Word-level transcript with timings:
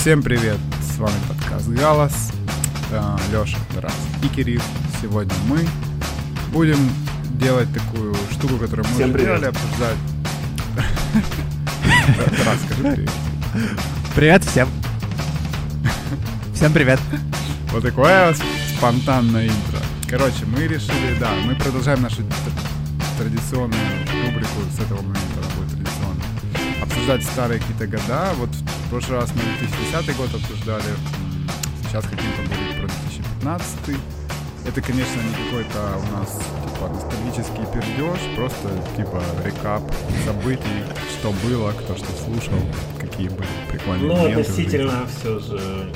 Всем 0.00 0.22
привет, 0.22 0.58
с 0.80 0.96
вами 0.98 1.16
подкаст 1.28 1.68
«Галас», 1.70 2.30
Леша, 3.32 3.58
Тарас 3.74 3.92
и 4.22 4.28
Кирилл. 4.28 4.62
Сегодня 5.02 5.34
мы 5.48 5.66
будем 6.52 6.78
делать 7.32 7.68
такую 7.74 8.14
штуку, 8.30 8.58
которую 8.58 8.86
мы 8.86 8.94
Всем 8.94 9.10
уже 9.10 9.18
привет. 9.18 9.40
делали, 9.40 9.44
обсуждать. 9.46 9.96
Тарас, 12.38 12.58
скажи 12.64 12.94
привет. 12.94 13.10
Привет 14.14 14.44
всем. 14.44 14.68
Всем 16.54 16.72
привет. 16.72 17.00
Вот 17.72 17.82
такое 17.82 18.36
спонтанное 18.76 19.48
интро. 19.48 19.80
Короче, 20.08 20.46
мы 20.46 20.68
решили, 20.68 21.18
да, 21.18 21.32
мы 21.44 21.56
продолжаем 21.56 22.02
нашу 22.02 22.22
традиционную 23.18 23.82
рубрику 24.24 24.62
с 24.76 24.78
этого 24.78 25.02
момента. 25.02 25.27
Обсуждать 26.98 27.22
старые 27.22 27.60
какие-то 27.60 27.86
года. 27.86 28.28
Вот 28.38 28.50
в 28.50 28.90
прошлый 28.90 29.20
раз 29.20 29.30
мы 29.32 29.40
2010 29.60 30.16
год 30.16 30.34
обсуждали, 30.34 30.82
сейчас 31.84 32.04
хотим 32.04 32.26
поговорить 32.36 32.76
про 32.80 32.88
2015. 32.88 33.76
Это, 34.66 34.80
конечно, 34.82 35.20
не 35.20 35.44
какой-то 35.44 35.96
у 35.96 36.16
нас 36.18 36.40
типа 36.64 36.88
ностальгический 36.88 37.64
пердеж, 37.72 38.18
просто 38.34 38.68
типа 38.96 39.22
рекап 39.44 39.82
событий, 40.26 40.82
что 41.18 41.32
было, 41.46 41.70
кто 41.70 41.96
что 41.96 42.06
слушал, 42.24 42.58
какие 42.98 43.28
были 43.28 43.48
прикольные 43.70 44.08
Ну, 44.08 44.40
относительно 44.40 45.06
все 45.20 45.38
же 45.38 45.92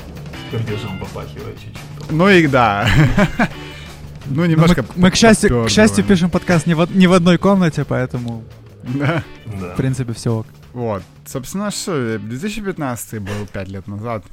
пердежом 0.51 0.99
попахивает 0.99 1.59
чуть-чуть. 1.59 2.11
Ну 2.11 2.29
и 2.29 2.47
да. 2.47 2.87
Ну, 3.17 3.45
Ну, 4.25 4.45
немножко... 4.45 4.83
мы, 4.95 5.03
мы, 5.03 5.11
к 5.11 5.15
счастью, 5.15 5.65
к 5.65 5.69
счастью, 5.69 6.05
пишем 6.05 6.29
подкаст 6.29 6.65
не 6.65 6.75
в, 6.75 6.95
не 6.95 7.07
в 7.07 7.13
одной 7.13 7.37
комнате, 7.37 7.83
поэтому. 7.83 8.45
Да. 8.83 9.21
в 9.45 9.75
принципе, 9.75 10.13
все 10.13 10.33
ок. 10.39 10.47
Вот. 10.73 11.03
Собственно, 11.25 11.71
что, 11.71 12.17
2015 12.19 13.19
был 13.19 13.47
5 13.51 13.67
лет 13.69 13.87
назад. 13.87 14.23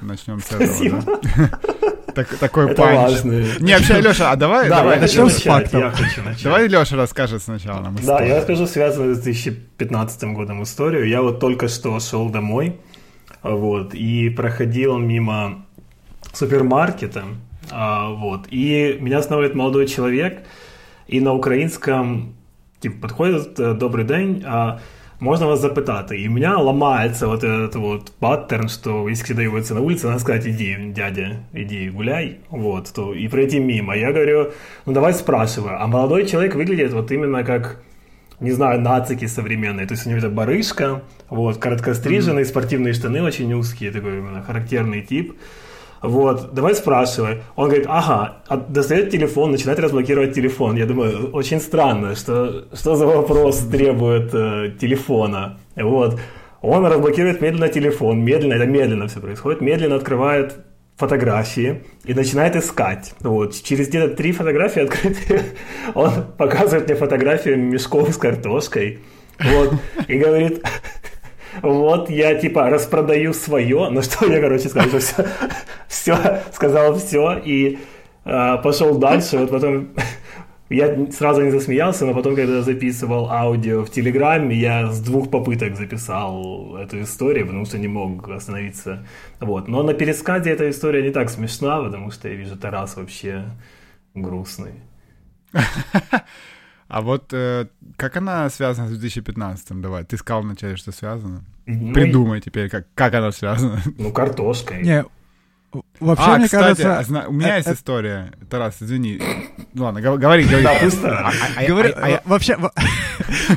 Начнем 0.00 0.40
с 0.40 0.52
этого, 0.52 1.02
да? 1.02 1.50
Так- 2.14 2.36
Такой 2.38 2.66
Это 2.70 2.82
панч. 2.82 2.94
важно. 2.96 3.32
Не, 3.60 3.72
вообще, 3.76 4.00
Леша, 4.00 4.32
а 4.32 4.36
давай, 4.36 4.68
Да, 4.68 4.76
давай, 4.82 5.00
начнем 5.00 5.30
с 5.30 5.40
фактов. 5.42 5.94
Давай 6.44 6.68
Леша 6.68 6.96
расскажет 6.96 7.42
сначала 7.42 7.80
нам 7.80 7.94
Да, 7.96 8.00
историю. 8.02 8.28
я 8.28 8.36
расскажу 8.36 8.66
связанную 8.66 9.14
с 9.14 9.18
2015 9.20 10.24
годом 10.34 10.62
историю. 10.62 11.08
Я 11.08 11.22
вот 11.22 11.40
только 11.40 11.68
что 11.68 11.98
шел 12.00 12.28
домой, 12.28 12.76
вот, 13.42 13.94
и 13.94 14.28
проходил 14.30 14.98
мимо 14.98 15.64
супермаркета, 16.32 17.24
а, 17.70 18.10
вот, 18.10 18.46
и 18.50 18.98
меня 19.00 19.18
останавливает 19.18 19.54
молодой 19.56 19.86
человек, 19.86 20.42
и 21.08 21.20
на 21.20 21.32
українському 21.32 22.22
типу, 22.80 23.00
підходить 23.08 23.58
«Е, 23.60 23.74
«Добрий 23.74 24.04
день», 24.04 24.44
а 24.46 24.78
можно 25.22 25.46
вас 25.46 25.60
запитати? 25.60 26.14
И 26.14 26.28
у 26.28 26.32
меня 26.32 26.58
ломается 26.58 27.28
вот 27.28 27.44
этот 27.44 27.76
вот 27.76 28.12
паттерн, 28.18 28.68
что 28.68 29.08
если 29.08 29.40
является 29.40 29.74
на 29.74 29.80
улице, 29.80 30.08
надо 30.08 30.18
сказать, 30.18 30.46
иди, 30.46 30.76
дядя, 30.92 31.44
иди 31.52 31.90
гуляй, 31.90 32.38
вот, 32.50 32.92
то, 32.92 33.14
и 33.14 33.28
пройти 33.28 33.60
мимо. 33.60 33.96
Я 33.96 34.12
говорю, 34.12 34.50
ну 34.84 34.92
давай 34.92 35.14
спрашиваю. 35.14 35.80
А 35.80 35.86
молодой 35.86 36.26
человек 36.26 36.56
выглядит 36.56 36.92
вот 36.92 37.12
именно 37.12 37.44
как 37.44 37.82
не 38.40 38.50
знаю, 38.50 38.80
нацики 38.80 39.26
современные. 39.26 39.86
То 39.86 39.94
есть 39.94 40.04
у 40.06 40.10
него 40.10 40.18
это 40.18 40.28
барышка, 40.28 41.02
вот, 41.30 41.58
короткостриженные, 41.58 42.44
спортивные 42.44 42.92
штаны 42.92 43.22
очень 43.22 43.52
узкие, 43.54 43.92
такой 43.92 44.18
именно 44.18 44.42
характерный 44.42 45.02
тип. 45.02 45.34
Вот, 46.02 46.52
давай 46.52 46.74
спрашивай. 46.74 47.42
Он 47.54 47.68
говорит, 47.68 47.86
ага, 47.88 48.42
а 48.48 48.56
достает 48.56 49.10
телефон, 49.10 49.52
начинает 49.52 49.78
разблокировать 49.78 50.34
телефон. 50.34 50.76
Я 50.76 50.86
думаю, 50.86 51.30
очень 51.30 51.60
странно, 51.60 52.16
что, 52.16 52.64
что 52.72 52.96
за 52.96 53.06
вопрос 53.06 53.58
требует 53.58 54.34
э, 54.34 54.72
телефона. 54.80 55.58
Вот. 55.76 56.18
Он 56.60 56.84
разблокирует 56.86 57.40
медленно 57.40 57.68
телефон, 57.68 58.20
медленно, 58.20 58.54
это 58.54 58.66
медленно 58.66 59.06
все 59.06 59.20
происходит, 59.20 59.60
медленно 59.60 59.96
открывает 59.96 60.56
фотографии 60.96 61.84
и 62.04 62.14
начинает 62.14 62.56
искать. 62.56 63.14
Вот. 63.20 63.54
Через 63.62 63.88
где-то 63.88 64.14
три 64.14 64.32
фотографии 64.32 64.82
открытые 64.82 65.42
он 65.94 66.10
показывает 66.36 66.86
мне 66.86 66.96
фотографию 66.96 67.58
мешков 67.58 68.12
с 68.12 68.16
картошкой. 68.16 69.00
Вот. 69.38 69.74
И 70.08 70.18
говорит, 70.18 70.62
вот 71.60 72.08
я 72.08 72.34
типа 72.34 72.70
распродаю 72.70 73.34
свое, 73.34 73.90
на 73.90 74.02
что 74.02 74.26
я, 74.26 74.40
короче, 74.40 74.68
сказал, 74.68 75.00
все, 75.00 75.26
все 75.88 76.42
сказал 76.52 76.94
все 76.94 77.40
и 77.44 77.78
а, 78.24 78.58
пошел 78.58 78.98
дальше. 78.98 79.38
Вот 79.38 79.50
потом 79.50 79.88
я 80.70 81.06
сразу 81.10 81.42
не 81.42 81.50
засмеялся, 81.50 82.06
но 82.06 82.14
потом, 82.14 82.34
когда 82.36 82.62
записывал 82.62 83.30
аудио 83.30 83.84
в 83.84 83.90
Телеграме, 83.90 84.56
я 84.56 84.90
с 84.90 85.00
двух 85.00 85.30
попыток 85.30 85.76
записал 85.76 86.76
эту 86.76 87.02
историю, 87.02 87.46
потому 87.46 87.64
что 87.64 87.78
не 87.78 87.88
мог 87.88 88.28
остановиться. 88.28 89.06
Вот. 89.40 89.68
Но 89.68 89.82
на 89.82 89.94
пересказе 89.94 90.50
эта 90.50 90.70
история 90.70 91.02
не 91.02 91.10
так 91.10 91.30
смешна, 91.30 91.82
потому 91.82 92.10
что 92.10 92.28
я 92.28 92.34
вижу 92.34 92.56
Тарас 92.56 92.96
вообще 92.96 93.44
грустный. 94.14 94.74
А 96.92 97.00
вот 97.00 97.32
э, 97.32 97.68
как 97.96 98.18
она 98.18 98.50
связана 98.50 98.86
с 98.86 98.90
2015 98.90 99.80
Давай, 99.80 100.04
ты 100.04 100.18
сказал 100.18 100.42
вначале, 100.42 100.76
что 100.76 100.92
связано. 100.92 101.42
Ну, 101.64 101.94
Придумай 101.94 102.42
теперь, 102.42 102.68
как, 102.68 102.84
как 102.94 103.14
она 103.14 103.32
связана. 103.32 103.80
Ну, 103.96 104.12
картошкой. 104.12 104.82
Не, 104.82 105.04
вообще, 106.00 106.24
а, 106.26 106.36
мне 106.36 106.44
кстати, 106.44 106.62
кажется... 106.62 106.98
а 106.98 107.02
зна- 107.02 107.24
у 107.28 107.32
меня 107.32 107.54
э, 107.54 107.56
есть 107.56 107.68
э, 107.68 107.72
история. 107.72 108.32
Тарас, 108.50 108.76
извини. 108.82 109.22
Ну 109.72 109.84
ладно, 109.84 110.02
гов- 110.02 110.18
говори, 110.18 110.44
говори. 110.44 110.64
Да, 110.64 110.74
пусть 110.82 111.00
так. 111.00 111.32
А- 111.56 112.16
а- 112.16 112.22
вообще, 112.26 112.56
во- 112.56 112.72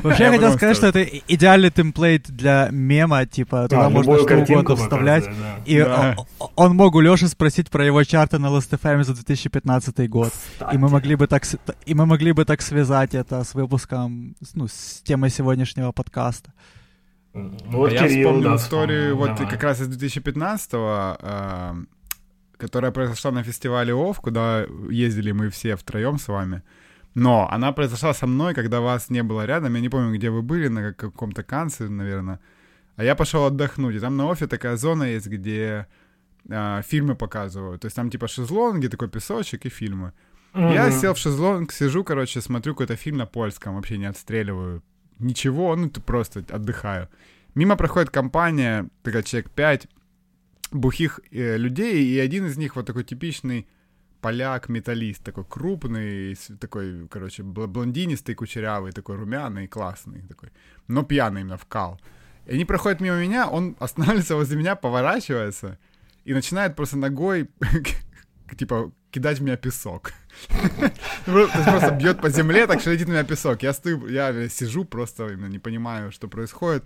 вообще 0.02 0.24
я 0.24 0.30
хотел 0.30 0.52
сказать, 0.52 0.76
что 0.76 0.86
это 0.86 1.02
идеальный 1.02 1.70
темплейт 1.70 2.30
для 2.30 2.68
мема, 2.70 3.26
типа, 3.26 3.68
туда 3.68 3.90
можно 3.90 4.18
что 4.18 4.36
угодно 4.36 4.76
вставлять. 4.76 5.28
И 5.64 5.84
он 6.56 6.76
мог 6.76 6.94
у 6.94 7.00
Леши 7.00 7.28
спросить 7.28 7.70
про 7.70 7.84
его 7.84 8.02
чарты 8.04 8.38
на 8.38 8.46
Last.fm 8.46 9.04
за 9.04 9.14
2015 9.14 10.08
год. 10.08 10.32
И 10.72 10.78
мы 10.78 10.88
могли 10.88 11.16
бы 11.16 11.26
так, 11.26 11.44
и 11.84 11.94
мы 11.94 12.06
могли 12.06 12.32
бы 12.32 12.44
так 12.44 12.62
связать 12.62 13.14
это 13.14 13.44
с 13.44 13.54
выпуском, 13.54 14.36
ну, 14.54 14.68
с 14.68 15.02
темой 15.02 15.30
сегодняшнего 15.30 15.92
подкаста. 15.92 16.52
Ну, 17.36 17.52
вот 17.70 17.90
А 17.90 17.94
я 17.94 18.08
Кирилл, 18.08 18.28
вспомнил 18.30 18.50
да, 18.50 18.56
историю 18.56 19.14
вспомнил, 19.14 19.16
вот 19.16 19.36
давай. 19.36 19.52
как 19.52 19.62
раз 19.62 19.80
из 19.80 19.88
2015-го, 19.88 21.16
э, 21.20 21.74
которая 22.56 22.92
произошла 22.92 23.30
на 23.30 23.42
фестивале 23.42 23.92
ОФ, 23.92 24.20
куда 24.20 24.64
ездили 24.90 25.32
мы 25.32 25.50
все 25.50 25.76
втроем 25.76 26.18
с 26.18 26.28
вами. 26.28 26.62
Но 27.16 27.48
она 27.50 27.72
произошла 27.72 28.12
со 28.14 28.26
мной, 28.26 28.52
когда 28.54 28.80
вас 28.80 29.10
не 29.10 29.22
было 29.22 29.46
рядом. 29.46 29.74
Я 29.74 29.80
не 29.80 29.88
помню, 29.88 30.14
где 30.14 30.28
вы 30.30 30.42
были, 30.42 30.68
на 30.68 30.82
как- 30.92 30.96
каком-то 31.12 31.42
канце, 31.42 31.88
наверное. 31.88 32.38
А 32.96 33.04
я 33.04 33.14
пошел 33.14 33.44
отдохнуть. 33.46 33.96
И 33.96 34.00
там 34.00 34.16
на 34.16 34.30
Офе 34.30 34.46
такая 34.46 34.76
зона 34.76 35.04
есть, 35.04 35.26
где 35.26 35.86
э, 36.50 36.82
фильмы 36.86 37.14
показывают. 37.14 37.80
То 37.80 37.86
есть 37.86 37.96
там 37.96 38.10
типа 38.10 38.28
шезлонги, 38.28 38.88
такой 38.88 39.08
песочек 39.08 39.66
и 39.66 39.68
фильмы. 39.70 40.12
Я 40.54 40.86
Мгм. 40.88 40.92
сел 41.00 41.12
в 41.14 41.18
шезлонг, 41.18 41.72
сижу, 41.72 42.04
короче, 42.04 42.40
смотрю 42.40 42.74
какой-то 42.74 42.96
фильм 42.96 43.16
на 43.16 43.26
польском, 43.26 43.74
вообще 43.74 43.98
не 43.98 44.06
отстреливаю. 44.08 44.82
Ничего, 45.18 45.74
ну 45.76 45.88
ты 45.88 46.00
просто 46.00 46.44
отдыхаю. 46.50 47.08
Мимо 47.54 47.76
проходит 47.76 48.10
компания, 48.10 48.88
такая 49.02 49.22
человек 49.22 49.50
5 49.50 49.88
бухих 50.72 51.20
э, 51.32 51.56
людей, 51.58 52.04
и 52.04 52.18
один 52.18 52.46
из 52.46 52.56
них 52.58 52.76
вот 52.76 52.86
такой 52.86 53.04
типичный 53.04 53.66
поляк-металлист, 54.26 55.22
такой 55.22 55.44
крупный, 55.44 56.36
такой, 56.60 57.06
короче, 57.08 57.42
бл- 57.42 57.68
блондинистый, 57.68 58.34
кучерявый, 58.34 58.90
такой 58.90 59.16
румяный, 59.16 59.68
классный 59.68 60.22
такой, 60.28 60.48
но 60.88 61.04
пьяный 61.04 61.42
именно, 61.42 61.56
вкал. 61.56 62.00
И 62.48 62.54
они 62.54 62.64
проходят 62.64 63.00
мимо 63.00 63.20
меня, 63.20 63.48
он 63.48 63.76
останавливается 63.80 64.34
возле 64.34 64.56
меня, 64.56 64.74
поворачивается 64.74 65.78
и 66.24 66.34
начинает 66.34 66.74
просто 66.74 66.98
ногой, 66.98 67.48
типа, 68.58 68.90
кидать 69.12 69.38
в 69.38 69.42
меня 69.42 69.56
песок. 69.56 70.12
Просто 71.24 71.96
бьет 72.00 72.20
по 72.20 72.28
земле, 72.28 72.66
так 72.66 72.80
что 72.80 72.90
летит 72.90 73.08
на 73.08 73.12
меня 73.12 73.24
песок. 73.24 73.62
Я 73.62 73.72
сижу 74.48 74.84
просто, 74.84 75.36
не 75.36 75.58
понимаю, 75.60 76.10
что 76.10 76.28
происходит. 76.28 76.84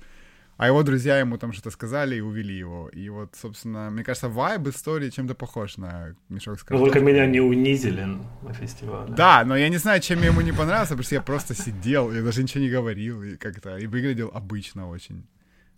А 0.60 0.66
его 0.66 0.82
друзья 0.82 1.18
ему 1.20 1.38
там 1.38 1.52
что-то 1.52 1.70
сказали 1.70 2.16
и 2.16 2.20
увели 2.20 2.54
его. 2.54 2.90
И 2.90 3.08
вот, 3.08 3.34
собственно, 3.34 3.90
мне 3.90 4.04
кажется, 4.04 4.28
вайб 4.28 4.66
истории 4.68 5.08
чем-то 5.08 5.34
похож 5.34 5.78
на 5.78 6.14
мешок 6.28 6.58
с 6.58 6.64
Ну, 6.68 6.78
только 6.78 6.92
картошкой. 6.92 7.02
меня 7.02 7.26
не 7.26 7.40
унизили 7.40 8.06
на 8.42 8.52
фестивале. 8.52 9.14
Да, 9.16 9.42
но 9.46 9.56
я 9.56 9.70
не 9.70 9.78
знаю, 9.78 10.02
чем 10.02 10.22
ему 10.22 10.42
не 10.42 10.52
понравился, 10.52 10.90
потому 10.90 11.04
что 11.04 11.14
я 11.14 11.22
просто 11.22 11.54
сидел, 11.54 12.12
я 12.12 12.22
даже 12.22 12.42
ничего 12.42 12.64
не 12.64 12.68
говорил, 12.68 13.22
и 13.22 13.36
как-то, 13.36 13.78
и 13.78 13.86
выглядел 13.86 14.30
обычно 14.34 14.90
очень. 14.90 15.24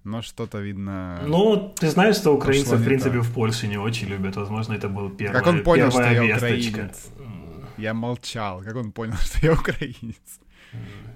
Но 0.02 0.20
что-то 0.20 0.58
видно... 0.58 1.20
Ну, 1.28 1.72
ты 1.80 1.88
знаешь, 1.88 2.16
что 2.16 2.34
украинцы, 2.34 2.76
в 2.76 2.84
принципе, 2.84 3.18
так. 3.18 3.22
в 3.22 3.32
Польше 3.32 3.68
не 3.68 3.78
очень 3.78 4.08
любят. 4.08 4.36
Возможно, 4.36 4.74
это 4.74 4.88
был 4.88 5.10
первый, 5.10 5.38
Как 5.38 5.46
он 5.46 5.62
понял, 5.62 5.90
что 5.92 6.02
я 6.02 6.24
весточка. 6.24 6.46
украинец? 6.46 7.08
Я 7.78 7.94
молчал, 7.94 8.64
как 8.64 8.74
он 8.74 8.90
понял, 8.90 9.14
что 9.20 9.46
я 9.46 9.52
украинец. 9.52 10.40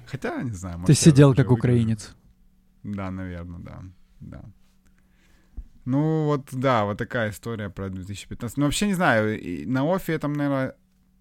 Хотя, 0.06 0.42
не 0.42 0.52
знаю. 0.52 0.78
Ты 0.86 0.94
сидел 0.94 1.34
как 1.34 1.50
выгляжу. 1.50 2.14
Да, 2.94 3.10
наверное, 3.10 3.58
да. 3.58 3.82
да. 4.20 4.42
Ну, 5.84 6.24
вот, 6.24 6.48
да, 6.52 6.84
вот 6.84 6.98
такая 6.98 7.30
история 7.30 7.68
про 7.70 7.88
2015. 7.88 8.56
Ну, 8.56 8.64
вообще, 8.64 8.86
не 8.86 8.94
знаю, 8.94 9.38
на 9.68 9.84
офе 9.84 10.18
там, 10.18 10.32
наверное, 10.32 10.74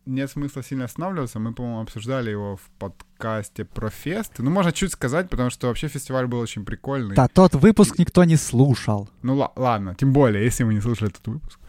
нет 0.06 0.30
смысла 0.30 0.64
сильно 0.64 0.86
останавливаться. 0.86 1.40
Мы, 1.40 1.54
по-моему, 1.54 1.82
обсуждали 1.82 2.32
его 2.32 2.56
в 2.56 2.70
подкасте 2.80 3.66
про 3.66 3.90
фест. 3.90 4.34
Ну, 4.38 4.50
можно 4.52 4.72
чуть 4.72 4.92
сказать, 4.92 5.30
потому 5.30 5.50
что 5.50 5.68
вообще 5.68 5.88
фестиваль 5.88 6.28
был 6.28 6.40
очень 6.40 6.66
прикольный. 6.66 7.16
Да, 7.16 7.28
тот 7.28 7.56
выпуск 7.56 7.98
никто 8.00 8.24
не 8.24 8.38
слушал. 8.38 9.10
Ну, 9.24 9.36
л- 9.40 9.54
ладно, 9.56 9.96
тем 9.96 10.14
более, 10.14 10.44
если 10.44 10.64
вы 10.64 10.74
не 10.74 10.82
слушали 10.82 11.12
этот 11.12 11.28
выпуск. 11.28 11.60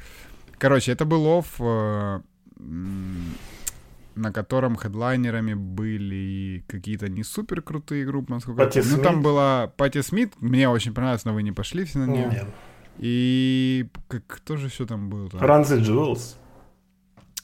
Короче, 0.58 0.92
это 0.92 1.04
был 1.04 1.38
офф, 1.38 1.54
э, 1.58 2.20
на 4.16 4.32
котором 4.32 4.76
хедлайнерами 4.76 5.54
были 5.54 6.64
какие-то 6.66 7.08
не 7.08 7.22
супер 7.22 7.62
крутые 7.62 8.06
группы, 8.06 8.32
насколько 8.32 8.64
Патти 8.64 8.78
я 8.78 8.84
помню. 8.84 8.96
Ну, 8.96 9.02
там 9.02 9.22
была 9.22 9.66
Пати 9.76 10.00
Смит, 10.00 10.32
мне 10.40 10.68
очень 10.68 10.94
понравилось, 10.94 11.24
но 11.26 11.34
вы 11.34 11.42
не 11.42 11.52
пошли 11.52 11.84
все 11.84 11.98
на 11.98 12.06
нее. 12.06 12.26
Нет. 12.26 12.46
И 12.98 13.86
как, 14.08 14.26
кто 14.26 14.56
же 14.56 14.66
еще 14.66 14.86
там 14.86 15.10
был? 15.10 15.28
Там? 15.28 15.40
Run 15.40 15.62
the 15.64 15.80
Jewels. 15.80 16.36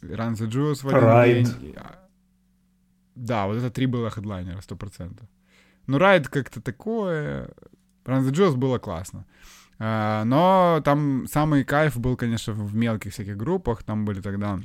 Run 0.01 0.33
the 0.33 0.49
Jewels 0.49 0.83
в 0.83 0.89
один 0.89 1.09
Ride. 1.09 1.61
день. 1.61 1.75
А, 1.77 2.09
Да, 3.15 3.47
вот 3.47 3.59
это 3.59 3.71
три 3.71 3.87
было 3.87 4.11
хедлайнера, 4.11 4.61
сто 4.63 4.75
процентов. 4.75 5.29
Ну, 5.87 5.99
Ride 5.99 6.29
как-то 6.29 6.63
такое. 6.63 7.51
Run 8.07 8.23
the 8.23 8.31
Jewels 8.31 8.57
было 8.57 8.79
классно. 8.79 9.27
А, 9.79 10.25
но 10.25 10.81
там 10.85 11.27
самый 11.31 11.65
кайф 11.65 11.99
был, 11.99 12.17
конечно, 12.17 12.55
в 12.55 12.75
мелких 12.75 13.13
всяких 13.13 13.37
группах. 13.37 13.83
Там 13.83 14.05
были 14.07 14.23
тогда... 14.23 14.59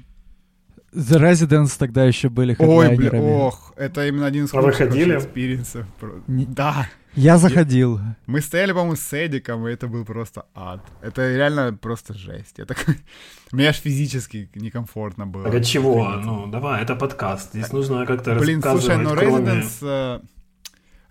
The 0.97 1.19
Residents 1.19 1.77
тогда 1.77 2.05
еще 2.05 2.29
были 2.29 2.55
Ой, 2.59 2.95
бля, 2.95 3.11
ох, 3.21 3.73
это 3.77 4.07
именно 4.07 4.25
один 4.25 4.45
из 4.45 4.53
А 4.53 4.59
лучших 4.61 4.91
experience 4.95 5.65
ов. 5.65 5.85
Не- 6.27 6.45
Да, 6.45 6.88
Я 7.15 7.38
заходил. 7.38 7.99
мы 8.25 8.41
стояли, 8.41 8.71
по-моему, 8.73 8.95
с 8.95 9.13
Эдиком, 9.13 9.67
и 9.67 9.71
это 9.71 9.88
был 9.88 10.05
просто 10.05 10.45
ад. 10.55 10.81
Это 11.03 11.21
реально 11.35 11.73
просто 11.79 12.13
жесть. 12.13 12.57
Я 12.57 12.65
такой... 12.65 12.95
Мне 13.51 13.67
аж 13.69 13.75
физически 13.81 14.49
некомфортно 14.55 15.27
было. 15.27 15.44
Так 15.44 15.55
от 15.55 15.65
чего? 15.65 16.09
Ну, 16.23 16.47
давай, 16.47 16.81
это 16.81 16.95
подкаст. 16.95 17.53
Здесь 17.53 17.71
нужно 17.73 18.05
как-то 18.05 18.35
Блин, 18.35 18.55
рассказывать, 18.61 18.83
слушай, 18.85 19.03
ну 19.03 19.09
кроме- 19.15 19.51
Residence... 19.61 19.77
э, 19.81 20.19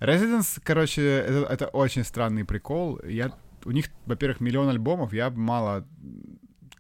Residence, 0.01 0.61
короче, 0.65 1.03
это, 1.03 1.47
это 1.53 1.67
очень 1.69 2.05
странный 2.05 2.45
прикол. 2.45 3.01
Я, 3.09 3.31
у 3.65 3.71
них, 3.71 3.87
во-первых, 4.07 4.41
миллион 4.41 4.69
альбомов, 4.69 5.13
я 5.13 5.31
мало 5.31 5.87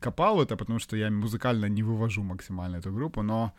копал 0.00 0.42
это, 0.42 0.56
потому 0.56 0.78
что 0.78 0.96
я 0.96 1.10
музыкально 1.10 1.66
не 1.66 1.82
вывожу 1.82 2.22
максимально 2.22 2.76
эту 2.76 2.92
группу, 2.92 3.22
но 3.22 3.52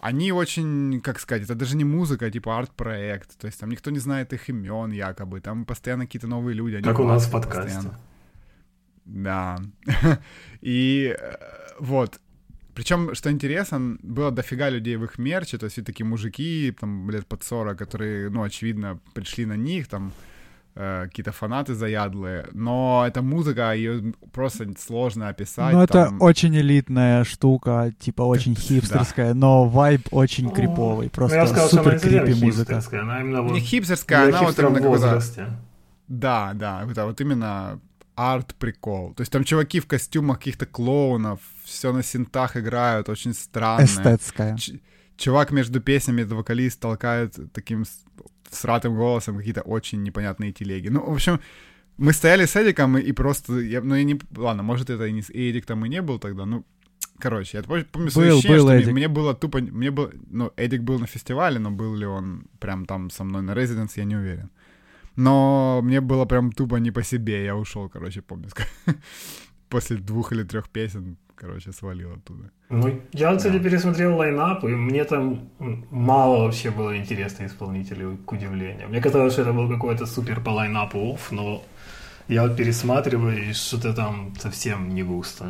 они 0.00 0.32
очень, 0.32 1.00
как 1.00 1.20
сказать, 1.20 1.44
это 1.44 1.54
даже 1.54 1.76
не 1.76 1.84
музыка, 1.84 2.26
а 2.26 2.30
типа 2.30 2.58
арт-проект, 2.58 3.38
то 3.38 3.46
есть 3.46 3.60
там 3.60 3.70
никто 3.70 3.90
не 3.90 3.98
знает 3.98 4.32
их 4.32 4.48
имен 4.48 4.92
якобы, 4.92 5.40
там 5.40 5.64
постоянно 5.64 6.06
какие-то 6.06 6.26
новые 6.26 6.54
люди. 6.54 6.76
они 6.76 6.84
Как 6.84 6.98
у 6.98 7.04
нас 7.04 7.26
в 7.26 7.30
подкасте. 7.30 7.74
постоянно. 7.74 8.00
Да. 9.04 9.58
И 10.60 11.16
э, 11.18 11.36
вот. 11.78 12.20
Причем, 12.74 13.14
что 13.14 13.30
интересно, 13.30 13.98
было 14.02 14.30
дофига 14.30 14.70
людей 14.70 14.96
в 14.96 15.04
их 15.04 15.18
мерче, 15.18 15.58
то 15.58 15.64
есть 15.64 15.74
все 15.74 15.82
такие 15.82 16.06
мужики, 16.06 16.74
там, 16.78 17.10
лет 17.10 17.26
под 17.26 17.42
40, 17.42 17.76
которые, 17.76 18.30
ну, 18.30 18.42
очевидно, 18.42 19.00
пришли 19.12 19.44
на 19.44 19.56
них, 19.56 19.88
там, 19.88 20.12
э, 20.80 21.02
какие-то 21.08 21.32
фанаты 21.32 21.74
заядлые, 21.74 22.46
но 22.52 23.04
эта 23.06 23.20
музыка, 23.22 23.72
ее 23.74 24.14
просто 24.32 24.66
сложно 24.78 25.28
описать. 25.28 25.72
Ну, 25.74 25.82
это 25.82 26.04
там- 26.06 26.20
очень 26.22 26.56
элитная 26.56 27.24
штука, 27.24 27.92
типа 27.98 28.22
очень 28.22 28.54
хипстерская, 28.56 29.34
но 29.34 29.66
вайб 29.68 30.08
очень 30.10 30.50
криповый. 30.50 31.06
Ну, 31.06 31.10
Просто 31.10 31.36
я 31.36 31.46
сказал, 31.46 31.68
супер 31.68 32.00
крипи 32.00 32.34
музыка. 32.44 32.80
она 32.92 33.20
именно 33.20 33.42
вот 33.42 33.52
Не 33.52 33.60
хипстерская, 33.60 34.28
она 34.28 34.42
вот 34.42 34.58
именно 34.58 34.74
какой-то... 34.74 34.88
возрасте. 34.88 35.46
Да, 36.08 36.52
да, 36.54 36.86
это 36.90 37.04
вот 37.06 37.20
именно 37.20 37.78
арт-прикол. 38.16 39.14
То 39.14 39.22
есть 39.22 39.32
там 39.32 39.44
чуваки 39.44 39.80
в 39.80 39.86
костюмах 39.86 40.38
каких-то 40.38 40.66
клоунов, 40.66 41.40
все 41.64 41.92
на 41.92 42.02
синтах 42.02 42.56
играют, 42.56 43.08
очень 43.08 43.34
странно. 43.34 43.84
Эстетская. 43.84 44.56
Ч- 44.56 44.80
чувак 45.16 45.52
между 45.52 45.80
песнями, 45.80 46.22
это 46.22 46.34
вокалист, 46.34 46.80
толкает 46.80 47.36
таким 47.52 47.84
сратым 48.50 48.96
голосом 48.96 49.36
какие-то 49.36 49.62
очень 49.62 50.02
непонятные 50.02 50.52
телеги. 50.52 50.88
Ну, 50.88 51.00
в 51.04 51.12
общем, 51.12 51.40
мы 51.96 52.12
стояли 52.12 52.46
с 52.46 52.56
Эдиком 52.56 52.98
и, 52.98 53.02
и 53.02 53.12
просто... 53.12 53.60
Я, 53.60 53.80
ну, 53.82 53.94
я 53.94 54.04
не... 54.04 54.18
Ладно, 54.36 54.62
может, 54.62 54.90
это 54.90 55.06
и 55.06 55.12
не... 55.12 55.20
И 55.20 55.50
Эдик 55.50 55.66
там 55.66 55.84
и 55.84 55.88
не 55.88 56.02
был 56.02 56.18
тогда, 56.18 56.46
ну... 56.46 56.64
Короче, 57.18 57.58
я 57.58 57.62
пом- 57.64 57.84
помню 57.92 58.10
Был, 58.14 58.38
ощущения, 58.38 58.56
был 58.56 58.66
что 58.66 58.74
Эдик. 58.74 58.92
мне 58.92 59.08
было 59.08 59.34
тупо... 59.34 59.60
Мне 59.60 59.90
было... 59.90 60.10
Ну, 60.30 60.52
Эдик 60.56 60.82
был 60.82 60.98
на 60.98 61.06
фестивале, 61.06 61.58
но 61.58 61.70
был 61.70 61.94
ли 61.94 62.06
он 62.06 62.44
прям 62.58 62.86
там 62.86 63.10
со 63.10 63.24
мной 63.24 63.42
на 63.42 63.52
Residence, 63.52 63.92
я 63.96 64.04
не 64.04 64.16
уверен. 64.16 64.50
Но 65.16 65.80
мне 65.82 66.00
было 66.00 66.24
прям 66.24 66.52
тупо 66.52 66.76
не 66.76 66.92
по 66.92 67.02
себе, 67.02 67.44
я 67.44 67.54
ушел, 67.54 67.88
короче, 67.88 68.22
помню. 68.22 68.48
После 69.68 69.96
двух 69.96 70.32
или 70.32 70.44
трех 70.44 70.68
песен, 70.68 71.16
короче, 71.40 71.72
свалил 71.72 72.12
оттуда. 72.12 72.50
Ну, 72.68 73.00
я, 73.12 73.34
кстати, 73.36 73.58
пересмотрел 73.58 74.16
лайнап, 74.16 74.64
и 74.64 74.68
мне 74.68 75.04
там 75.04 75.48
мало 75.90 76.44
вообще 76.44 76.70
было 76.70 76.96
интересных 76.96 77.50
исполнителей, 77.50 78.16
к 78.26 78.32
удивлению. 78.32 78.88
Мне 78.88 79.00
казалось, 79.00 79.32
что 79.32 79.42
это 79.42 79.52
был 79.52 79.68
какой-то 79.68 80.06
супер 80.06 80.40
по 80.40 80.50
лайнапу 80.50 80.98
офф, 81.14 81.32
но 81.32 81.62
я 82.28 82.42
вот 82.42 82.56
пересматриваю, 82.56 83.50
и 83.50 83.52
что-то 83.52 83.92
там 83.94 84.32
совсем 84.38 84.94
не 84.94 85.02
густо 85.02 85.44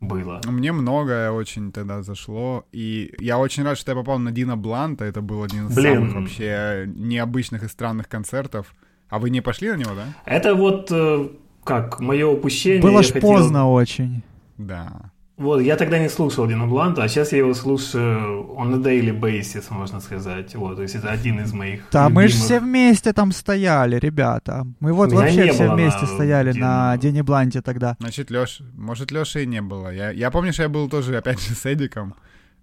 было. 0.00 0.40
Мне 0.46 0.72
многое 0.72 1.30
очень 1.30 1.70
тогда 1.72 2.02
зашло, 2.02 2.64
и 2.72 3.12
я 3.20 3.38
очень 3.38 3.62
рад, 3.64 3.78
что 3.78 3.92
я 3.92 3.96
попал 3.96 4.18
на 4.18 4.32
Дина 4.32 4.56
Бланта, 4.56 5.04
это 5.04 5.20
был 5.20 5.42
один 5.44 5.66
из 5.66 5.74
Блин. 5.76 5.94
самых 5.94 6.14
вообще 6.14 6.84
необычных 6.96 7.62
и 7.62 7.68
странных 7.68 8.08
концертов. 8.08 8.74
А 9.08 9.18
вы 9.18 9.30
не 9.30 9.42
пошли 9.42 9.70
на 9.70 9.76
него, 9.76 9.90
да? 9.94 10.06
Это 10.24 10.54
вот 10.54 10.88
э, 10.90 11.28
как 11.64 12.00
мое 12.00 12.26
упущение. 12.26 12.82
Было 12.82 13.02
ж 13.02 13.12
хотел- 13.12 13.20
поздно 13.20 13.70
очень. 13.70 14.22
Да. 14.66 15.12
Вот, 15.38 15.60
я 15.60 15.76
тогда 15.76 15.98
не 15.98 16.08
слушал 16.08 16.46
Дина 16.46 16.66
Бланта, 16.66 17.02
а 17.02 17.08
сейчас 17.08 17.32
я 17.32 17.38
его 17.38 17.54
слушаю 17.54 18.54
on 18.56 18.74
a 18.74 18.78
daily 18.78 19.18
basis, 19.18 19.64
можно 19.70 19.98
сказать. 20.00 20.54
Вот, 20.54 20.76
то 20.76 20.82
есть 20.82 20.94
это 20.94 21.10
один 21.10 21.40
из 21.40 21.52
моих 21.52 21.80
Да, 21.90 22.08
мы 22.10 22.28
же 22.28 22.34
любимых. 22.34 22.44
все 22.44 22.60
вместе 22.60 23.12
там 23.12 23.32
стояли, 23.32 23.96
ребята. 23.96 24.66
Мы 24.78 24.92
вот 24.92 25.10
Меня 25.10 25.20
вообще 25.22 25.52
все 25.52 25.72
вместе 25.72 26.02
на 26.02 26.06
стояли 26.06 26.52
Дине. 26.52 26.64
на 26.64 26.96
Дене 26.98 27.22
Бланте 27.22 27.62
тогда. 27.62 27.96
Значит, 27.98 28.30
Лёш, 28.30 28.60
может, 28.74 29.10
Лёши 29.10 29.42
и 29.42 29.46
не 29.46 29.62
было. 29.62 29.92
Я, 29.92 30.10
я 30.10 30.30
помню, 30.30 30.52
что 30.52 30.62
я 30.64 30.68
был 30.68 30.88
тоже, 30.88 31.16
опять 31.16 31.40
же, 31.40 31.54
с 31.54 31.66
Эдиком. 31.66 32.14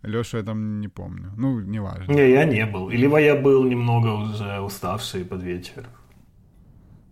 Лёшу 0.04 0.38
я 0.38 0.44
там 0.44 0.80
не 0.80 0.88
помню. 0.88 1.34
Ну, 1.38 1.60
неважно. 1.60 2.14
Не, 2.14 2.30
я 2.32 2.46
не 2.46 2.66
был. 2.66 2.90
Либо 2.90 3.18
я 3.20 3.36
был 3.36 3.64
немного 3.66 4.08
уже 4.14 4.60
уставший 4.62 5.26
под 5.26 5.44
вечер. 5.44 5.90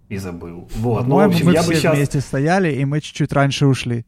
И 0.08 0.18
забыл. 0.18 0.70
Вот, 0.78 1.08
ну, 1.08 1.16
в 1.16 1.20
общем, 1.20 1.48
мы 1.48 1.54
я 1.54 1.64
бы 1.64 1.72
все 1.74 1.82
сейчас... 1.82 1.96
вместе 1.96 2.22
стояли, 2.22 2.72
и 2.72 2.86
мы 2.86 3.02
чуть-чуть 3.02 3.34
раньше 3.34 3.66
ушли. 3.66 4.06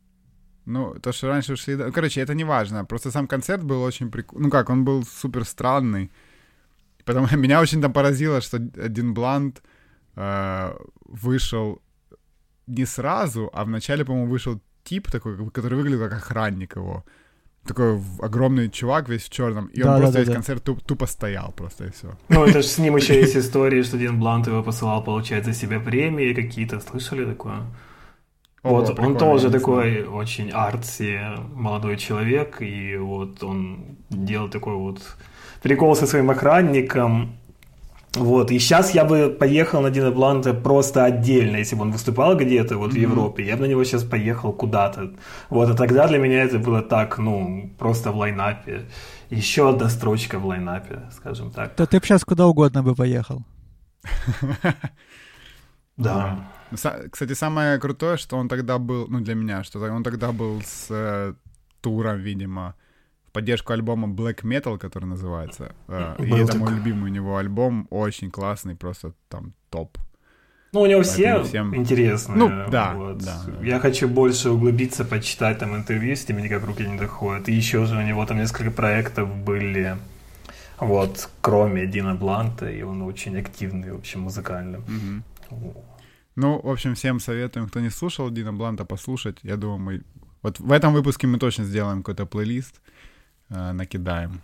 Ну, 0.69 0.95
то, 1.01 1.12
что 1.12 1.27
раньше 1.27 1.54
ушли... 1.54 1.75
да, 1.75 1.92
Короче, 1.92 2.21
это 2.21 2.33
не 2.36 2.45
важно. 2.45 2.86
Просто 2.86 3.12
сам 3.12 3.27
концерт 3.27 3.63
был 3.63 3.81
очень 3.83 4.12
прикольный. 4.12 4.45
Ну 4.45 4.51
как, 4.51 4.69
он 4.69 4.86
был 4.86 5.04
супер 5.04 5.44
странный. 5.44 6.10
Потому 7.06 7.27
меня 7.38 7.62
очень 7.62 7.81
там 7.81 7.92
поразило, 7.92 8.42
что 8.42 8.57
один 8.57 9.13
Блант 9.13 9.63
э, 10.16 10.74
вышел 11.06 11.81
не 12.67 12.86
сразу, 12.86 13.50
а 13.53 13.63
вначале, 13.63 14.05
по-моему, 14.05 14.32
вышел 14.32 14.60
тип 14.84 15.12
такой, 15.12 15.51
который 15.51 15.75
выглядел 15.75 16.10
как 16.10 16.13
охранник 16.13 16.75
его. 16.75 17.03
Такой 17.65 18.01
огромный 18.20 18.70
чувак 18.70 19.10
весь 19.10 19.24
в 19.24 19.29
черном. 19.29 19.70
И 19.75 19.82
он 19.82 19.88
Да, 19.88 19.93
да, 19.93 19.98
просто 19.98 20.13
да, 20.13 20.20
весь 20.20 20.27
да. 20.27 20.34
концерт 20.34 20.63
туп- 20.63 20.84
тупо 20.84 21.08
стоял 21.08 21.51
просто 21.51 21.86
и 21.86 21.89
все. 21.89 22.08
Ну, 22.29 22.46
это 22.46 22.62
же 22.62 22.67
с 22.67 22.77
ним 22.77 22.96
еще 22.98 23.20
есть 23.20 23.36
истории, 23.36 23.84
что 23.84 23.98
Дин 23.98 24.20
Блант 24.20 24.48
его 24.48 24.63
посылал 24.63 25.03
получать 25.03 25.46
за 25.46 25.53
себя 25.53 25.79
премии 25.79 26.34
какие-то. 26.34 26.79
Слышали 26.79 27.25
такое? 27.25 27.63
Вот, 28.63 29.00
он 29.00 29.18
тоже 29.18 29.50
такой 29.50 30.04
очень 30.04 30.51
артси 30.51 31.20
молодой 31.54 31.98
человек, 31.98 32.62
и 32.62 32.98
вот 32.98 33.44
он 33.44 33.98
делал 34.10 34.50
такой 34.50 34.75
вот 34.75 35.01
прикол 35.62 35.96
со 35.96 36.06
своим 36.08 36.30
охранником. 36.30 37.36
Вот, 38.16 38.50
и 38.51 38.58
сейчас 38.60 38.96
я 38.96 39.06
бы 39.06 39.30
поехал 39.30 39.82
на 39.82 39.92
Дина 39.92 40.10
Бланта 40.10 40.54
просто 40.54 41.06
отдельно, 41.06 41.58
если 41.58 41.75
бы 41.75 41.84
он 41.84 41.92
выступал 41.92 42.36
где-то 42.36 42.78
вот 42.78 42.92
в 42.92 42.98
Мгм. 42.98 43.01
Европе, 43.04 43.46
я 43.46 43.56
бы 43.56 43.62
на 43.62 43.70
него 43.70 43.84
сейчас 43.84 44.04
поехал 44.04 44.51
куда-то. 44.51 45.12
Вот, 45.50 45.70
а 45.70 45.75
тогда 45.75 46.08
для 46.08 46.18
меня 46.18 46.44
это 46.44 46.58
было 46.58 46.82
так, 46.82 47.20
ну, 47.20 47.70
просто 47.78 48.12
в 48.12 48.18
лайнапе. 48.18 48.86
Еще 49.30 49.70
одна 49.70 49.89
строчка 49.89 50.39
в 50.39 50.46
лайнапе, 50.48 51.01
скажем 51.12 51.51
так. 51.51 51.75
Да 51.78 51.86
ты 51.86 52.00
бы 52.00 52.06
сейчас 52.06 52.25
куда 52.25 52.48
угодно 52.48 52.82
бы 52.82 52.96
поехал. 52.96 53.44
Да. 55.98 56.39
Ну, 56.71 56.77
Кстати, 57.11 57.33
самое 57.33 57.79
крутое, 57.79 58.17
что 58.17 58.38
он 58.38 58.47
тогда 58.47 58.77
был, 58.77 59.07
ну, 59.07 59.21
для 59.21 59.35
меня, 59.35 59.63
что 59.63 59.79
он 59.79 60.03
тогда 60.03 60.31
был 60.31 60.61
с 60.61 60.88
э, 60.89 61.33
туром, 61.81 62.19
видимо, 62.19 62.75
в 63.27 63.31
поддержку 63.31 63.73
альбома 63.73 64.07
Black 64.07 64.43
Metal, 64.43 64.77
который 64.77 65.05
называется. 65.05 65.73
Э, 65.88 66.15
и 66.19 66.29
Был 66.29 66.38
это 66.38 66.57
мой 66.57 66.73
любимый 66.73 67.11
у 67.11 67.13
него 67.13 67.38
альбом, 67.38 67.88
очень 67.89 68.31
классный, 68.31 68.75
просто 68.75 69.13
там 69.29 69.53
топ. 69.69 69.97
Ну, 70.71 70.81
у 70.81 70.85
него 70.85 71.01
все 71.01 71.43
всем- 71.43 71.75
интересные. 71.75 72.38
Ну, 72.38 72.69
да, 72.69 72.93
вот. 72.93 73.17
да. 73.17 73.41
Я 73.63 73.79
хочу 73.79 74.07
больше 74.07 74.51
углубиться, 74.51 75.03
почитать 75.03 75.57
там 75.57 75.75
интервью, 75.75 76.15
с 76.15 76.23
теми 76.25 76.41
никак 76.43 76.63
руки 76.63 76.85
не 76.85 76.97
доходят. 76.97 77.49
И 77.49 77.53
еще 77.53 77.85
же 77.85 77.97
у 77.97 78.01
него 78.01 78.23
там 78.25 78.38
несколько 78.38 78.69
проектов 78.69 79.35
были, 79.35 79.97
вот, 80.79 81.29
кроме 81.41 81.88
Дина 81.88 82.13
Бланта, 82.13 82.69
и 82.69 82.83
он 82.83 83.01
очень 83.01 83.39
активный, 83.39 83.91
в 83.91 83.97
общем, 83.97 84.21
музыкально. 84.21 84.79
Мгм. 84.88 85.23
Ну, 86.39 86.60
в 86.63 86.69
общем, 86.69 86.93
всем 86.96 87.19
советуем, 87.19 87.67
кто 87.67 87.79
не 87.81 87.89
слушал 87.89 88.29
Дина 88.31 88.53
Бланта, 88.53 88.86
послушать. 88.86 89.38
Я 89.43 89.58
думаю, 89.58 89.79
мы... 89.79 90.01
Вот 90.41 90.60
в 90.60 90.72
этом 90.72 90.93
выпуске 90.93 91.27
мы 91.27 91.38
точно 91.38 91.65
сделаем 91.65 91.98
какой-то 92.01 92.25
плейлист. 92.25 92.75
э, 93.50 93.72
накидаем. 93.74 94.41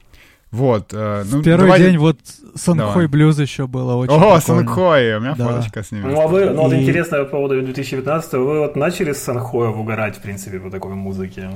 Вот. 0.51 0.93
Э, 0.93 1.23
ну, 1.31 1.41
Первый 1.43 1.65
давай... 1.67 1.79
день 1.79 1.97
вот 1.97 2.17
Санхой 2.55 3.07
Блюз 3.07 3.39
еще 3.39 3.65
было 3.67 3.95
очень 3.95 4.13
О, 4.13 4.17
прикольно. 4.19 4.41
Санхой, 4.41 5.15
у 5.17 5.19
меня 5.21 5.35
Да. 5.37 5.45
фоточка 5.47 5.83
с 5.83 5.91
ними. 5.91 6.03
Ну, 6.11 6.19
а 6.21 6.27
вы, 6.27 6.45
ну, 6.49 6.63
вот 6.63 6.73
И- 6.73 6.81
интересно 6.81 7.23
по 7.23 7.31
поводу 7.31 7.61
2019 7.61 8.33
вы 8.33 8.59
вот 8.59 8.75
начали 8.75 9.13
с 9.13 9.17
Санхоев 9.23 9.75
угорать, 9.77 10.17
в 10.17 10.21
принципе, 10.21 10.59
по 10.59 10.69
такой 10.71 10.95
музыке? 10.95 11.49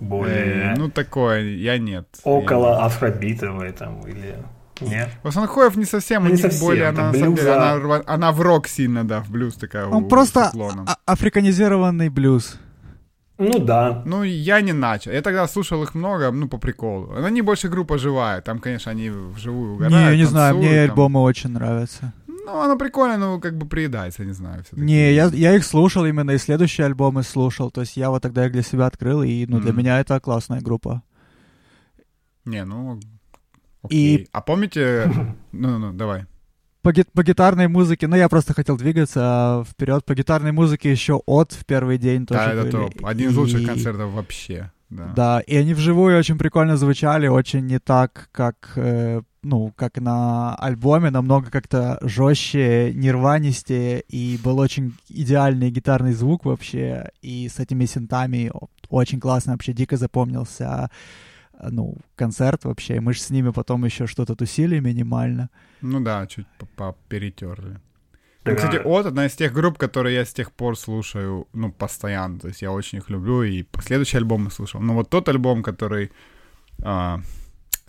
Более 0.00 0.72
Э, 0.72 0.74
ну, 0.76 0.90
такое, 0.90 1.40
я 1.42 1.78
нет. 1.78 2.06
около 2.24 2.68
Я- 2.72 2.84
афробитовой 2.86 3.72
там, 3.72 4.00
или... 4.06 4.36
Нет? 4.80 5.08
У 5.22 5.30
Санхоев 5.30 5.76
не 5.76 5.84
совсем, 5.84 6.22
Ну, 6.22 6.28
у 6.28 6.32
не 6.32 6.36
них 6.36 6.42
совсем, 6.42 6.66
более, 6.66 6.88
она, 6.88 7.12
на 7.12 7.12
самом 7.18 7.34
деле, 7.36 7.46
блюза. 7.52 7.72
она, 7.72 8.02
она 8.06 8.32
в 8.32 8.40
рок 8.40 8.66
сильно, 8.68 9.04
да, 9.06 9.20
в 9.20 9.30
блюз 9.30 9.54
такая. 9.54 9.86
Он 9.86 10.04
у- 10.04 10.08
просто 10.08 10.48
уклоном. 10.48 10.86
а- 10.88 10.96
африканизированный 11.06 12.08
блюз. 12.08 12.58
Ну 13.38 13.58
да. 13.58 14.02
Ну, 14.06 14.22
я 14.22 14.60
не 14.60 14.72
начал. 14.72 15.10
Я 15.12 15.20
тогда 15.22 15.48
слушал 15.48 15.82
их 15.82 15.94
много, 15.94 16.30
ну, 16.30 16.48
по 16.48 16.56
приколу. 16.58 17.12
Но 17.18 17.26
Они 17.26 17.42
больше 17.42 17.68
группа 17.68 17.98
живая. 17.98 18.40
Там, 18.40 18.58
конечно, 18.60 18.92
они 18.92 19.10
вживую 19.10 19.74
угорают. 19.74 19.92
не, 19.96 20.02
я 20.12 20.16
не 20.16 20.24
знаю, 20.24 20.54
мне 20.56 20.66
танцуют, 20.68 20.86
там. 20.86 20.90
альбомы 20.92 21.20
очень 21.22 21.50
нравятся. 21.50 22.12
Ну, 22.28 22.60
оно 22.60 22.76
прикольно, 22.76 23.16
но 23.18 23.40
как 23.40 23.56
бы 23.56 23.66
приедается, 23.66 24.24
не 24.24 24.32
знаю. 24.34 24.62
всё-таки. 24.62 24.82
Не, 24.82 25.12
я, 25.14 25.26
я 25.32 25.56
их 25.56 25.64
слушал 25.64 26.04
именно, 26.04 26.30
и 26.32 26.38
следующие 26.38 26.84
альбомы 26.86 27.22
слушал. 27.24 27.70
То 27.72 27.80
есть 27.80 27.96
я 27.96 28.10
вот 28.10 28.22
тогда 28.22 28.46
их 28.46 28.52
для 28.52 28.62
себя 28.62 28.86
открыл, 28.86 29.22
и 29.24 29.46
ну, 29.46 29.58
для 29.60 29.70
Мгм. 29.72 29.78
меня 29.80 29.98
это 30.00 30.20
классная 30.20 30.60
группа. 30.60 31.02
Не, 32.44 32.64
ну... 32.64 33.00
Окей. 33.84 34.28
А 34.32 34.40
помните... 34.40 35.10
Ну-ну-ну, 35.52 35.92
давай. 35.92 36.24
По, 36.82 36.92
ги- 36.92 37.06
по 37.14 37.22
гитарной 37.22 37.68
музыке, 37.68 38.06
ну 38.06 38.16
я 38.16 38.28
просто 38.28 38.52
хотел 38.52 38.76
двигаться 38.76 39.64
вперед. 39.68 40.04
По 40.04 40.14
гитарной 40.14 40.52
музыке 40.52 40.90
еще 40.90 41.22
от 41.26 41.52
в 41.52 41.64
первый 41.64 41.96
день 41.98 42.26
тоже 42.26 42.40
Да, 42.40 42.52
это 42.52 42.62
были. 42.62 42.70
топ. 42.72 43.06
Один 43.06 43.30
из 43.30 43.36
лучших 43.36 43.62
И- 43.62 43.64
концертов 43.66 44.10
вообще. 44.12 44.70
Да. 44.90 45.12
Да, 45.16 45.40
и 45.40 45.56
они 45.56 45.72
вживую 45.74 46.16
очень 46.18 46.38
прикольно 46.38 46.76
звучали, 46.76 47.26
очень 47.26 47.66
не 47.66 47.78
так, 47.80 48.28
как, 48.32 48.72
э, 48.76 49.22
ну, 49.42 49.72
как 49.74 49.98
на 49.98 50.54
альбоме, 50.56 51.10
намного 51.10 51.50
как-то 51.50 51.98
жестче, 52.02 52.92
нерванистее, 52.94 54.02
и 54.08 54.38
был 54.44 54.58
очень 54.60 54.94
идеальный 55.08 55.70
гитарный 55.70 56.12
звук 56.12 56.44
вообще, 56.44 57.10
и 57.22 57.48
с 57.48 57.58
этими 57.58 57.86
синтами 57.86 58.52
очень 58.88 59.18
классно, 59.20 59.52
вообще 59.52 59.72
дико 59.72 59.96
запомнился, 59.96 60.90
ну, 61.70 61.96
концерт 62.16 62.64
вообще, 62.64 63.00
мы 63.00 63.14
же 63.14 63.20
с 63.20 63.30
ними 63.30 63.50
потом 63.50 63.84
еще 63.84 64.06
что-то 64.06 64.34
тусили 64.34 64.80
минимально. 64.80 65.50
Ну 65.80 66.00
да, 66.00 66.26
чуть 66.26 66.46
поперетерли. 66.76 67.80
Да. 68.44 68.50
Ну, 68.50 68.56
Кстати, 68.56 68.76
от 68.76 69.06
одна 69.06 69.26
из 69.26 69.34
тех 69.34 69.52
групп, 69.52 69.78
которые 69.78 70.16
я 70.16 70.24
с 70.24 70.32
тех 70.32 70.52
пор 70.52 70.76
слушаю, 70.78 71.48
ну, 71.52 71.72
постоянно. 71.72 72.38
То 72.38 72.48
есть 72.48 72.62
я 72.62 72.72
очень 72.72 72.98
их 72.98 73.10
люблю, 73.10 73.42
и 73.42 73.62
последующие 73.62 74.18
альбомы 74.18 74.50
слушал. 74.50 74.80
Но 74.80 74.94
вот 74.94 75.08
тот 75.08 75.28
альбом, 75.28 75.62
который 75.62 76.12
а, 76.82 77.20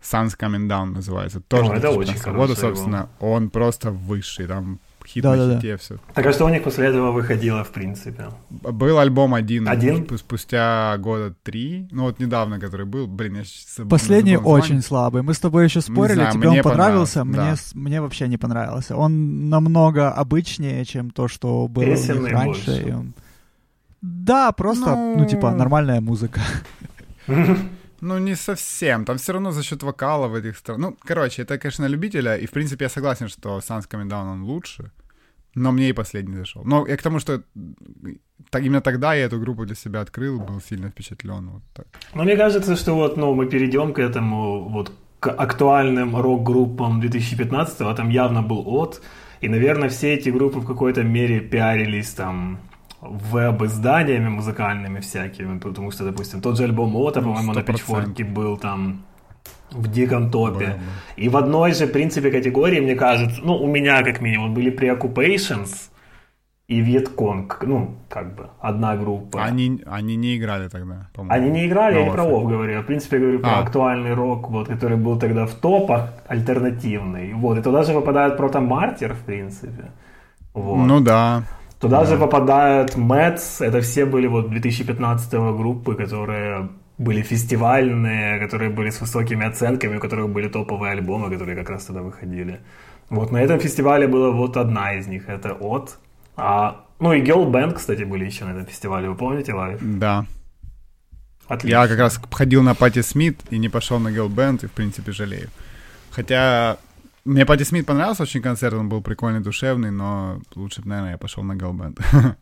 Sun's 0.01 0.37
Coming 0.39 0.67
Down 0.67 0.93
называется, 0.93 1.41
тоже 1.41 1.71
О, 1.71 1.75
это 1.75 1.91
2015 1.91 2.27
очень 2.27 2.37
года, 2.37 2.55
собственно, 2.55 3.09
он 3.19 3.49
просто 3.49 3.91
высший, 3.91 4.47
там 4.47 4.79
хит 5.07 5.23
Да-да-да. 5.23 5.53
на 5.55 5.61
хите, 5.61 5.77
все. 5.77 5.97
Так 6.13 6.25
а 6.25 6.33
что 6.33 6.45
у 6.45 6.49
них 6.49 6.63
после 6.63 6.87
этого 6.87 7.11
выходило, 7.11 7.63
в 7.63 7.69
принципе? 7.71 8.25
Был 8.49 8.99
альбом 8.99 9.33
один, 9.33 9.67
Один? 9.67 10.03
сп- 10.03 10.17
спустя 10.17 10.97
года 10.97 11.33
три, 11.43 11.87
ну 11.91 12.03
вот 12.03 12.19
недавно, 12.19 12.59
который 12.59 12.85
был, 12.85 13.07
блин, 13.07 13.35
я 13.37 13.43
сейчас 13.43 13.87
Последний 13.89 14.37
очень 14.37 14.81
слабый. 14.81 15.21
Мы 15.21 15.33
с 15.33 15.39
тобой 15.39 15.65
еще 15.65 15.81
спорили, 15.81 16.15
знаю, 16.15 16.33
тебе 16.33 16.49
мне 16.49 16.57
он 16.59 16.63
понравился, 16.63 17.23
мне, 17.23 17.35
да. 17.37 17.55
мне 17.73 18.01
вообще 18.01 18.27
не 18.27 18.37
понравился. 18.37 18.95
Он 18.95 19.49
намного 19.49 20.11
обычнее, 20.11 20.85
чем 20.85 21.11
то, 21.11 21.27
что 21.27 21.67
было 21.67 21.83
у 21.83 21.87
них 21.89 22.31
раньше. 22.31 22.93
он- 22.95 23.13
Да, 24.01 24.51
просто, 24.51 24.95
ну... 24.95 25.15
Ну. 25.19 25.25
типа, 25.25 25.51
нормальная 25.51 26.01
музыка. 26.01 26.41
Ну, 28.01 28.19
не 28.19 28.35
совсем. 28.35 29.05
Там 29.05 29.17
все 29.17 29.33
равно 29.33 29.51
за 29.51 29.63
счет 29.63 29.83
вокала 29.83 30.27
в 30.27 30.35
этих 30.35 30.57
странах. 30.57 30.81
Ну, 30.81 30.97
короче, 31.07 31.43
это, 31.43 31.57
конечно, 31.57 31.87
любителя. 31.87 32.35
И, 32.37 32.45
в 32.45 32.51
принципе, 32.51 32.85
я 32.85 32.89
согласен, 32.89 33.29
что 33.29 33.59
Sans 33.59 33.87
Coming 33.89 34.09
Down 34.09 34.31
он 34.31 34.43
лучше. 34.43 34.91
Но 35.55 35.71
мне 35.71 35.89
и 35.89 35.93
последний 35.93 36.37
зашел. 36.37 36.63
Но 36.65 36.87
я 36.87 36.97
к 36.97 37.01
тому, 37.01 37.19
что 37.19 37.41
так, 38.49 38.63
именно 38.63 38.81
тогда 38.81 39.13
я 39.13 39.25
эту 39.25 39.39
группу 39.39 39.65
для 39.65 39.75
себя 39.75 40.01
открыл, 40.01 40.39
был 40.39 40.61
сильно 40.61 40.89
впечатлен. 40.89 41.49
Вот 41.49 41.63
так. 41.73 41.85
Ну, 42.13 42.23
мне 42.23 42.35
кажется, 42.35 42.75
что 42.75 42.93
вот, 42.95 43.17
ну, 43.17 43.33
мы 43.33 43.49
перейдем 43.49 43.93
к 43.93 43.99
этому, 43.99 44.69
вот, 44.69 44.91
к 45.19 45.31
актуальным 45.31 46.15
рок-группам 46.15 47.01
2015-го, 47.01 47.93
там 47.93 48.09
явно 48.09 48.41
был 48.41 48.63
от, 48.67 49.01
и, 49.41 49.49
наверное, 49.49 49.89
все 49.89 50.13
эти 50.13 50.29
группы 50.29 50.59
в 50.59 50.65
какой-то 50.65 51.03
мере 51.03 51.39
пиарились 51.39 52.13
там 52.13 52.59
веб-изданиями 53.09 54.29
музыкальными 54.29 54.99
всякими, 54.99 55.59
потому 55.59 55.91
что, 55.91 56.03
допустим, 56.03 56.41
тот 56.41 56.57
же 56.57 56.63
альбом 56.63 56.95
Ота, 56.95 57.21
Ну, 57.21 57.27
по-моему, 57.27 57.53
на 57.53 57.59
100%. 57.59 57.63
Пичфорке 57.63 58.23
был 58.23 58.57
там 58.57 59.03
в 59.71 59.87
диком 59.87 60.31
топе. 60.31 60.65
Был. 60.65 60.73
И 61.17 61.29
в 61.29 61.37
одной 61.37 61.73
же, 61.73 61.85
в 61.85 61.91
принципе, 61.91 62.31
категории, 62.31 62.79
мне 62.79 62.95
кажется, 62.95 63.41
ну, 63.43 63.55
у 63.55 63.67
меня 63.67 64.03
как 64.03 64.21
минимум 64.21 64.53
были 64.53 64.71
Preoccupations 64.71 65.89
и 66.67 66.81
Вьетконг, 66.81 67.63
ну, 67.67 67.95
как 68.09 68.35
бы, 68.35 68.49
одна 68.59 68.95
группа. 68.95 69.43
Они, 69.43 69.83
они 69.85 70.15
не 70.15 70.35
играли 70.37 70.67
тогда, 70.67 71.09
по-моему. 71.13 71.35
Они 71.35 71.51
не 71.51 71.67
играли, 71.67 71.99
я 71.99 72.05
не 72.05 72.11
про. 72.11 72.23
Вов 72.23 72.49
говорю, 72.49 72.71
я, 72.71 72.81
в 72.81 72.85
принципе, 72.85 73.19
говорю 73.19 73.39
про 73.39 73.49
А. 73.49 73.59
актуальный 73.59 74.13
рок, 74.15 74.49
вот, 74.49 74.67
который 74.67 74.97
был 74.97 75.19
тогда 75.19 75.45
в 75.45 75.53
топах, 75.53 76.13
альтернативный. 76.27 77.33
Вот, 77.33 77.57
и 77.57 77.61
туда 77.61 77.83
же 77.83 77.93
попадает 77.93 78.37
Протомартер, 78.37 79.13
в 79.13 79.19
принципе. 79.25 79.91
Вот. 80.53 80.87
Ну 80.87 81.01
да. 81.01 81.43
Туда 81.79 82.05
же 82.05 82.17
попадают 82.17 82.95
Мэтс, 82.95 83.61
это 83.61 83.81
все 83.81 84.05
были 84.05 84.27
вот 84.27 84.49
2015 84.49 85.33
группы, 85.33 85.95
которые 85.95 86.69
были 86.97 87.21
фестивальные, 87.21 88.39
которые 88.39 88.69
были 88.69 88.89
с 88.89 89.01
высокими 89.01 89.45
оценками, 89.45 89.97
у 89.97 89.99
которых 89.99 90.29
были 90.29 90.47
топовые 90.47 90.93
альбомы, 90.93 91.29
которые 91.29 91.55
как 91.57 91.69
раз 91.69 91.85
тогда 91.85 92.01
выходили. 92.01 92.59
Вот 93.09 93.31
на 93.31 93.37
этом 93.37 93.59
фестивале 93.59 94.07
была 94.07 94.31
вот 94.31 94.57
одна 94.57 94.93
из 94.93 95.07
них, 95.07 95.29
это 95.29 95.53
от. 95.53 95.97
А, 96.37 96.85
ну 96.99 97.13
и 97.13 97.21
Girl 97.21 97.51
Band, 97.51 97.73
кстати, 97.73 98.03
были 98.03 98.25
еще 98.25 98.45
на 98.45 98.51
этом 98.51 98.65
фестивале, 98.65 99.09
вы 99.09 99.15
помните, 99.15 99.53
Лайв? 99.53 99.79
Да. 99.81 100.25
Отлично. 101.47 101.77
Я 101.77 101.87
как 101.87 101.99
раз 101.99 102.19
ходил 102.31 102.63
на 102.63 102.73
Пати 102.73 103.01
Смит 103.01 103.41
и 103.51 103.59
не 103.59 103.69
пошел 103.69 103.99
на 103.99 104.09
Girl 104.09 104.29
Band, 104.29 104.63
и, 104.63 104.67
в 104.67 104.71
принципе, 104.71 105.11
жалею. 105.11 105.49
Хотя 106.11 106.77
мне 107.25 107.45
Пати 107.45 107.63
Смит 107.63 107.85
понравился 107.85 108.23
очень 108.23 108.41
концерт, 108.41 108.75
он 108.75 108.87
был 108.87 109.01
прикольный, 109.01 109.41
душевный, 109.41 109.91
но 109.91 110.41
лучше 110.55 110.81
бы, 110.81 110.89
наверное, 110.89 111.11
я 111.11 111.17
пошел 111.17 111.43
на 111.43 111.55
Band. 111.55 111.99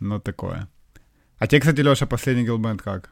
Но 0.00 0.18
такое. 0.18 0.68
А 1.38 1.46
тебе, 1.46 1.60
кстати, 1.60 1.80
Леша, 1.80 2.06
последний 2.06 2.44
Band 2.58 2.78
как? 2.78 3.10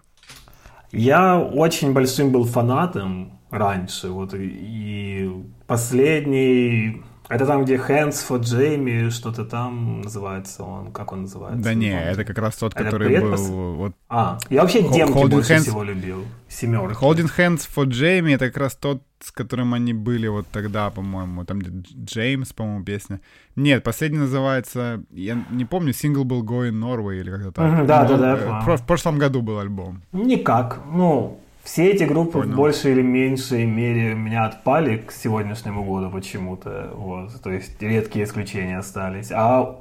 Я 0.90 1.38
очень 1.38 1.92
большим 1.92 2.32
был 2.32 2.44
фанатом 2.44 3.40
раньше, 3.50 4.08
вот, 4.08 4.34
и 4.34 5.30
последний, 5.66 7.02
это 7.34 7.46
там, 7.46 7.64
где 7.64 7.76
Hands 7.76 8.10
for 8.28 8.40
Jamie, 8.40 9.10
что-то 9.10 9.44
там 9.44 10.02
называется 10.02 10.62
он, 10.64 10.92
как 10.92 11.12
он 11.12 11.22
называется? 11.22 11.62
Да 11.64 11.74
не, 11.74 11.92
это 11.98 12.24
как 12.24 12.38
раз 12.38 12.56
тот, 12.56 12.74
Это 12.74 12.84
который 12.84 13.08
предпос- 13.16 13.48
был... 13.50 13.72
Вот, 13.74 13.92
А, 14.08 14.38
я 14.50 14.60
вообще 14.62 14.82
демки 14.82 15.12
Holding 15.12 15.28
больше 15.30 15.54
Hands- 15.54 15.60
всего 15.60 15.82
любил, 15.82 16.24
семерки. 16.48 16.94
Holding 17.00 17.30
Hands 17.38 17.68
for 17.76 17.86
Jamie, 17.86 18.34
это 18.34 18.46
как 18.46 18.56
раз 18.58 18.74
тот, 18.76 19.02
с 19.20 19.30
которым 19.30 19.72
они 19.74 19.92
были 19.94 20.28
вот 20.28 20.46
тогда, 20.52 20.90
по-моему, 20.90 21.44
там 21.44 21.60
Джеймс, 21.60 22.52
по-моему, 22.52 22.84
песня. 22.84 23.20
Нет, 23.56 23.82
последний 23.84 24.18
называется, 24.18 25.02
я 25.10 25.36
не 25.50 25.64
помню, 25.64 25.92
сингл 25.92 26.24
был 26.24 26.42
Going 26.44 26.72
Norway 26.72 27.20
или 27.20 27.30
как-то 27.30 27.52
так. 27.52 27.70
Мгм, 27.72 27.86
да, 27.86 28.04
да, 28.04 28.16
да, 28.16 28.36
э, 28.36 28.64
про- 28.64 28.76
В 28.76 28.86
прошлом 28.86 29.18
году 29.18 29.42
был 29.42 29.58
альбом. 29.60 30.02
Никак, 30.12 30.80
ну, 30.92 31.38
все 31.62 31.90
эти 31.90 32.04
группы 32.04 32.40
Понял. 32.40 32.52
в 32.52 32.56
большей 32.56 32.92
или 32.92 33.02
меньшей 33.02 33.66
мере 33.66 34.14
меня 34.14 34.46
отпали 34.46 34.96
к 34.98 35.12
сегодняшнему 35.12 35.84
году 35.84 36.10
почему-то, 36.10 36.90
вот, 36.94 37.40
то 37.42 37.50
есть 37.50 37.80
редкие 37.80 38.24
исключения 38.24 38.78
остались. 38.78 39.30
А 39.30 39.76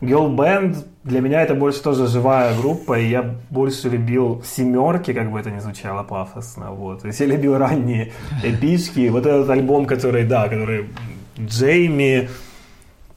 Girl 0.00 0.34
Band 0.36 0.84
для 1.02 1.20
меня 1.20 1.42
это 1.42 1.54
больше 1.54 1.82
тоже 1.82 2.08
живая 2.08 2.54
группа, 2.58 2.98
и 2.98 3.08
я 3.08 3.34
больше 3.50 3.88
любил 3.88 4.42
семерки, 4.44 5.12
как 5.12 5.30
бы 5.30 5.40
это 5.40 5.50
ни 5.50 5.60
звучало 5.60 6.02
пафосно, 6.02 6.72
вот. 6.72 7.02
То 7.02 7.06
есть 7.06 7.20
я 7.20 7.26
любил 7.26 7.56
ранние 7.56 8.12
эпишки, 8.42 9.08
вот 9.08 9.24
этот 9.24 9.48
альбом, 9.48 9.86
который, 9.86 10.24
да, 10.24 10.48
который 10.48 10.90
Джейми, 11.38 12.28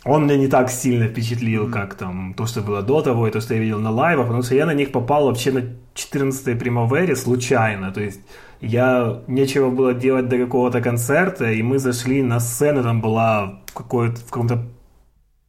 он 0.05 0.23
меня 0.23 0.37
не 0.37 0.47
так 0.47 0.69
сильно 0.69 1.07
впечатлил, 1.07 1.69
как 1.69 1.95
там 1.95 2.33
то, 2.35 2.45
что 2.45 2.61
было 2.61 2.81
до 2.81 3.01
того, 3.01 3.27
и 3.27 3.31
то, 3.31 3.41
что 3.41 3.53
я 3.53 3.59
видел 3.59 3.79
на 3.79 3.91
лайвах, 3.91 4.27
потому 4.27 4.43
что 4.43 4.55
я 4.55 4.65
на 4.65 4.73
них 4.73 4.91
попал 4.91 5.25
вообще 5.25 5.51
на 5.51 5.63
14-й 5.97 6.55
Примавере 6.55 7.15
случайно, 7.15 7.91
то 7.91 8.01
есть 8.01 8.21
я 8.61 9.21
нечего 9.27 9.69
было 9.69 9.93
делать 9.93 10.29
до 10.29 10.37
какого-то 10.37 10.81
концерта, 10.81 11.51
и 11.51 11.63
мы 11.63 11.79
зашли 11.79 12.23
на 12.23 12.39
сцену, 12.39 12.83
там 12.83 13.01
была 13.01 13.61
в, 13.65 13.73
какой-то, 13.73 14.17
в 14.17 14.25
каком-то 14.25 14.65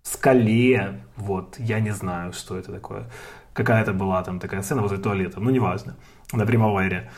скале, 0.02 1.00
вот, 1.16 1.56
я 1.58 1.80
не 1.80 1.92
знаю, 1.92 2.32
что 2.32 2.56
это 2.56 2.72
такое, 2.72 3.04
какая-то 3.52 3.92
была 3.92 4.22
там 4.22 4.38
такая 4.40 4.62
сцена 4.62 4.82
возле 4.82 4.98
туалета, 4.98 5.40
ну, 5.40 5.50
неважно, 5.50 5.96
на 6.32 6.46
Примавере. 6.46 7.10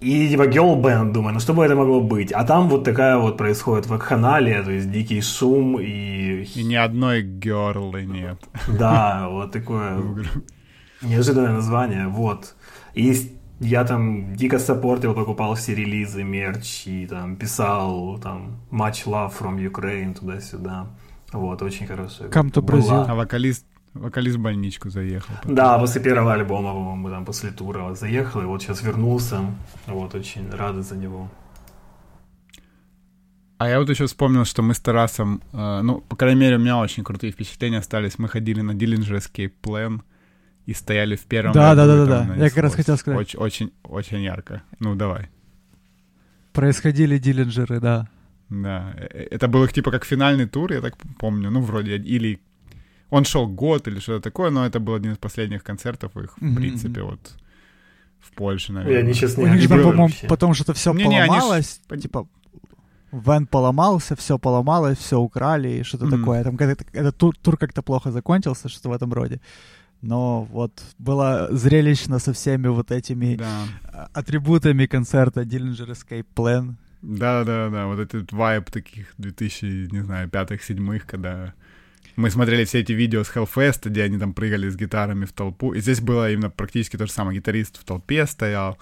И 0.00 0.28
типа 0.28 0.48
girl 0.48 0.80
band, 0.80 1.12
думаю, 1.12 1.34
ну 1.34 1.40
что 1.40 1.54
бы 1.54 1.64
это 1.64 1.76
могло 1.76 2.00
быть? 2.00 2.32
А 2.32 2.44
там 2.44 2.68
вот 2.68 2.84
такая 2.84 3.18
вот 3.18 3.36
происходит 3.36 3.86
вакханалия, 3.86 4.62
то 4.64 4.72
есть 4.72 4.90
дикий 4.90 5.20
шум 5.20 5.78
и... 5.80 6.42
И 6.56 6.64
ни 6.64 6.74
одной 6.74 7.22
герлы 7.22 8.04
нет. 8.04 8.38
Да, 8.66 9.28
вот 9.28 9.52
такое 9.52 10.02
неожиданное 11.02 11.52
название, 11.52 12.08
вот. 12.08 12.54
И 12.94 13.32
я 13.60 13.84
там 13.84 14.34
дико 14.36 14.58
саппортил, 14.58 15.14
покупал 15.14 15.54
все 15.54 15.74
релизы, 15.74 16.24
мерч, 16.24 16.86
и 16.86 17.06
там 17.06 17.36
писал 17.36 18.18
там 18.18 18.60
Much 18.70 19.06
Love 19.06 19.32
from 19.38 19.58
Ukraine 19.58 20.14
туда-сюда. 20.14 20.86
Вот, 21.32 21.62
очень 21.62 21.86
хорошая. 21.86 22.28
Come 22.28 22.52
to 22.52 22.62
Brazil. 22.62 23.06
А 23.08 23.14
вокалист, 23.14 23.64
вокалист 23.94 24.36
в 24.36 24.40
больничку 24.40 24.90
заехал. 24.90 25.34
Потом. 25.36 25.54
Да, 25.54 25.78
после 25.78 26.00
первого 26.02 26.34
альбома, 26.34 26.72
по-моему, 26.72 27.08
там 27.10 27.24
после 27.24 27.50
тура 27.50 27.94
заехал, 27.94 28.42
и 28.42 28.44
вот 28.44 28.62
сейчас 28.62 28.82
вернулся. 28.82 29.40
Вот, 29.86 30.14
очень 30.14 30.50
рады 30.50 30.82
за 30.82 30.96
него. 30.96 31.30
А 33.58 33.68
я 33.68 33.78
вот 33.78 33.88
еще 33.88 34.06
вспомнил, 34.06 34.44
что 34.44 34.62
мы 34.62 34.74
с 34.74 34.80
Тарасом, 34.80 35.40
э, 35.52 35.80
ну, 35.82 36.00
по 36.00 36.16
крайней 36.16 36.40
мере, 36.40 36.56
у 36.56 36.58
меня 36.58 36.78
очень 36.78 37.04
крутые 37.04 37.32
впечатления 37.32 37.78
остались. 37.78 38.18
Мы 38.18 38.28
ходили 38.28 38.60
на 38.60 38.72
Dillinger 38.72 39.18
Escape 39.18 39.52
Plan 39.62 40.00
и 40.66 40.74
стояли 40.74 41.16
в 41.16 41.24
первом 41.24 41.52
Да, 41.52 41.74
да, 41.74 41.86
да, 41.86 42.06
да, 42.06 42.24
да. 42.24 42.34
Я 42.36 42.48
как 42.48 42.58
раз 42.58 42.74
хотел 42.74 42.96
сказать. 42.96 43.20
Очень, 43.20 43.38
очень, 43.38 43.72
очень 43.82 44.22
ярко. 44.22 44.62
Ну, 44.80 44.94
давай. 44.94 45.28
Происходили 46.52 47.18
Диллинджеры, 47.18 47.80
да. 47.80 48.08
Да. 48.48 48.92
Э, 48.96 49.06
э, 49.10 49.28
это 49.30 49.48
был 49.48 49.64
их 49.64 49.72
типа 49.72 49.90
как 49.90 50.04
финальный 50.04 50.46
тур, 50.46 50.72
я 50.72 50.80
так 50.80 50.96
помню. 51.18 51.50
Ну, 51.50 51.60
вроде, 51.60 51.96
или 51.96 52.40
он 53.10 53.24
шел 53.24 53.46
год 53.46 53.88
или 53.88 54.00
что-то 54.00 54.20
такое, 54.20 54.50
но 54.50 54.64
это 54.66 54.80
был 54.80 54.94
один 54.94 55.12
из 55.12 55.18
последних 55.18 55.62
концертов 55.62 56.16
их, 56.16 56.36
в 56.36 56.42
mm-hmm. 56.42 56.54
принципе, 56.54 57.02
вот 57.02 57.34
в 58.20 58.32
Польше, 58.32 58.72
наверное. 58.72 59.02
Они 59.02 59.14
сейчас 59.14 59.36
не 59.36 59.44
У 59.44 59.48
них 59.48 59.68
по-моему, 59.68 60.08
потому 60.28 60.54
что 60.54 60.72
все 60.72 60.92
не, 60.92 61.04
поломалось, 61.04 61.80
не, 61.90 61.94
они... 61.94 62.02
типа 62.02 62.26
Вен 63.12 63.46
поломался, 63.46 64.16
все 64.16 64.38
поломалось, 64.38 64.98
все 64.98 65.18
украли 65.18 65.68
и 65.68 65.82
что-то 65.82 66.06
mm-hmm. 66.06 66.18
такое. 66.18 66.44
Там 66.44 66.56
этот, 66.56 66.86
этот 66.94 67.16
тур, 67.16 67.36
тур 67.36 67.56
как-то 67.58 67.82
плохо 67.82 68.10
закончился, 68.10 68.68
что-то 68.68 68.88
в 68.88 68.92
этом 68.92 69.12
роде. 69.12 69.40
Но 70.02 70.44
вот 70.50 70.82
было 70.98 71.48
зрелищно 71.52 72.18
со 72.18 72.32
всеми 72.32 72.68
вот 72.68 72.90
этими 72.90 73.36
да. 73.36 74.08
атрибутами 74.12 74.86
концерта 74.86 75.42
Dillinger 75.42 75.90
Escape 75.90 76.26
Plan. 76.34 76.74
Да-да-да, 77.02 77.86
вот 77.86 77.98
этот 77.98 78.32
вайб 78.32 78.70
таких 78.70 79.14
2000, 79.18 79.92
не 79.92 80.02
знаю, 80.02 80.28
пятых, 80.28 80.62
седьмых, 80.62 81.06
когда 81.06 81.54
мы 82.16 82.30
смотрели 82.30 82.64
все 82.64 82.80
эти 82.80 82.92
видео 82.92 83.24
с 83.24 83.34
Hellfest, 83.34 83.88
где 83.88 84.02
они 84.02 84.18
там 84.18 84.34
прыгали 84.34 84.68
с 84.68 84.76
гитарами 84.76 85.24
в 85.24 85.32
толпу. 85.32 85.72
И 85.72 85.80
здесь 85.80 86.00
было 86.00 86.30
именно 86.30 86.50
практически 86.50 86.96
то 86.96 87.06
же 87.06 87.12
самое. 87.12 87.38
Гитарист 87.38 87.80
в 87.80 87.84
толпе 87.84 88.26
стоял. 88.26 88.78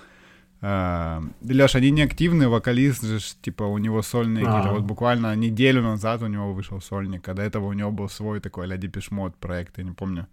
Uh, 0.62 1.26
Леш, 1.42 1.74
они 1.74 1.90
не 1.90 2.02
активные, 2.02 2.48
вокалист 2.48 3.02
же, 3.02 3.18
типа, 3.40 3.62
у 3.62 3.78
него 3.78 4.02
сольные 4.02 4.44
а. 4.44 4.46
какие-то. 4.46 4.74
Вот 4.74 4.82
буквально 4.82 5.34
неделю 5.34 5.82
назад 5.82 6.22
у 6.22 6.26
него 6.26 6.52
вышел 6.52 6.82
сольник, 6.82 7.26
а 7.28 7.34
до 7.34 7.42
этого 7.42 7.66
у 7.66 7.72
него 7.72 7.90
был 7.90 8.10
свой 8.10 8.40
такой 8.40 8.64
а-ля 8.64 8.76
Depeche 8.76 9.32
проект, 9.40 9.78
я 9.78 9.84
не 9.84 9.92
помню. 9.92 10.26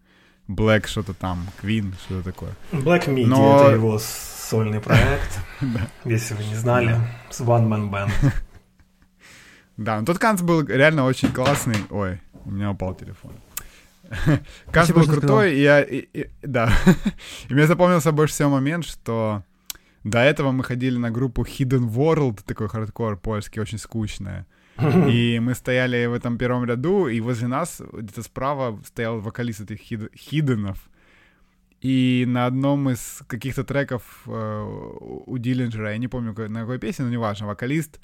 Black 0.48 0.88
что-то 0.88 1.14
там, 1.14 1.48
Queen, 1.62 1.94
что-то 2.06 2.24
такое. 2.24 2.52
Black 2.72 3.08
Media 3.08 3.28
Но... 3.28 3.62
это 3.62 3.76
его 3.76 4.00
сольный 4.00 4.80
проект, 4.80 5.40
если 6.06 6.34
вы 6.36 6.44
не 6.46 6.56
знали, 6.56 6.98
с 7.30 7.42
One 7.42 7.68
Man 7.68 7.90
Band. 7.90 8.12
Да, 9.76 10.00
но 10.00 10.06
тот 10.06 10.18
Канц 10.18 10.42
был 10.42 10.66
реально 10.66 11.06
очень 11.06 11.32
классный. 11.32 11.76
Ой, 11.90 12.20
у 12.46 12.52
меня 12.52 12.72
упал 12.72 12.96
телефон. 12.96 13.34
Канц 14.72 14.90
был 14.92 15.06
крутой, 15.06 15.56
и 15.56 15.62
я... 15.62 15.82
И, 15.82 16.08
и, 16.14 16.30
да. 16.42 16.72
и 17.50 17.54
мне 17.54 17.68
запомнился 17.68 18.12
больше 18.12 18.34
всего 18.34 18.50
момент, 18.50 18.86
что 18.86 19.44
до 20.04 20.20
этого 20.20 20.52
мы 20.52 20.64
ходили 20.64 20.98
на 20.98 21.12
группу 21.12 21.44
Hidden 21.44 21.90
World, 21.90 22.40
такой 22.46 22.70
хардкор 22.70 23.18
польский, 23.18 23.62
очень 23.62 23.78
скучная. 23.78 24.48
И 25.10 25.40
мы 25.40 25.56
стояли 25.56 26.06
в 26.06 26.14
этом 26.14 26.38
первом 26.38 26.66
ряду, 26.66 27.08
и 27.08 27.20
возле 27.22 27.48
нас 27.48 27.82
где-то 27.94 28.24
справа 28.24 28.80
стоял 28.86 29.20
вокалист 29.20 29.62
этих 29.62 29.80
хид- 29.80 30.16
хиденов. 30.16 30.90
И 31.82 32.26
на 32.28 32.46
одном 32.46 32.90
из 32.90 33.24
каких-то 33.28 33.64
треков 33.64 34.24
э, 34.28 34.64
у 35.26 35.38
Диллинджера, 35.38 35.92
я 35.92 35.98
не 35.98 36.08
помню, 36.08 36.34
на 36.50 36.62
какой 36.62 36.80
песне, 36.80 37.06
но 37.06 37.12
неважно, 37.12 37.48
вокалист 37.48 38.00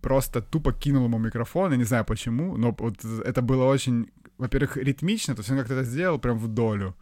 просто 0.00 0.42
тупо 0.42 0.72
кинул 0.72 1.04
ему 1.04 1.18
микрофон, 1.18 1.72
я 1.72 1.78
не 1.78 1.84
знаю 1.84 2.04
почему, 2.04 2.56
но 2.56 2.74
вот 2.78 3.04
это 3.04 3.40
было 3.42 3.64
очень, 3.64 4.10
во-первых, 4.38 4.76
ритмично, 4.76 5.34
то 5.34 5.40
есть 5.40 5.50
он 5.50 5.58
как-то 5.58 5.74
это 5.74 5.84
сделал 5.84 6.18
прям 6.18 6.38
в 6.38 6.48
долю 6.48 6.94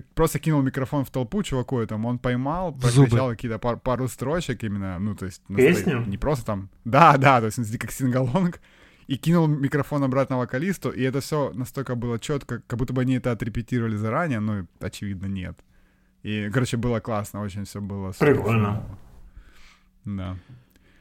просто 0.00 0.38
кинул 0.38 0.62
микрофон 0.62 1.04
в 1.04 1.10
толпу 1.10 1.42
чуваку 1.42 1.78
этому, 1.78 2.08
он 2.08 2.18
поймал, 2.18 2.72
прокричал 2.72 3.30
какие-то 3.30 3.58
пар, 3.58 3.76
пару 3.76 4.08
строчек 4.08 4.64
именно, 4.64 4.98
ну, 4.98 5.14
то 5.14 5.26
есть... 5.26 5.42
Песню? 5.48 6.04
Не 6.06 6.18
просто 6.18 6.46
там... 6.46 6.70
Да, 6.84 7.16
да, 7.16 7.40
то 7.40 7.46
есть 7.46 7.78
как 7.78 7.92
сингалонг, 7.92 8.60
и 9.06 9.16
кинул 9.16 9.46
микрофон 9.46 10.02
обратно 10.04 10.38
вокалисту, 10.38 10.90
и 10.90 11.02
это 11.02 11.20
все 11.20 11.52
настолько 11.54 11.94
было 11.94 12.18
четко, 12.18 12.62
как 12.66 12.78
будто 12.78 12.92
бы 12.92 13.02
они 13.02 13.14
это 13.14 13.32
отрепетировали 13.32 13.96
заранее, 13.96 14.40
но 14.40 14.66
очевидно 14.80 15.26
нет. 15.26 15.58
И, 16.22 16.50
короче, 16.50 16.76
было 16.76 17.00
классно, 17.00 17.42
очень 17.42 17.64
все 17.64 17.80
было... 17.80 18.12
Прикольно. 18.12 18.82
Да. 20.04 20.36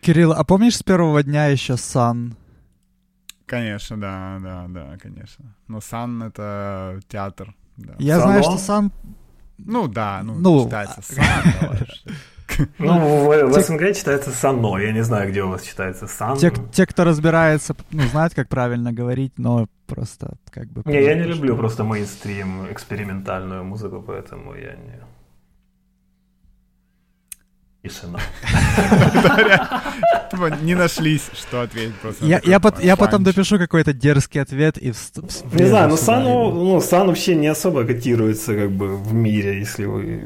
Кирилл, 0.02 0.34
а 0.34 0.44
помнишь 0.44 0.78
с 0.78 0.84
первого 0.84 1.24
дня 1.24 1.46
еще 1.46 1.78
Сан? 1.78 2.36
Конечно, 3.46 4.00
да, 4.00 4.40
да, 4.42 4.66
да, 4.68 4.98
конечно. 4.98 5.56
Но 5.68 5.82
Сан— 5.82 6.24
это 6.24 7.00
театр. 7.08 7.54
Да. 7.78 7.94
Я 8.00 8.20
Сано? 8.20 8.32
знаю, 8.32 8.44
что 8.44 8.58
Сан... 8.58 8.92
Ну 9.58 9.88
да, 9.88 10.22
ну, 10.24 10.36
ну 10.36 10.66
читается 10.66 11.02
Сан. 11.02 11.26
Ну, 12.80 13.48
в 13.48 13.62
СНГ 13.62 13.96
читается 13.96 14.32
Сано, 14.32 14.78
я 14.78 14.92
не 14.92 15.04
знаю, 15.04 15.30
где 15.30 15.44
у 15.44 15.50
вас 15.50 15.64
читается 15.64 16.08
Сан. 16.08 16.38
Те, 16.38 16.52
те, 16.72 16.86
кто 16.86 17.04
разбирается, 17.04 17.76
ну, 17.92 18.04
знают, 18.04 18.34
как 18.34 18.50
правильно 18.50 18.92
говорить, 18.92 19.34
но 19.38 19.68
просто 19.88 20.36
как 20.50 20.68
бы... 20.68 20.82
Не, 20.86 21.02
я 21.04 21.16
не 21.16 21.24
люблю 21.24 21.56
просто 21.56 21.84
мейнстрим, 21.84 22.72
экспериментальную 22.72 23.64
музыку, 23.64 24.04
поэтому 24.06 24.54
я 24.56 24.76
не... 24.76 25.00
Тишина. 27.84 28.20
Типа 30.30 30.52
не 30.62 30.76
нашлись, 30.76 31.30
что 31.34 31.62
ответить 31.62 31.96
просто. 31.96 32.26
Я 32.26 32.96
потом 32.96 33.24
допишу 33.24 33.58
какой-то 33.58 33.94
дерзкий 33.94 34.40
ответ 34.42 34.78
и... 34.78 34.94
Не 35.54 35.66
знаю, 35.66 35.90
но 35.90 35.98
Сан, 35.98 36.24
ну, 36.24 36.80
Сан 36.82 37.08
вообще 37.08 37.36
не 37.36 37.48
особо 37.48 37.84
котируется 37.84 38.56
как 38.56 38.72
бы 38.72 38.98
в 38.98 39.14
мире, 39.14 39.60
если 39.60 39.86
вы 39.86 40.24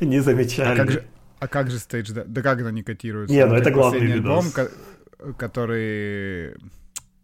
не 0.00 0.20
замечали. 0.22 1.04
А 1.40 1.48
как 1.48 1.70
же 1.70 1.78
стейдж? 1.78 2.12
Да 2.12 2.42
как 2.42 2.60
это 2.60 2.70
не 2.70 2.82
котируется? 2.82 3.34
Не, 3.34 3.46
ну 3.46 3.54
это 3.54 3.70
главный 3.70 4.06
видос. 4.06 4.54
который... 5.36 6.54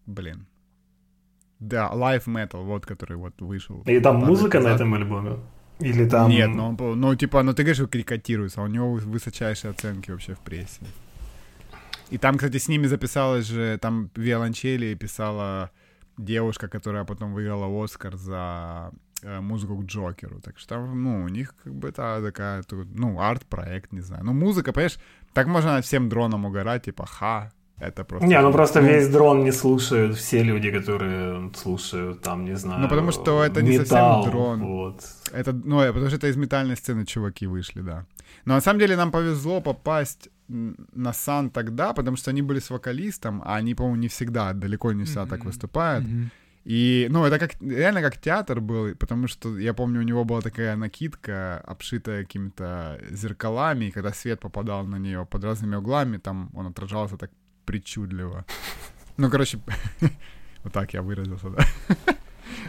Блин. 0.07 0.47
Да, 1.59 1.91
Live 1.93 2.27
Metal, 2.27 2.63
вот, 2.63 2.85
который 2.85 3.17
вот 3.17 3.41
вышел. 3.41 3.83
И 3.87 4.01
там 4.01 4.17
музыка 4.17 4.61
на 4.61 4.69
этом 4.69 4.93
альбоме? 4.95 5.39
Или 5.81 6.09
там... 6.09 6.31
Нет, 6.31 6.49
ну, 6.49 6.77
он, 6.79 7.01
ну 7.01 7.15
типа, 7.15 7.43
ну 7.43 7.53
ты 7.53 7.63
говоришь, 7.63 7.77
что 7.77 7.87
карикатируется, 7.87 8.61
а 8.61 8.65
у 8.65 8.69
него 8.69 8.95
высочайшие 8.95 9.71
оценки 9.71 10.11
вообще 10.11 10.35
в 10.35 10.41
прессе. 10.41 10.81
И 12.11 12.19
там, 12.19 12.37
кстати, 12.37 12.57
с 12.59 12.69
ними 12.69 12.87
записалась 12.87 13.47
же, 13.47 13.79
там 13.79 14.11
виолончели 14.15 14.95
писала 14.95 15.71
девушка, 16.17 16.69
которая 16.69 17.05
потом 17.05 17.35
выиграла 17.35 17.85
Оскар 17.85 18.17
за 18.17 18.93
э, 19.23 19.41
музыку 19.41 19.77
к 19.77 19.85
Джокеру. 19.85 20.41
Так 20.41 20.59
что 20.59 20.77
там, 20.77 21.03
ну, 21.03 21.25
у 21.25 21.29
них 21.29 21.55
как 21.63 21.75
бы 21.75 21.93
та 21.93 22.23
такая, 22.23 22.65
ну, 22.71 23.21
арт-проект, 23.21 23.93
не 23.93 24.01
знаю. 24.01 24.25
Ну, 24.25 24.33
музыка, 24.33 24.73
понимаешь, 24.73 24.99
так 25.33 25.47
можно 25.47 25.81
всем 25.83 26.09
дроном 26.09 26.47
угорать, 26.47 26.85
типа, 26.85 27.07
ха, 27.07 27.53
это 27.79 28.05
просто... 28.05 28.27
Не, 28.27 28.41
ну 28.41 28.53
просто 28.53 28.81
ну, 28.81 28.89
весь 28.89 29.09
дрон 29.09 29.45
не 29.45 29.53
слушают 29.53 30.17
все 30.17 30.43
люди, 30.43 30.71
которые 30.71 31.51
слушают, 31.55 32.23
там, 32.23 32.45
не 32.45 32.57
знаю... 32.57 32.81
Ну 32.81 32.89
потому 32.89 33.13
что 33.13 33.43
это 33.45 33.63
не 33.63 33.79
металл, 33.79 34.23
совсем 34.23 34.31
дрон. 34.31 34.65
Вот. 34.65 35.05
Это, 35.33 35.53
ну, 35.53 35.81
э, 35.81 35.89
потому 35.89 36.07
что 36.09 36.17
это 36.17 36.29
из 36.29 36.37
метальной 36.37 36.77
сцены 36.77 37.05
чуваки 37.05 37.47
вышли, 37.47 37.83
да. 37.83 38.07
Но 38.47 38.55
на 38.55 38.61
самом 38.61 38.81
деле 38.81 38.97
нам 38.97 39.11
повезло 39.11 39.61
попасть 39.61 40.31
на 40.49 41.13
Сан 41.13 41.51
тогда, 41.51 41.93
потому 41.93 42.17
что 42.17 42.31
они 42.31 42.43
были 42.43 42.61
с 42.61 42.71
вокалистом, 42.71 43.43
а 43.45 43.57
они, 43.57 43.75
по-моему, 43.75 43.97
не 43.97 44.09
всегда, 44.09 44.53
далеко 44.53 44.93
не 44.93 45.05
всегда 45.05 45.25
mm-hmm. 45.25 45.29
так 45.29 45.45
выступают. 45.45 46.05
Mm-hmm. 46.05 46.29
И, 46.65 47.07
ну, 47.11 47.25
это 47.25 47.39
как, 47.39 47.61
реально 47.61 48.01
как 48.01 48.17
театр 48.17 48.61
был, 48.61 48.95
потому 48.97 49.29
что 49.29 49.59
я 49.59 49.75
помню, 49.75 50.01
у 50.01 50.05
него 50.05 50.25
была 50.25 50.41
такая 50.41 50.77
накидка, 50.77 51.59
обшитая 51.59 52.25
какими-то 52.25 52.99
зеркалами, 53.11 53.85
и 53.85 53.91
когда 53.91 54.13
свет 54.13 54.41
попадал 54.41 54.85
на 54.85 54.97
нее 54.97 55.27
под 55.27 55.45
разными 55.45 55.77
углами, 55.77 56.17
там 56.17 56.51
он 56.55 56.67
отражался 56.67 57.17
так 57.17 57.31
причудливо. 57.67 58.45
Ну, 59.17 59.31
короче, 59.31 59.59
вот 60.65 60.73
так 60.73 60.95
я 60.95 61.03
выразился, 61.03 61.49
да. 61.51 61.65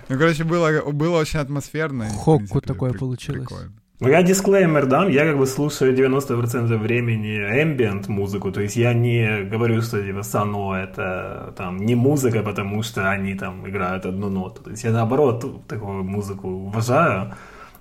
Ну, 0.10 0.18
короче, 0.18 0.44
было, 0.44 0.92
было 0.92 1.20
очень 1.20 1.40
атмосферно. 1.40 2.06
Хокку 2.10 2.62
такое 2.62 2.92
при- 2.92 3.00
получилось. 3.00 3.48
Прикольно. 3.48 3.72
Ну, 4.00 4.10
я 4.10 4.22
дисклеймер 4.22 4.86
дам, 4.86 5.10
я 5.10 5.26
как 5.26 5.38
бы 5.38 5.48
слушаю 5.48 5.96
90% 5.96 6.78
времени 6.78 7.40
ambient 7.64 8.08
музыку, 8.08 8.52
то 8.52 8.62
есть 8.62 8.76
я 8.78 8.94
не 8.94 9.44
говорю, 9.52 9.82
что 9.82 10.04
типа 10.04 10.22
Сано 10.24 10.76
это 10.76 11.54
там 11.58 11.78
не 11.78 11.96
музыка, 11.96 12.44
потому 12.44 12.84
что 12.84 13.10
они 13.10 13.34
там 13.36 13.68
играют 13.68 14.06
одну 14.06 14.30
ноту. 14.30 14.62
То 14.64 14.70
есть 14.70 14.84
я 14.84 14.92
наоборот 14.92 15.68
такую 15.68 16.04
музыку 16.04 16.48
уважаю, 16.48 17.34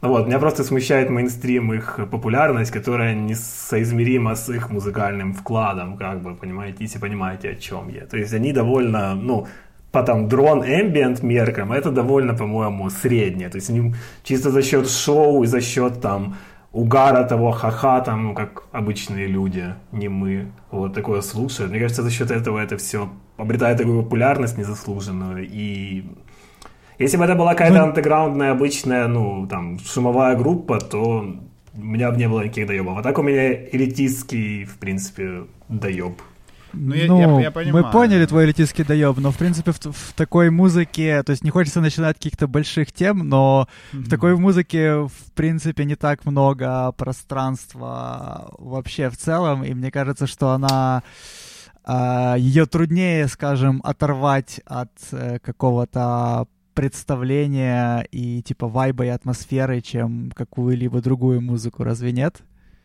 вот, 0.06 0.26
меня 0.26 0.38
просто 0.38 0.64
смущает 0.64 1.10
мейнстрим 1.10 1.72
их 1.72 1.98
популярность, 2.10 2.70
которая 2.70 3.14
несоизмерима 3.14 4.34
с 4.34 4.48
их 4.48 4.70
музыкальным 4.70 5.32
вкладом, 5.32 5.96
как 5.96 6.22
бы, 6.22 6.34
понимаете, 6.34 6.84
если 6.84 6.98
понимаете, 6.98 7.50
о 7.50 7.54
чем 7.54 7.88
я. 7.88 8.06
То 8.06 8.16
есть 8.16 8.34
они 8.34 8.52
довольно, 8.52 9.14
ну, 9.14 9.46
по 9.92 10.02
там 10.02 10.28
дрон 10.28 10.62
ambient 10.62 11.24
меркам, 11.24 11.72
это 11.72 11.90
довольно, 11.90 12.34
по-моему, 12.34 12.90
среднее. 12.90 13.48
То 13.48 13.56
есть 13.56 13.70
они 13.70 13.94
чисто 14.22 14.50
за 14.50 14.62
счет 14.62 14.90
шоу 14.90 15.44
и 15.44 15.46
за 15.46 15.60
счет 15.60 16.00
там 16.00 16.36
угара 16.72 17.24
того 17.24 17.52
ха-ха, 17.52 18.00
там, 18.00 18.24
ну, 18.24 18.34
как 18.34 18.64
обычные 18.72 19.26
люди, 19.26 19.74
не 19.92 20.08
мы, 20.08 20.46
вот 20.70 20.92
такое 20.94 21.22
слушают. 21.22 21.70
Мне 21.70 21.80
кажется, 21.80 22.02
за 22.02 22.10
счет 22.10 22.30
этого 22.30 22.58
это 22.58 22.76
все 22.76 23.08
обретает 23.38 23.78
такую 23.78 24.02
популярность 24.02 24.58
незаслуженную. 24.58 25.48
И 25.48 26.04
если 26.98 27.16
бы 27.16 27.24
это 27.24 27.34
была 27.34 27.52
какая-то 27.52 27.78
ну, 27.78 27.84
андеграундная, 27.84 28.52
обычная, 28.52 29.06
ну, 29.06 29.46
там, 29.46 29.78
шумовая 29.78 30.36
группа, 30.36 30.78
то 30.78 31.34
у 31.74 31.80
меня 31.80 32.10
бы 32.10 32.16
не 32.16 32.28
было 32.28 32.42
никаких 32.42 32.66
доебов. 32.66 32.98
А 32.98 33.02
так 33.02 33.18
у 33.18 33.22
меня 33.22 33.52
элитистский, 33.52 34.64
в 34.64 34.78
принципе, 34.78 35.44
доеб. 35.68 36.20
Ну, 36.72 36.94
я, 36.94 37.06
ну 37.06 37.38
я, 37.38 37.44
я 37.44 37.50
понимаю. 37.50 37.84
мы 37.84 37.90
поняли 37.90 38.26
твой 38.26 38.44
элитистский 38.44 38.84
доеб, 38.84 39.16
но 39.18 39.30
в 39.30 39.36
принципе 39.36 39.72
в, 39.72 39.78
в 39.78 40.12
такой 40.14 40.50
музыке, 40.50 41.22
то 41.22 41.30
есть 41.30 41.42
не 41.42 41.50
хочется 41.50 41.80
начинать 41.80 42.16
каких-то 42.16 42.46
больших 42.46 42.92
тем, 42.92 43.26
но 43.26 43.66
mm-hmm. 43.92 43.98
в 44.00 44.10
такой 44.10 44.36
музыке 44.36 44.94
в 44.94 45.32
принципе 45.34 45.84
не 45.84 45.94
так 45.94 46.26
много 46.26 46.92
пространства 46.92 48.50
вообще 48.58 49.08
в 49.08 49.16
целом, 49.16 49.64
и 49.64 49.72
мне 49.72 49.90
кажется, 49.90 50.26
что 50.26 50.50
она 50.50 51.02
э, 51.86 52.34
ее 52.38 52.66
труднее, 52.66 53.26
скажем, 53.28 53.80
оторвать 53.82 54.60
от 54.66 54.92
э, 55.12 55.38
какого-то 55.38 56.46
представления 56.76 58.06
и 58.12 58.42
типа 58.42 58.68
вайба 58.68 59.06
и 59.06 59.08
атмосферы, 59.08 59.80
чем 59.80 60.30
какую-либо 60.34 61.00
другую 61.00 61.40
музыку, 61.40 61.82
разве 61.82 62.12
нет? 62.12 62.42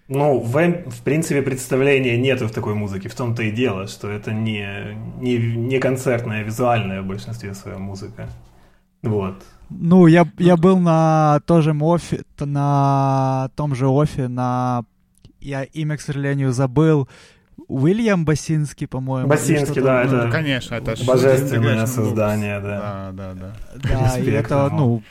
Ну, 0.08 0.40
в, 0.40 0.54
в 0.54 1.02
принципе, 1.04 1.42
представления 1.42 2.18
нету 2.18 2.48
в 2.48 2.52
такой 2.52 2.74
музыке. 2.74 3.10
В 3.10 3.16
том-то 3.16 3.44
и 3.44 3.52
дело, 3.52 3.88
что 3.88 4.10
это 4.10 4.34
не, 4.34 4.98
не, 5.20 5.38
не 5.38 5.80
концертная, 5.80 6.42
а 6.42 6.44
визуальная 6.44 7.02
в 7.02 7.06
большинстве 7.06 7.54
своей 7.54 7.78
музыка. 7.78 8.28
Вот. 9.04 9.44
Ну, 9.70 10.08
я, 10.08 10.28
я 10.38 10.58
был 10.58 10.78
на 10.80 11.40
тоже 11.46 11.74
офе, 11.80 12.24
на 12.40 13.52
том 13.56 13.76
же 13.76 13.88
офе, 13.88 14.28
на... 14.28 14.84
Я 15.40 15.64
имя, 15.64 15.98
к 15.98 16.02
сожалению, 16.02 16.52
забыл. 16.52 17.08
Уильям 17.72 18.26
Басинский, 18.26 18.88
по-моему. 18.88 19.28
Басинский, 19.30 19.82
да, 19.82 20.04
это, 20.04 20.26
ну, 20.26 20.32
конечно, 20.32 20.76
это 20.76 20.96
божественное 21.06 21.86
создание, 21.86 22.60
да. 22.60 23.12
Да, 23.14 23.34
да, 23.34 23.56
да. 23.76 24.10
Да, 24.12 24.20
и 24.20 24.30
это, 24.30 24.70
ну... 24.72 25.02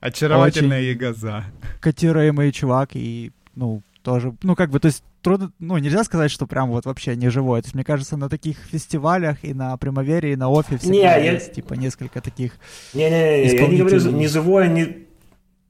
Очаровательная 0.00 0.82
ягоза. 0.82 1.44
Котируемый 1.80 2.52
чувак, 2.52 2.90
и, 2.94 3.30
ну, 3.54 3.82
тоже, 4.02 4.34
ну, 4.42 4.56
как 4.56 4.70
бы, 4.70 4.80
то 4.80 4.86
есть 4.86 5.04
трудно, 5.22 5.52
ну, 5.58 5.78
нельзя 5.78 6.04
сказать, 6.04 6.30
что 6.30 6.46
прям 6.46 6.70
вот 6.70 6.84
вообще 6.84 7.16
не 7.16 7.30
живой. 7.30 7.62
То 7.62 7.66
есть, 7.66 7.74
мне 7.74 7.84
кажется, 7.84 8.16
на 8.16 8.28
таких 8.28 8.58
фестивалях 8.58 9.38
и 9.42 9.54
на 9.54 9.76
Примавере, 9.76 10.32
и 10.32 10.36
на 10.36 10.48
Офе 10.48 10.76
всегда 10.76 11.18
не, 11.18 11.32
есть, 11.32 11.48
я... 11.48 11.54
типа, 11.54 11.74
несколько 11.74 12.20
таких 12.20 12.54
Не-не-не, 12.92 13.46
я 13.46 13.66
не 13.68 13.78
говорю, 13.78 14.10
не 14.10 14.26
живое, 14.26 14.68
не, 14.68 15.06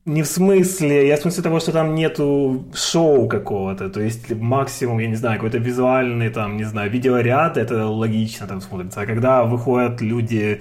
не 0.04 0.22
в 0.22 0.26
смысле, 0.26 1.06
я 1.06 1.16
в 1.16 1.20
смысле 1.20 1.42
того, 1.42 1.60
что 1.60 1.72
там 1.72 1.94
нету 1.94 2.64
шоу 2.74 3.28
какого-то, 3.28 3.88
то 3.88 4.00
есть 4.00 4.30
максимум, 4.30 4.98
я 4.98 5.08
не 5.08 5.14
знаю, 5.14 5.36
какой-то 5.36 5.58
визуальный, 5.58 6.28
там, 6.30 6.56
не 6.56 6.64
знаю, 6.64 6.90
видеоряд, 6.90 7.56
это 7.56 7.86
логично 7.86 8.46
там 8.46 8.60
смотрится, 8.60 9.00
а 9.02 9.06
когда 9.06 9.44
выходят 9.44 10.00
люди 10.00 10.60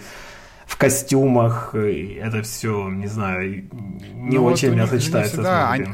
в 0.67 0.77
костюмах, 0.77 1.73
это 1.73 2.43
все, 2.43 2.89
не 2.89 3.07
знаю, 3.07 3.65
не 4.13 4.37
ну, 4.37 4.45
очень 4.45 4.69
вот 4.69 4.75
меня 4.75 4.87
сочетается 4.87 5.33
всегда, 5.33 5.69
с 5.69 5.71
они, 5.71 5.85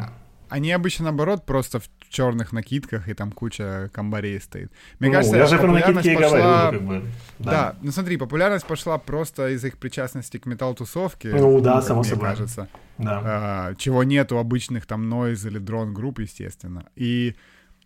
они 0.50 0.72
обычно, 0.72 1.06
наоборот, 1.06 1.46
просто 1.46 1.80
в 1.80 1.90
черных 2.10 2.52
накидках, 2.52 3.08
и 3.08 3.14
там 3.14 3.32
куча 3.32 3.90
комбарей 3.94 4.40
стоит. 4.40 4.72
Мне 5.00 5.10
ну, 5.10 5.16
кажется, 5.16 5.38
я 5.38 5.46
же 5.46 5.58
про 5.58 5.72
накидки 5.72 6.16
пошла... 6.16 6.72
говорю, 6.72 6.80
как 6.80 6.88
бы. 6.88 7.04
Да. 7.40 7.52
да, 7.52 7.76
ну 7.82 7.92
смотри, 7.92 8.18
популярность 8.18 8.66
пошла 8.66 8.98
просто 8.98 9.50
из 9.50 9.64
их 9.64 9.78
причастности 9.78 10.38
к 10.38 10.46
метал-тусовке. 10.46 11.30
Ну 11.30 11.60
да, 11.62 11.76
ну, 11.76 11.82
само 11.82 12.02
мне 12.02 12.10
собой. 12.10 12.30
кажется. 12.30 12.70
Да. 12.98 13.22
А, 13.24 13.76
чего 13.76 14.04
нету 14.04 14.38
обычных 14.38 14.86
там 14.86 15.10
нойз 15.10 15.46
или 15.46 15.60
дрон-групп, 15.60 16.20
естественно. 16.20 16.86
И 16.96 17.36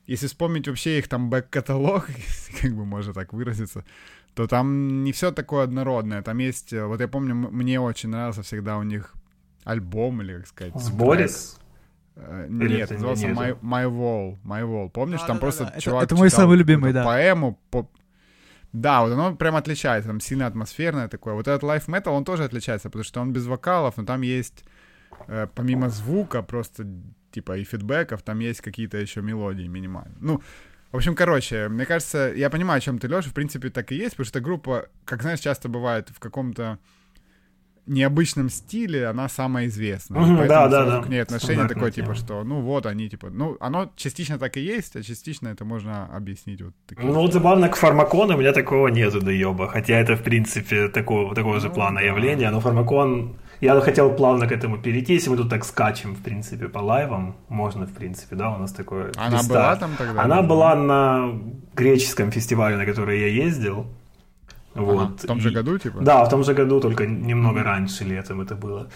если 0.08 0.28
вспомнить 0.28 0.67
вообще 0.67 1.00
их 1.00 1.08
там 1.08 1.30
бэк-каталог, 1.30 2.08
как 2.62 2.74
бы 2.74 2.86
можно 2.86 3.13
так 3.13 3.34
выразиться, 3.34 3.86
то 4.36 4.47
там 4.47 5.04
не 5.04 5.12
все 5.12 5.32
такое 5.32 5.63
однородное. 5.63 6.21
Там 6.21 6.38
есть, 6.38 6.74
вот 6.74 7.02
я 7.02 7.08
помню, 7.08 7.36
мне 7.36 7.80
очень 7.80 8.10
нравился 8.10 8.43
всегда 8.43 8.78
у 8.78 8.84
них 8.84 9.13
альбом, 9.63 10.21
или 10.21 10.38
как 10.38 10.47
сказать, 10.47 10.74
Сборец? 10.76 11.61
Э, 12.15 12.47
нет, 12.50 12.89
назывался 12.89 13.28
My, 13.28 13.60
My 13.62 13.86
Wall. 13.86 14.38
My 14.43 14.63
Wall. 14.63 14.89
Помнишь, 14.89 15.21
а, 15.24 15.28
там 15.28 15.38
да, 15.38 15.41
просто 15.41 15.65
да, 15.65 15.80
чувак 15.80 16.04
Это, 16.04 16.13
это 16.13 16.21
мой 16.21 16.30
самый 16.30 16.58
любимый, 16.58 16.93
да. 16.93 17.04
Поэму. 17.04 17.60
По... 17.69 17.89
Да, 18.74 19.02
вот 19.02 19.12
оно 19.12 19.36
прям 19.36 19.56
отличается, 19.56 20.10
там 20.10 20.19
сильно 20.19 20.47
атмосферное 20.47 21.08
такое. 21.08 21.34
Вот 21.34 21.47
этот 21.47 21.63
Life 21.63 21.88
Metal, 21.88 22.10
он 22.10 22.24
тоже 22.24 22.43
отличается, 22.43 22.89
потому 22.89 23.04
что 23.04 23.21
он 23.21 23.34
без 23.34 23.45
вокалов, 23.45 23.97
но 23.97 24.06
там 24.06 24.21
есть, 24.21 24.63
э, 25.28 25.47
помимо 25.54 25.89
звука, 25.89 26.41
просто 26.41 26.88
типа 27.32 27.58
и 27.58 27.63
фидбэков, 27.63 28.21
там 28.21 28.39
есть 28.39 28.62
какие-то 28.62 28.97
еще 28.97 29.21
мелодии 29.21 29.67
минимальные. 29.67 30.17
Ну, 30.19 30.41
в 30.91 30.97
общем, 30.97 31.15
короче, 31.15 31.69
мне 31.69 31.86
кажется, 31.86 32.34
я 32.36 32.50
понимаю, 32.50 32.80
о 32.80 32.82
чем 32.82 33.00
ты, 33.00 33.08
Леша, 33.08 33.30
в 33.30 33.34
принципе, 33.34 33.69
так 33.69 33.91
и 33.91 33.95
есть, 33.95 34.12
потому 34.12 34.26
что 34.26 34.41
группа, 34.41 34.88
как 35.06 35.21
знаешь, 35.21 35.39
часто 35.39 35.69
бывает 35.69 36.10
в 36.10 36.19
каком-то 36.19 36.80
необычном 37.87 38.49
стиле 38.49 39.07
она 39.07 39.29
самая 39.29 39.67
известная. 39.67 40.21
Угу, 40.21 40.47
да, 40.47 40.67
да, 40.67 40.85
да. 40.85 41.01
к 41.01 41.09
ней 41.09 41.21
отношение 41.21 41.67
такое, 41.67 41.91
типа, 41.91 42.15
что, 42.15 42.43
ну 42.43 42.61
вот, 42.61 42.85
они, 42.85 43.09
типа, 43.09 43.29
ну, 43.29 43.57
оно 43.59 43.91
частично 43.95 44.37
так 44.37 44.57
и 44.57 44.61
есть, 44.61 44.95
а 44.95 45.03
частично 45.03 45.49
это 45.49 45.65
можно 45.65 46.05
объяснить 46.05 46.61
вот 46.61 46.73
таким. 46.87 47.07
Ну, 47.07 47.13
вот 47.13 47.33
забавно, 47.33 47.69
к 47.69 47.75
фармакону 47.75 48.35
у 48.35 48.39
меня 48.39 48.53
такого 48.53 48.87
нету 48.87 49.21
доеба, 49.21 49.67
хотя 49.67 49.95
это, 49.95 50.15
в 50.15 50.23
принципе, 50.23 50.87
такого, 50.87 51.35
такого 51.35 51.59
же 51.59 51.67
ну, 51.67 51.73
плана 51.73 51.99
да. 51.99 52.05
явления, 52.05 52.51
но 52.51 52.59
фармакон... 52.59 53.37
Я 53.61 53.79
хотел 53.79 54.15
плавно 54.15 54.47
к 54.47 54.51
этому 54.51 54.79
перейти, 54.79 55.13
если 55.13 55.29
мы 55.29 55.37
тут 55.37 55.49
так 55.49 55.63
скачем, 55.65 56.15
в 56.15 56.23
принципе, 56.23 56.67
по 56.67 56.79
лайвам, 56.79 57.35
можно, 57.47 57.85
в 57.85 57.93
принципе, 57.93 58.35
да, 58.35 58.49
у 58.49 58.57
нас 58.57 58.73
такое... 58.73 59.11
Она 59.15 59.37
места. 59.37 59.49
была 59.49 59.75
там 59.75 59.91
тогда? 59.97 60.21
Она 60.23 60.41
была 60.41 60.75
на 60.75 61.39
греческом 61.75 62.31
фестивале, 62.31 62.75
на 62.75 62.85
который 62.87 63.19
я 63.19 63.27
ездил, 63.27 63.85
вот. 64.75 65.01
Ага, 65.01 65.17
в 65.17 65.27
том 65.27 65.39
же 65.39 65.51
году, 65.51 65.77
типа? 65.77 65.99
Да, 66.01 66.23
в 66.23 66.29
том 66.29 66.43
же 66.43 66.53
году, 66.53 66.79
только 66.79 67.05
немного 67.05 67.63
раньше 67.63 68.03
летом 68.03 68.41
это 68.41 68.55
было. 68.55 68.88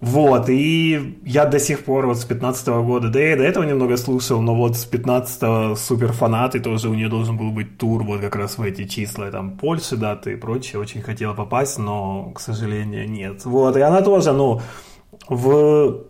Вот, 0.00 0.48
и 0.48 1.20
я 1.24 1.44
до 1.44 1.60
сих 1.60 1.84
пор 1.84 2.06
вот 2.06 2.18
с 2.18 2.24
15 2.24 2.68
-го 2.68 2.84
года, 2.84 3.08
да 3.08 3.20
и 3.20 3.36
до 3.36 3.44
этого 3.44 3.62
немного 3.62 3.96
слушал, 3.96 4.42
но 4.42 4.54
вот 4.56 4.76
с 4.76 4.84
15-го 4.84 5.76
супер 5.76 6.12
фанаты, 6.12 6.58
тоже 6.58 6.88
у 6.88 6.94
нее 6.94 7.08
должен 7.08 7.36
был 7.36 7.52
быть 7.52 7.78
тур 7.78 8.02
вот 8.02 8.20
как 8.20 8.34
раз 8.34 8.58
в 8.58 8.62
эти 8.62 8.88
числа, 8.88 9.30
там 9.30 9.56
Польши 9.56 9.96
даты 9.96 10.32
и 10.32 10.36
прочее, 10.36 10.80
очень 10.80 11.02
хотела 11.02 11.34
попасть, 11.34 11.78
но, 11.78 12.32
к 12.34 12.40
сожалению, 12.40 13.08
нет. 13.08 13.44
Вот, 13.44 13.76
и 13.76 13.80
она 13.80 14.02
тоже, 14.02 14.32
ну, 14.32 14.60
в 15.28 16.02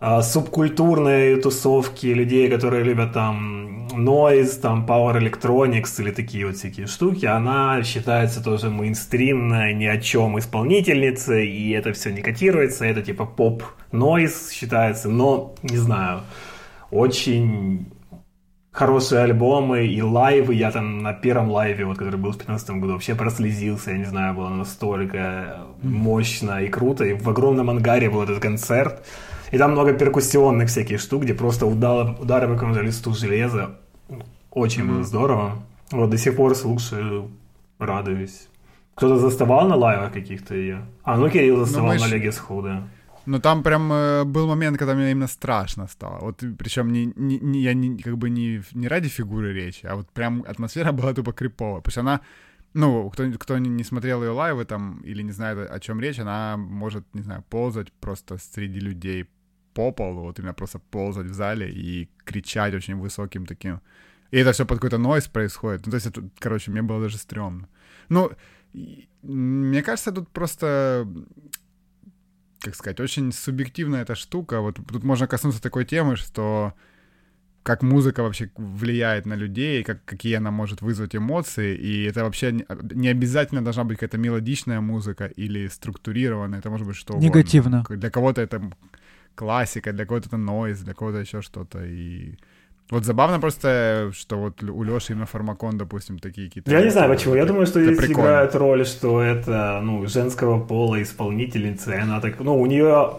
субкультурные 0.00 1.36
тусовки 1.38 2.06
людей, 2.06 2.48
которые 2.48 2.84
любят 2.84 3.12
там 3.12 3.88
noise, 3.88 4.60
там 4.60 4.86
power 4.86 5.18
electronics 5.18 6.00
или 6.00 6.12
такие 6.12 6.46
вот 6.46 6.56
всякие 6.56 6.86
штуки, 6.86 7.26
она 7.26 7.82
считается 7.82 8.42
тоже 8.42 8.70
мейнстримной, 8.70 9.74
ни 9.74 9.86
о 9.86 9.98
чем 10.00 10.38
исполнительницей, 10.38 11.48
и 11.48 11.70
это 11.70 11.92
все 11.92 12.12
не 12.12 12.22
котируется, 12.22 12.84
это 12.84 13.02
типа 13.02 13.26
поп 13.26 13.64
noise 13.90 14.52
считается, 14.52 15.08
но, 15.08 15.54
не 15.62 15.78
знаю, 15.78 16.20
очень 16.90 17.86
хорошие 18.70 19.22
альбомы 19.22 19.86
и 19.86 20.00
лайвы. 20.00 20.54
Я 20.54 20.70
там 20.70 21.02
на 21.02 21.12
первом 21.12 21.50
лайве, 21.50 21.84
вот, 21.84 21.98
который 21.98 22.16
был 22.16 22.30
в 22.30 22.36
2015 22.36 22.70
году, 22.70 22.92
вообще 22.92 23.14
прослезился. 23.16 23.90
Я 23.90 23.98
не 23.98 24.04
знаю, 24.04 24.34
было 24.34 24.50
настолько 24.50 25.66
мощно 25.82 26.62
и 26.62 26.68
круто. 26.68 27.04
И 27.04 27.14
в 27.14 27.28
огромном 27.28 27.70
ангаре 27.70 28.08
был 28.08 28.22
этот 28.22 28.38
концерт. 28.38 29.04
И 29.50 29.58
там 29.58 29.72
много 29.72 29.92
перкуссионных 29.92 30.68
всяких 30.68 31.00
штук, 31.00 31.22
где 31.22 31.34
просто 31.34 31.66
удары, 31.66 32.14
удары 32.20 32.48
по 32.48 32.54
какому-то 32.54 32.82
листу 32.82 33.14
железа. 33.14 33.78
Очень 34.50 34.82
mm-hmm. 34.82 34.94
было 34.94 35.02
здорово. 35.04 35.62
Вот 35.90 36.10
до 36.10 36.18
сих 36.18 36.36
пор 36.36 36.54
слушаю, 36.54 37.30
радуюсь. 37.78 38.48
Кто-то 38.94 39.18
заставал 39.18 39.68
на 39.68 39.76
лайвах 39.76 40.12
каких-то 40.12 40.54
ее? 40.54 40.84
А, 41.02 41.16
ну 41.16 41.30
Кирилл 41.30 41.58
ну, 41.58 41.64
заставал 41.64 41.94
ну, 41.94 42.00
на 42.00 42.08
Леге 42.08 42.32
Схуда. 42.32 42.88
Ну 43.26 43.38
там 43.40 43.62
прям 43.62 43.92
э, 43.92 44.24
был 44.24 44.48
момент, 44.48 44.78
когда 44.78 44.94
мне 44.94 45.10
именно 45.10 45.28
страшно 45.28 45.86
стало. 45.86 46.18
Вот 46.20 46.42
причем 46.58 46.90
не, 46.92 47.12
не, 47.14 47.38
не, 47.38 47.60
я 47.60 47.74
не, 47.74 47.98
как 47.98 48.18
бы 48.18 48.28
не, 48.30 48.62
не 48.72 48.88
ради 48.88 49.08
фигуры 49.08 49.52
речи, 49.52 49.86
а 49.86 49.96
вот 49.96 50.10
прям 50.10 50.44
атмосфера 50.48 50.92
была 50.92 51.14
тупо 51.14 51.32
криповая. 51.32 51.80
Потому 51.80 51.92
что 51.92 52.00
она, 52.00 52.20
ну, 52.74 53.08
кто, 53.10 53.30
кто 53.38 53.58
не 53.58 53.84
смотрел 53.84 54.22
ее 54.22 54.30
лайвы 54.30 54.64
там 54.64 55.00
или 55.00 55.22
не 55.22 55.32
знает, 55.32 55.70
о 55.70 55.78
чем 55.78 56.00
речь, 56.00 56.18
она 56.18 56.56
может, 56.56 57.04
не 57.14 57.22
знаю, 57.22 57.44
ползать 57.48 57.92
просто 57.92 58.38
среди 58.38 58.80
людей 58.80 59.26
по 59.78 59.92
полу, 59.92 60.22
вот 60.22 60.38
именно 60.38 60.54
просто 60.54 60.80
ползать 60.90 61.26
в 61.26 61.34
зале 61.34 61.70
и 61.70 62.08
кричать 62.24 62.74
очень 62.74 62.96
высоким 62.96 63.46
таким. 63.46 63.80
И 64.32 64.38
это 64.38 64.50
все 64.50 64.64
под 64.64 64.78
какой-то 64.78 64.98
нойс 64.98 65.28
происходит. 65.28 65.86
Ну, 65.86 65.90
то 65.90 65.96
есть, 65.96 66.06
это, 66.06 66.28
короче, 66.40 66.72
мне 66.72 66.82
было 66.82 67.00
даже 67.00 67.16
стрёмно. 67.16 67.68
Ну, 68.08 68.30
мне 69.22 69.82
кажется, 69.82 70.12
тут 70.12 70.28
просто 70.28 71.06
как 72.60 72.74
сказать, 72.74 73.00
очень 73.00 73.32
субъективная 73.32 74.02
эта 74.02 74.16
штука. 74.16 74.60
Вот 74.60 74.78
тут 74.92 75.04
можно 75.04 75.28
коснуться 75.28 75.62
такой 75.62 75.84
темы, 75.84 76.16
что 76.16 76.72
как 77.62 77.82
музыка 77.82 78.22
вообще 78.22 78.50
влияет 78.56 79.26
на 79.26 79.36
людей, 79.36 79.84
как, 79.84 80.04
какие 80.04 80.38
она 80.38 80.50
может 80.50 80.82
вызвать 80.82 81.14
эмоции, 81.14 81.76
и 81.76 82.04
это 82.04 82.24
вообще 82.24 82.52
не, 82.52 82.64
не 82.94 83.08
обязательно 83.08 83.62
должна 83.62 83.84
быть 83.84 83.98
какая-то 83.98 84.18
мелодичная 84.18 84.80
музыка 84.80 85.26
или 85.26 85.68
структурированная, 85.68 86.58
это 86.58 86.70
может 86.70 86.86
быть 86.86 86.96
что 86.96 87.12
угодно. 87.12 87.28
Негативно. 87.28 87.84
Для 87.88 88.10
кого-то 88.10 88.40
это 88.40 88.60
классика, 89.38 89.92
для 89.92 90.04
кого-то 90.04 90.26
это 90.28 90.36
нойз, 90.36 90.80
для 90.80 90.94
кого-то 90.94 91.18
еще 91.18 91.42
что-то, 91.42 91.78
и... 91.84 92.34
Вот 92.90 93.04
забавно 93.04 93.38
просто, 93.38 94.10
что 94.14 94.36
вот 94.38 94.62
у 94.62 94.82
Лёши 94.82 95.12
именно 95.12 95.26
фармакон, 95.26 95.76
допустим, 95.78 96.18
такие 96.18 96.48
какие-то... 96.48 96.70
Я 96.70 96.80
не 96.82 96.90
знаю 96.90 97.10
почему. 97.10 97.34
Я 97.34 97.44
думаю, 97.44 97.66
что 97.66 97.82
здесь 97.84 97.98
прикольно. 97.98 98.20
играет 98.28 98.54
роль, 98.54 98.84
что 98.86 99.20
это 99.20 99.80
ну, 99.82 100.06
женского 100.06 100.58
пола 100.66 101.02
исполнительница. 101.02 101.92
И 101.92 102.00
она 102.00 102.20
так, 102.20 102.40
ну, 102.40 102.58
у 102.58 102.66
нее 102.66 103.10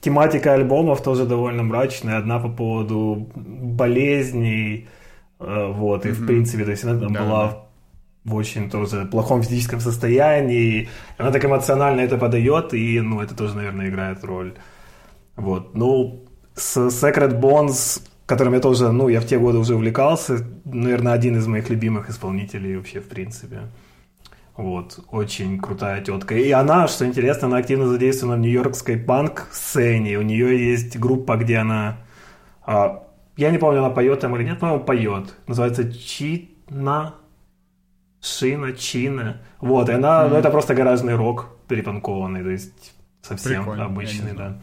тематика 0.00 0.54
альбомов 0.54 1.02
тоже 1.02 1.24
довольно 1.24 1.62
мрачная. 1.62 2.18
Одна 2.18 2.40
по 2.40 2.48
поводу 2.48 3.28
болезней. 3.36 4.88
э, 5.38 5.72
Вот, 5.72 6.04
и 6.06 6.10
в 6.10 6.18
Мгм. 6.18 6.26
принципе, 6.26 6.64
то 6.64 6.70
есть 6.72 6.84
она 6.84 6.98
там 7.00 7.12
Да, 7.12 7.20
была 7.22 7.64
в 8.24 8.34
очень 8.34 8.70
тоже 8.70 9.04
плохом 9.06 9.42
физическом 9.42 9.80
состоянии. 9.80 10.88
Она 11.18 11.30
так 11.30 11.44
эмоционально 11.44 12.00
это 12.00 12.18
подает, 12.18 12.74
и, 12.74 13.00
ну, 13.00 13.20
это 13.20 13.34
тоже, 13.36 13.54
наверное, 13.56 13.88
играет 13.88 14.24
роль. 14.24 14.52
Вот, 15.36 15.74
ну, 15.74 16.24
с 16.54 16.76
Secret 16.76 17.40
Bones, 17.40 18.02
которым 18.26 18.54
я 18.54 18.60
тоже, 18.60 18.92
ну, 18.92 19.08
я 19.08 19.20
в 19.20 19.26
те 19.26 19.38
годы 19.38 19.58
уже 19.58 19.74
увлекался, 19.74 20.46
наверное, 20.64 21.12
один 21.12 21.36
из 21.36 21.46
моих 21.46 21.70
любимых 21.70 22.10
исполнителей 22.10 22.76
вообще, 22.76 23.00
в 23.00 23.08
принципе. 23.08 23.60
Вот, 24.56 25.00
очень 25.10 25.58
крутая 25.58 26.02
тетка. 26.02 26.34
И 26.34 26.50
она, 26.50 26.86
что 26.86 27.06
интересно, 27.06 27.48
она 27.48 27.56
активно 27.56 27.88
задействована 27.88 28.36
в 28.36 28.40
нью-йоркской 28.40 28.98
панк-сцене. 28.98 30.18
У 30.18 30.22
нее 30.22 30.70
есть 30.70 30.98
группа, 30.98 31.36
где 31.36 31.56
она... 31.56 31.96
а, 32.66 33.08
я 33.36 33.50
не 33.50 33.58
помню, 33.58 33.78
она 33.78 33.90
поет 33.90 34.20
там 34.20 34.36
или 34.36 34.44
нет, 34.44 34.60
по-моему, 34.60 34.84
поет. 34.84 35.34
Называется 35.46 35.90
Чина... 35.92 37.14
Шина, 38.20 38.72
Чина. 38.74 39.40
Вот, 39.60 39.88
и 39.88 39.92
она... 39.92 40.28
Ну, 40.28 40.36
это 40.36 40.50
просто 40.50 40.74
гаражный 40.74 41.16
рок 41.16 41.48
перепанкованный, 41.66 42.42
то 42.42 42.50
есть 42.50 42.94
совсем 43.22 43.62
Прикольно, 43.62 43.86
обычный, 43.86 44.32
да. 44.36 44.60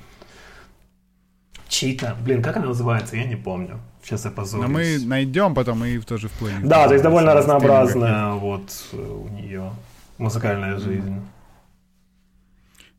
Чита. 1.69 2.15
Блин, 2.25 2.41
как 2.41 2.57
она 2.57 2.65
называется, 2.65 3.15
я 3.15 3.25
не 3.25 3.37
помню. 3.37 3.79
Сейчас 4.03 4.25
я 4.25 4.31
позорюсь. 4.31 4.67
Но 4.67 4.73
мы 4.73 4.99
найдем 5.05 5.53
потом 5.53 5.85
и 5.85 5.99
тоже 5.99 6.27
в 6.27 6.31
плейлист. 6.31 6.67
Да, 6.67 6.87
то 6.87 6.93
есть 6.93 7.03
довольно 7.03 7.33
разнообразная 7.33 8.33
вот 8.33 8.71
э, 8.91 8.97
у 8.97 9.27
нее 9.29 9.71
музыкальная 10.17 10.79
жизнь. 10.79 11.21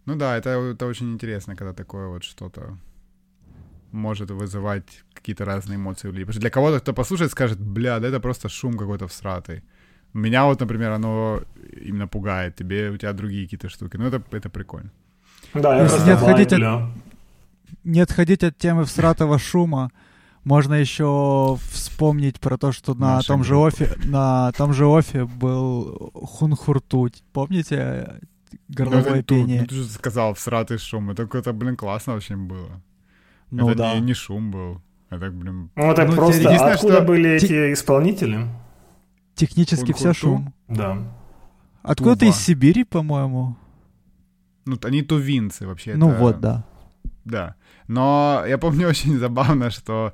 Ну 0.07 0.17
да, 0.17 0.37
это, 0.37 0.51
это 0.51 0.87
очень 0.87 1.13
интересно, 1.13 1.57
когда 1.57 1.73
такое 1.73 2.09
вот 2.09 2.25
что-то 2.25 2.79
может 3.93 4.31
вызывать 4.31 4.85
какие-то 5.15 5.45
разные 5.45 5.77
эмоции 5.77 6.09
у 6.09 6.13
людей. 6.13 6.25
Потому 6.25 6.33
что 6.35 6.41
для 6.41 6.51
кого-то, 6.51 6.81
кто 6.81 6.93
послушает, 6.93 7.33
скажет, 7.33 7.59
бля, 7.59 7.99
да 7.99 8.09
это 8.09 8.21
просто 8.21 8.49
шум 8.49 8.79
какой-то 8.79 9.07
всратый. 9.09 9.63
Меня 10.13 10.45
вот, 10.45 10.61
например, 10.61 10.93
оно 10.93 11.41
именно 11.87 12.09
пугает. 12.09 12.57
Тебе, 12.57 12.91
у 12.91 12.97
тебя 12.97 13.13
другие 13.13 13.45
какие-то 13.45 13.69
штуки. 13.69 13.97
Ну 13.97 14.07
это, 14.07 14.23
это 14.31 14.49
прикольно. 14.49 14.91
Да, 15.55 15.77
я 15.77 15.83
Если 15.83 16.05
не 16.05 16.13
отходить 16.13 16.53
от-. 16.53 17.10
Не 17.85 18.01
отходить 18.01 18.43
от 18.45 18.57
темы 18.59 18.85
всратого 18.85 19.39
шума, 19.39 19.91
можно 20.45 20.75
еще 20.75 21.59
вспомнить 21.71 22.41
про 22.41 22.57
то, 22.59 22.73
что 22.73 22.95
на 22.95 23.17
Наша 23.17 23.29
том 23.29 23.45
же 23.45 23.57
офе, 23.57 23.95
на 24.05 24.53
том 24.53 24.73
же 24.73 24.87
офе 24.87 25.25
был 25.27 26.11
хунхуртуть. 26.15 27.23
Помните 27.33 28.21
Ну, 28.69 28.75
горловое 28.75 29.03
это, 29.03 29.23
ту- 29.23 29.35
пение? 29.35 29.61
ну, 29.63 29.67
ты 29.67 29.75
же 29.75 29.85
сказал, 29.85 30.35
всратый 30.35 30.79
шум. 30.79 31.11
Это 31.11 31.25
какое-то, 31.25 31.53
блин, 31.53 31.77
классно 31.77 32.15
очень 32.15 32.47
было. 32.47 32.81
Ну 33.51 33.69
это 33.69 33.79
да. 33.79 33.95
не, 33.95 34.01
не 34.01 34.15
шум 34.15 34.51
был. 34.51 34.81
Это, 35.11 35.31
блин, 35.31 35.71
Ну, 35.77 35.95
так 35.95 36.09
Ну, 36.09 36.15
просто 36.15 36.41
единственное, 36.41 36.75
откуда 36.75 36.97
что- 36.97 37.05
были 37.05 37.39
Ти- 37.39 37.47
эти 37.47 37.73
исполнители? 37.75 38.49
Технически 39.35 39.93
все 39.93 40.13
шум. 40.13 40.55
Да. 40.69 40.99
Откуда 41.83 42.15
ты 42.15 42.21
Тува. 42.27 42.31
из 42.31 42.37
Сибири, 42.37 42.85
по-моему? 42.85 43.57
ну, 44.67 44.79
они 44.85 45.03
тувинцы 45.03 45.67
вообще. 45.67 45.97
Ну 45.97 46.11
это- 46.11 46.19
вот, 46.21 46.41
да. 46.41 46.65
Да. 47.25 47.55
Но 47.95 48.45
я 48.47 48.59
помню 48.59 48.89
очень 48.91 49.19
забавно, 49.19 49.71
что 49.71 50.13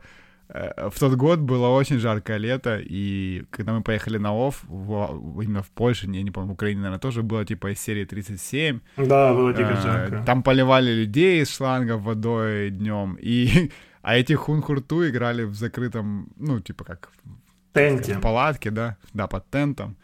э, 0.48 0.88
в 0.90 0.98
тот 0.98 1.14
год 1.16 1.38
было 1.40 1.68
очень 1.68 1.98
жаркое 1.98 2.38
лето, 2.38 2.78
и 2.90 3.44
когда 3.50 3.72
мы 3.72 3.82
поехали 3.82 4.18
на 4.18 4.32
ОФ, 4.32 4.64
в- 4.68 5.42
именно 5.42 5.62
в 5.62 5.68
Польше, 5.68 6.06
я 6.10 6.22
не 6.22 6.30
помню, 6.30 6.48
в 6.50 6.52
Украине, 6.52 6.80
наверное, 6.80 7.00
тоже 7.00 7.22
было 7.22 7.44
типа 7.44 7.66
из 7.72 7.80
серии 7.80 8.04
37. 8.04 8.80
Да, 8.96 9.34
было 9.34 9.52
дико 9.52 9.68
Э, 9.74 9.82
жарко. 9.82 10.22
Там 10.26 10.42
поливали 10.42 10.90
людей 11.04 11.42
из 11.42 11.50
шлангов 11.56 12.00
водой 12.02 12.70
днем, 12.70 13.16
и 13.20 13.70
а 14.02 14.16
эти 14.16 14.34
хунхурту 14.34 15.06
играли 15.08 15.44
в 15.44 15.54
закрытом, 15.54 16.28
ну, 16.36 16.60
типа 16.60 16.84
как 16.84 17.10
Тенте. 17.72 18.14
в 18.14 18.20
палатке, 18.20 18.70
да, 18.70 18.96
да, 19.14 19.26
под 19.26 19.50
тентом. 19.50 19.96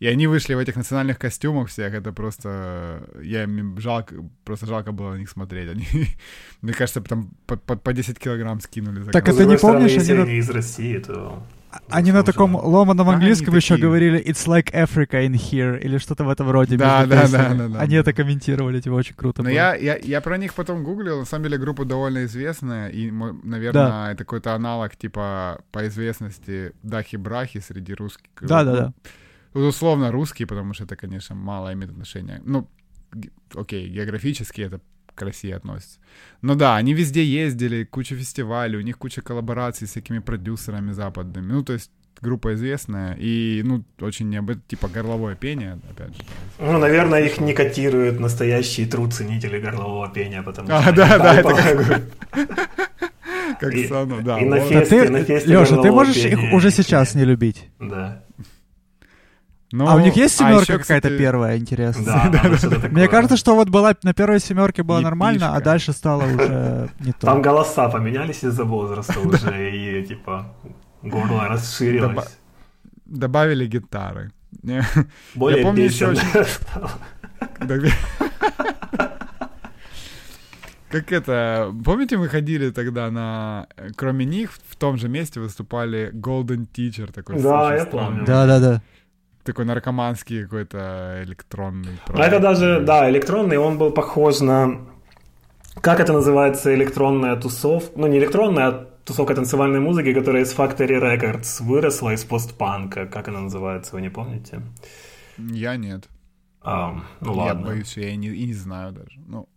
И 0.00 0.06
они 0.06 0.26
вышли 0.26 0.54
в 0.54 0.58
этих 0.58 0.76
национальных 0.76 1.18
костюмах 1.18 1.68
всех, 1.68 1.92
это 1.92 2.10
просто... 2.12 3.02
Я 3.22 3.42
им 3.42 3.78
жалко, 3.78 4.14
просто 4.44 4.66
жалко 4.66 4.92
было 4.92 5.12
на 5.12 5.18
них 5.18 5.28
смотреть. 5.28 5.68
Они, 5.68 5.86
мне 6.62 6.72
кажется, 6.72 7.02
там 7.02 7.30
по, 7.46 7.56
по, 7.56 7.76
по 7.76 7.92
10 7.92 8.18
килограмм 8.18 8.60
скинули. 8.60 9.02
За 9.02 9.10
Так 9.10 9.28
это 9.28 9.44
не 9.44 9.58
помнишь, 9.58 9.90
стороны, 9.90 10.10
если 10.10 10.22
они 10.22 10.38
из 10.38 10.50
России, 10.50 10.98
то... 10.98 11.42
Они 11.88 12.12
на 12.12 12.22
таком 12.22 12.56
ломаном 12.56 13.06
Да, 13.06 13.12
английском 13.12 13.54
еще 13.54 13.74
такие. 13.74 13.86
говорили 13.86 14.18
«It's 14.24 14.46
like 14.48 14.72
Africa 14.72 15.24
in 15.24 15.34
here» 15.34 15.78
или 15.78 15.98
что-то 15.98 16.24
в 16.24 16.30
этом 16.30 16.50
роде. 16.50 16.76
Да, 16.76 17.06
да, 17.06 17.28
да, 17.28 17.54
да, 17.54 17.68
да, 17.68 17.78
Они 17.78 17.94
да. 17.94 18.00
это 18.00 18.12
комментировали, 18.12 18.80
типа, 18.80 18.94
очень 18.94 19.14
круто 19.14 19.42
Но 19.42 19.50
я, 19.50 19.74
я, 19.76 19.96
я 19.96 20.20
про 20.20 20.38
них 20.38 20.54
потом 20.54 20.82
гуглил, 20.82 21.20
на 21.20 21.26
самом 21.26 21.44
деле 21.44 21.58
группа 21.58 21.84
довольно 21.84 22.24
известная, 22.24 22.88
и, 22.88 23.10
наверное, 23.10 24.12
это 24.12 24.24
какой-то 24.24 24.54
аналог, 24.54 24.96
типа, 24.96 25.60
по 25.70 25.86
известности 25.86 26.72
Дахи-Брахи 26.82 27.60
среди 27.60 27.94
русских. 27.94 28.30
Да-да-да. 28.40 28.86
Ну, 28.86 29.10
условно 29.54 30.10
русские, 30.10 30.46
потому 30.46 30.74
что 30.74 30.84
это, 30.84 30.96
конечно, 30.96 31.34
мало 31.34 31.72
имеет 31.72 31.90
отношения. 31.90 32.40
Ну, 32.44 32.68
окей, 33.54 33.88
географически 33.88 34.62
это 34.62 34.80
к 35.14 35.22
России 35.22 35.50
относится. 35.50 35.98
Но 36.42 36.54
да, 36.54 36.76
они 36.76 36.94
везде 36.94 37.24
ездили, 37.24 37.84
куча 37.84 38.14
фестивалей, 38.14 38.78
у 38.78 38.80
них 38.82 38.96
куча 38.98 39.22
коллабораций 39.22 39.86
с 39.86 39.90
всякими 39.90 40.20
продюсерами 40.20 40.92
западными. 40.92 41.52
Ну, 41.52 41.62
то 41.62 41.72
есть 41.72 41.90
группа 42.20 42.54
известная 42.54 43.16
и, 43.18 43.62
ну, 43.64 43.84
очень 44.00 44.28
необычно, 44.28 44.62
типа 44.68 44.88
горловое 44.88 45.34
пение, 45.34 45.78
опять 45.90 46.16
же. 46.16 46.22
Ну, 46.58 46.78
наверное, 46.78 47.22
их 47.24 47.40
не 47.40 47.52
котируют 47.52 48.20
настоящие 48.20 48.86
тру 48.86 49.08
ценители 49.10 49.58
горлового 49.58 50.08
пения, 50.12 50.42
потому 50.42 50.68
что... 50.68 50.78
А, 50.78 50.92
да, 50.92 51.18
да, 51.18 51.40
это. 51.40 52.02
Как 53.58 53.72
Сану, 53.88 54.22
да. 54.22 54.38
и 54.38 54.44
на 54.44 54.56
фесте- 54.56 55.04
ты, 55.04 55.10
на 55.10 55.24
фесте 55.24 55.50
Леша, 55.50 55.82
ты 55.82 55.90
можешь 55.90 56.16
их 56.16 56.52
уже 56.52 56.70
сейчас 56.70 57.14
не 57.14 57.24
любить? 57.24 57.68
Да. 57.78 58.22
Ну, 59.72 59.86
а 59.88 59.94
у 59.94 60.00
них 60.00 60.16
есть 60.16 60.34
а 60.40 60.44
семерка 60.44 60.72
ещё, 60.72 60.78
какая-то 60.78 61.08
кстати, 61.08 61.18
первая, 61.18 61.56
интересно? 61.58 62.04
Да, 62.32 62.40
ну, 62.48 62.56
что-то 62.56 62.74
такое. 62.76 62.90
Мне 62.90 63.08
кажется, 63.08 63.36
что 63.36 63.54
вот 63.54 63.68
была 63.68 63.94
на 64.02 64.12
первой 64.12 64.40
семерке 64.40 64.82
было 64.82 65.00
нормально, 65.00 65.54
а 65.54 65.60
дальше 65.60 65.92
стало 65.92 66.24
уже 66.24 66.90
не 67.00 67.12
то. 67.12 67.26
Там 67.26 67.40
голоса 67.42 67.88
поменялись 67.88 68.42
из-за 68.42 68.64
возраста 68.64 69.20
уже, 69.20 69.70
и, 69.70 70.04
типа, 70.06 70.52
горло 71.02 71.46
расширилось. 71.48 72.16
Доба- 72.16 72.28
Добавили 73.06 73.66
гитары. 73.66 74.32
Более 75.34 75.62
помню 75.62 75.84
ещё 75.84 76.10
песенное 76.10 76.44
стало. 76.44 76.90
да- 77.60 77.78
Как 80.90 81.12
это, 81.12 81.72
помните, 81.84 82.16
мы 82.16 82.28
ходили 82.28 82.70
тогда 82.70 83.10
на, 83.12 83.68
кроме 83.96 84.24
них, 84.24 84.50
в 84.68 84.74
том 84.74 84.96
же 84.96 85.08
месте 85.08 85.38
выступали 85.38 86.10
Golden 86.12 86.66
Teacher, 86.68 87.12
такой 87.12 87.40
Да, 87.40 87.66
очень 87.68 87.78
я 87.78 87.86
помню. 87.86 88.24
Да-да-да. 88.26 88.82
Такой 89.52 89.64
наркоманский 89.64 90.42
какой-то 90.44 91.22
электронный. 91.24 91.98
А 92.06 92.12
проект. 92.12 92.32
это 92.34 92.42
даже, 92.42 92.80
да, 92.80 93.08
электронный, 93.10 93.58
он 93.58 93.78
был 93.78 93.90
похож 93.92 94.40
на... 94.40 94.78
Как 95.80 96.00
это 96.00 96.12
называется 96.12 96.74
электронная 96.74 97.36
тусовка? 97.36 97.92
Ну, 97.98 98.06
не 98.06 98.18
электронная, 98.18 98.68
а 98.68 98.86
тусовка 99.04 99.34
танцевальной 99.34 99.80
музыки, 99.80 100.12
которая 100.12 100.42
из 100.42 100.54
Factory 100.54 101.00
Records 101.00 101.62
выросла 101.62 102.10
из 102.14 102.24
постпанка. 102.24 103.06
Как 103.06 103.28
она 103.28 103.40
называется, 103.40 103.94
вы 103.94 104.02
не 104.02 104.10
помните? 104.10 104.60
Я 105.38 105.76
нет. 105.76 106.08
А, 106.62 107.00
ну 107.20 107.34
Я 107.34 107.38
ладно. 107.40 107.66
боюсь, 107.68 107.96
я 107.96 108.10
и 108.10 108.16
не, 108.16 108.28
и 108.28 108.46
не 108.46 108.52
знаю 108.54 108.92
даже. 108.92 109.18
Ну, 109.26 109.48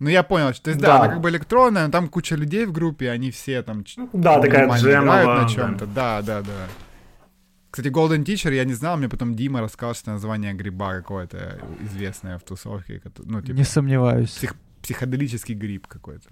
ну, 0.00 0.10
я 0.10 0.22
понял, 0.22 0.52
что, 0.52 0.64
то 0.64 0.70
есть, 0.70 0.80
да, 0.80 0.86
Да. 0.88 1.00
она 1.00 1.08
как 1.08 1.20
бы 1.20 1.30
электронная, 1.30 1.86
но 1.86 1.90
там 1.92 2.08
куча 2.08 2.36
людей 2.36 2.66
в 2.66 2.72
группе, 2.72 3.10
они 3.10 3.30
все 3.30 3.62
там 3.62 3.84
Да, 4.12 4.38
такая 4.40 4.68
джемовая. 4.76 5.42
на 5.42 5.48
чем-то. 5.48 5.86
Да, 5.86 6.20
да, 6.22 6.42
да. 6.42 6.52
Кстати, 7.70 7.88
Golden 7.88 8.24
Teacher 8.24 8.54
я 8.54 8.64
не 8.64 8.72
знал, 8.74 8.96
мне 8.96 9.08
потом 9.08 9.34
Дима 9.34 9.60
рассказал, 9.60 9.94
что 9.94 10.10
название 10.12 10.54
гриба 10.54 10.94
какое-то 10.96 11.60
известное 11.82 12.38
в 12.38 12.42
тусовке. 12.42 13.02
Ну, 13.18 13.40
типа, 13.42 13.56
Не 13.56 13.64
сомневаюсь. 13.64 14.30
псих- 14.30 14.56
психоделический 14.82 15.54
гриб 15.54 15.86
какой-то. 15.86 16.30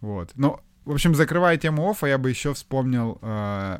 Вот. 0.00 0.30
Ну, 0.36 0.58
в 0.84 0.92
общем, 0.92 1.14
закрывая 1.14 1.56
тему 1.56 1.88
оффа, 1.90 2.06
я 2.06 2.18
бы 2.18 2.30
еще 2.30 2.52
вспомнил 2.54 3.18
э, 3.22 3.78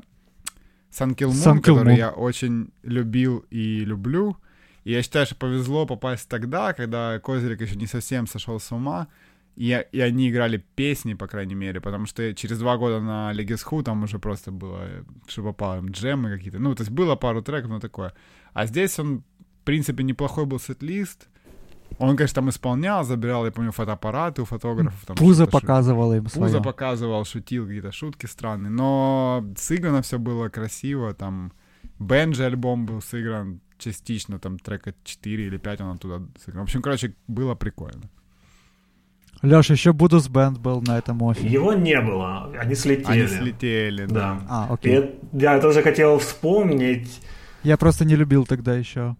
Sun 0.92 1.14
Kill 1.16 1.28
Moon, 1.30 1.44
Sun 1.44 1.56
Kill 1.56 1.60
который 1.62 1.94
Moon. 1.94 1.98
я 1.98 2.10
очень 2.10 2.70
любил 2.82 3.44
и 3.50 3.84
люблю. 3.84 4.36
И 4.84 4.92
я 4.92 5.02
считаю, 5.02 5.26
что 5.26 5.34
повезло 5.34 5.86
попасть 5.86 6.28
тогда, 6.28 6.72
когда 6.72 7.18
Козырик 7.18 7.60
еще 7.60 7.76
не 7.76 7.86
совсем 7.86 8.26
сошел 8.26 8.58
с 8.60 8.70
ума, 8.72 9.08
и, 9.58 9.86
и 9.90 10.00
они 10.00 10.30
играли 10.30 10.64
песни, 10.76 11.14
по 11.14 11.26
крайней 11.26 11.56
мере, 11.56 11.80
потому 11.80 12.06
что 12.06 12.32
через 12.34 12.58
два 12.58 12.76
года 12.76 13.00
на 13.00 13.32
Легисху 13.32 13.82
там 13.82 14.04
уже 14.04 14.18
просто 14.20 14.52
было, 14.52 14.78
э, 14.82 15.02
что 15.26 15.42
попало, 15.42 15.80
джемы 15.80 16.30
какие-то. 16.36 16.60
Ну, 16.60 16.74
то 16.76 16.82
есть 16.82 16.92
было 16.92 17.16
пару 17.16 17.42
треков, 17.42 17.70
но 17.70 17.80
такое. 17.80 18.12
А 18.52 18.66
здесь 18.66 18.98
он, 19.00 19.24
в 19.62 19.64
принципе, 19.64 20.04
неплохой 20.04 20.46
был 20.46 20.60
сет-лист, 20.60 21.28
Он, 21.98 22.16
конечно, 22.16 22.36
там 22.36 22.48
исполнял, 22.48 23.04
забирал, 23.04 23.46
я 23.46 23.50
помню, 23.50 23.72
фотоаппараты 23.72 24.42
у 24.42 24.44
фотографов. 24.44 25.04
Там 25.06 25.16
Пузо 25.16 25.46
показывал 25.46 26.12
им 26.12 26.24
Пузо 26.24 26.48
своё. 26.48 26.62
показывал, 26.62 27.24
шутил, 27.24 27.66
какие-то 27.66 27.90
шутки 27.90 28.26
странные. 28.26 28.70
Но 28.70 29.44
сыграно 29.56 30.02
все 30.02 30.18
было 30.18 30.48
красиво. 30.50 31.12
Там 31.14 31.52
Бенджи 31.98 32.44
альбом 32.44 32.86
был 32.86 33.02
сыгран 33.02 33.60
частично, 33.78 34.38
там 34.38 34.58
трека 34.58 34.94
4 35.02 35.46
или 35.46 35.58
5 35.58 35.80
он 35.80 35.96
оттуда 35.96 36.22
сыграл. 36.44 36.64
В 36.64 36.68
общем, 36.68 36.82
короче, 36.82 37.14
было 37.26 37.56
прикольно. 37.56 38.08
Лёш, 39.42 39.70
еще 39.70 39.92
Будус 39.92 40.28
Бенд 40.28 40.58
был 40.58 40.80
на 40.82 40.98
этом 40.98 41.22
офе. 41.22 41.46
Его 41.46 41.72
не 41.72 42.00
было, 42.00 42.50
они 42.60 42.74
слетели. 42.74 43.20
Они 43.20 43.26
слетели, 43.28 44.06
да. 44.06 44.14
Да. 44.14 44.38
А, 44.48 44.66
И 44.70 44.74
окей. 44.74 44.94
это- 44.94 45.08
я 45.32 45.60
тоже 45.60 45.82
хотел 45.82 46.18
вспомнить. 46.18 47.20
Я 47.62 47.76
просто 47.76 48.04
не 48.04 48.16
любил 48.16 48.46
тогда 48.46 48.74
еще. 48.74 49.14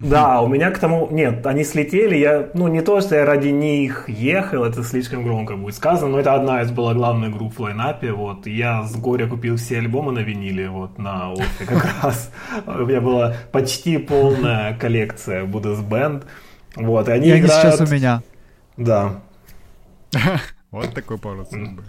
Да, 0.00 0.40
у 0.42 0.48
меня 0.48 0.70
к 0.70 0.78
тому... 0.78 1.08
Нет, 1.10 1.46
они 1.46 1.64
слетели. 1.64 2.16
Я, 2.16 2.50
ну, 2.54 2.66
не 2.68 2.82
то, 2.82 3.00
что 3.00 3.14
я 3.14 3.24
ради 3.24 3.48
них 3.48 4.08
ехал, 4.08 4.64
это 4.64 4.82
слишком 4.82 5.22
громко 5.24 5.56
будет 5.56 5.76
сказано, 5.76 6.10
но 6.12 6.18
это 6.18 6.34
одна 6.34 6.62
из 6.62 6.70
была 6.72 6.94
главных 6.94 7.32
групп 7.32 7.54
в 7.56 7.60
лайнапе, 7.60 8.12
вот. 8.12 8.46
И 8.46 8.54
я 8.56 8.82
с 8.82 8.96
горя 8.96 9.26
купил 9.28 9.56
все 9.56 9.78
альбомы 9.78 10.12
на 10.12 10.18
виниле, 10.18 10.68
вот, 10.68 10.98
на 10.98 11.32
офе 11.32 11.64
как 11.66 11.86
раз. 12.02 12.30
У 12.66 12.84
меня 12.84 13.00
была 13.00 13.34
почти 13.52 13.96
полная 13.98 14.76
коллекция 14.76 15.44
Buddha's 15.46 15.82
Band. 15.88 16.24
Вот, 16.76 17.08
и 17.08 17.12
они 17.12 17.28
И 17.28 17.30
они 17.30 17.40
играют... 17.42 17.74
сейчас 17.76 17.88
у 17.88 17.92
меня. 17.92 18.22
Да, 18.76 19.20
Вот 20.70 20.92
такой 20.94 21.18
поворот 21.18 21.50
судьбы. 21.50 21.84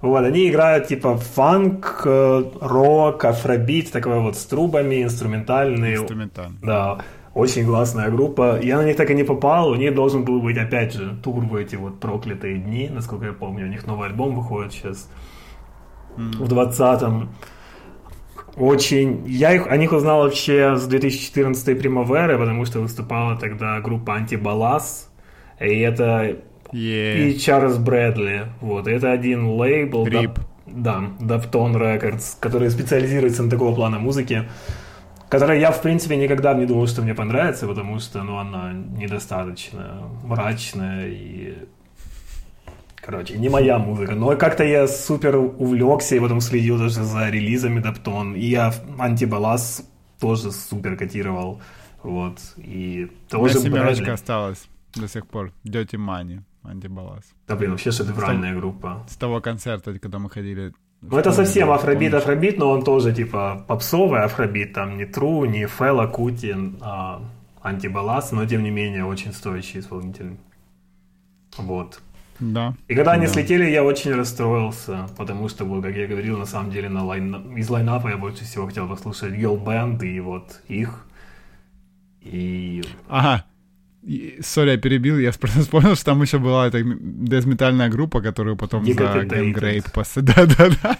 Вот, 0.00 0.24
они 0.24 0.48
играют 0.48 0.86
типа 0.86 1.16
фанк, 1.16 2.02
э, 2.04 2.44
рок, 2.60 3.24
афробит, 3.24 3.90
такое 3.90 4.20
вот 4.20 4.36
с 4.36 4.44
трубами, 4.44 5.02
инструментальный. 5.02 5.96
Инструментально. 5.96 6.56
Да, 6.62 6.98
очень 7.34 7.66
классная 7.66 8.08
группа. 8.10 8.60
Я 8.62 8.76
на 8.76 8.84
них 8.84 8.96
так 8.96 9.10
и 9.10 9.14
не 9.14 9.24
попал. 9.24 9.70
У 9.70 9.74
них 9.74 9.94
должен 9.94 10.24
был 10.24 10.40
быть, 10.40 10.56
опять 10.56 10.92
же, 10.92 11.16
тур 11.22 11.44
в 11.44 11.54
эти 11.56 11.74
вот 11.74 11.98
проклятые 11.98 12.58
дни, 12.58 12.88
насколько 12.88 13.26
я 13.26 13.32
помню. 13.32 13.66
У 13.66 13.68
них 13.68 13.86
новый 13.88 14.08
альбом 14.08 14.36
выходит 14.36 14.72
сейчас 14.72 15.10
в 16.16 16.44
20-м. 16.44 17.28
Очень... 18.56 19.24
Я 19.26 19.54
их, 19.54 19.66
о 19.66 19.76
них 19.76 19.92
узнал 19.92 20.22
вообще 20.22 20.76
с 20.76 20.86
2014 20.86 21.78
Примаверы, 21.78 22.38
потому 22.38 22.64
что 22.66 22.78
выступала 22.80 23.36
тогда 23.36 23.80
группа 23.80 24.14
Антибалас. 24.14 25.07
И 25.60 25.78
это 25.80 26.36
Е. 26.72 27.30
и 27.30 27.38
Чарльз 27.38 27.78
Брэдли. 27.78 28.46
Вот, 28.60 28.86
это 28.86 29.10
один 29.12 29.46
лейбл. 29.46 30.06
Рип. 30.06 30.38
Да, 30.66 31.02
Dapton 31.18 31.74
Records, 31.74 32.36
который 32.40 32.70
специализируется 32.70 33.42
на 33.42 33.50
такого 33.50 33.74
плана 33.74 33.98
музыки, 33.98 34.48
которая 35.28 35.58
я, 35.58 35.70
в 35.70 35.80
принципе, 35.80 36.16
никогда 36.16 36.54
не 36.54 36.66
думал, 36.66 36.86
что 36.86 37.02
мне 37.02 37.14
понравится, 37.14 37.66
потому 37.66 37.98
что, 38.00 38.22
ну, 38.22 38.36
она 38.36 38.72
недостаточно 38.72 40.02
мрачная 40.24 41.08
и... 41.08 41.54
Короче, 42.96 43.38
не 43.38 43.48
моя 43.48 43.78
музыка. 43.78 44.14
Но 44.14 44.36
как-то 44.36 44.64
я 44.64 44.86
супер 44.86 45.36
увлекся 45.36 46.16
и 46.16 46.20
потом 46.20 46.42
следил 46.42 46.76
даже 46.78 47.02
за 47.02 47.30
релизами 47.30 47.80
Даптон. 47.80 48.34
И 48.34 48.44
я 48.44 48.74
Антибалас 48.98 49.82
тоже 50.20 50.52
супер 50.52 50.96
котировал. 50.96 51.62
Вот. 52.02 52.38
И 52.58 53.08
У 53.32 53.36
меня 53.38 53.48
семерочка 53.48 53.96
Брэдли. 53.96 54.10
осталась 54.10 54.68
до 54.94 55.08
сих 55.08 55.26
пор. 55.26 55.52
Dirty 55.64 55.96
Money, 55.96 56.40
антибалас. 56.62 57.24
Да, 57.46 57.56
блин, 57.56 57.70
вообще 57.70 57.90
шедевральная 57.92 58.54
группа. 58.56 59.04
С 59.08 59.16
того 59.16 59.40
концерта, 59.40 59.98
когда 59.98 60.18
мы 60.18 60.30
ходили. 60.30 60.72
Ну, 61.00 61.16
это 61.16 61.32
совсем 61.32 61.70
афробит, 61.70 62.10
Помнишь? 62.10 62.22
афробит, 62.22 62.58
но 62.58 62.70
он 62.70 62.82
тоже, 62.82 63.14
типа, 63.14 63.64
попсовый 63.68 64.24
афробит, 64.24 64.72
там, 64.72 64.96
не 64.96 65.04
Тру, 65.06 65.44
не 65.44 65.66
Фэла 65.66 66.06
Кутин, 66.08 66.76
а 66.80 67.20
антибалас, 67.62 68.32
но, 68.32 68.46
тем 68.46 68.62
не 68.64 68.70
менее, 68.70 69.04
очень 69.04 69.32
стоящий 69.32 69.78
исполнитель. 69.78 70.36
Вот. 71.56 72.00
Да. 72.40 72.74
И 72.88 72.94
когда 72.94 73.12
они 73.12 73.26
Да. 73.26 73.32
слетели, 73.32 73.70
я 73.70 73.84
очень 73.84 74.14
расстроился, 74.14 75.08
потому 75.16 75.48
что, 75.48 75.64
вот, 75.64 75.84
как 75.84 75.94
я 75.96 76.06
говорил, 76.08 76.38
на 76.38 76.46
самом 76.46 76.70
деле, 76.70 76.88
на 76.88 77.04
line... 77.04 77.56
из 77.56 77.68
lineup 77.70 78.03
а 78.03 78.08
я 78.08 78.16
больше 78.16 78.44
всего 78.44 78.66
хотел 78.66 78.88
послушать 78.88 79.34
Girl 79.34 79.62
Band 79.62 80.04
и 80.04 80.20
вот 80.20 80.62
их. 80.68 81.06
И... 82.22 82.82
Ага. 83.08 83.44
Sorry, 84.40 84.70
я 84.70 84.78
перебил, 84.78 85.18
я 85.18 85.32
просто 85.32 85.60
вспомнил, 85.62 85.94
что 85.94 86.04
там 86.04 86.22
еще 86.22 86.38
была 86.38 86.66
эта 86.66 86.82
death 86.82 87.18
метальная 87.18 87.90
группа, 87.90 88.22
которую 88.22 88.56
потом 88.56 88.84
за 88.84 88.90
Decapitated. 88.92 89.26
Гангрейд 89.26 89.92
пос... 89.92 90.12
Да-да-да. 90.16 90.98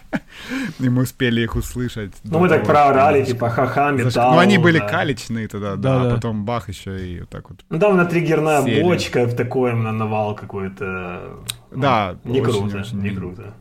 И 0.79 0.88
мы 0.88 1.03
успели 1.03 1.40
их 1.40 1.57
услышать. 1.57 2.12
Ну, 2.25 2.38
мы 2.38 2.49
так 2.49 2.64
проорали, 2.64 3.25
типа, 3.25 3.49
ха-ха, 3.49 3.92
металл. 3.92 4.35
Ну, 4.35 4.38
они 4.38 4.59
были 4.59 4.79
да. 4.79 4.88
калечные 4.88 5.49
тогда, 5.49 5.77
да, 5.77 6.03
а 6.03 6.14
потом 6.14 6.44
бах 6.44 6.68
еще 6.68 6.99
и 6.99 7.21
вот 7.21 7.31
так 7.31 7.49
вот. 7.49 7.64
Ну, 7.71 7.79
там 7.79 7.97
на 7.97 8.05
триггерная 8.05 8.83
бочка, 8.83 9.25
в 9.25 9.35
такой 9.35 9.73
на 9.75 9.92
навал 9.92 10.35
какой-то. 10.35 11.38
ну, 11.71 11.81
Да, 11.81 12.16
Не 12.25 12.40
очень, 12.40 12.53
круто, 12.53 12.79
очень 12.79 13.01
не 13.01 13.11
круто. 13.11 13.55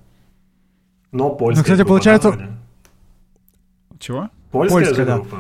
Но 1.11 1.29
польская 1.29 1.59
Ну, 1.59 1.63
кстати, 1.63 1.87
получается-. 1.87 2.59
Чего? 3.99 4.29
Польская, 4.51 4.77
Польская, 4.77 4.95
же 4.95 5.05
да. 5.05 5.15
группа. 5.15 5.37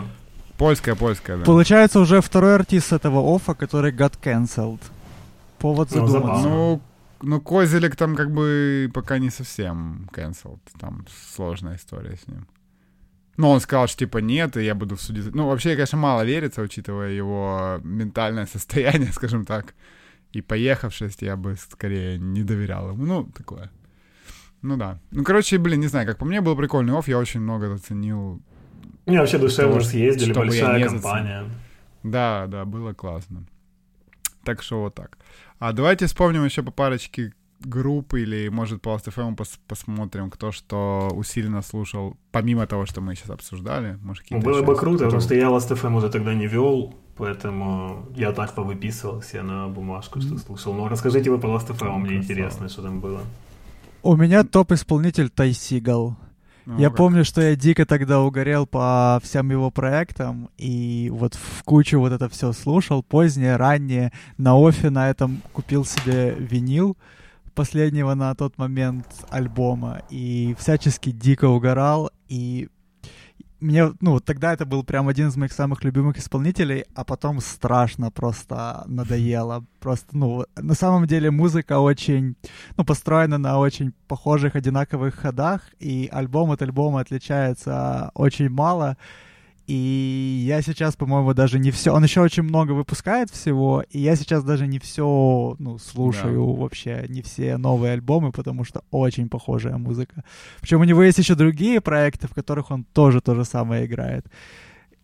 Польская, 0.57 0.95
польская, 0.95 1.37
да. 1.37 1.45
Получается 1.45 1.99
уже 1.99 2.21
второй 2.21 2.55
артист 2.55 2.91
этого 2.91 3.35
оффа, 3.35 3.53
который 3.53 3.91
got 3.91 4.13
cancelled. 4.21 4.81
Повод 5.59 5.89
Ну, 5.93 6.07
задуматься. 6.07 6.47
Ну, 6.47 6.81
ну, 7.21 7.41
Козелек 7.41 7.95
там 7.95 8.15
как 8.15 8.31
бы 8.31 8.89
пока 8.93 9.19
не 9.19 9.29
совсем 9.29 10.09
cancelled. 10.13 10.59
Там 10.79 11.05
сложная 11.35 11.75
история 11.75 12.17
с 12.17 12.27
ним. 12.27 12.47
Но 13.37 13.51
он 13.51 13.59
сказал, 13.61 13.87
что 13.87 13.99
типа 13.99 14.17
нет, 14.17 14.57
и 14.57 14.63
я 14.63 14.73
буду 14.73 14.95
в 14.95 15.01
суде. 15.01 15.21
Ну, 15.31 15.47
вообще, 15.47 15.75
конечно, 15.75 15.97
мало 15.97 16.25
верится, 16.25 16.61
учитывая 16.61 17.11
его 17.11 17.79
ментальное 17.83 18.45
состояние, 18.51 19.11
скажем 19.13 19.45
так. 19.45 19.75
И 20.33 20.41
поехавшесть 20.41 21.21
я 21.21 21.35
бы 21.37 21.55
скорее 21.55 22.17
не 22.17 22.43
доверял 22.43 22.89
ему. 22.89 23.05
Ну, 23.05 23.23
такое. 23.25 23.69
Ну 24.63 24.75
да. 24.75 24.99
Ну, 25.11 25.23
короче, 25.23 25.59
блин, 25.59 25.79
не 25.79 25.87
знаю, 25.87 26.07
как 26.07 26.17
по 26.17 26.25
мне 26.25 26.41
был 26.41 26.55
прикольный 26.55 26.97
офф, 26.97 27.07
я 27.07 27.19
очень 27.19 27.41
много 27.41 27.69
заценил. 27.69 28.41
Не, 29.07 29.17
вообще 29.19 29.37
душевно 29.37 29.73
Того, 29.73 29.83
съездили, 29.85 30.31
чтобы 30.31 30.47
большая 30.47 30.77
не 30.77 30.83
компания. 30.85 31.43
Да, 32.03 32.45
да, 32.47 32.65
было 32.65 32.93
классно. 32.93 33.43
Так 34.43 34.61
что 34.61 34.81
вот 34.81 34.95
так. 34.95 35.17
А 35.59 35.73
давайте 35.73 36.05
вспомним 36.05 36.45
еще 36.45 36.61
по 36.63 36.71
парочке 36.71 37.33
групп 37.59 38.13
или, 38.13 38.49
может, 38.49 38.81
по 38.81 38.89
Last.fm 38.89 39.35
пос- 39.35 39.59
посмотрим, 39.67 40.29
кто 40.29 40.51
что 40.51 41.09
усиленно 41.15 41.61
слушал, 41.63 42.15
помимо 42.31 42.67
того, 42.67 42.85
что 42.85 43.01
мы 43.01 43.15
сейчас 43.15 43.31
обсуждали. 43.31 43.97
Может, 44.03 44.25
Ну, 44.29 44.39
было 44.39 44.61
бы 44.61 44.75
круто, 44.75 45.05
потому 45.05 45.21
что 45.21 45.33
я 45.35 45.47
Last.fm 45.47 45.95
уже 45.97 46.09
тогда 46.09 46.33
не 46.35 46.45
вел, 46.47 46.93
поэтому 47.17 48.05
я 48.15 48.31
так 48.31 48.53
повыписывал 48.53 49.21
себе 49.23 49.41
на 49.41 49.67
бумажку, 49.67 50.21
что 50.21 50.37
слушал. 50.37 50.73
Но 50.73 50.87
расскажите 50.87 51.31
вы 51.31 51.39
по 51.39 51.47
Last.fm, 51.47 51.97
мне 51.97 52.09
Красава. 52.09 52.13
интересно, 52.13 52.69
что 52.69 52.81
там 52.83 52.99
было. 52.99 53.21
У 54.03 54.15
меня 54.15 54.43
топ-исполнитель 54.43 55.29
Тай 55.29 55.53
Сигал. 55.53 56.15
Ну, 56.67 56.77
я 56.79 56.89
как? 56.89 56.97
помню, 56.97 57.23
что 57.23 57.41
я 57.41 57.55
дико 57.55 57.85
тогда 57.85 58.19
угорел 58.19 58.67
по 58.67 59.21
всем 59.23 59.49
его 59.51 59.71
проектам, 59.71 60.49
и 60.57 61.09
вот 61.13 61.33
в 61.33 61.63
кучу 61.63 61.97
вот 61.97 62.11
это 62.11 62.27
все 62.27 62.51
слушал, 62.51 63.03
позднее, 63.03 63.55
раннее, 63.55 64.11
на 64.37 64.57
офе 64.57 64.89
на 64.89 65.09
этом 65.09 65.41
купил 65.53 65.85
себе 65.85 66.35
винил 66.37 66.97
последнего 67.55 68.15
на 68.15 68.35
тот 68.35 68.57
момент 68.57 69.07
альбома, 69.29 70.01
и 70.09 70.57
всячески 70.59 71.11
дико 71.11 71.45
угорал, 71.45 72.11
и 72.27 72.67
мне, 73.59 73.93
ну, 74.01 74.19
тогда 74.19 74.53
это 74.53 74.65
был 74.65 74.83
прям 74.83 75.07
один 75.07 75.27
из 75.29 75.37
моих 75.37 75.51
самых 75.51 75.83
любимых 75.83 76.17
исполнителей, 76.17 76.85
а 76.95 77.03
потом 77.03 77.39
страшно 77.41 78.11
просто 78.11 78.83
надоело. 78.87 79.65
Просто, 79.79 80.15
ну, 80.15 80.45
на 80.55 80.73
самом 80.73 81.07
деле 81.07 81.31
музыка 81.31 81.79
очень, 81.79 82.35
ну, 82.77 82.83
построена 82.83 83.37
на 83.37 83.59
очень 83.59 83.93
похожих, 84.07 84.55
одинаковых 84.55 85.15
ходах, 85.15 85.61
и 85.79 86.09
альбом 86.11 86.51
от 86.51 86.61
альбома 86.61 86.99
отличается 86.99 88.11
очень 88.13 88.49
мало. 88.49 88.97
И 89.67 90.45
я 90.47 90.61
сейчас, 90.61 90.95
по-моему, 90.95 91.33
даже 91.33 91.59
не 91.59 91.71
все. 91.71 91.91
Он 91.91 92.01
еще 92.03 92.21
очень 92.21 92.43
много 92.43 92.71
выпускает 92.71 93.29
всего, 93.29 93.83
и 93.89 93.99
я 93.99 94.15
сейчас 94.15 94.43
даже 94.45 94.65
не 94.65 94.79
все, 94.79 95.55
ну, 95.59 95.77
слушаю 95.77 96.45
Да. 96.55 96.61
вообще, 96.61 97.05
не 97.09 97.21
все 97.21 97.57
новые 97.57 97.91
альбомы, 97.93 98.31
потому 98.31 98.63
что 98.63 98.81
очень 98.91 99.27
похожая 99.27 99.77
музыка. 99.77 100.23
Причем 100.61 100.79
у 100.79 100.85
него 100.85 101.03
есть 101.03 101.17
еще 101.17 101.35
другие 101.35 101.81
проекты, 101.81 102.27
в 102.27 102.33
которых 102.33 102.71
он 102.71 102.85
тоже 102.93 103.19
то 103.19 103.35
же 103.35 103.43
самое 103.43 103.85
играет. 103.85 104.25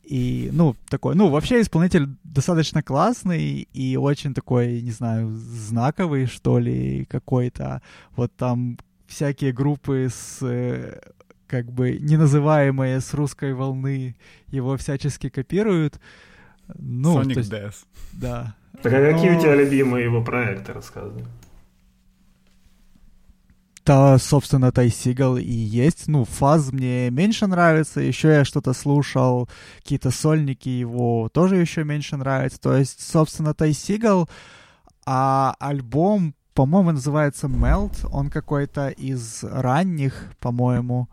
И, 0.03 0.49
ну, 0.53 0.76
такой, 0.89 1.16
ну, 1.16 1.30
вообще 1.30 1.59
исполнитель 1.61 2.07
достаточно 2.24 2.82
классный 2.82 3.68
и 3.74 3.97
очень 3.97 4.34
такой, 4.34 4.82
не 4.82 4.91
знаю, 4.91 5.30
знаковый, 5.30 6.26
что 6.26 6.59
ли, 6.59 7.05
какой-то. 7.09 7.82
Вот 8.16 8.34
там 8.38 8.78
всякие 9.07 9.51
группы 9.51 10.07
с 10.09 10.39
э, 10.41 10.99
как 11.48 11.72
бы 11.72 11.98
неназываемые 12.00 13.00
с 13.02 13.14
русской 13.14 13.54
волны 13.54 14.16
его 14.48 14.78
всячески 14.78 15.30
копируют. 15.30 16.00
Ну, 16.76 17.20
Sonic 17.22 17.38
есть, 17.38 17.52
Death. 17.52 17.76
да. 18.14 18.56
Так 18.82 18.94
а 18.94 19.12
какие 19.14 19.32
Но- 19.32 19.38
у 19.38 19.41
тебя 19.41 19.56
любимые 19.56 20.06
его 20.06 20.24
проекты, 20.24 20.74
рассказывай? 20.74 21.26
Да, 23.86 24.18
собственно, 24.18 24.72
Тай 24.72 24.89
Сигал 24.89 25.36
и 25.38 25.44
есть. 25.44 26.08
Ну, 26.08 26.24
Фаз 26.24 26.72
мне 26.72 27.10
меньше 27.10 27.48
нравится. 27.48 28.00
Еще 28.00 28.30
я 28.30 28.46
что-то 28.46 28.72
слушал, 28.72 29.50
какие-то 29.80 30.10
сольники 30.10 30.70
его 30.70 31.28
тоже 31.34 31.58
еще 31.58 31.84
меньше 31.84 32.16
нравятся. 32.16 32.62
То 32.62 32.78
есть, 32.78 33.02
собственно, 33.06 33.54
Тай 33.54 33.74
Сигал, 33.74 34.30
а 35.06 35.54
альбом, 35.60 36.34
по-моему, 36.54 36.91
называется 36.91 37.48
Melt. 37.48 38.08
Он 38.10 38.30
какой-то 38.30 38.88
из 38.88 39.44
ранних, 39.44 40.32
по-моему. 40.39 41.10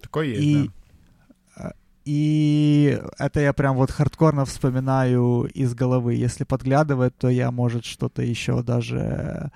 Такой 0.00 0.30
есть, 0.30 0.42
и... 0.42 0.64
да. 0.64 0.72
И 2.06 3.00
это 3.18 3.40
я 3.40 3.52
прям 3.52 3.74
вот 3.74 3.90
хардкорно 3.90 4.44
вспоминаю 4.44 5.50
из 5.52 5.74
головы. 5.74 6.14
Если 6.14 6.44
подглядывать, 6.44 7.16
то 7.18 7.28
я, 7.28 7.50
может, 7.50 7.84
что-то 7.84 8.22
еще 8.22 8.62
даже 8.62 9.50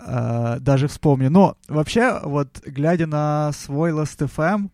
э, 0.00 0.56
даже 0.58 0.88
вспомню. 0.88 1.30
Но 1.30 1.56
вообще, 1.68 2.18
вот 2.24 2.60
глядя 2.66 3.06
на 3.06 3.52
свой 3.52 3.92
Last.fm, 3.92 4.70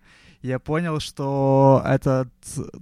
я 0.46 0.58
понял, 0.58 1.00
что 1.00 1.82
этот 1.84 2.28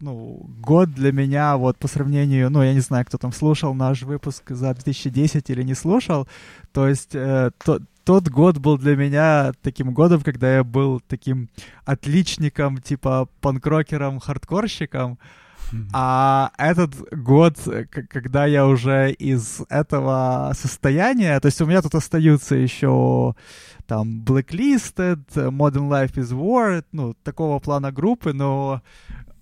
ну, 0.01 0.47
год 0.61 0.91
для 0.91 1.12
меня, 1.12 1.57
вот 1.57 1.79
по 1.79 1.89
сравнению, 1.89 2.51
ну, 2.51 2.62
я 2.62 2.75
не 2.75 2.81
знаю, 2.81 3.05
кто 3.05 3.19
там 3.19 3.33
слушал 3.33 3.75
наш 3.75 4.03
выпуск 4.03 4.51
за 4.51 4.75
2010 4.75 5.51
или 5.51 5.62
не 5.62 5.75
слушал, 5.75 6.29
то 6.73 6.87
есть 6.87 7.15
э, 7.15 7.51
то, 7.65 7.81
тот 8.05 8.29
год 8.29 8.59
был 8.59 8.79
для 8.79 8.97
меня 8.97 9.53
таким 9.62 9.95
годом, 9.95 10.21
когда 10.21 10.57
я 10.57 10.65
был 10.65 11.01
таким 11.01 11.49
отличником, 11.85 12.79
типа 12.79 13.29
панкрокером, 13.41 14.21
хардкорщиком, 14.21 15.19
а 15.93 16.53
этот 16.59 16.95
год, 17.11 17.57
когда 17.91 18.47
я 18.47 18.67
уже 18.67 19.12
из 19.12 19.61
этого 19.69 20.53
состояния, 20.55 21.39
то 21.41 21.47
есть 21.47 21.61
у 21.61 21.67
меня 21.67 21.83
тут 21.83 21.95
остаются 21.95 22.55
еще 22.55 23.35
там 23.87 24.23
Blacklisted, 24.25 25.25
Modern 25.35 25.89
Life 25.89 26.15
is 26.15 26.33
War, 26.33 26.85
ну, 26.93 27.15
такого 27.23 27.59
плана 27.59 27.93
группы, 27.93 28.33
но 28.33 28.83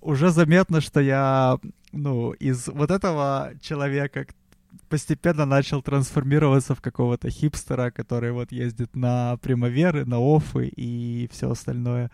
уже 0.00 0.30
заметно, 0.30 0.80
что 0.80 1.00
я, 1.00 1.58
ну, 1.92 2.32
из 2.32 2.68
вот 2.68 2.90
этого 2.90 3.52
человека 3.60 4.26
постепенно 4.88 5.46
начал 5.46 5.82
трансформироваться 5.82 6.74
в 6.74 6.80
какого-то 6.80 7.30
хипстера, 7.30 7.90
который 7.90 8.32
вот 8.32 8.52
ездит 8.52 8.96
на 8.96 9.36
примаверы, 9.38 10.04
на 10.04 10.18
офы 10.18 10.66
и 10.66 11.28
все 11.32 11.50
остальное. 11.50 12.10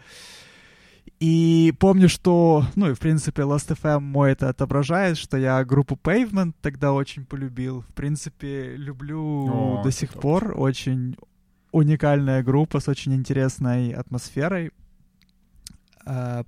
И 1.20 1.74
помню, 1.80 2.08
что, 2.08 2.64
ну 2.76 2.90
и 2.90 2.94
в 2.94 3.00
принципе 3.00 3.42
Last.fm 3.42 4.00
мой 4.00 4.32
это 4.32 4.48
отображает, 4.48 5.18
что 5.18 5.36
я 5.36 5.64
группу 5.64 5.98
Pavement 6.00 6.54
тогда 6.62 6.92
очень 6.92 7.24
полюбил. 7.24 7.82
В 7.82 7.94
принципе, 7.94 8.76
люблю 8.76 9.48
О, 9.48 9.82
до 9.82 9.90
сих 9.90 10.12
пор. 10.12 10.54
Очень 10.56 11.16
уникальная 11.72 12.42
группа 12.42 12.78
с 12.78 12.88
очень 12.88 13.14
интересной 13.14 13.90
атмосферой. 13.90 14.70
Uh, 16.06 16.46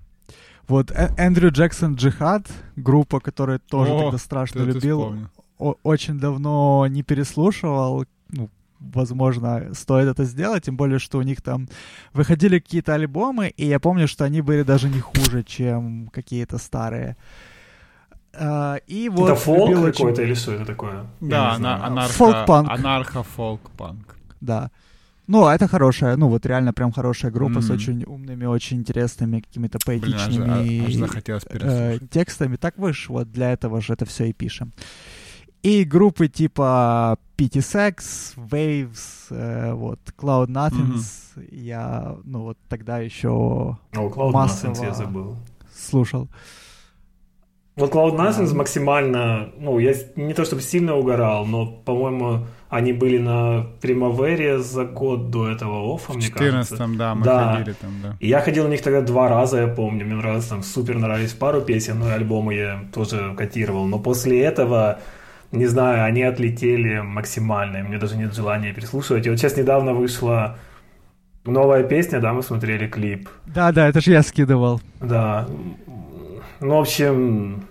вот 0.68 0.92
э, 0.92 1.12
Эндрю 1.18 1.50
Джексон 1.50 1.96
Джихад, 1.96 2.46
группа, 2.76 3.18
которую 3.18 3.58
тоже 3.58 3.92
О, 3.92 4.02
тогда 4.04 4.18
страшно 4.18 4.60
любил. 4.60 5.28
О- 5.58 5.74
очень 5.82 6.20
давно 6.20 6.86
не 6.86 7.02
переслушивал. 7.02 8.06
Ну, 8.28 8.48
возможно, 8.80 9.74
стоит 9.74 10.08
это 10.08 10.24
сделать, 10.24 10.64
тем 10.64 10.76
более, 10.76 10.98
что 10.98 11.18
у 11.18 11.22
них 11.22 11.42
там 11.42 11.68
выходили 12.12 12.58
какие-то 12.58 12.94
альбомы, 12.94 13.48
и 13.48 13.66
я 13.66 13.78
помню, 13.78 14.08
что 14.08 14.24
они 14.24 14.40
были 14.40 14.62
даже 14.62 14.88
не 14.88 15.00
хуже, 15.00 15.42
чем 15.44 16.08
какие-то 16.12 16.58
старые. 16.58 17.16
Uh, 18.32 18.80
и 18.86 19.08
вот 19.08 19.30
это 19.30 19.34
фолк 19.34 19.74
какой-то 19.74 20.04
очень... 20.04 20.22
или 20.22 20.34
что 20.34 20.52
это 20.52 20.64
такое? 20.64 21.06
Да, 21.20 21.56
ана- 21.56 21.84
анархо, 21.84 22.12
фолк-панк. 22.12 22.70
анархо-фолк-панк. 22.70 24.16
Да. 24.40 24.70
Ну, 25.26 25.48
это 25.48 25.68
хорошая, 25.68 26.16
ну 26.16 26.28
вот 26.28 26.46
реально 26.46 26.72
прям 26.72 26.92
хорошая 26.92 27.30
группа 27.32 27.58
mm-hmm. 27.58 27.62
с 27.62 27.70
очень 27.70 28.04
умными, 28.04 28.46
очень 28.46 28.78
интересными 28.78 29.40
какими-то 29.40 29.78
поэтичными 29.84 30.62
Блин, 30.62 30.82
аж, 30.82 30.88
аж 30.88 30.94
захотелось 30.94 31.44
э, 31.50 31.98
текстами. 32.10 32.56
Так 32.56 32.78
вы 32.78 32.92
ж 32.92 33.06
вот 33.08 33.30
для 33.32 33.52
этого 33.52 33.80
же 33.80 33.92
это 33.92 34.04
все 34.06 34.24
и 34.24 34.32
пишем. 34.32 34.72
И 35.62 35.84
группы 35.84 36.28
типа 36.28 37.18
PT 37.36 37.58
Sex, 37.58 38.34
Waves, 38.36 39.28
э, 39.30 39.72
вот, 39.74 39.98
Cloud 40.16 40.48
Nothings, 40.48 41.34
mm-hmm. 41.36 41.54
я, 41.54 42.16
ну, 42.24 42.42
вот 42.44 42.58
тогда 42.68 42.98
еще 42.98 43.28
О, 43.28 43.78
Cloud 43.92 44.32
массово 44.32 44.72
Nothings 44.72 44.84
я 44.84 44.94
забыл. 44.94 45.36
слушал. 45.74 46.28
Вот 47.76 47.92
Cloud 47.92 48.16
Nothings 48.16 48.54
максимально, 48.54 49.50
ну, 49.58 49.78
я 49.78 49.94
не 50.16 50.34
то 50.34 50.44
чтобы 50.44 50.62
сильно 50.62 50.96
угорал, 50.96 51.46
но, 51.46 51.66
по-моему, 51.66 52.46
они 52.68 52.92
были 52.92 53.18
на 53.18 53.66
Примавере 53.80 54.58
за 54.58 54.84
год 54.84 55.30
до 55.30 55.48
этого 55.48 55.94
оффа, 55.94 56.12
мне 56.12 56.28
кажется. 56.28 56.86
В 56.86 56.96
да, 56.96 57.14
мы 57.14 57.24
да. 57.24 57.54
ходили 57.54 57.74
там, 57.80 57.90
да. 58.02 58.16
И 58.20 58.28
я 58.28 58.40
ходил 58.40 58.64
на 58.64 58.68
них 58.68 58.82
тогда 58.82 59.00
два 59.00 59.28
раза, 59.28 59.62
я 59.62 59.66
помню. 59.66 60.04
Мне 60.04 60.14
нравилось, 60.14 60.46
там 60.46 60.62
супер 60.62 60.98
нравились 60.98 61.32
пару 61.32 61.62
песен, 61.62 61.98
ну 61.98 62.08
и 62.08 62.12
альбомы 62.12 62.54
я 62.54 62.84
тоже 62.94 63.34
котировал. 63.36 63.86
Но 63.86 63.98
после 63.98 64.40
этого 64.40 65.00
не 65.52 65.66
знаю, 65.66 66.04
они 66.04 66.22
отлетели 66.22 67.00
максимально, 67.00 67.78
и 67.78 67.82
мне 67.82 67.98
даже 67.98 68.16
нет 68.16 68.34
желания 68.34 68.72
переслушивать. 68.72 69.26
И 69.26 69.30
вот 69.30 69.38
сейчас 69.38 69.56
недавно 69.56 69.94
вышла 69.94 70.58
новая 71.44 71.82
песня, 71.82 72.20
да, 72.20 72.32
мы 72.32 72.42
смотрели 72.42 72.86
клип. 72.86 73.28
Да-да, 73.46 73.88
это 73.88 74.00
же 74.00 74.12
я 74.12 74.22
скидывал. 74.22 74.80
Да. 75.00 75.48
Ну, 76.60 76.76
в 76.76 76.80
общем, 76.80 77.64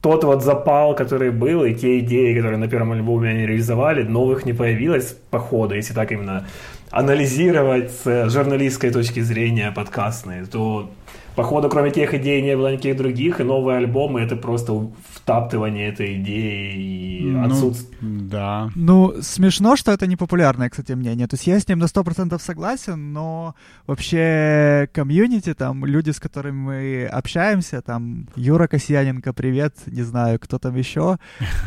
тот 0.00 0.24
вот 0.24 0.42
запал, 0.42 0.94
который 0.94 1.30
был, 1.30 1.64
и 1.64 1.74
те 1.74 2.00
идеи, 2.00 2.34
которые 2.34 2.58
на 2.58 2.68
первом 2.68 2.92
альбоме 2.92 3.30
они 3.30 3.46
реализовали, 3.46 4.02
новых 4.02 4.44
не 4.44 4.52
появилось 4.52 5.16
по 5.30 5.38
ходу, 5.38 5.74
если 5.74 5.94
так 5.94 6.12
именно 6.12 6.46
анализировать 6.90 7.90
с 7.90 8.28
журналистской 8.28 8.90
точки 8.90 9.20
зрения 9.20 9.72
подкастной, 9.72 10.44
то 10.44 10.90
походу, 11.34 11.68
кроме 11.68 11.90
тех 11.90 12.14
идей, 12.14 12.42
не 12.42 12.56
было 12.56 12.72
никаких 12.72 12.96
других, 12.96 13.40
и 13.40 13.44
новые 13.44 13.78
альбомы— 13.78 14.20
это 14.22 14.36
просто 14.36 14.90
втаптывание 15.12 15.88
этой 15.88 16.14
идеи 16.20 16.72
и 16.74 17.30
ну, 17.30 17.44
отсутствие... 17.44 17.98
Да. 18.00 18.70
Ну, 18.74 19.14
смешно, 19.20 19.76
что 19.76 19.92
это 19.92 20.06
непопулярное, 20.06 20.70
кстати, 20.70 20.92
мнение. 20.92 21.26
То 21.26 21.34
есть 21.34 21.46
я 21.46 21.58
с 21.58 21.68
ним 21.68 21.78
на 21.78 21.84
100% 21.84 22.38
согласен, 22.40 23.12
но 23.12 23.54
вообще 23.86 24.88
комьюнити, 24.92 25.54
там, 25.54 25.84
люди, 25.84 26.10
с 26.10 26.20
которыми 26.20 26.56
мы 26.56 27.06
общаемся, 27.06 27.82
там, 27.82 28.28
Юра 28.36 28.66
Касьяненко, 28.66 29.32
привет, 29.32 29.74
не 29.86 30.02
знаю, 30.02 30.38
кто 30.38 30.58
там 30.58 30.76
еще, 30.76 31.18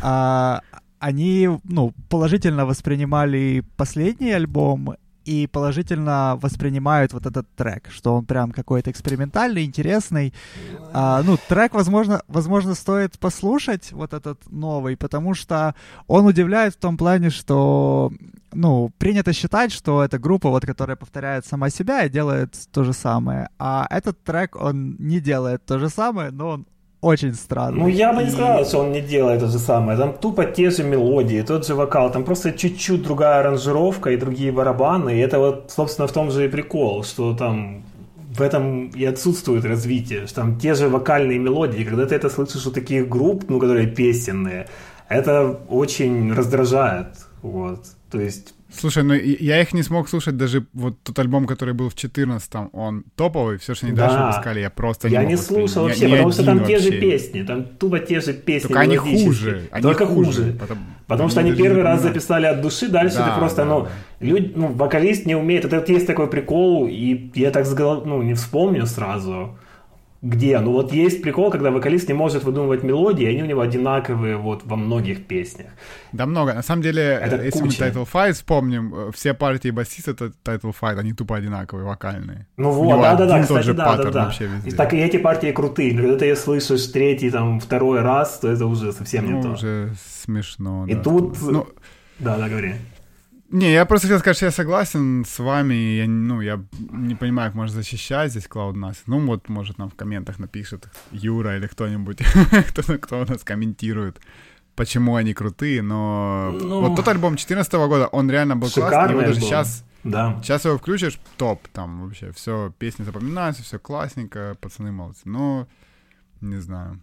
а, 0.02 0.60
они, 0.98 1.48
ну, 1.64 1.92
положительно 2.08 2.66
воспринимали 2.66 3.64
последний 3.76 4.32
альбом, 4.32 4.96
и 5.28 5.46
положительно 5.46 6.38
воспринимают 6.40 7.12
вот 7.12 7.26
этот 7.26 7.46
трек, 7.54 7.90
что 7.90 8.14
он 8.14 8.24
прям 8.24 8.50
какой-то 8.50 8.90
экспериментальный, 8.90 9.64
интересный. 9.64 10.32
А, 10.94 11.22
ну, 11.22 11.36
трек, 11.48 11.74
возможно, 11.74 12.22
возможно, 12.28 12.74
стоит 12.74 13.18
послушать, 13.18 13.92
вот 13.92 14.14
этот 14.14 14.50
новый, 14.50 14.96
потому 14.96 15.34
что 15.34 15.74
он 16.06 16.24
удивляет 16.24 16.74
в 16.74 16.78
том 16.78 16.96
плане, 16.96 17.28
что, 17.28 18.10
ну, 18.54 18.90
принято 18.96 19.34
считать, 19.34 19.70
что 19.70 20.02
это 20.02 20.18
группа, 20.18 20.48
вот, 20.48 20.64
которая 20.64 20.96
повторяет 20.96 21.44
сама 21.44 21.68
себя 21.68 22.04
и 22.04 22.08
делает 22.08 22.54
то 22.72 22.84
же 22.84 22.94
самое. 22.94 23.50
А 23.58 23.86
этот 23.90 24.24
трек, 24.24 24.56
он 24.56 24.96
не 24.98 25.20
делает 25.20 25.62
то 25.66 25.78
же 25.78 25.90
самое, 25.90 26.30
но 26.30 26.48
он 26.48 26.66
очень 27.00 27.34
странно. 27.34 27.84
Ну, 27.84 27.88
я 27.88 28.12
бы 28.12 28.24
не 28.24 28.30
сказал, 28.30 28.64
что 28.64 28.78
он 28.78 28.92
не 28.92 29.00
делает 29.00 29.40
то 29.40 29.46
же 29.46 29.58
самое. 29.58 29.96
Там 29.96 30.12
тупо 30.12 30.44
те 30.44 30.70
же 30.70 30.82
мелодии, 30.82 31.42
тот 31.42 31.66
же 31.66 31.74
вокал. 31.74 32.10
Там 32.10 32.24
просто 32.24 32.52
чуть-чуть 32.52 33.02
другая 33.02 33.40
аранжировка 33.40 34.10
и 34.10 34.16
другие 34.16 34.50
барабаны. 34.50 35.10
И 35.14 35.18
это 35.18 35.38
вот, 35.38 35.70
собственно, 35.70 36.08
в 36.08 36.12
том 36.12 36.30
же 36.30 36.44
и 36.44 36.48
прикол, 36.48 37.04
что 37.04 37.34
там 37.34 37.82
в 38.36 38.42
этом 38.42 38.88
и 38.88 39.04
отсутствует 39.04 39.64
развитие. 39.64 40.26
Что 40.26 40.40
там 40.40 40.58
те 40.58 40.74
же 40.74 40.88
вокальные 40.88 41.38
мелодии. 41.38 41.84
Когда 41.84 42.04
ты 42.04 42.16
это 42.16 42.28
слышишь 42.30 42.66
у 42.66 42.72
таких 42.72 43.08
групп, 43.08 43.44
ну, 43.48 43.60
которые 43.60 43.86
песенные, 43.86 44.66
это 45.08 45.60
очень 45.68 46.32
раздражает. 46.32 47.06
Вот. 47.42 47.84
То 48.10 48.20
есть 48.20 48.54
Слушай, 48.78 49.02
ну 49.02 49.14
я 49.14 49.60
их 49.60 49.72
не 49.74 49.82
смог 49.82 50.08
слушать, 50.08 50.36
даже 50.36 50.66
вот 50.72 51.02
тот 51.02 51.18
альбом, 51.18 51.46
который 51.46 51.74
был 51.74 51.88
в 51.88 51.94
14-м, 51.94 52.70
он 52.72 53.04
топовый, 53.16 53.58
все, 53.58 53.74
что 53.74 53.86
они 53.86 53.94
да. 53.94 54.06
дальше 54.06 54.24
выпускали, 54.24 54.60
я 54.60 54.70
просто 54.70 55.08
я 55.08 55.20
не 55.20 55.24
Я 55.24 55.30
не 55.30 55.36
слушал 55.36 55.84
вообще, 55.84 56.06
ни, 56.06 56.10
потому 56.10 56.28
ни 56.28 56.32
что 56.32 56.44
там 56.44 56.58
вообще. 56.58 56.76
те 56.76 56.82
же 56.82 57.00
песни, 57.00 57.42
там 57.42 57.64
тупо 57.64 57.98
те 57.98 58.20
же 58.20 58.32
песни. 58.32 58.68
Только 58.68 58.80
они 58.80 58.96
хуже. 58.96 59.68
Они 59.70 59.82
Только 59.82 60.06
хуже. 60.06 60.42
хуже. 60.42 60.52
Потому, 60.58 60.80
потому 61.06 61.28
что 61.28 61.40
они 61.40 61.52
первый 61.52 61.82
раз 61.82 62.02
записали 62.02 62.46
от 62.46 62.60
души, 62.60 62.88
дальше 62.88 63.16
да, 63.16 63.30
ты 63.30 63.38
просто, 63.38 63.64
да, 63.64 63.64
ну, 63.64 63.82
да. 63.82 63.90
Люди, 64.20 64.52
ну, 64.54 64.68
вокалист 64.68 65.26
не 65.26 65.34
умеет, 65.34 65.64
это 65.64 65.80
вот 65.80 65.88
есть 65.88 66.06
такой 66.06 66.28
прикол, 66.28 66.86
и 66.88 67.30
я 67.34 67.50
так, 67.50 67.66
ну, 68.04 68.22
не 68.22 68.34
вспомню 68.34 68.86
сразу 68.86 69.58
где? 70.20 70.58
Ну 70.58 70.72
вот 70.72 70.92
есть 70.92 71.22
прикол, 71.22 71.50
когда 71.50 71.70
вокалист 71.70 72.08
не 72.08 72.14
может 72.14 72.42
выдумывать 72.44 72.82
мелодии, 72.82 73.26
они 73.26 73.42
у 73.42 73.46
него 73.46 73.60
одинаковые 73.60 74.36
вот 74.36 74.64
во 74.64 74.76
многих 74.76 75.26
песнях. 75.26 75.68
Да 76.12 76.26
много. 76.26 76.54
На 76.54 76.62
самом 76.62 76.82
деле, 76.82 77.02
это 77.02 77.36
если 77.36 77.60
куча. 77.60 77.84
мы 77.84 77.90
Title 77.90 78.08
Fight 78.12 78.32
вспомним, 78.32 78.94
э, 78.94 79.12
все 79.12 79.34
партии 79.34 79.70
басиста 79.70 80.10
это 80.10 80.32
Title 80.44 80.74
Fight, 80.78 80.98
они 80.98 81.12
тупо 81.12 81.36
одинаковые, 81.36 81.86
вокальные. 81.86 82.46
Ну 82.56 82.70
вот, 82.70 83.00
да-да-да, 83.00 83.42
кстати, 83.42 83.70
да-да-да. 83.72 84.32
И 84.64 84.72
так 84.72 84.92
и 84.92 84.96
эти 84.96 85.18
партии 85.18 85.52
крутые, 85.52 85.94
но 85.94 86.02
когда 86.02 86.18
ты 86.18 86.36
слышишь 86.36 86.86
третий, 86.86 87.30
там, 87.30 87.60
второй 87.60 88.00
раз, 88.00 88.40
то 88.40 88.48
это 88.48 88.66
уже 88.66 88.92
совсем 88.92 89.30
ну, 89.30 89.36
не 89.36 89.42
то. 89.42 89.48
уже 89.50 89.92
смешно, 90.22 90.86
И 90.88 90.94
да. 90.94 91.02
тут... 91.02 91.40
Ну... 91.42 91.66
Да, 92.18 92.36
да, 92.36 92.48
говори. 92.48 92.74
Не, 93.50 93.72
я 93.72 93.86
просто 93.86 94.08
хотел 94.08 94.18
сказать, 94.18 94.36
что 94.36 94.46
я 94.46 94.52
согласен 94.52 95.24
с 95.24 95.38
вами. 95.38 95.74
Я, 95.74 96.06
ну, 96.06 96.42
я 96.42 96.62
не 96.90 97.14
понимаю, 97.14 97.50
как 97.50 97.56
можно 97.56 97.76
защищать 97.76 98.30
здесь 98.30 98.46
Cloud 98.46 98.74
NAS. 98.74 98.98
Ну, 99.06 99.26
вот, 99.26 99.48
может, 99.48 99.78
нам 99.78 99.88
в 99.88 99.94
комментах 99.94 100.38
напишет 100.38 100.88
Юра 101.12 101.56
или 101.56 101.66
кто-нибудь, 101.66 102.18
кто, 102.68 102.98
кто 102.98 103.24
нас 103.24 103.44
комментирует, 103.44 104.20
почему 104.76 105.16
они 105.16 105.32
крутые. 105.32 105.80
Но 105.80 106.54
ну, 106.60 106.82
вот 106.82 106.96
тот 106.96 107.08
альбом 107.08 107.32
2014 107.32 107.72
года, 107.72 108.06
он 108.08 108.30
реально 108.30 108.54
был 108.54 108.68
классный. 108.68 109.12
Его 109.12 109.22
даже 109.22 109.40
сейчас, 109.40 109.82
да. 110.04 110.38
сейчас 110.42 110.66
его 110.66 110.76
включишь, 110.76 111.18
топ. 111.38 111.66
Там 111.68 112.04
вообще 112.04 112.32
все, 112.32 112.70
песни 112.78 113.04
запоминаются, 113.04 113.62
все 113.62 113.78
классненько, 113.78 114.58
пацаны 114.60 114.92
молодцы. 114.92 115.22
Но, 115.24 115.66
не 116.42 116.56
знаю. 116.56 117.00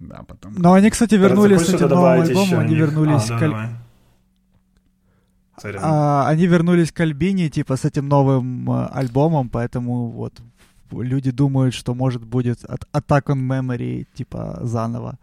Да, 0.00 0.24
потом... 0.26 0.54
Но 0.56 0.72
они, 0.72 0.90
кстати, 0.90 1.14
вернулись 1.14 1.60
с 1.60 1.74
этим 1.74 1.88
новым 1.88 2.22
альбомом, 2.22 2.58
они 2.58 2.74
вернулись 2.74 3.30
а, 3.30 3.38
к... 3.38 3.89
А, 5.82 6.28
они 6.28 6.46
вернулись 6.46 6.92
к 6.92 7.00
Альбине, 7.00 7.48
типа, 7.48 7.76
с 7.76 7.84
этим 7.84 8.08
новым 8.08 8.70
э, 8.70 8.86
альбомом, 8.92 9.48
поэтому 9.48 10.10
вот 10.10 10.32
люди 10.92 11.30
думают, 11.30 11.74
что 11.74 11.94
может 11.94 12.24
будет 12.24 12.64
Attack 12.92 13.26
on 13.26 13.48
Memory, 13.48 14.06
типа, 14.14 14.58
заново. 14.62 15.18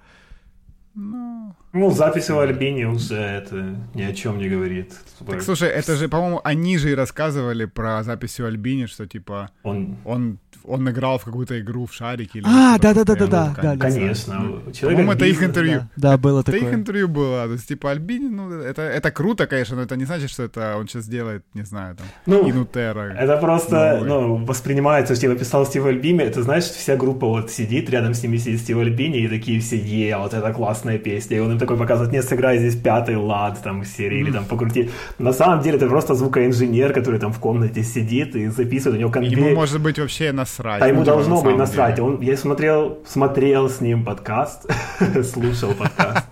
Ну, 1.00 1.56
ну 1.74 1.92
запись 1.92 2.28
в 2.28 2.40
Альбине 2.40 2.88
уже 2.88 3.18
это 3.18 3.76
ни 3.94 4.02
о 4.02 4.14
чем 4.14 4.40
не 4.40 4.50
говорит. 4.50 4.96
Так, 5.28 5.44
слушай, 5.44 5.70
это 5.70 5.96
же, 5.96 6.10
по-моему, 6.10 6.42
они 6.44 6.80
же 6.80 6.90
и 6.90 6.96
рассказывали 6.96 7.66
про 7.66 8.04
запись 8.04 8.40
в 8.40 8.46
Альбине, 8.46 8.88
что, 8.88 9.06
типа, 9.06 9.52
он, 9.62 9.98
он 10.06 10.40
он 10.68 10.90
играл 10.90 11.18
в 11.18 11.24
какую-то 11.24 11.60
игру 11.60 11.86
в 11.86 11.94
шарике. 11.94 12.42
А, 12.46 12.78
да-да-да-да-да. 12.78 13.56
да, 13.62 13.78
Конечно. 13.78 14.62
По-моему, 14.82 15.14
это 15.14 15.26
их 15.26 15.42
интервью. 15.42 15.88
Да, 15.96 16.18
было 16.18 16.44
такое. 16.44 16.62
Это 16.62 16.70
их 16.70 16.76
интервью 16.76 17.08
было. 17.08 17.46
То 17.46 17.54
есть, 17.54 17.68
типа, 17.68 17.92
Альбини, 17.92 18.28
ну, 18.28 18.52
это, 18.52 18.82
это 18.82 19.12
круто, 19.12 19.48
конечно, 19.48 19.78
но 19.78 19.84
это 19.84 19.96
не 19.96 20.06
значит, 20.06 20.30
что 20.30 20.44
это 20.44 20.76
он 20.78 20.88
сейчас 20.88 21.08
делает, 21.08 21.44
не 21.54 21.64
знаю, 21.64 21.96
там, 21.96 22.06
ну, 22.26 22.50
Инутера. 22.50 23.14
Это 23.14 23.38
просто, 23.38 24.04
ну, 24.06 24.46
воспринимается, 24.46 25.16
что 25.16 25.22
типа 25.22 25.36
писал 25.40 25.66
Стив 25.66 25.86
Альбини, 25.86 26.24
это 26.24 26.44
значит, 26.44 26.72
вся 26.72 26.96
группа 26.98 27.28
вот 27.28 27.50
сидит, 27.52 27.90
рядом 27.90 28.14
с 28.14 28.24
ними 28.24 28.38
сидит 28.38 28.60
Стив 28.60 28.78
Альбини, 28.78 29.20
и 29.20 29.28
такие 29.28 29.60
все, 29.62 29.78
е, 29.78 30.18
вот 30.18 30.34
это 30.34 30.52
классная 30.88 30.98
песня. 30.98 31.38
И 31.38 31.40
он 31.40 31.52
им 31.52 31.60
такой 31.60 31.78
показывает, 31.78 32.14
не, 32.14 32.22
сыграй 32.22 32.58
здесь 32.58 32.76
пятый 32.76 33.16
лад, 33.16 33.60
там, 33.64 33.82
в 33.82 33.86
серии, 33.86 34.20
или 34.22 34.32
там, 34.32 34.46
покрути. 34.46 34.90
На 35.20 35.34
самом 35.34 35.62
деле, 35.62 35.78
это 35.78 35.88
просто 35.88 36.16
звукоинженер, 36.16 36.94
который 36.94 37.20
там 37.20 37.32
в 37.32 37.40
комнате 37.40 37.84
сидит 37.84 38.36
и 38.36 38.48
записывает, 38.48 38.98
у 38.98 39.00
него 39.00 39.12
конвейер. 39.12 39.40
Ему, 39.40 39.56
может 39.56 39.82
быть, 39.82 40.00
вообще 40.00 40.32
насрать. 40.32 40.82
А 40.82 40.88
ему 40.88 41.04
должно 41.04 41.36
должно 41.36 41.50
быть 41.50 41.58
насрать. 41.58 42.00
Он, 42.00 42.22
я 42.22 42.38
смотрел, 42.38 42.98
смотрел 43.06 43.70
с 43.70 43.82
ним 43.82 44.04
подкаст, 44.04 44.66
слушал 45.34 45.74
подкаст. 45.74 46.26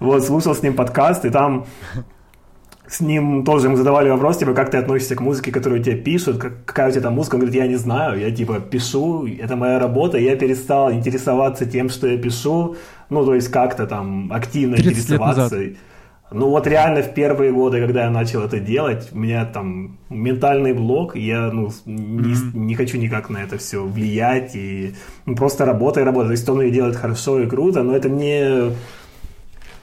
Вот, 0.00 0.24
слушал 0.24 0.54
с 0.54 0.62
ним 0.62 0.74
подкаст, 0.74 1.24
и 1.24 1.30
там 1.30 1.64
с 2.86 3.00
ним 3.00 3.44
тоже 3.44 3.66
ему 3.66 3.76
задавали 3.76 4.10
вопрос, 4.10 4.38
типа, 4.38 4.52
как 4.54 4.70
ты 4.70 4.78
относишься 4.78 5.16
к 5.16 5.20
музыке, 5.20 5.50
которую 5.50 5.82
тебе 5.82 5.96
пишут, 5.96 6.38
как, 6.38 6.64
какая 6.64 6.88
у 6.88 6.90
тебя 6.90 7.02
там 7.02 7.14
музыка? 7.14 7.36
Он 7.36 7.40
говорит, 7.40 7.60
я 7.62 7.66
не 7.66 7.76
знаю, 7.76 8.20
я, 8.20 8.30
типа, 8.30 8.60
пишу, 8.60 9.26
это 9.26 9.56
моя 9.56 9.78
работа, 9.78 10.18
я 10.18 10.36
перестал 10.36 10.92
интересоваться 10.92 11.64
тем, 11.66 11.88
что 11.88 12.06
я 12.06 12.18
пишу, 12.18 12.76
ну, 13.10 13.24
то 13.24 13.34
есть 13.34 13.48
как-то 13.48 13.86
там 13.86 14.32
активно 14.32 14.76
интересоваться. 14.76 15.58
Ну 16.30 16.48
вот 16.48 16.66
реально 16.66 17.02
в 17.02 17.14
первые 17.14 17.52
годы, 17.52 17.80
когда 17.80 18.04
я 18.04 18.10
начал 18.10 18.42
это 18.42 18.58
делать, 18.58 19.10
у 19.12 19.18
меня 19.18 19.44
там 19.44 19.98
ментальный 20.08 20.72
блок, 20.72 21.16
я 21.16 21.50
ну, 21.52 21.70
не, 21.84 22.32
mm-hmm. 22.32 22.56
не 22.56 22.74
хочу 22.74 22.98
никак 22.98 23.30
на 23.30 23.38
это 23.38 23.58
все 23.58 23.84
влиять, 23.84 24.56
и 24.56 24.94
ну, 25.26 25.36
просто 25.36 25.64
работа 25.64 26.00
и 26.00 26.04
работа. 26.04 26.28
То 26.28 26.32
есть 26.32 26.48
он 26.48 26.62
ее 26.62 26.70
делает 26.72 26.96
хорошо 26.96 27.40
и 27.40 27.46
круто, 27.46 27.82
но 27.82 27.94
это 27.94 28.08
не 28.08 28.72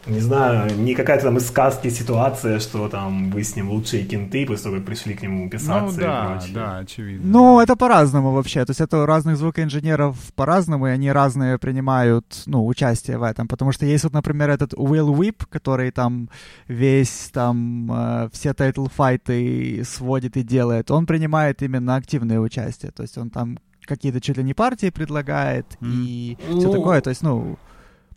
не 0.08 0.20
знаю, 0.20 0.76
не 0.78 0.95
какая-то 0.95 1.26
там 1.26 1.38
из 1.38 1.47
сказки 1.47 1.89
ситуация, 1.89 2.60
что 2.60 2.89
там 2.89 3.30
вы 3.30 3.43
с 3.43 3.56
ним 3.56 3.70
лучшие 3.70 4.04
кенты, 4.04 4.45
после 4.45 4.64
того, 4.64 4.76
как 4.78 4.86
пришли 4.86 5.14
к 5.14 5.22
нему 5.22 5.49
писаться 5.49 5.99
ну, 5.99 6.06
да, 6.06 6.26
и 6.26 6.28
прочее. 6.28 6.56
да, 6.56 6.78
очевидно. 6.78 7.28
Ну, 7.28 7.60
это 7.60 7.76
по-разному 7.76 8.32
вообще. 8.32 8.66
То 8.66 8.72
есть 8.72 8.82
это 8.82 9.04
у 9.04 9.06
разных 9.06 9.38
звукоинженеров 9.38 10.16
по-разному, 10.36 10.88
и 10.88 10.91
они 10.91 11.12
разные 11.12 11.58
принимают, 11.60 12.43
ну, 12.47 12.66
участие 12.66 13.18
в 13.18 13.24
этом. 13.24 13.47
Потому 13.47 13.72
что 13.72 13.86
есть 13.86 14.04
вот, 14.04 14.14
например, 14.14 14.49
этот 14.49 14.74
Will 14.74 15.14
Yip, 15.14 15.45
который 15.49 15.91
там 15.91 16.30
весь 16.68 17.30
там 17.32 17.91
э, 17.91 18.30
все 18.34 18.54
Title 18.53 19.13
Fight 19.13 19.72
ы 19.72 19.84
сводит 19.86 20.36
и 20.38 20.43
делает. 20.43 20.89
Он 20.89 21.06
принимает 21.06 21.62
именно 21.62 21.95
активное 21.95 22.39
участие. 22.39 22.91
То 22.91 23.04
есть 23.04 23.18
он 23.18 23.30
там 23.30 23.60
какие-то 23.86 24.22
чуть 24.22 24.38
ли 24.38 24.43
не 24.43 24.54
партии 24.54 24.89
предлагает 24.89 25.66
mm. 25.80 25.91
и 25.91 26.38
ну, 26.49 26.60
все 26.60 26.72
такое. 26.72 27.02
То 27.02 27.10
есть, 27.10 27.22
ну, 27.22 27.58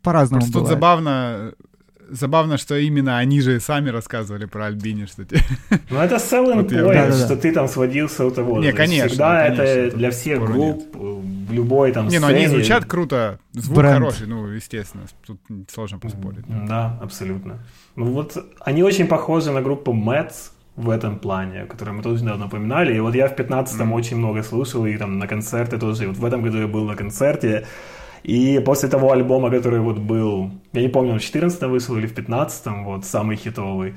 по-разному 0.04 0.42
Просто 0.42 0.58
тут 0.58 0.68
забавно 0.68 1.52
Забавно, 2.14 2.58
что 2.58 2.76
именно 2.76 3.18
они 3.18 3.40
же 3.40 3.58
сами 3.60 3.90
рассказывали 3.90 4.44
про 4.46 4.66
Альбини, 4.66 5.06
что 5.06 5.24
ты... 5.24 5.38
Ну, 5.90 5.98
это 5.98 6.16
selling 6.16 6.62
вот 6.62 6.72
point, 6.72 6.94
я... 6.94 7.12
что 7.12 7.36
ты 7.36 7.52
там 7.52 7.68
сводился 7.68 8.24
у 8.24 8.30
того. 8.30 8.60
Не, 8.60 8.72
конечно. 8.72 9.08
Всегда 9.08 9.42
конечно, 9.42 9.62
это 9.62 9.96
для 9.96 10.10
всех 10.10 10.40
групп, 10.40 10.94
в 10.94 11.52
любой 11.52 11.92
там 11.92 12.08
Не, 12.08 12.20
ну 12.20 12.26
они 12.26 12.46
звучат 12.46 12.84
круто, 12.84 13.38
звук 13.52 13.78
Бренд. 13.78 13.94
хороший, 13.94 14.26
ну, 14.26 14.46
естественно, 14.46 15.04
тут 15.26 15.38
сложно 15.72 15.98
поспорить. 15.98 16.44
Да, 16.68 16.98
абсолютно. 17.02 17.58
Ну 17.96 18.06
вот, 18.06 18.36
они 18.60 18.82
очень 18.82 19.06
похожи 19.06 19.50
на 19.50 19.60
группу 19.60 19.92
Mets, 19.92 20.50
в 20.76 20.90
этом 20.90 21.18
плане, 21.18 21.66
которую 21.66 21.96
мы 21.96 22.02
тоже 22.02 22.24
недавно 22.24 22.46
упоминали. 22.46 22.96
И 22.96 23.00
вот 23.00 23.14
я 23.14 23.28
в 23.28 23.36
15-м 23.36 23.92
mm. 23.92 23.94
очень 23.94 24.16
много 24.16 24.42
слушал, 24.42 24.86
и 24.86 24.96
там 24.96 25.18
на 25.18 25.26
концерты 25.26 25.78
тоже. 25.78 26.04
И 26.04 26.06
вот 26.06 26.16
в 26.16 26.24
этом 26.24 26.42
году 26.42 26.58
я 26.58 26.66
был 26.66 26.84
на 26.84 26.96
концерте, 26.96 27.66
и 28.24 28.58
после 28.64 28.88
того 28.88 29.12
альбома, 29.12 29.50
который 29.50 29.80
вот 29.80 29.98
был, 29.98 30.50
я 30.72 30.80
не 30.80 30.88
помню, 30.88 31.12
он 31.12 31.18
в 31.18 31.22
14 31.22 31.62
вышел 31.64 31.96
или 31.96 32.06
в 32.06 32.14
15 32.14 32.66
вот 32.84 33.04
самый 33.04 33.36
хитовый, 33.36 33.94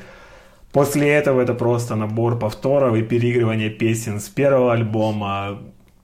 после 0.74 1.08
этого 1.08 1.42
это 1.42 1.54
просто 1.54 1.96
набор 1.96 2.38
повторов 2.38 2.96
и 2.98 3.04
переигрывание 3.04 3.70
песен 3.70 4.20
с 4.20 4.28
первого 4.28 4.74
альбома, 4.74 5.60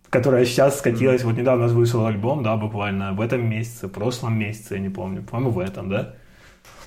которая 0.09 0.45
сейчас 0.45 0.79
скатилась, 0.79 1.21
mm-hmm. 1.21 1.25
вот 1.25 1.37
недавно 1.37 1.67
вышел 1.67 2.05
альбом, 2.05 2.43
да, 2.43 2.55
буквально 2.55 3.11
в 3.11 3.19
этом 3.19 3.49
месяце, 3.49 3.87
в 3.87 3.91
прошлом 3.91 4.39
месяце, 4.39 4.75
я 4.75 4.79
не 4.79 4.89
помню, 4.89 5.21
по-моему, 5.21 5.51
в 5.51 5.59
этом, 5.59 5.89
да? 5.89 6.13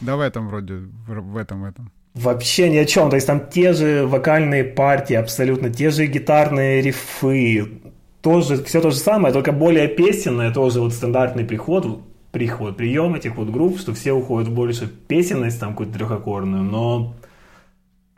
Да, 0.00 0.16
в 0.16 0.20
этом 0.20 0.48
вроде, 0.48 0.74
в 1.06 1.36
этом, 1.36 1.62
в 1.62 1.64
этом. 1.66 1.90
Вообще 2.14 2.70
ни 2.70 2.78
о 2.78 2.86
чем, 2.86 3.10
то 3.10 3.16
есть 3.16 3.26
там 3.26 3.46
те 3.50 3.74
же 3.74 4.06
вокальные 4.06 4.64
партии, 4.64 5.14
абсолютно 5.14 5.68
те 5.68 5.90
же 5.90 6.06
гитарные 6.06 6.80
рифы, 6.80 7.82
тоже, 8.26 8.64
все 8.64 8.80
то 8.80 8.90
же 8.90 8.96
самое, 8.96 9.32
только 9.32 9.52
более 9.52 9.86
песенное, 9.86 10.52
тоже 10.52 10.80
вот 10.80 10.92
стандартный 10.92 11.44
приход, 11.44 12.00
приход, 12.32 12.76
прием 12.76 13.14
этих 13.14 13.36
вот 13.36 13.50
групп, 13.50 13.78
что 13.78 13.94
все 13.94 14.14
уходят 14.14 14.48
в 14.48 14.52
больше 14.52 14.88
песенность, 14.88 15.60
там 15.60 15.70
какую-то 15.70 15.96
трехаккордную, 15.96 16.64
но 16.64 17.14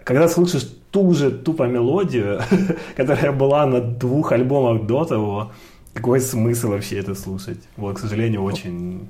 когда 0.03 0.27
слышишь 0.29 0.67
ту 0.91 1.13
же 1.13 1.31
тупо 1.31 1.65
мелодию, 1.65 2.41
которая 2.97 3.33
была 3.33 3.67
на 3.67 3.83
двух 3.83 4.33
альбомах 4.33 4.87
до 4.87 5.05
того, 5.05 5.53
какой 5.93 6.21
смысл 6.21 6.69
вообще 6.69 7.01
это 7.01 7.15
слушать? 7.15 7.61
Вот, 7.77 7.97
к 7.97 7.99
сожалению, 7.99 8.45
очень... 8.45 9.07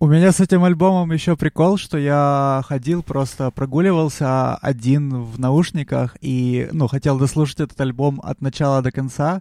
У 0.00 0.08
меня 0.08 0.32
с 0.32 0.40
этим 0.40 0.64
альбомом 0.64 1.12
еще 1.12 1.36
прикол, 1.36 1.76
что 1.76 1.98
я 1.98 2.62
ходил, 2.66 3.04
просто 3.04 3.52
прогуливался 3.52 4.56
один 4.56 5.22
в 5.22 5.38
наушниках 5.38 6.16
и, 6.20 6.68
ну, 6.72 6.88
хотел 6.88 7.16
дослушать 7.16 7.60
этот 7.60 7.80
альбом 7.80 8.20
от 8.24 8.40
начала 8.40 8.82
до 8.82 8.90
конца, 8.90 9.40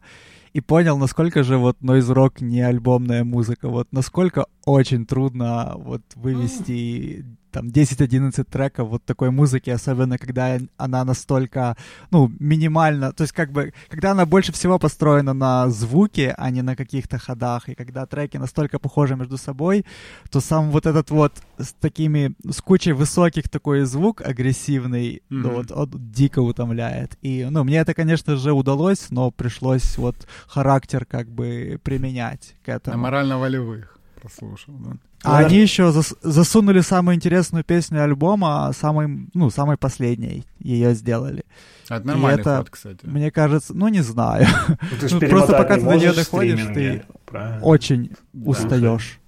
и 0.53 0.61
понял, 0.61 0.97
насколько 0.97 1.43
же 1.43 1.57
вот 1.57 1.77
noise 1.81 2.13
rock 2.13 2.43
не 2.43 2.61
альбомная 2.61 3.23
музыка, 3.23 3.69
вот 3.69 3.87
насколько 3.91 4.45
очень 4.65 5.05
трудно 5.05 5.73
вот 5.75 6.01
вывести 6.15 7.25
там 7.51 7.67
10-11 7.67 8.43
треков 8.43 8.89
вот 8.89 9.03
такой 9.03 9.31
музыки, 9.31 9.69
особенно 9.69 10.17
когда 10.17 10.57
она 10.77 11.05
настолько, 11.05 11.75
ну, 12.11 12.31
минимально, 12.39 13.11
то 13.11 13.23
есть 13.23 13.33
как 13.33 13.51
бы, 13.51 13.73
когда 13.89 14.11
она 14.11 14.25
больше 14.25 14.51
всего 14.51 14.79
построена 14.79 15.33
на 15.33 15.69
звуке, 15.69 16.33
а 16.37 16.49
не 16.49 16.61
на 16.61 16.75
каких-то 16.75 17.17
ходах, 17.17 17.69
и 17.69 17.75
когда 17.75 18.05
треки 18.05 18.37
настолько 18.37 18.79
похожи 18.79 19.15
между 19.15 19.37
собой, 19.37 19.85
то 20.29 20.41
сам 20.41 20.71
вот 20.71 20.85
этот 20.85 21.11
вот 21.11 21.33
с 21.57 21.73
такими, 21.73 22.33
с 22.49 22.61
кучей 22.61 22.93
высоких 22.93 23.49
такой 23.49 23.85
звук 23.85 24.21
агрессивный, 24.21 25.21
mm-hmm. 25.29 25.53
вот, 25.53 25.71
вот 25.71 26.11
дико 26.11 26.39
утомляет. 26.39 27.17
И, 27.21 27.47
ну, 27.49 27.63
мне 27.63 27.77
это, 27.77 27.93
конечно 27.93 28.35
же, 28.35 28.53
удалось, 28.53 29.09
но 29.09 29.31
пришлось 29.31 29.97
вот 29.97 30.15
характер 30.47 31.05
как 31.05 31.27
бы 31.27 31.79
применять 31.83 32.55
к 32.65 32.69
этому. 32.69 32.97
На 32.97 33.03
морально-волевых 33.03 33.97
прослушал, 34.21 34.73
да. 34.79 34.97
А 35.23 35.37
они 35.39 35.57
еще 35.57 35.83
зас- 35.91 36.17
засунули 36.21 36.81
самую 36.81 37.15
интересную 37.15 37.63
песню 37.63 38.03
альбома, 38.03 38.71
самой, 38.75 39.27
ну, 39.33 39.49
самой 39.49 39.77
последней 39.77 40.45
ее 40.59 40.95
сделали. 40.95 41.43
А 41.89 41.97
это 41.97 42.07
нормальный 42.07 42.41
это, 42.41 42.57
ход, 42.57 42.69
кстати. 42.69 43.05
Мне 43.05 43.31
кажется, 43.31 43.73
ну 43.75 43.87
не 43.87 44.01
знаю. 44.01 44.47
Ну, 44.67 45.09
ну, 45.11 45.19
просто 45.19 45.53
пока 45.53 45.75
ты 45.75 45.83
до 45.83 45.95
нее 45.95 46.13
доходишь, 46.13 46.65
ты 46.73 47.03
правильно? 47.25 47.61
очень 47.61 48.11
да. 48.33 48.49
устаешь. 48.49 49.19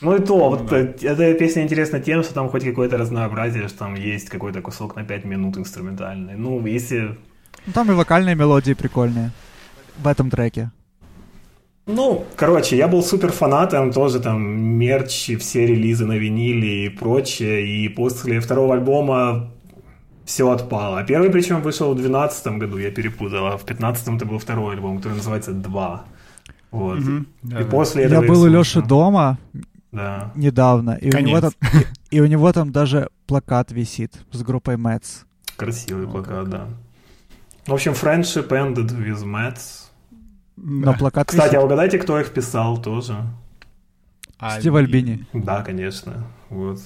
Ну 0.00 0.16
и 0.16 0.20
то, 0.20 0.36
ну, 0.36 0.48
вот 0.50 0.66
да. 0.66 0.78
эта 0.78 1.34
песня 1.34 1.62
интересна 1.62 1.98
тем, 2.00 2.22
что 2.22 2.34
там 2.34 2.50
хоть 2.50 2.64
какое-то 2.64 2.98
разнообразие, 2.98 3.68
что 3.68 3.78
там 3.78 3.94
есть 3.94 4.28
какой-то 4.28 4.60
кусок 4.60 4.96
на 4.96 5.04
5 5.04 5.24
минут 5.24 5.56
инструментальный. 5.56 6.34
Ну, 6.34 6.66
если... 6.66 7.16
Ну, 7.64 7.72
там 7.72 7.90
и 7.90 7.94
вокальные 7.94 8.34
мелодии 8.34 8.74
прикольные 8.74 9.30
в 9.96 10.06
этом 10.06 10.28
треке. 10.28 10.70
Ну, 11.86 12.24
короче, 12.36 12.76
я 12.76 12.88
был 12.88 13.02
супер 13.02 13.30
фанатом, 13.30 13.92
тоже 13.92 14.18
там 14.20 14.40
мерч, 14.42 15.30
все 15.38 15.66
релизы 15.66 16.06
на 16.06 16.14
виниле 16.14 16.86
и 16.86 16.88
прочее, 16.88 17.66
и 17.66 17.88
после 17.88 18.40
второго 18.40 18.74
альбома 18.74 19.50
все 20.24 20.50
отпало. 20.50 20.98
А 21.00 21.04
первый 21.04 21.30
причем 21.30 21.60
вышел 21.60 21.92
в 21.92 21.96
2012 21.96 22.46
году, 22.58 22.78
я 22.78 22.90
перепутал, 22.90 23.46
а 23.46 23.58
в 23.58 23.64
2015 23.66 24.08
это 24.16 24.24
был 24.24 24.38
второй 24.38 24.74
альбом, 24.74 24.96
который 24.96 25.14
называется 25.14 25.52
«Два». 25.52 26.04
Вот. 26.70 26.98
Да, 27.42 27.60
и 27.60 27.64
да. 27.64 27.70
после 27.70 28.02
Я 28.02 28.08
этого... 28.08 28.26
был 28.26 28.42
у. 28.42 28.46
Леши 28.48 28.82
дома 28.82 29.38
Да. 29.92 30.32
недавно, 30.34 30.92
и 30.92 31.14
у, 31.14 31.20
него 31.20 31.40
там, 31.40 31.52
и, 32.10 32.16
и 32.16 32.20
у 32.20 32.26
него 32.26 32.52
там 32.52 32.72
даже 32.72 33.10
плакат 33.26 33.70
висит 33.70 34.14
с 34.32 34.42
группой 34.42 34.74
Mets. 34.74 35.24
Красивый 35.56 36.08
плакат, 36.08 36.48
да. 36.48 36.66
В 37.66 37.74
общем, 37.74 37.92
friendship 37.92 38.48
ended 38.48 38.90
with 38.90 39.22
Mets. 39.24 39.83
Но 40.56 40.92
Да. 40.92 40.98
плакат 40.98 41.28
Кстати, 41.28 41.46
висит. 41.48 41.58
а 41.60 41.64
угадайте, 41.64 41.98
кто 41.98 42.18
их 42.20 42.32
писал 42.32 42.80
тоже? 42.80 43.16
Стив 44.58 44.74
Альбини. 44.74 45.26
Да, 45.32 45.62
конечно. 45.62 46.24
Вот. 46.50 46.78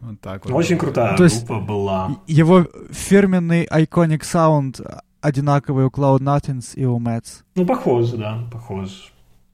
Вот 0.00 0.20
так 0.20 0.44
Ну, 0.46 0.52
вот. 0.52 0.58
Очень 0.58 0.78
крутая 0.78 1.16
То 1.16 1.24
есть- 1.24 1.46
группа 1.46 1.60
была. 1.64 2.16
Его 2.26 2.66
фирменный 2.90 3.66
iconic 3.66 4.24
саунд 4.24 4.80
одинаковый 5.20 5.84
у 5.84 5.88
Cloud 5.88 6.20
Nothings 6.20 6.74
и 6.74 6.84
у 6.86 6.98
Mets. 6.98 7.42
Ну, 7.54 7.66
похоже, 7.66 8.16
да, 8.16 8.38
похоже. 8.50 8.94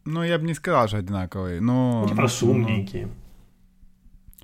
Ну, 0.05 0.23
я 0.23 0.39
бы 0.39 0.47
не 0.47 0.55
сказал, 0.55 0.87
что 0.87 0.99
одинаковый, 0.99 1.61
но... 1.61 2.03
Ну, 2.03 2.09
типа 2.09 2.29
шумненькие. 2.29 3.09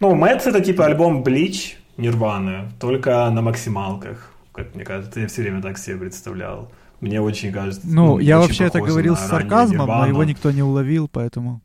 Ну, 0.01 0.15
Мэтс 0.17 0.47
это 0.49 0.61
типа 0.61 0.87
альбом 0.87 1.23
Bleach 1.23 1.77
Нирваны, 1.97 2.73
только 2.81 3.31
на 3.31 3.41
максималках, 3.43 4.33
как 4.53 4.75
мне 4.75 4.85
кажется. 4.85 5.21
Я 5.21 5.29
все 5.29 5.43
время 5.43 5.63
так 5.63 5.79
себе 5.79 5.97
представлял. 5.99 6.73
Мне 7.03 7.21
очень 7.21 7.53
кажется. 7.53 7.81
Ну, 7.85 8.21
я 8.21 8.39
очень 8.39 8.49
вообще 8.49 8.65
это 8.67 8.81
говорил 8.81 9.17
с 9.17 9.27
сарказмом, 9.27 9.89
но 9.89 10.07
его 10.07 10.23
никто 10.23 10.53
не 10.53 10.63
уловил, 10.63 11.09
поэтому... 11.09 11.61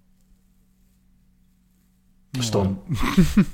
Ну, 2.33 2.41
Что? 2.41 2.83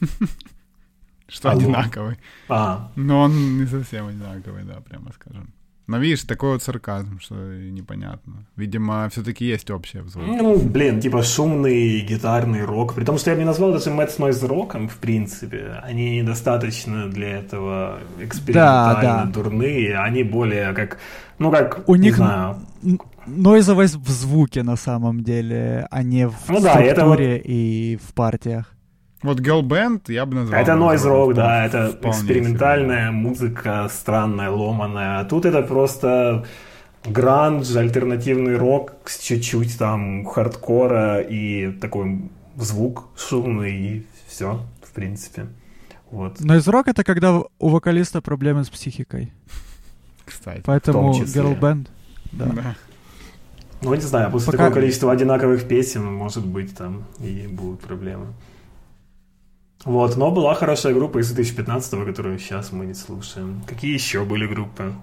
Что 1.27 1.51
одинаковый. 1.51 2.17
А, 2.47 2.89
Но 2.95 3.23
он 3.23 3.57
не 3.59 3.65
совсем 3.65 4.07
одинаковый, 4.07 4.63
да, 4.63 4.79
прямо 4.79 5.11
скажем. 5.11 5.53
Но 5.85 5.97
видишь, 5.97 6.23
такой 6.23 6.53
вот 6.53 6.63
сарказм, 6.63 7.19
что 7.19 7.35
непонятно. 7.35 8.45
Видимо, 8.55 9.09
все-таки 9.09 9.45
есть 9.45 9.69
общее 9.69 10.01
в 10.01 10.09
звуке. 10.09 10.27
ну, 10.41 10.57
блин, 10.57 11.01
типа 11.01 11.23
шумный 11.23 11.99
гитарный 12.01 12.63
рок. 12.63 12.93
При 12.93 13.03
том, 13.03 13.17
что 13.17 13.31
я 13.31 13.35
бы 13.35 13.41
не 13.41 13.45
назвал 13.45 13.73
даже 13.73 13.89
Мэтс 13.89 14.17
Нойз 14.17 14.41
роком, 14.43 14.87
в 14.87 14.95
принципе. 14.97 15.79
Они 15.83 16.19
недостаточно 16.21 17.09
для 17.09 17.39
этого 17.39 17.99
экспериментально 18.19 19.01
Да, 19.01 19.25
да. 19.25 19.31
дурные. 19.31 19.97
Они 19.97 20.23
более 20.23 20.71
как, 20.73 20.99
ну, 21.37 21.51
как, 21.51 21.83
У 21.87 21.95
не 21.95 22.03
них 22.03 22.15
знаю, 22.15 22.61
нойзовость 23.25 23.95
в 23.95 24.09
звуке 24.09 24.63
на 24.63 24.77
самом 24.77 25.23
деле, 25.23 25.87
а 25.91 26.01
не 26.03 26.27
в 26.27 26.35
Ну 26.47 26.61
да, 26.61 26.75
это 26.81 27.01
структуре 27.01 27.39
и 27.39 27.97
в 27.97 28.13
партиях. 28.13 28.72
Вот 29.23 29.39
Girl 29.39 29.61
Band 29.61 30.11
я 30.11 30.25
бы 30.25 30.35
назвал. 30.35 30.61
Это 30.61 30.73
noise 30.73 31.05
rock, 31.05 31.33
да, 31.33 31.65
это 31.65 31.97
экспериментальная 32.03 33.11
музыка, 33.11 33.89
странная, 33.89 34.49
ломаная. 34.49 35.19
А 35.21 35.25
тут 35.25 35.45
это 35.45 35.61
просто 35.61 36.45
гранж, 37.05 37.75
альтернативный 37.75 38.57
рок 38.57 38.93
с 39.05 39.19
чуть-чуть 39.19 39.77
там 39.77 40.25
хардкора 40.25 41.21
и 41.21 41.71
такой 41.71 42.29
звук 42.57 43.05
шумный 43.17 43.73
и 43.73 44.05
все, 44.27 44.59
в 44.81 44.91
принципе. 44.91 45.47
Вот. 46.11 46.39
Нойз-рок— 46.41 46.87
это 46.89 47.03
когда 47.03 47.39
у 47.39 47.69
вокалиста 47.69 48.21
проблемы 48.21 48.63
с 48.63 48.69
психикой. 48.69 49.21
себе, 49.23 49.33
Кстати. 50.25 50.61
Поэтому. 50.65 51.13
Girl 51.13 51.59
Band... 51.59 51.87
Да. 52.31 52.45
Да. 52.45 52.75
Ну, 53.81 53.93
не 53.93 54.01
знаю, 54.01 54.31
после 54.31 54.47
Пока- 54.47 54.57
такого 54.65 54.75
количества 54.75 55.11
одинаковых 55.11 55.67
песен, 55.67 56.05
может 56.05 56.45
быть, 56.45 56.75
там 56.75 57.03
и 57.19 57.47
будут 57.47 57.81
проблемы. 57.81 58.27
Вот, 59.85 60.15
но 60.17 60.31
была 60.31 60.53
хорошая 60.55 60.93
группа 60.93 61.19
из 61.19 61.31
2015 61.31 62.05
которую 62.05 62.39
сейчас 62.39 62.71
мы 62.71 62.85
не 62.85 62.93
слушаем. 62.93 63.61
Какие 63.67 63.93
еще 63.93 64.23
были 64.23 64.47
группы? 64.47 64.93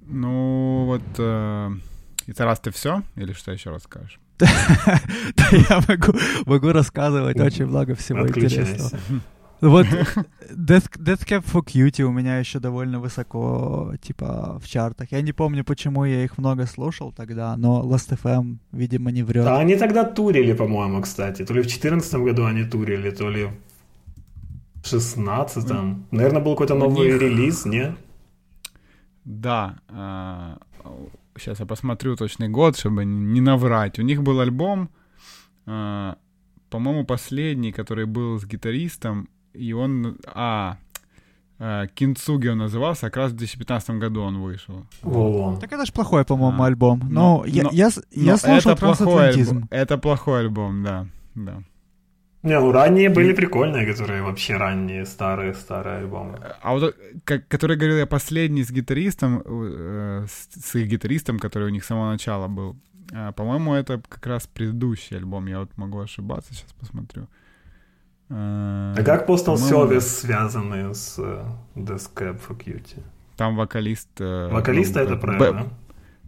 Ну, 0.00 0.84
вот... 0.86 1.02
э, 1.18 1.70
И 2.26 2.32
Тарас, 2.32 2.60
ты 2.60 2.70
все? 2.70 3.02
Или 3.16 3.32
что 3.32 3.52
еще 3.52 3.70
расскажешь? 3.70 4.18
Да, 4.38 5.44
я 5.52 5.82
могу, 5.88 6.18
могу 6.46 6.72
рассказывать 6.72 7.38
очень 7.40 7.66
много 7.66 7.94
всего 7.94 8.26
интересного. 8.26 8.90
Вот 9.60 9.86
Death, 10.50 10.90
Death 10.98 11.26
Cab 11.26 11.44
for 11.44 11.62
Cutie 11.64 12.02
у 12.02 12.12
меня 12.12 12.38
еще 12.38 12.58
довольно 12.58 13.00
высоко, 13.00 13.94
типа, 14.02 14.58
в 14.62 14.68
чартах. 14.68 15.12
Я 15.12 15.22
не 15.22 15.32
помню, 15.32 15.64
почему 15.64 16.04
я 16.04 16.24
их 16.24 16.38
много 16.38 16.66
слушал 16.66 17.12
тогда, 17.12 17.56
но 17.56 17.82
Last.fm, 17.82 18.58
видимо, 18.72 19.10
не 19.10 19.22
врет. 19.22 19.46
А 19.46 19.58
они 19.58 19.76
тогда 19.76 20.04
турили, 20.04 20.52
по-моему, 20.52 21.00
кстати. 21.02 21.44
То 21.44 21.54
ли 21.54 21.60
в 21.60 21.66
2014 21.66 22.14
году 22.14 22.44
они 22.44 22.64
турили, 22.64 23.10
то 23.10 23.30
ли 23.30 23.48
в 24.82 24.86
16 24.88 25.70
Наверное, 26.10 26.42
был 26.42 26.52
какой-то 26.52 26.74
новый 26.74 27.12
них- 27.12 27.20
релиз, 27.20 27.64
не? 27.64 27.94
Да. 29.24 29.78
Сейчас 31.36 31.60
я 31.60 31.66
посмотрю 31.66 32.16
точный 32.16 32.48
год, 32.48 32.76
чтобы 32.76 33.04
не 33.04 33.40
наврать. 33.40 33.98
У 33.98 34.02
них 34.02 34.22
был 34.22 34.40
альбом, 34.40 34.88
а, 35.66 36.16
по-моему, 36.70 37.04
последний, 37.04 37.72
который 37.72 38.04
был 38.06 38.38
с 38.38 38.44
гитаристом, 38.44 39.28
и 39.54 39.72
он... 39.72 40.16
А, 40.26 40.76
Кинцуги 41.94 42.48
он 42.48 42.58
назывался, 42.58 43.02
как 43.06 43.16
раз 43.16 43.32
в 43.32 43.36
2015 43.36 43.90
году 43.90 44.22
он 44.22 44.42
вышел. 44.42 44.84
Во-во. 45.02 45.56
Так 45.60 45.72
это 45.72 45.86
ж 45.86 45.92
плохой, 45.92 46.24
по-моему, 46.24 46.62
А, 46.62 46.66
альбом. 46.66 46.98
но- 47.08 47.38
Но, 47.38 47.44
я, 47.46 47.62
но- 47.62 47.70
я, 47.72 47.90
я 48.10 48.32
Но 48.32 48.36
слушал 48.36 48.72
это 48.72 48.80
плохой, 48.80 48.96
трансатлантизм. 49.06 49.54
альбом, 49.56 49.68
это 49.70 49.98
плохой 49.98 50.40
альбом, 50.40 50.82
да. 50.82 51.06
да. 51.36 51.62
Не, 52.42 52.58
ну 52.60 52.72
ранние 52.72 53.08
были 53.08 53.32
прикольные, 53.32 53.86
которые 53.86 54.22
вообще 54.22 54.56
ранние, 54.56 55.06
старые-старые 55.06 55.98
альбомы. 56.00 56.38
А 56.60 56.72
вот, 56.72 56.82
э, 56.82 56.92
как, 57.24 57.46
который 57.48 57.76
говорил 57.76 57.98
я 57.98 58.06
последний 58.06 58.64
с 58.64 58.70
гитаристом, 58.72 59.40
э, 59.46 60.26
с, 60.28 60.48
с 60.60 60.74
их 60.74 60.88
гитаристом, 60.88 61.38
который 61.38 61.68
у 61.68 61.70
них 61.70 61.84
с 61.84 61.86
самого 61.86 62.10
начала 62.10 62.48
был, 62.48 62.76
а, 63.12 63.30
по-моему, 63.32 63.74
это 63.74 64.02
как 64.08 64.26
раз 64.26 64.46
предыдущий 64.46 65.16
альбом, 65.16 65.46
я 65.46 65.60
вот 65.60 65.70
могу 65.78 66.00
ошибаться, 66.00 66.52
сейчас 66.52 66.72
посмотрю. 66.72 67.22
А, 67.22 67.43
А 68.30 69.02
как 69.04 69.28
Postal 69.28 69.56
Service 69.56 70.00
связаны 70.00 70.94
с 70.94 71.18
э, 71.18 71.44
Death 71.76 72.10
Cab 72.14 72.40
for 72.40 72.56
Cutie? 72.56 73.02
Там 73.36 73.56
вокалист... 73.56 74.08
э, 74.20 74.48
Вокалиста 74.50 75.00
ну, 75.00 75.04
это 75.06 75.16
правильно? 75.16 75.66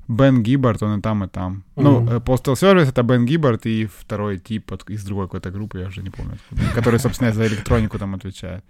Бен 0.08 0.42
Гиббард, 0.42 0.82
он 0.82 0.98
и 0.98 1.02
там, 1.02 1.24
и 1.24 1.28
там. 1.28 1.64
Ну, 1.76 2.06
э, 2.08 2.18
Postal 2.18 2.54
Service— 2.54 2.88
это 2.88 3.02
Бен 3.02 3.26
Гиббард 3.26 3.66
и 3.66 3.86
второй 3.86 4.38
тип 4.38 4.72
от- 4.72 4.90
из 4.90 5.04
другой 5.04 5.26
какой-то 5.26 5.50
группы, 5.50 5.78
я 5.80 5.86
уже 5.86 6.02
не 6.02 6.10
помню 6.10 6.34
откуда, 6.34 6.62
который, 6.74 7.00
собственно, 7.00 7.32
за 7.32 7.46
электронику 7.46 7.98
там 7.98 8.14
отвечает. 8.14 8.62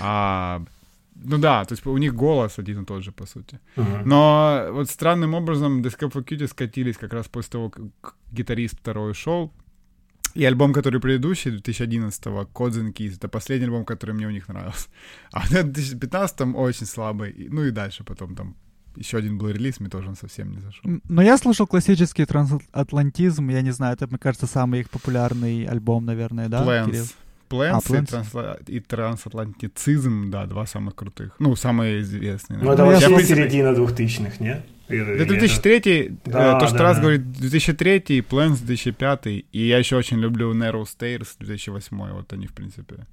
А, 0.00 0.62
ну 1.24 1.38
да, 1.38 1.64
то 1.64 1.74
есть 1.74 1.86
у 1.86 1.98
них 1.98 2.14
голос 2.14 2.58
один 2.58 2.82
и 2.82 2.84
тот 2.84 3.02
же, 3.02 3.12
по 3.12 3.26
сути. 3.26 3.60
Мгм. 3.76 4.02
Но 4.08 4.66
вот 4.70 4.90
странным 4.90 5.34
образом 5.34 5.82
for 5.82 6.24
Cutie 6.24 6.48
скатились 6.48 6.96
как 6.96 7.12
раз 7.12 7.28
после 7.28 7.50
того, 7.50 7.70
как 7.70 8.14
гитарист 8.32 8.78
второй 8.78 9.10
ушел. 9.10 9.52
И 10.34 10.44
альбом, 10.44 10.72
который 10.72 11.00
предыдущий, 11.00 11.50
2011-го, 11.50 12.48
Codes 12.54 12.82
and 12.82 12.92
Keys, 12.92 13.16
это 13.16 13.28
последний 13.28 13.66
альбом, 13.66 13.84
который 13.84 14.14
мне 14.14 14.26
у 14.26 14.30
них 14.30 14.48
нравился. 14.48 14.88
А 15.32 15.40
в 15.40 15.50
2015-м 15.50 16.56
очень 16.56 16.86
слабый, 16.86 17.48
ну 17.50 17.64
и 17.64 17.70
дальше 17.70 18.04
потом 18.04 18.34
там 18.34 18.56
еще 18.96 19.18
один 19.18 19.38
был 19.38 19.48
релиз, 19.48 19.80
мне 19.80 19.88
тоже 19.88 20.08
он 20.08 20.16
совсем 20.16 20.50
не 20.50 20.58
зашел. 20.58 21.00
Но 21.08 21.22
я 21.22 21.38
слушал 21.38 21.66
классический 21.66 22.24
трансатлантизм, 22.24 23.48
я 23.48 23.62
не 23.62 23.72
знаю, 23.72 23.94
это, 23.94 24.06
мне 24.06 24.18
кажется, 24.18 24.46
самый 24.46 24.80
их 24.80 24.90
популярный 24.90 25.64
альбом, 25.64 26.04
наверное, 26.04 26.48
да? 26.48 26.62
Plans. 26.64 26.86
Кирилл? 26.86 27.06
Plans, 27.48 27.70
а, 27.70 27.78
Plans? 27.78 28.02
И, 28.02 28.06
трансла... 28.06 28.58
и 28.66 28.80
трансатлантицизм, 28.80 30.30
да, 30.30 30.46
два 30.46 30.66
самых 30.66 30.94
крутых. 30.94 31.36
Ну, 31.38 31.56
самые 31.56 32.00
известные. 32.00 32.58
Ну, 32.58 32.64
наверное. 32.64 32.90
Ну, 32.90 32.98
это 32.98 33.10
вообще 33.10 33.26
середина 33.26 33.74
двухтысячных, 33.74 34.40
нет? 34.40 34.64
2004. 34.98 36.08
2003, 36.08 36.20
э, 36.24 36.30
да, 36.30 36.58
то, 36.58 36.66
что 36.66 36.78
да, 36.78 36.82
раз 36.84 36.96
да. 36.96 37.02
говорит, 37.02 37.32
2003, 37.32 38.20
Plans 38.20 38.64
2005, 38.64 39.26
и 39.26 39.46
я 39.52 39.78
еще 39.78 39.96
очень 39.96 40.18
люблю 40.18 40.54
Narrow 40.54 40.84
Stairs 40.84 41.28
2008, 41.38 42.12
вот 42.12 42.32
они, 42.32 42.46
в 42.46 42.52
принципе. 42.52 43.06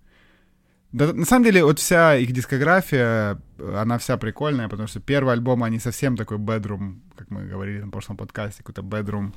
Да, 0.92 1.14
на 1.14 1.26
самом 1.26 1.46
деле, 1.46 1.64
вот 1.64 1.80
вся 1.80 2.16
их 2.16 2.32
дискография, 2.32 3.38
э, 3.58 3.76
она 3.78 3.98
вся 3.98 4.18
прикольная, 4.18 4.68
потому 4.68 4.88
что 4.88 5.00
первый 5.00 5.34
альбом, 5.34 5.64
они 5.64 5.80
совсем 5.80 6.18
такой 6.18 6.38
bedroom, 6.38 7.00
как 7.16 7.30
мы 7.32 7.46
говорили 7.46 7.82
на 7.82 7.92
прошлом 7.92 8.18
подкасте, 8.18 8.64
какой-то 8.64 8.82
bedroom 8.82 9.34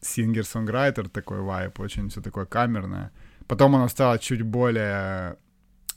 singer 0.00 0.42
songwriter 0.42 1.08
такой 1.08 1.40
вайп, 1.40 1.80
очень 1.80 2.08
все 2.08 2.20
такое 2.20 2.46
камерное. 2.46 3.10
Потом 3.46 3.74
оно 3.76 3.88
стало 3.88 4.18
чуть 4.18 4.42
более 4.42 5.36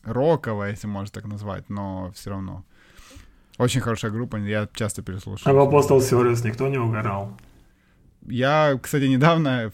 роковое, 0.03 0.71
если 0.71 0.87
можно 0.87 1.11
так 1.13 1.25
назвать, 1.25 1.69
но 1.69 2.11
все 2.13 2.29
равно. 2.31 2.65
Очень 3.59 3.81
хорошая 3.81 4.11
группа, 4.11 4.37
я 4.37 4.67
часто 4.73 5.01
А 5.01 5.03
переслушиваю. 5.03 5.65
в 5.65 5.73
Postal 5.75 5.99
Service 5.99 6.47
никто 6.47 6.67
не 6.69 6.77
угорал? 6.77 7.37
Я, 8.25 8.79
кстати, 8.81 9.03
недавно, 9.05 9.71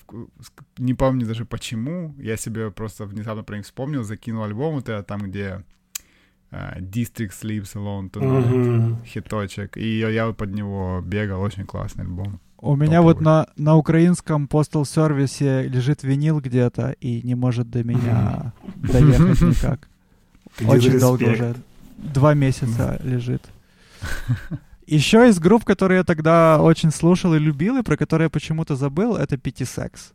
не 0.78 0.94
помню 0.96 1.26
даже 1.28 1.46
почему, 1.46 2.16
я 2.18 2.38
себе 2.38 2.72
просто 2.72 3.06
внезапно 3.06 3.44
про 3.44 3.58
них 3.58 3.66
вспомнил, 3.66 4.04
закинул 4.04 4.44
альбом 4.44 4.76
вот 4.76 4.90
это 4.90 5.04
там, 5.04 5.22
где 5.22 5.64
э, 6.52 6.80
District 6.80 7.32
Sleeps 7.42 7.76
Alone 7.76 8.10
Tonight, 8.12 8.48
Мгм. 8.48 8.98
хиточек, 9.06 9.78
и 9.78 10.00
я, 10.00 10.32
под 10.34 10.54
него 10.54 11.02
бегал, 11.06 11.42
очень 11.42 11.66
классный 11.66 12.06
альбом. 12.06 12.40
У 12.58 12.76
меня 12.76 13.02
вот 13.02 13.22
на, 13.22 13.48
на 13.58 13.76
украинском 13.76 14.46
Postal 14.46 14.86
сервисе 14.86 15.64
лежит 15.68 16.04
винил 16.04 16.40
где-то 16.40 16.96
и 17.02 17.22
не 17.22 17.36
может 17.36 17.70
до 17.70 17.84
меня 17.84 18.54
доехать 18.78 19.42
никак. 19.42 19.88
Очень 20.68 21.00
долго 21.00 21.24
уже. 21.26 21.56
Два 21.98 22.34
месяца 22.34 23.00
лежит. 23.04 23.44
Еще 24.88 25.30
из 25.30 25.40
групп, 25.40 25.66
которые 25.66 26.00
я 26.00 26.04
тогда 26.04 26.62
очень 26.62 26.92
слушал 26.92 27.34
и 27.34 27.40
любил, 27.40 27.78
и 27.78 27.84
про 27.84 27.98
которые 27.98 28.26
я 28.26 28.30
почему-то 28.30 28.76
забыл, 28.76 29.16
это 29.16 29.38
Пяти 29.38 29.66
Секс. 29.66 30.14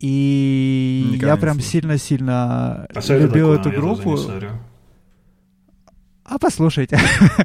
И 0.00 1.06
Никогда 1.12 1.32
я 1.34 1.36
прям 1.36 1.60
сильно-сильно 1.60 2.86
А 2.94 3.18
любил 3.18 3.54
такое? 3.54 3.60
эту 3.60 3.70
Я 3.70 3.76
группу. 3.78 4.18
А 6.24 6.38
послушайте. 6.38 6.98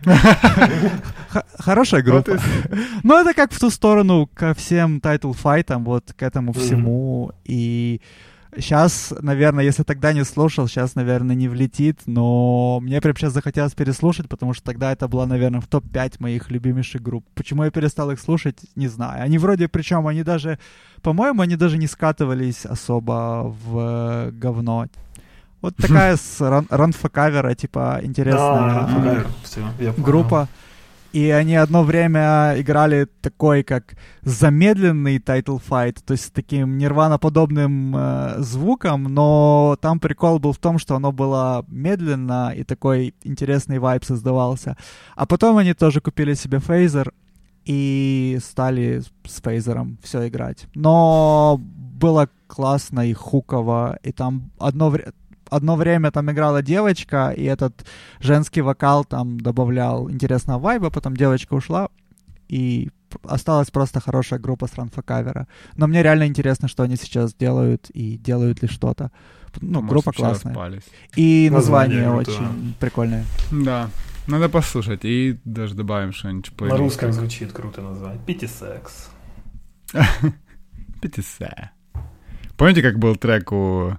Хорошая 1.60 2.01
группа. 2.01 2.39
Ну, 3.03 3.20
это 3.20 3.34
как 3.34 3.51
в 3.51 3.60
ту 3.60 3.70
сторону 3.70 4.28
ко 4.34 4.53
всем 4.53 5.01
Title 5.01 5.34
Fight 5.34 5.65
ам, 5.65 5.84
вот 5.84 6.14
к 6.16 6.24
этому 6.24 6.53
всему. 6.53 7.32
И 7.43 8.01
сейчас, 8.58 9.14
наверное, 9.22 9.64
если 9.64 9.84
тогда 9.84 10.14
не 10.14 10.24
слушал, 10.24 10.68
сейчас, 10.68 10.95
наверное, 10.95 11.36
не 11.36 11.47
влетит, 11.47 12.02
но 12.06 12.80
мне 12.82 13.00
прям 13.02 13.16
сейчас 13.16 13.34
захотелось 13.34 13.74
переслушать, 13.74 14.28
потому 14.28 14.54
что 14.54 14.64
тогда 14.64 14.91
это 14.91 15.08
была, 15.08 15.26
наверное, 15.26 15.62
в 15.62 15.68
топ-5 15.68 16.16
моих 16.20 16.50
любимейших 16.50 17.02
групп. 17.02 17.26
Почему 17.36 17.64
я 17.64 17.72
перестал 17.72 18.12
их 18.12 18.20
слушать, 18.20 18.58
не 18.76 18.88
знаю. 18.88 19.24
Они 19.24 19.38
вроде, 19.38 19.68
причем, 19.68 20.08
они 20.08 20.24
даже, 20.24 20.60
по-моему, 21.02 21.41
они 21.41 21.56
даже 21.56 21.78
не 21.78 21.88
скатывались 21.88 22.66
особо 22.66 23.56
в 23.64 23.78
э, 23.78 24.32
говно. 24.32 24.88
Вот 25.62 25.76
такая 25.76 26.16
с 26.18 26.39
Run- 26.41 26.68
Run 26.70 26.89
For 26.89 27.08
Cover 27.08 27.41
а, 27.41 27.53
типа, 27.56 28.00
интересная 28.02 28.41
Да, 28.41 28.88
группа. 29.97 30.47
И 31.12 31.30
они 31.32 31.55
одно 31.55 31.84
время 31.84 32.53
играли 32.57 33.07
такой, 33.22 33.64
как 33.64 33.95
замедленный 34.22 35.20
Title 35.20 35.57
Fight, 35.57 36.03
то 36.05 36.14
есть 36.14 36.26
с 36.26 36.32
таким 36.32 36.78
нирваноподобным 36.78 37.95
э, 37.95 38.36
звуком, 38.39 39.03
но 39.03 39.76
там 39.82 39.99
прикол 39.99 40.38
был 40.38 40.53
в 40.53 40.60
том, 40.60 40.78
что 40.78 40.95
оно 40.95 41.12
было 41.12 41.66
медленно, 41.68 42.53
и 42.55 42.64
такой 42.64 43.16
интересный 43.24 43.80
вайб 43.80 44.03
создавался. 44.03 44.78
А 45.16 45.26
потом 45.26 45.57
они 45.57 45.74
тоже 45.74 45.99
купили 45.99 46.36
себе 46.36 46.60
фейзер 46.60 47.12
и 47.66 48.38
стали 48.43 49.01
с 49.26 49.41
фейзером 49.41 49.97
все 50.03 50.28
играть. 50.28 50.68
Но 50.76 51.60
было 51.60 52.30
классно 52.47 53.07
и 53.07 53.14
хуково, 53.14 53.97
и 54.03 54.12
там 54.12 54.51
одно 54.60 54.89
время 54.89 55.14
одно 55.50 55.76
время 55.76 56.12
там 56.12 56.32
играла 56.32 56.62
девочка, 56.62 57.32
и 57.32 57.43
этот 57.43 57.86
женский 58.20 58.62
вокал 58.62 59.06
там 59.06 59.39
добавлял 59.39 60.10
интересного 60.10 60.60
вайба, 60.60 60.89
потом 60.89 61.16
девочка 61.16 61.54
ушла, 61.54 61.89
и 62.47 62.89
осталась 63.24 63.72
просто 63.72 64.00
хорошая 64.00 64.39
группа 64.39 64.68
с 64.68 64.76
ранфа-кавера. 64.76 65.47
Но 65.76 65.88
мне 65.88 66.04
реально 66.04 66.28
интересно, 66.28 66.68
что 66.68 66.84
они 66.84 66.95
сейчас 66.95 67.34
делают, 67.34 67.89
и 67.89 68.18
делают 68.18 68.62
ли 68.62 68.68
что-то. 68.68 69.12
Ну, 69.62 69.82
Может, 69.82 69.89
группа 69.89 70.12
классная. 70.12 70.54
распались. 70.54 70.84
И 71.16 71.50
Название 71.52 72.06
название 72.06 72.22
очень 72.22 72.76
прикольное. 72.80 73.26
Да. 73.52 73.89
Надо 74.28 74.47
послушать. 74.47 75.00
И 75.04 75.39
даже 75.43 75.74
добавим 75.74 76.14
что-нибудь. 76.14 76.52
На 76.60 76.78
русском 76.78 77.12
звучит 77.12 77.52
круто 77.52 77.82
назвать. 77.82 78.24
Пяти 78.26 78.45
секс. 78.45 79.10
Пятисе. 81.02 81.72
Помните, 82.58 82.82
как 82.82 83.00
был 83.00 83.16
трек 83.16 83.52
у 83.52 83.97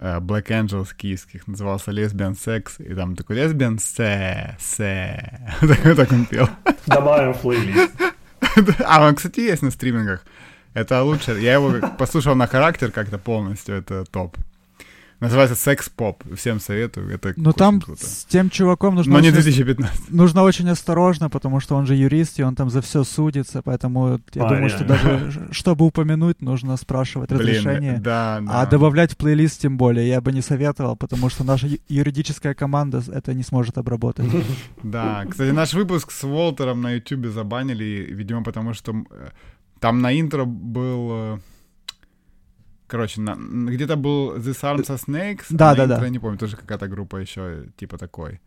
Black 0.00 0.48
Angels 0.48 0.88
киевских, 0.96 1.46
назывался 1.46 1.90
Lesbian 1.90 2.32
Sex, 2.32 2.82
и 2.82 2.94
там 2.94 3.16
такой 3.16 3.36
Lesbian 3.36 3.76
Se, 3.76 4.56
Se. 4.58 5.30
Так 5.60 5.96
так 5.96 6.12
он 6.12 6.26
пел. 6.26 6.48
Добавим 6.86 7.34
плейлист. 7.34 7.92
А 8.84 9.06
он, 9.06 9.14
кстати, 9.14 9.40
есть 9.40 9.62
на 9.62 9.70
стримингах. 9.70 10.24
Это 10.74 11.02
лучше. 11.02 11.38
Я 11.40 11.54
его 11.54 11.74
послушал 11.96 12.34
на 12.34 12.46
характер 12.46 12.90
как-то 12.90 13.18
полностью, 13.18 13.76
это 13.76 14.04
топ. 14.04 14.36
Называется 15.22 15.54
секс-поп. 15.54 16.24
Всем 16.36 16.58
советую. 16.58 17.14
Это 17.14 17.32
Но 17.36 17.50
очень 17.50 17.58
там 17.58 17.80
круто. 17.80 18.04
с 18.04 18.24
тем 18.24 18.50
чуваком 18.50 18.96
нужно 18.96 19.12
Но 19.12 19.20
не 19.20 19.28
очень, 19.28 19.40
2015. 19.40 20.10
нужно 20.10 20.42
очень 20.42 20.68
осторожно, 20.68 21.30
потому 21.30 21.60
что 21.60 21.76
он 21.76 21.86
же 21.86 21.94
юрист, 21.94 22.40
и 22.40 22.42
он 22.42 22.56
там 22.56 22.70
за 22.70 22.82
все 22.82 23.04
судится, 23.04 23.62
поэтому 23.62 24.20
я 24.34 24.44
А, 24.44 24.48
думаю, 24.48 24.68
что 24.68 24.84
даже 24.84 25.48
чтобы 25.52 25.86
упомянуть, 25.86 26.42
нужно 26.42 26.76
спрашивать 26.76 27.30
разрешение. 27.30 27.92
Блин, 27.92 28.02
да, 28.02 28.40
да. 28.40 28.62
А 28.62 28.66
добавлять 28.66 29.12
в 29.12 29.16
плейлист 29.16 29.60
тем 29.60 29.76
более 29.76 30.08
я 30.08 30.20
бы 30.20 30.32
не 30.32 30.42
советовал, 30.42 30.96
потому 30.96 31.28
что 31.30 31.44
наша 31.44 31.68
юридическая 31.88 32.54
команда 32.54 33.00
это 33.12 33.32
не 33.32 33.44
сможет 33.44 33.78
обработать. 33.78 34.26
Да, 34.82 35.24
кстати, 35.30 35.50
наш 35.52 35.72
выпуск 35.74 36.10
с 36.10 36.24
Волтером 36.24 36.82
на 36.82 36.90
Ютубе 36.94 37.30
забанили, 37.30 38.08
видимо, 38.10 38.42
потому 38.42 38.74
что 38.74 38.92
э, 39.10 39.28
там 39.78 40.00
на 40.02 40.18
интро 40.20 40.44
был... 40.44 41.38
Короче, 42.92 43.22
на- 43.22 43.36
где-то 43.70 43.96
был 43.96 44.36
This 44.36 44.60
Arms 44.62 44.90
are 44.90 44.98
Snakes, 45.06 45.46
Да, 45.48 45.74
да, 45.74 45.86
да. 45.86 46.04
я 46.04 46.10
не 46.10 46.18
помню, 46.18 46.36
тоже 46.38 46.56
какая-то 46.56 46.88
группа 46.88 47.16
еще, 47.16 47.64
типа 47.76 47.96
такой. 47.96 48.40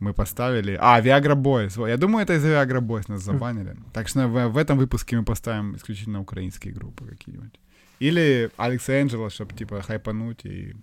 Мы 0.00 0.12
поставили... 0.12 0.76
А, 0.80 1.00
Viagra 1.00 1.36
Boys. 1.36 1.88
Я 1.88 1.96
думаю, 1.96 2.24
это 2.24 2.34
из 2.34 2.44
Viagra 2.44 2.80
Boys 2.80 3.04
нас 3.08 3.22
забанили. 3.22 3.76
Так 3.92 4.08
что 4.08 4.26
в, 4.26 4.48
в 4.48 4.56
этом 4.56 4.76
выпуске 4.76 5.16
мы 5.16 5.24
поставим 5.24 5.76
исключительно 5.76 6.20
украинские 6.20 6.74
группы 6.74 7.06
какие-нибудь. 7.06 7.60
Или 8.00 8.50
Алекса 8.56 8.92
Энджела, 9.00 9.30
чтобы, 9.30 9.54
типа, 9.54 9.82
хайпануть 9.82 10.44
и 10.46 10.74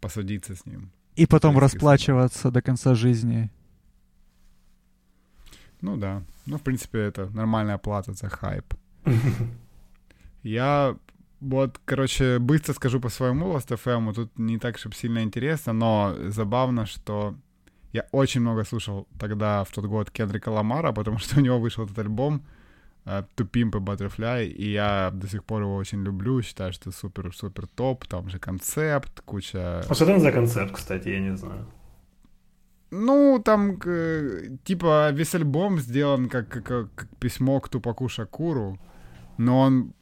посадиться 0.00 0.54
с 0.54 0.66
ним. 0.66 0.90
И 1.16 1.26
потом 1.26 1.58
расплачиваться 1.58 2.50
до 2.52 2.62
конца 2.62 2.94
жизни. 2.94 3.50
Ну 5.80 5.96
да. 5.96 6.22
Ну, 6.46 6.58
в 6.58 6.62
принципе, 6.62 6.98
это 6.98 7.28
нормальная 7.34 7.78
плата 7.78 8.12
за 8.12 8.28
хайп. 8.28 8.74
Я 10.44 10.96
вот, 11.40 11.80
короче, 11.84 12.38
быстро 12.38 12.74
скажу 12.74 13.00
по 13.00 13.08
своему 13.08 13.54
Last.fm, 13.54 14.14
тут 14.14 14.38
не 14.38 14.58
так, 14.58 14.78
чтобы 14.78 14.94
сильно 14.94 15.22
интересно, 15.22 15.72
но 15.72 16.14
забавно, 16.28 16.86
что 16.86 17.34
я 17.92 18.06
очень 18.12 18.40
много 18.40 18.64
слушал 18.64 19.06
тогда, 19.18 19.62
в 19.64 19.70
тот 19.70 19.84
год, 19.86 20.10
Кендрика 20.10 20.50
Ламара, 20.50 20.92
потому 20.92 21.18
что 21.18 21.38
у 21.38 21.42
него 21.42 21.58
вышел 21.58 21.84
этот 21.84 21.98
альбом 21.98 22.42
э, 23.04 23.22
To 23.36 23.48
Pimp 23.48 23.76
a 23.76 23.80
Butterfly, 23.80 24.46
и 24.46 24.72
я 24.72 25.10
до 25.12 25.28
сих 25.28 25.44
пор 25.44 25.62
его 25.62 25.76
очень 25.76 26.02
люблю, 26.02 26.42
считаю, 26.42 26.72
что 26.72 26.90
супер-супер 26.90 27.66
топ, 27.68 28.06
там 28.06 28.28
же 28.28 28.38
концепт, 28.38 29.20
куча... 29.24 29.84
А 29.88 29.94
что 29.94 30.06
там 30.06 30.20
за 30.20 30.32
концепт, 30.32 30.72
кстати, 30.74 31.08
я 31.08 31.20
не 31.20 31.36
знаю. 31.36 31.66
Ну, 32.90 33.40
там, 33.44 33.78
типа, 34.64 35.10
весь 35.12 35.34
альбом 35.34 35.78
сделан 35.78 36.28
как, 36.28 36.48
как, 36.48 36.64
как 36.64 37.08
письмо 37.20 37.60
к 37.60 37.68
Тупаку 37.68 38.08
Шакуру, 38.08 38.78
но 39.36 39.60
он 39.60 39.92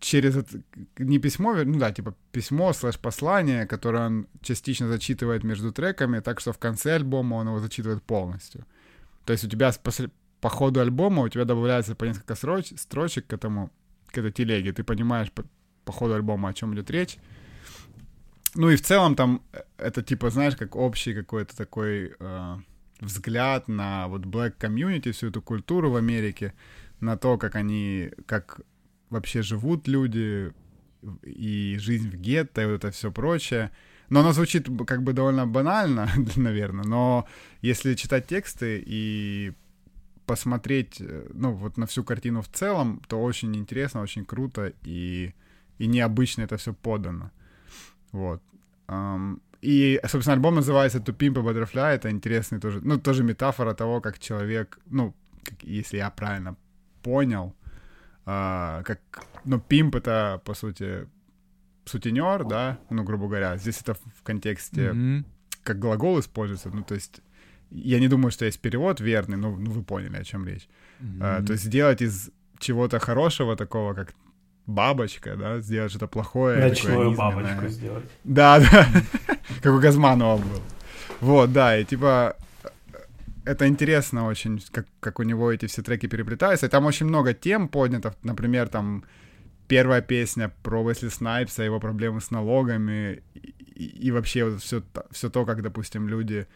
через 0.00 0.36
это, 0.36 0.62
не 0.98 1.18
письмо, 1.18 1.54
ну 1.64 1.78
да, 1.78 1.92
типа 1.92 2.14
письмо 2.32 2.72
слэш 2.72 2.98
послание, 2.98 3.66
которое 3.66 4.06
он 4.06 4.26
частично 4.42 4.88
зачитывает 4.88 5.44
между 5.44 5.72
треками, 5.72 6.20
так 6.20 6.40
что 6.40 6.52
в 6.52 6.58
конце 6.58 6.94
альбома 6.94 7.36
он 7.36 7.48
его 7.48 7.60
зачитывает 7.60 8.02
полностью. 8.02 8.66
То 9.24 9.32
есть 9.32 9.44
у 9.44 9.48
тебя 9.48 9.72
после, 9.82 10.10
по 10.40 10.48
ходу 10.48 10.80
альбома 10.80 11.22
у 11.22 11.28
тебя 11.28 11.44
добавляется 11.44 11.94
по 11.94 12.04
несколько 12.04 12.34
сроч- 12.34 12.76
строчек 12.76 13.26
к 13.26 13.32
этому, 13.32 13.70
к 14.06 14.18
этой 14.18 14.32
телеге, 14.32 14.72
ты 14.72 14.84
понимаешь 14.84 15.30
по, 15.32 15.44
по 15.84 15.92
ходу 15.92 16.14
альбома, 16.14 16.48
о 16.48 16.54
чем 16.54 16.74
идет 16.74 16.90
речь. 16.90 17.18
Ну 18.54 18.70
и 18.70 18.76
в 18.76 18.82
целом 18.82 19.14
там 19.16 19.42
э, 19.52 19.62
это 19.78 20.02
типа, 20.02 20.30
знаешь, 20.30 20.56
как 20.56 20.76
общий 20.76 21.14
какой-то 21.14 21.56
такой 21.56 22.14
э, 22.18 22.56
взгляд 23.00 23.68
на 23.68 24.08
вот 24.08 24.22
black 24.22 24.54
community, 24.58 25.12
всю 25.12 25.28
эту 25.28 25.42
культуру 25.42 25.90
в 25.90 25.96
Америке, 25.96 26.54
на 27.00 27.16
то, 27.16 27.36
как 27.38 27.56
они, 27.56 28.10
как 28.26 28.60
вообще 29.10 29.42
живут 29.42 29.88
люди 29.88 30.52
и 31.22 31.76
жизнь 31.78 32.10
в 32.10 32.16
гетто 32.16 32.62
и 32.62 32.66
вот 32.66 32.84
это 32.84 32.90
все 32.90 33.10
прочее. 33.10 33.70
Но 34.08 34.20
оно 34.20 34.32
звучит 34.32 34.68
как 34.86 35.02
бы 35.02 35.12
довольно 35.12 35.46
банально, 35.46 36.08
наверное, 36.36 36.84
но 36.84 37.26
если 37.60 37.94
читать 37.94 38.26
тексты 38.26 38.82
и 38.86 39.52
посмотреть, 40.26 41.00
э, 41.00 41.30
ну, 41.34 41.52
вот 41.52 41.76
на 41.76 41.86
всю 41.86 42.04
картину 42.04 42.42
в 42.42 42.48
целом, 42.48 43.00
то 43.08 43.22
очень 43.22 43.56
интересно, 43.56 44.02
очень 44.02 44.24
круто 44.24 44.72
и, 44.84 45.34
и 45.78 45.86
необычно 45.86 46.42
это 46.42 46.56
все 46.56 46.72
подано. 46.72 47.30
Вот. 48.12 48.42
Ам, 48.88 49.40
и, 49.62 50.00
собственно, 50.06 50.34
альбом 50.34 50.56
называется 50.56 50.98
«To 50.98 51.16
Pimp 51.16 51.38
a 51.38 51.42
Butterfly». 51.42 51.94
Это 51.94 52.10
интересный 52.10 52.60
тоже, 52.60 52.80
ну, 52.82 52.98
тоже 52.98 53.24
метафора 53.24 53.74
того, 53.74 54.00
как 54.00 54.18
человек, 54.18 54.78
ну, 54.86 55.14
как, 55.44 55.62
если 55.62 55.98
я 55.98 56.10
правильно 56.10 56.56
понял, 57.02 57.54
а, 58.26 58.82
как, 58.82 59.00
ну, 59.44 59.60
пимп— 59.60 59.94
это, 59.96 60.40
по 60.44 60.54
сути, 60.54 61.08
сутенер, 61.84 62.44
да, 62.44 62.78
ну, 62.90 63.04
грубо 63.04 63.28
говоря. 63.28 63.56
Здесь 63.56 63.80
это 63.80 63.94
в 63.94 64.22
контексте 64.22 64.92
Мгм. 64.92 65.24
как 65.62 65.78
глагол 65.78 66.18
используется, 66.18 66.70
ну, 66.70 66.82
то 66.82 66.94
есть 66.94 67.22
я 67.70 68.00
не 68.00 68.08
думаю, 68.08 68.30
что 68.30 68.44
есть 68.44 68.60
перевод 68.60 69.00
верный, 69.00 69.36
но 69.36 69.50
ну, 69.50 69.70
вы 69.70 69.82
поняли, 69.82 70.16
о 70.16 70.24
чем 70.24 70.46
речь. 70.46 70.68
А, 71.20 71.42
то 71.42 71.52
есть 71.52 71.64
сделать 71.64 72.02
из 72.02 72.30
чего-то 72.58 72.98
хорошего 72.98 73.56
такого, 73.56 73.94
как 73.94 74.14
бабочка, 74.66 75.36
да, 75.36 75.60
сделать 75.60 75.90
что-то 75.90 76.08
плохое. 76.08 76.68
Ночную 76.68 77.14
бабочку 77.14 77.68
сделать. 77.68 78.04
Да, 78.24 78.60
да, 78.60 78.88
как 79.62 79.74
у 79.74 79.78
Газманова 79.78 80.38
был. 80.38 80.62
Вот, 81.20 81.52
да, 81.52 81.78
и 81.78 81.84
типа 81.84 82.36
это 83.46 83.66
интересно 83.66 84.26
очень, 84.26 84.62
как, 84.72 84.86
как 85.00 85.20
у 85.20 85.22
него 85.22 85.52
эти 85.52 85.66
все 85.66 85.82
треки 85.82 86.08
переплетаются. 86.08 86.66
И 86.66 86.68
там 86.68 86.84
очень 86.84 87.06
много 87.06 87.32
тем 87.32 87.68
поднято. 87.68 88.14
Например, 88.22 88.68
там 88.68 89.04
первая 89.68 90.02
песня 90.02 90.52
про 90.62 90.82
Уэсли 90.82 91.08
Снайпса, 91.08 91.62
его 91.62 91.80
проблемы 91.80 92.20
с 92.20 92.30
налогами. 92.30 93.22
И, 93.34 93.54
и, 93.74 94.08
и 94.08 94.10
вообще 94.10 94.44
вот 94.44 94.60
все, 94.60 94.82
все 95.10 95.30
то, 95.30 95.44
как, 95.44 95.62
допустим, 95.62 96.08
люди 96.08 96.46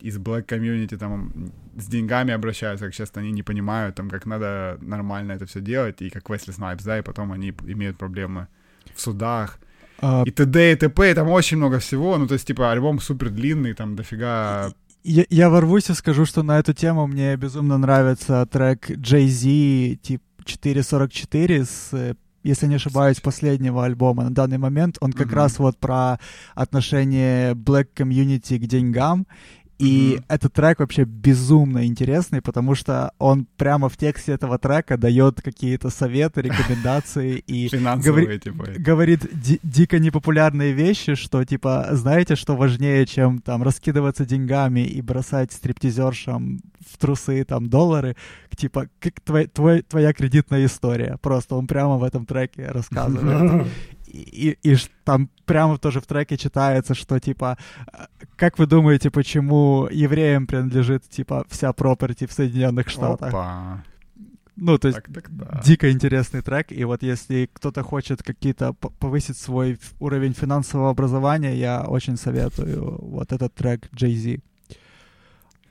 из 0.00 0.18
black 0.18 0.46
community 0.46 0.96
там 0.98 1.32
с 1.76 1.86
деньгами 1.86 2.34
обращаются, 2.34 2.86
как 2.86 2.94
часто 2.94 3.20
они 3.20 3.32
не 3.32 3.42
понимают, 3.42 3.94
там, 3.94 4.10
как 4.10 4.26
надо 4.26 4.76
нормально 4.80 5.32
это 5.32 5.46
все 5.46 5.60
делать, 5.60 6.02
и 6.02 6.10
как 6.10 6.24
Wesley 6.24 6.54
Snipes, 6.58 6.84
да, 6.84 6.98
и 6.98 7.02
потом 7.02 7.32
они 7.32 7.54
имеют 7.66 7.96
проблемы 7.96 8.48
в 8.94 9.00
судах, 9.00 9.58
а... 10.00 10.24
и 10.26 10.30
т.д. 10.30 10.72
и 10.72 10.76
т.п., 10.76 11.10
и 11.10 11.14
там 11.14 11.28
очень 11.28 11.56
много 11.56 11.78
всего, 11.78 12.18
ну, 12.18 12.26
то 12.26 12.34
есть, 12.34 12.46
типа, 12.46 12.72
альбом 12.72 13.00
супер 13.00 13.30
длинный, 13.30 13.72
там 13.72 13.96
дофига... 13.96 14.72
Я, 15.04 15.24
я 15.28 15.50
ворвусь 15.50 15.90
и 15.90 15.94
скажу, 15.94 16.24
что 16.24 16.42
на 16.42 16.58
эту 16.58 16.72
тему 16.72 17.06
мне 17.06 17.36
безумно 17.36 17.76
нравится 17.76 18.46
трек 18.46 18.90
Jay-Z, 18.90 19.96
типа 19.96 20.24
444 20.46 21.64
с 21.64 21.88
э, 21.92 22.14
если 22.42 22.66
не 22.66 22.76
ошибаюсь, 22.76 23.20
последнего 23.20 23.84
альбома 23.84 24.24
на 24.24 24.30
данный 24.30 24.58
момент, 24.58 24.96
он 25.00 25.12
как 25.12 25.28
mm-hmm. 25.28 25.34
раз 25.34 25.58
вот 25.58 25.78
про 25.78 26.18
отношение 26.54 27.54
black 27.54 27.88
community 27.94 28.58
к 28.58 28.66
деньгам 28.66 29.26
и 29.78 30.16
mm-hmm. 30.16 30.24
этот 30.28 30.52
трек 30.52 30.78
вообще 30.78 31.04
безумно 31.04 31.84
интересный, 31.86 32.40
потому 32.40 32.74
что 32.74 33.12
он 33.18 33.46
прямо 33.56 33.88
в 33.88 33.96
тексте 33.96 34.32
этого 34.32 34.58
трека 34.58 34.96
дает 34.96 35.42
какие-то 35.42 35.90
советы, 35.90 36.42
рекомендации 36.42 37.38
и 37.46 37.68
говори- 37.68 38.38
типа. 38.38 38.66
говорит 38.78 39.26
ди- 39.32 39.60
дико 39.62 39.98
непопулярные 39.98 40.72
вещи, 40.72 41.16
что 41.16 41.44
типа, 41.44 41.88
знаете, 41.90 42.36
что 42.36 42.56
важнее, 42.56 43.04
чем 43.06 43.40
там 43.40 43.62
раскидываться 43.62 44.24
деньгами 44.24 44.80
и 44.80 45.02
бросать 45.02 45.52
стриптизершам 45.52 46.60
в 46.88 46.98
трусы 46.98 47.44
там 47.44 47.68
доллары, 47.68 48.16
типа, 48.56 48.88
как 49.00 49.20
твой, 49.20 49.46
твой, 49.46 49.82
твоя 49.82 50.12
кредитная 50.12 50.66
история. 50.66 51.18
Просто 51.20 51.56
он 51.56 51.66
прямо 51.66 51.96
в 51.96 52.04
этом 52.04 52.26
треке 52.26 52.66
рассказывает. 52.66 53.66
и, 54.14 54.58
и 54.62 54.76
там 55.04 55.28
прямо 55.44 55.78
тоже 55.78 56.00
в 56.00 56.06
треке 56.06 56.36
читается, 56.36 56.94
что, 56.94 57.18
типа, 57.18 57.58
как 58.36 58.58
вы 58.58 58.66
думаете, 58.66 59.10
почему 59.10 59.88
евреям 59.90 60.46
принадлежит, 60.46 61.08
типа, 61.08 61.44
вся 61.48 61.70
property 61.70 62.26
в 62.26 62.32
Соединенных 62.32 62.88
Штатах? 62.88 63.28
Опа. 63.28 63.84
Ну, 64.56 64.78
то 64.78 64.88
есть 64.88 65.02
так, 65.02 65.12
так, 65.12 65.36
да. 65.36 65.60
дико 65.64 65.90
интересный 65.90 66.40
трек, 66.40 66.70
и 66.70 66.84
вот 66.84 67.02
если 67.02 67.50
кто-то 67.52 67.82
хочет 67.82 68.22
какие-то 68.22 68.72
повысить 68.72 69.36
свой 69.36 69.78
уровень 69.98 70.32
финансового 70.32 70.90
образования, 70.90 71.56
я 71.56 71.82
очень 71.82 72.16
советую 72.16 72.98
вот 73.02 73.32
этот 73.32 73.52
трек 73.54 73.88
Jay-Z. 73.92 74.38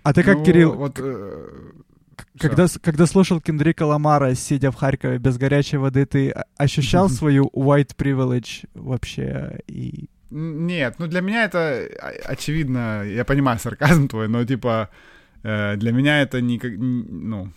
А 0.04 0.14
ты 0.14 0.24
как, 0.24 0.40
ну, 0.40 0.44
Кирилл... 0.44 0.74
Вот, 0.74 1.00
э, 1.00 1.48
когда, 2.40 2.68
когда 2.82 3.06
слушал 3.06 3.42
Кендрика 3.42 3.84
Ламара, 3.84 4.36
сидя 4.36 4.72
в 4.72 4.76
Харькове 4.76 5.18
без 5.18 5.38
горячей 5.38 5.78
воды, 5.78 6.06
ты 6.06 6.34
ощущал 6.58 7.10
свою 7.10 7.50
white 7.54 7.96
privilege 7.96 8.68
вообще? 8.74 9.60
И... 9.68 10.10
Нет, 10.30 10.96
ну 11.00 11.08
для 11.08 11.22
меня 11.22 11.46
это 11.46 11.88
очевидно, 12.26 13.04
я 13.04 13.24
понимаю 13.26 13.60
сарказм 13.60 14.08
твой, 14.08 14.28
но 14.28 14.44
типа 14.46 14.90
э, 15.44 15.76
для 15.78 15.92
меня 15.92 16.22
это 16.22 16.42
не 16.42 16.58
как, 16.58 16.72
ну, 16.78 17.52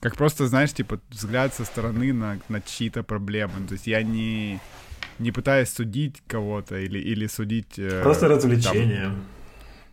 как 0.00 0.16
просто, 0.16 0.46
знаешь, 0.46 0.72
типа 0.72 1.00
взгляд 1.10 1.54
со 1.54 1.64
стороны 1.64 2.12
на, 2.12 2.38
на 2.48 2.60
чьи-то 2.60 3.02
проблемы. 3.02 3.66
То 3.66 3.74
есть 3.74 3.86
я 3.86 4.02
не, 4.02 4.60
не 5.18 5.32
пытаюсь 5.32 5.70
судить 5.70 6.22
кого-то 6.26 6.78
или, 6.78 6.98
или 6.98 7.26
судить... 7.26 7.78
Э, 7.78 8.02
просто 8.02 8.28
развлечение. 8.28 9.04
Там, 9.04 9.24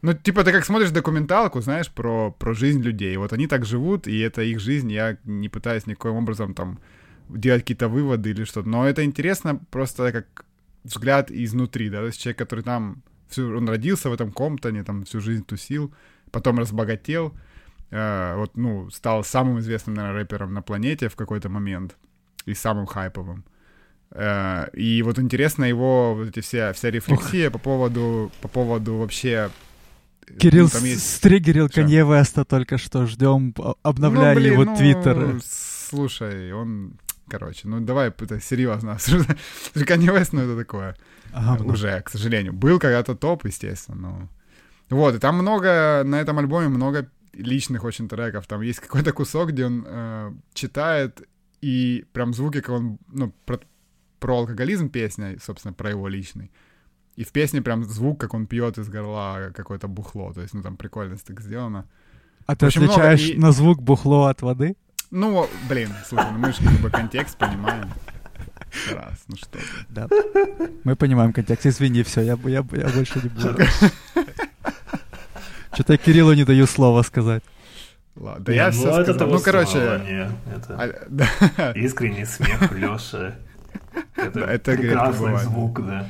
ну, 0.03 0.13
типа, 0.13 0.43
ты 0.43 0.51
как 0.51 0.65
смотришь 0.65 0.91
документалку, 0.91 1.61
знаешь, 1.61 1.89
про, 1.89 2.29
про 2.31 2.53
жизнь 2.53 2.81
людей. 2.81 3.15
Вот 3.15 3.31
они 3.31 3.47
так 3.47 3.65
живут, 3.65 4.05
и 4.05 4.19
это 4.19 4.41
их 4.41 4.59
жизнь. 4.59 4.91
Я 4.91 5.17
не 5.23 5.47
пытаюсь 5.47 5.87
никаким 5.87 6.17
образом 6.17 6.53
там 6.53 6.79
делать 7.29 7.61
какие-то 7.61 7.87
выводы 7.87 8.31
или 8.31 8.43
что-то. 8.43 8.67
Но 8.67 8.85
это 8.85 9.05
интересно 9.05 9.61
просто 9.71 10.11
как 10.11 10.45
взгляд 10.83 11.31
изнутри, 11.31 11.89
да, 11.89 11.99
то 11.99 12.07
есть 12.07 12.21
человек, 12.21 12.37
который 12.37 12.65
там, 12.65 13.01
всю, 13.29 13.57
он 13.57 13.69
родился 13.69 14.09
в 14.09 14.13
этом 14.13 14.33
Комптоне, 14.33 14.83
там 14.83 15.05
всю 15.05 15.21
жизнь 15.21 15.45
тусил, 15.45 15.93
потом 16.31 16.59
разбогател, 16.59 17.33
э, 17.89 18.35
вот, 18.35 18.57
ну, 18.57 18.89
стал 18.89 19.23
самым 19.23 19.59
известным, 19.59 19.95
наверное, 19.95 20.19
рэпером 20.19 20.53
на 20.53 20.61
планете 20.61 21.07
в 21.07 21.15
какой-то 21.15 21.47
момент 21.47 21.95
и 22.45 22.53
самым 22.53 22.87
хайповым. 22.87 23.45
Э, 24.11 24.67
и 24.73 25.01
вот 25.01 25.17
интересно 25.17 25.63
его 25.63 26.13
вот 26.13 26.27
эти 26.27 26.41
все, 26.41 26.73
вся 26.73 26.91
рефлексия 26.91 27.49
по 27.49 27.57
поводу, 27.57 28.31
по 28.41 28.49
поводу 28.49 28.97
вообще 28.97 29.49
Кирилл 30.39 30.69
ну, 30.74 30.86
есть... 30.86 31.15
стригерил 31.15 31.69
Канье 31.69 32.05
Веста 32.05 32.45
только 32.45 32.78
что, 32.78 33.05
ждем 33.05 33.53
обновления 33.82 34.34
ну, 34.34 34.36
блин, 34.36 34.53
его 34.53 34.63
ну, 34.65 34.76
твиттера. 34.76 35.39
Слушай, 35.43 36.51
он... 36.53 36.99
Короче, 37.28 37.67
ну 37.67 37.80
давай 37.80 38.09
это 38.09 38.39
серьезно 38.41 38.93
обсуждать. 38.93 39.38
Канье 39.88 40.11
Вест, 40.11 40.34
ну 40.34 40.41
это 40.41 40.57
такое. 40.57 40.95
Ага, 41.32 41.63
Уже, 41.63 42.01
к 42.01 42.09
сожалению. 42.09 42.53
Был 42.53 42.80
когда-то 42.80 43.15
топ, 43.15 43.45
естественно, 43.45 43.97
но... 43.97 44.30
Вот, 44.89 45.15
и 45.15 45.19
там 45.19 45.38
много, 45.38 46.03
на 46.05 46.19
этом 46.19 46.38
альбоме 46.38 46.67
много 46.67 47.09
личных 47.34 47.84
очень 47.84 48.07
треков. 48.07 48.45
Там 48.47 48.61
есть 48.61 48.80
какой-то 48.80 49.11
кусок, 49.11 49.49
где 49.49 49.65
он 49.65 49.86
э, 49.88 50.34
читает, 50.53 51.28
и 51.61 52.05
прям 52.13 52.34
звуки, 52.34 52.61
как 52.61 52.76
он, 52.76 52.99
ну, 53.07 53.34
про, 53.45 53.59
про 54.19 54.39
алкоголизм 54.39 54.89
песня, 54.89 55.38
собственно, 55.41 55.74
про 55.74 55.89
его 55.89 56.07
личный. 56.07 56.51
И 57.16 57.24
в 57.24 57.32
песне 57.32 57.61
прям 57.61 57.84
звук, 57.84 58.20
как 58.20 58.34
он 58.34 58.47
пьет 58.47 58.78
из 58.78 58.89
горла 58.89 59.51
какое-то 59.53 59.88
бухло. 59.88 60.34
То 60.34 60.41
есть, 60.41 60.53
ну, 60.53 60.64
там 60.64 60.78
прикольно 60.78 61.16
так 61.18 61.41
сделано. 61.41 61.86
А 62.45 62.55
ты 62.55 62.66
общем, 62.66 62.84
отличаешь 62.84 63.30
много... 63.30 63.41
на 63.41 63.51
звук 63.51 63.82
бухло 63.82 64.26
от 64.26 64.41
воды? 64.41 64.76
Ну, 65.11 65.47
блин, 65.70 65.89
слушай, 66.07 66.32
ну 66.32 66.39
мы 66.39 66.51
же 66.51 66.64
как 66.64 66.80
бы 66.80 66.89
контекст 66.89 67.38
понимаем. 67.38 67.89
Раз, 68.91 69.24
ну 69.28 69.36
что 69.36 69.49
ты. 69.49 69.59
Да. 69.89 70.07
Мы 70.84 70.95
понимаем 70.95 71.32
контекст. 71.34 71.68
Извини, 71.68 72.01
все, 72.01 72.22
я, 72.22 72.38
я, 72.45 72.66
я 72.72 72.89
больше 72.89 73.22
не 73.22 73.30
буду. 73.30 73.64
Что-то 75.74 75.93
я 75.93 75.97
Кириллу 75.97 76.34
не 76.34 76.43
даю 76.43 76.66
слова 76.66 77.03
сказать. 77.03 77.43
Ладно, 78.16 78.45
да 78.45 78.53
я 78.53 78.66
ну, 78.66 78.72
все 78.72 79.03
сказал. 79.03 79.28
Ну, 79.30 79.39
короче... 79.39 79.78
Это 79.78 81.74
искренний 81.76 82.26
смех 82.26 82.72
Лёши. 82.72 83.36
Это, 84.16 84.39
это 84.39 84.72
прекрасный 84.76 85.38
звук, 85.39 85.86
да. 85.86 86.09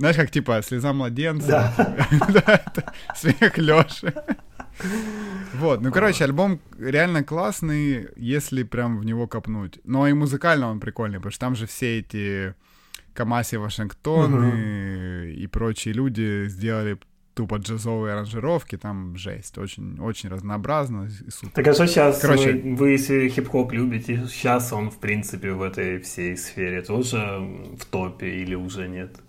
Знаешь, 0.00 0.16
как 0.16 0.30
типа 0.30 0.62
слеза 0.62 0.94
младенца. 0.94 1.74
Смех 3.14 3.58
Лёши. 3.58 4.14
Вот, 5.56 5.82
ну, 5.82 5.92
короче, 5.92 6.24
альбом 6.24 6.58
реально 6.78 7.22
классный, 7.22 8.08
если 8.16 8.62
прям 8.62 8.98
в 8.98 9.04
него 9.04 9.26
копнуть. 9.26 9.78
Но 9.84 10.08
и 10.08 10.14
музыкально 10.14 10.70
он 10.70 10.80
прикольный, 10.80 11.18
потому 11.18 11.32
что 11.32 11.40
там 11.40 11.54
же 11.54 11.66
все 11.66 11.98
эти 11.98 12.54
Камаси 13.12 13.56
Вашингтон 13.56 14.32
угу. 14.32 14.56
и, 14.56 15.34
и 15.34 15.46
прочие 15.48 15.92
люди 15.92 16.46
сделали 16.48 16.98
тупо 17.34 17.56
джазовые 17.56 18.14
аранжировки, 18.14 18.78
там 18.78 19.18
жесть, 19.18 19.58
очень, 19.58 20.00
очень 20.00 20.30
разнообразно 20.30 21.10
и 21.26 21.30
супер. 21.30 21.52
Так 21.52 21.66
а 21.66 21.74
что 21.74 21.86
сейчас, 21.86 22.20
Короче, 22.20 22.52
вы, 22.52 22.74
вы 22.74 22.90
если 22.92 23.28
хип-хоп 23.28 23.70
любите, 23.72 24.26
сейчас 24.30 24.72
он, 24.72 24.90
в 24.90 24.96
принципе, 24.96 25.52
в 25.52 25.60
этой 25.60 26.00
всей 26.00 26.38
сфере 26.38 26.80
тоже 26.80 27.18
в 27.78 27.84
топе 27.84 28.30
или 28.30 28.54
уже 28.54 28.88
нет? 28.88 29.20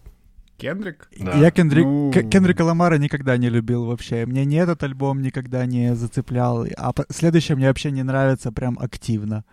Кендрик? 0.62 1.08
Да. 1.20 1.34
Я 1.38 1.50
Кендрик, 1.50 1.86
ну... 1.86 2.12
Кендрика 2.12 2.62
Ламара 2.62 2.98
никогда 2.98 3.38
не 3.38 3.50
любил 3.50 3.86
вообще. 3.86 4.26
Мне 4.28 4.46
не 4.46 4.58
этот 4.58 4.84
альбом 4.84 5.22
никогда 5.22 5.66
не 5.66 5.96
зацеплял. 5.96 6.68
А 6.78 6.94
следующее 7.10 7.56
мне 7.56 7.68
вообще 7.68 7.92
не 7.92 8.04
нравится 8.04 8.52
прям 8.52 8.78
активно. 8.80 9.44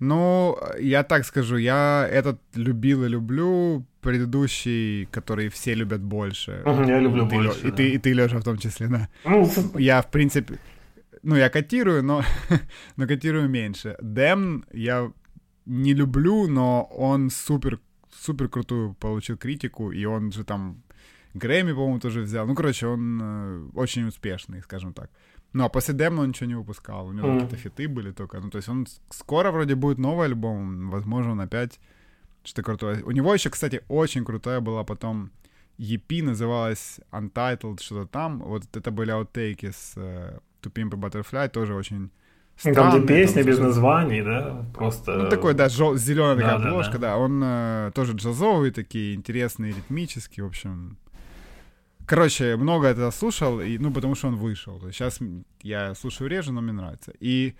Ну, 0.00 0.58
я 0.78 1.02
так 1.02 1.24
скажу, 1.24 1.56
я 1.56 2.06
этот 2.10 2.38
любил 2.54 3.04
и 3.04 3.08
люблю, 3.08 3.86
предыдущий, 4.02 5.06
который 5.06 5.48
все 5.48 5.74
любят 5.74 6.02
больше. 6.02 6.62
я 6.66 7.00
люблю 7.00 7.26
и 7.26 7.30
больше. 7.30 7.60
Ты, 7.60 7.62
да. 7.62 7.68
и, 7.68 7.72
ты, 7.72 7.88
и 7.90 7.98
ты, 7.98 8.12
Леша, 8.12 8.38
в 8.38 8.44
том 8.44 8.58
числе, 8.58 8.88
да. 8.88 9.08
Ну, 9.24 9.50
я, 9.78 10.02
в 10.02 10.10
принципе, 10.10 10.58
ну, 11.22 11.36
я 11.36 11.48
котирую, 11.48 12.02
но, 12.02 12.22
но 12.96 13.06
котирую 13.06 13.48
меньше. 13.48 13.96
Дэм 14.02 14.64
я 14.74 15.10
не 15.64 15.94
люблю, 15.94 16.48
но 16.48 16.82
он 16.84 17.30
супер 17.30 17.78
супер 18.24 18.48
крутую 18.48 18.94
получил 18.94 19.36
критику, 19.36 19.92
и 19.92 20.04
он 20.06 20.32
же 20.32 20.44
там 20.44 20.82
Грэмми, 21.34 21.72
по-моему, 21.72 22.00
тоже 22.00 22.20
взял. 22.20 22.46
Ну, 22.46 22.54
короче, 22.54 22.86
он 22.86 23.20
э, 23.22 23.68
очень 23.74 24.06
успешный, 24.06 24.62
скажем 24.62 24.92
так. 24.92 25.10
Ну, 25.52 25.64
а 25.64 25.68
после 25.68 25.94
Демна 25.94 26.22
он 26.22 26.28
ничего 26.28 26.48
не 26.48 26.54
выпускал. 26.54 27.06
У 27.06 27.12
него 27.12 27.28
mm. 27.28 27.34
какие-то 27.40 27.56
фиты 27.56 27.88
были 27.88 28.12
только. 28.12 28.40
Ну, 28.40 28.50
то 28.50 28.58
есть 28.58 28.68
он 28.68 28.86
скоро 29.10 29.50
вроде 29.50 29.74
будет 29.74 29.98
новый 29.98 30.26
альбом. 30.26 30.90
Возможно, 30.90 31.32
он 31.32 31.40
опять 31.40 31.80
что-то 32.44 32.62
крутое. 32.62 33.02
У 33.04 33.10
него 33.10 33.34
еще, 33.34 33.50
кстати, 33.50 33.82
очень 33.88 34.24
крутая 34.24 34.60
была 34.60 34.84
потом 34.84 35.30
EP, 35.78 36.22
называлась 36.22 37.00
Untitled, 37.10 37.82
что-то 37.82 38.06
там. 38.06 38.38
Вот 38.38 38.64
это 38.76 38.90
были 38.90 39.10
аутейки 39.10 39.70
с 39.70 39.96
uh, 39.96 40.40
To 40.62 40.72
Pimp 40.72 40.90
Butterfly, 40.90 41.48
тоже 41.48 41.74
очень 41.74 42.10
Странный, 42.56 42.92
там, 42.92 43.04
где 43.04 43.08
песня 43.08 43.42
там, 43.42 43.50
без 43.50 43.58
названий, 43.58 44.22
да, 44.22 44.64
просто... 44.74 45.12
Ну, 45.12 45.28
такой, 45.28 45.54
да, 45.54 45.68
жел... 45.68 45.96
зеленая 45.96 46.36
такая 46.36 46.58
да, 46.58 46.68
обложка, 46.68 46.92
да, 46.92 46.98
да. 46.98 47.08
да. 47.08 47.16
Он 47.16 47.42
э, 47.42 47.90
тоже 47.94 48.12
джазовый, 48.12 48.70
такие 48.70 49.14
интересные, 49.14 49.72
ритмические, 49.72 50.44
в 50.44 50.48
общем... 50.48 50.96
Короче, 52.06 52.56
много 52.56 52.86
это 52.86 53.10
слушал, 53.10 53.60
и, 53.60 53.78
ну, 53.78 53.90
потому 53.90 54.14
что 54.14 54.28
он 54.28 54.36
вышел. 54.36 54.78
Сейчас 54.92 55.20
я 55.62 55.94
слушаю 55.94 56.28
реже, 56.28 56.52
но 56.52 56.60
мне 56.60 56.72
нравится. 56.72 57.12
И 57.18 57.54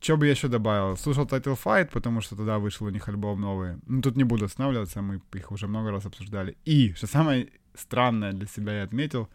что 0.00 0.16
бы 0.16 0.24
я 0.24 0.32
еще 0.32 0.48
добавил? 0.48 0.96
Слушал 0.96 1.26
Title 1.26 1.58
Fight, 1.62 1.90
потому 1.92 2.22
что 2.22 2.34
тогда 2.36 2.58
вышел 2.58 2.86
у 2.86 2.90
них 2.90 3.06
альбом 3.08 3.40
новый. 3.40 3.76
Ну, 3.86 4.00
тут 4.00 4.16
не 4.16 4.24
буду 4.24 4.46
останавливаться, 4.46 5.02
мы 5.02 5.20
их 5.34 5.52
уже 5.52 5.66
много 5.66 5.90
раз 5.90 6.06
обсуждали. 6.06 6.56
И, 6.64 6.94
что 6.94 7.06
самое 7.06 7.48
странное 7.74 8.32
для 8.32 8.46
себя 8.46 8.78
я 8.78 8.84
отметил. 8.84 9.28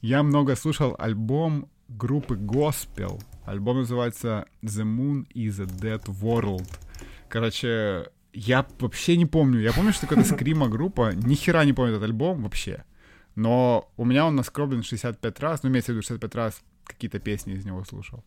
Я 0.00 0.22
много 0.22 0.54
слушал 0.54 0.94
альбом 0.98 1.68
группы 1.96 2.34
Gospel. 2.36 3.20
Альбом 3.44 3.78
называется 3.78 4.46
The 4.62 4.84
Moon 4.84 5.26
is 5.34 5.60
a 5.60 5.66
Dead 5.66 6.04
World. 6.04 6.68
Короче, 7.28 8.08
я 8.32 8.66
вообще 8.78 9.16
не 9.16 9.26
помню. 9.26 9.60
Я 9.60 9.72
помню, 9.72 9.92
что 9.92 10.06
какая-то 10.06 10.34
скрима 10.34 10.68
группа. 10.68 11.12
Ни 11.14 11.34
хера 11.34 11.64
не 11.64 11.72
помню 11.72 11.92
этот 11.92 12.04
альбом 12.04 12.42
вообще. 12.42 12.84
Но 13.34 13.90
у 13.96 14.04
меня 14.04 14.26
он 14.26 14.36
наскроблен 14.36 14.82
65 14.82 15.40
раз. 15.40 15.62
Ну, 15.62 15.70
имеется 15.70 15.92
в 15.92 15.94
виду 15.94 16.02
65 16.02 16.34
раз 16.34 16.62
какие-то 16.84 17.18
песни 17.18 17.54
из 17.54 17.64
него 17.64 17.84
слушал. 17.84 18.24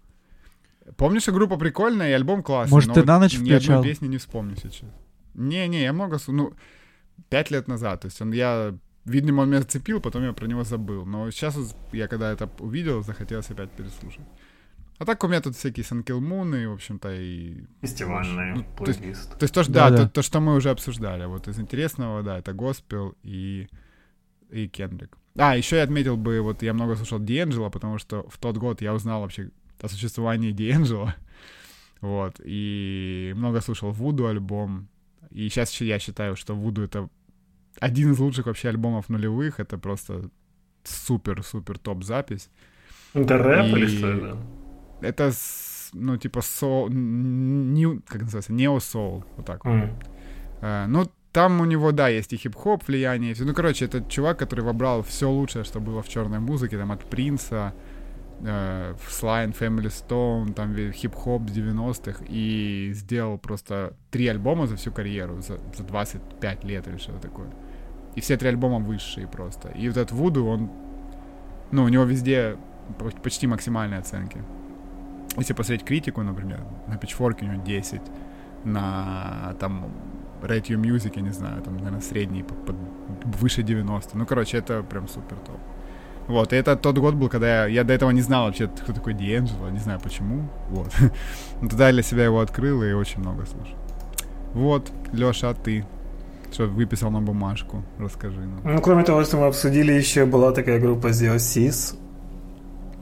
Помнишь, 0.98 1.24
что 1.24 1.32
группа 1.32 1.58
прикольная 1.58 2.12
и 2.12 2.14
альбом 2.14 2.44
классный. 2.44 2.74
Может, 2.74 2.94
ты 2.94 3.00
вот 3.00 3.08
на 3.08 3.20
ночь 3.20 3.34
ни 3.34 3.52
одной 3.52 3.60
включал? 3.60 3.84
песни 3.84 4.08
не 4.08 4.18
вспомню 4.18 4.56
сейчас. 4.56 4.90
Не-не, 5.34 5.84
я 5.84 5.94
много... 5.94 6.18
Ну, 6.28 6.54
пять 7.30 7.52
лет 7.52 7.68
назад. 7.68 8.02
То 8.02 8.08
есть 8.08 8.22
он 8.22 8.32
я... 8.32 8.76
Видимо, 9.06 9.42
он 9.42 9.50
меня 9.50 9.62
зацепил, 9.62 10.02
потом 10.02 10.24
я 10.24 10.34
про 10.34 10.48
него 10.48 10.64
забыл. 10.64 11.06
Но 11.06 11.30
сейчас 11.32 11.58
я, 11.92 12.08
когда 12.08 12.32
это 12.32 12.50
увидел, 12.60 13.04
захотелось 13.04 13.50
опять 13.52 13.72
переслушать. 13.72 14.26
А 14.98 15.06
так 15.06 15.24
у 15.24 15.28
меня 15.28 15.42
тут 15.42 15.56
всякие 15.56 15.84
Санкилмуны, 15.84 16.64
и, 16.64 16.66
в 16.68 16.74
общем-то, 16.74 17.14
и... 17.14 17.66
Фестивальный 17.82 18.54
Ну, 18.54 18.64
то 18.78 18.86
есть- 18.88 19.00
плейлист. 19.00 19.38
То 19.38 19.44
есть 19.44 19.54
то, 19.54 19.64
что, 19.64 19.72
да, 19.74 19.90
Да-да. 19.90 20.04
то, 20.08 20.10
то, 20.10 20.22
что 20.22 20.40
мы 20.40 20.56
уже 20.56 20.70
обсуждали. 20.70 21.26
Вот 21.26 21.48
из 21.48 21.60
интересного, 21.60 22.24
да, 22.24 22.40
это 22.40 22.54
Госпел 22.54 23.16
и, 23.22 23.68
и 24.50 24.68
Кендрик. 24.70 25.18
А, 25.38 25.58
еще 25.58 25.76
я 25.76 25.84
отметил 25.84 26.16
бы, 26.16 26.40
вот 26.42 26.64
я 26.64 26.74
много 26.74 26.96
слушал 26.96 27.20
Диэнджело, 27.20 27.70
потому 27.70 27.98
что 27.98 28.26
в 28.30 28.38
тот 28.38 28.58
год 28.58 28.82
я 28.82 28.94
узнал 28.94 29.22
вообще 29.22 29.52
о 29.82 29.88
существовании 29.90 30.52
Диэнджело. 30.52 31.14
Вот, 32.02 32.40
и 32.44 33.34
много 33.36 33.62
слушал 33.62 33.92
Вуду 33.92 34.28
альбом. 34.28 34.88
И 35.32 35.50
сейчас 35.50 35.82
я 35.82 35.98
считаю, 35.98 36.36
что 36.36 36.54
Вуду 36.54 36.84
это 36.84 37.10
один 37.80 38.12
из 38.14 38.20
лучших 38.20 38.46
вообще 38.46 38.70
альбомов 38.70 39.10
нулевых. 39.10 39.60
Это 39.60 39.78
просто 39.78 40.30
супер-супер 40.84 41.78
топ-запись. 41.78 42.50
Это 43.14 43.38
рэп 43.38 43.66
или 43.78 43.86
И- 43.86 43.98
что 43.98 44.08
это? 44.12 44.38
Это, 45.02 45.32
ну, 45.94 46.18
типа, 46.18 46.42
со... 46.42 46.88
нью- 46.90 48.02
как 48.08 48.22
называется? 48.22 48.54
Нео-соул. 48.54 49.24
Вот 49.38 49.46
так 49.46 49.66
вот. 49.66 49.72
М. 49.74 50.00
Э, 50.62 50.86
ну, 50.88 51.06
там 51.32 51.60
у 51.62 51.66
него, 51.66 51.92
да, 51.92 52.08
есть 52.08 52.34
и 52.34 52.38
хип-хоп 52.38 52.88
влияние. 52.88 53.32
и 53.32 53.34
всё. 53.34 53.46
Ну, 53.46 53.54
короче, 53.54 53.86
это 53.86 54.02
чувак, 54.10 54.40
который 54.40 54.62
вобрал 54.64 55.02
все 55.04 55.30
лучшее, 55.30 55.64
что 55.66 55.80
было 55.80 56.02
в 56.02 56.08
черной 56.08 56.40
музыке, 56.40 56.78
там, 56.78 56.92
от 56.92 57.04
Принца, 57.10 57.74
э, 58.42 58.96
Слайн, 59.10 59.52
Family 59.52 59.90
Stone, 59.92 60.54
там, 60.54 60.76
хип-хоп 60.94 61.50
с 61.50 61.52
90-х, 61.52 62.24
и 62.30 62.92
сделал 62.94 63.38
просто 63.38 63.94
три 64.12 64.28
альбома 64.28 64.66
за 64.68 64.76
всю 64.76 64.92
карьеру, 64.92 65.42
за, 65.42 65.58
за 65.78 65.84
25 65.84 66.64
лет 66.66 66.88
или 66.88 66.98
что-то 66.98 67.20
такое. 67.20 67.48
И 68.16 68.22
все 68.22 68.38
три 68.38 68.50
альбома 68.50 68.80
высшие 68.80 69.28
просто. 69.28 69.70
И 69.70 69.88
вот 69.88 69.98
этот 69.98 70.12
Вуду, 70.12 70.46
он, 70.48 70.70
ну, 71.72 71.84
у 71.84 71.90
него 71.90 72.04
везде 72.06 72.56
по- 72.98 73.12
почти 73.22 73.48
максимальные 73.48 74.00
оценки. 74.00 74.42
Если 75.38 75.54
посмотреть 75.54 75.84
критику, 75.86 76.22
например, 76.24 76.60
на 76.88 76.94
Pitchfork 76.96 77.38
у 77.42 77.46
него 77.46 77.62
10, 77.64 78.02
на 78.64 79.54
там 79.60 79.86
Rate 80.42 80.68
Your 80.70 80.82
Music, 80.82 81.14
я 81.16 81.22
не 81.22 81.32
знаю, 81.32 81.62
там, 81.62 81.76
наверное, 81.78 82.02
средний, 82.02 82.44
по- 82.44 82.54
по- 82.56 82.76
выше 83.42 83.64
90. 83.64 84.18
Ну, 84.18 84.26
короче, 84.26 84.58
это 84.58 84.82
прям 84.84 85.08
супер 85.08 85.38
топ. 85.38 85.58
Вот, 86.28 86.54
и 86.54 86.56
это 86.56 86.76
тот 86.76 86.98
год 86.98 87.14
был, 87.16 87.30
когда 87.30 87.48
я, 87.48 87.68
я 87.68 87.84
до 87.84 87.94
этого 87.94 88.12
не 88.12 88.22
знал 88.22 88.46
вообще, 88.46 88.68
кто 88.68 88.94
такой 88.94 89.14
Диэнджело, 89.14 89.70
не 89.70 89.80
знаю 89.80 90.00
почему, 90.00 90.48
вот. 90.70 90.92
Но 91.62 91.68
тогда 91.70 91.88
я 91.88 91.94
для 91.94 92.02
себя 92.04 92.24
его 92.26 92.40
открыл 92.40 92.82
и 92.84 92.94
очень 92.94 93.20
много 93.20 93.46
слушал. 93.46 93.78
Вот, 94.54 94.92
Лёша, 95.14 95.50
а 95.50 95.54
ты? 95.54 95.86
Что 96.56 96.68
выписал 96.68 97.12
на 97.12 97.20
бумажку? 97.20 97.84
Расскажи 98.00 98.40
нам. 98.40 98.62
Ну, 98.76 98.82
кроме 98.82 99.04
того, 99.04 99.26
что 99.26 99.36
мы 99.36 99.48
обсудили, 99.48 99.92
еще 99.92 100.26
была 100.26 100.54
такая 100.54 100.80
группа 100.80 101.08
The 101.08 101.36
Oasis, 101.36 101.98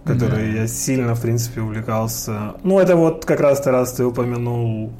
которой 0.03 0.51
Да. 0.51 0.61
я 0.61 0.67
сильно, 0.67 1.13
в 1.13 1.21
принципе, 1.21 1.61
увлекался. 1.61 2.55
Ну, 2.63 2.79
это 2.79 2.95
вот 2.95 3.25
как 3.25 3.39
раз-то 3.41 3.69
раз 3.69 3.93
ты 3.93 4.05
упомянул 4.05 4.91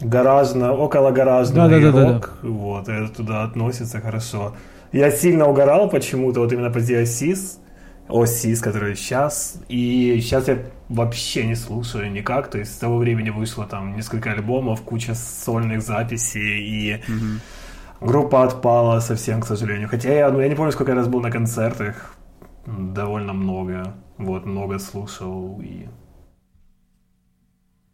гаражно, 0.00 0.72
около 0.72 1.10
гаражный 1.10 1.56
Да-да-да-да-да. 1.56 2.12
рок. 2.14 2.38
Вот, 2.42 2.88
это 2.88 3.08
туда 3.12 3.42
относится 3.42 4.00
хорошо. 4.00 4.54
Я 4.92 5.10
сильно 5.10 5.48
угорал 5.48 5.90
почему-то, 5.90 6.38
вот 6.38 6.52
именно 6.52 6.70
по 6.70 6.78
Oasis, 6.78 7.58
Oasis, 8.08 8.60
который 8.62 8.94
сейчас, 8.94 9.56
и 9.68 10.20
сейчас 10.22 10.46
я 10.46 10.58
вообще 10.88 11.46
не 11.46 11.56
слушаю 11.56 12.12
никак, 12.12 12.48
то 12.48 12.58
есть 12.58 12.74
с 12.74 12.78
того 12.78 12.98
времени 12.98 13.30
вышло 13.30 13.66
там 13.66 13.96
несколько 13.96 14.30
альбомов, 14.30 14.82
куча 14.82 15.14
сольных 15.16 15.82
записей, 15.82 16.60
и 16.60 17.00
группа 18.04 18.44
отпала 18.44 19.00
совсем, 19.00 19.40
к 19.40 19.46
сожалению. 19.46 19.88
Хотя 19.88 20.12
я, 20.12 20.30
ну, 20.30 20.40
я 20.40 20.48
не 20.48 20.54
помню, 20.54 20.72
сколько 20.72 20.92
я 20.92 20.96
раз 20.96 21.08
был 21.08 21.20
на 21.20 21.30
концертах, 21.30 22.16
довольно 22.66 23.32
много, 23.32 23.94
вот, 24.18 24.46
много 24.46 24.78
слушал, 24.78 25.60
и 25.62 25.88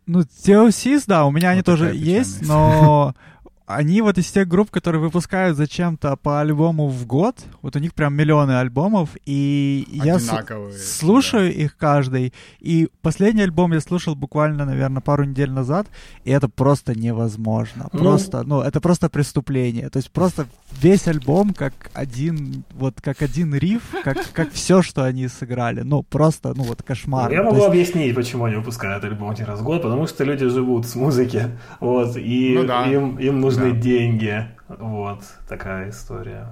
Ну, 0.06 0.20
TLCs, 0.20 1.04
да, 1.06 1.24
у 1.24 1.30
меня 1.30 1.50
они 1.50 1.60
Вот 1.60 1.66
тоже 1.66 1.84
такая 1.86 1.98
печальная 1.98 2.20
есть, 2.20 2.48
но 2.48 3.14
они 3.68 4.00
вот 4.00 4.16
из 4.16 4.30
тех 4.30 4.48
групп, 4.48 4.70
которые 4.70 5.02
выпускают 5.02 5.56
зачем-то 5.56 6.16
по 6.16 6.40
альбому 6.40 6.88
в 6.88 7.06
год. 7.06 7.36
Вот 7.60 7.76
у 7.76 7.78
них 7.78 7.92
прям 7.92 8.14
миллионы 8.14 8.52
альбомов, 8.52 9.10
и 9.26 9.86
я 9.90 10.18
с- 10.18 10.28
Одинаковые, 10.28 10.72
слушаю 10.78 11.54
их 11.54 11.76
каждый. 11.76 12.32
И 12.60 12.88
последний 13.02 13.42
альбом 13.42 13.74
я 13.74 13.80
слушал 13.80 14.14
буквально, 14.14 14.64
наверное, 14.64 15.02
пару 15.02 15.24
недель 15.24 15.50
назад, 15.50 15.86
и 16.24 16.30
это 16.30 16.48
просто 16.48 16.98
невозможно. 16.98 17.88
Ну. 17.92 17.98
Просто, 17.98 18.42
ну, 18.42 18.62
это 18.62 18.80
просто 18.80 19.08
преступление. 19.10 19.90
То 19.90 19.98
есть 19.98 20.10
просто 20.10 20.46
весь 20.80 21.06
альбом 21.06 21.52
как 21.52 21.72
один, 21.92 22.64
вот 22.74 23.00
как 23.02 23.20
один 23.22 23.54
риф, 23.54 23.82
как, 24.02 24.32
как 24.32 24.50
все, 24.52 24.80
что 24.80 25.04
они 25.04 25.28
сыграли. 25.28 25.82
Ну, 25.82 26.02
просто, 26.02 26.54
ну, 26.56 26.62
вот 26.62 26.82
кошмар. 26.82 27.30
Я 27.30 27.42
могу 27.42 27.56
есть- 27.56 27.68
объяснить, 27.68 28.14
почему 28.14 28.44
они 28.44 28.56
выпускают 28.56 29.04
альбом 29.04 29.28
один 29.30 29.44
раз 29.46 29.60
в 29.60 29.64
год, 29.64 29.82
потому 29.82 30.06
что 30.06 30.24
люди 30.24 30.48
живут 30.48 30.86
с 30.86 30.94
музыки, 30.94 31.50
вот, 31.80 32.16
и 32.16 32.54
Ну 32.54 32.64
да. 32.66 32.86
им, 32.86 33.18
им 33.18 33.40
нужны 33.58 33.80
деньги, 33.80 34.46
вот, 34.68 35.22
такая 35.48 35.90
история. 35.90 36.46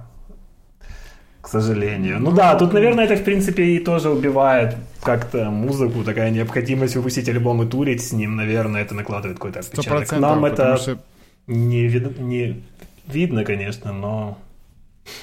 К 1.41 1.47
сожалению. 1.49 2.19
Ну 2.19 2.31
да, 2.31 2.55
тут, 2.55 2.73
наверное, 2.73 3.05
это, 3.05 3.15
в 3.15 3.23
принципе, 3.23 3.63
и 3.63 3.79
тоже 3.79 4.09
убивает 4.09 4.75
как-то 5.01 5.49
музыку, 5.49 6.03
такая 6.03 6.29
необходимость 6.29 6.95
выпустить 6.95 7.29
альбом 7.29 7.63
и 7.63 7.67
турить 7.67 8.03
с 8.03 8.11
ним, 8.11 8.35
наверное, 8.35 8.81
это 8.81 8.95
накладывает 8.95 9.37
какой-то 9.37 9.59
отпечаток. 9.59 10.11
Нам 10.19 10.43
это 10.43 10.77
что 10.77 10.99
не, 11.47 11.87
вид- 11.87 12.19
не 12.19 12.63
видно, 13.07 13.45
конечно, 13.45 13.93
но... 13.93 14.37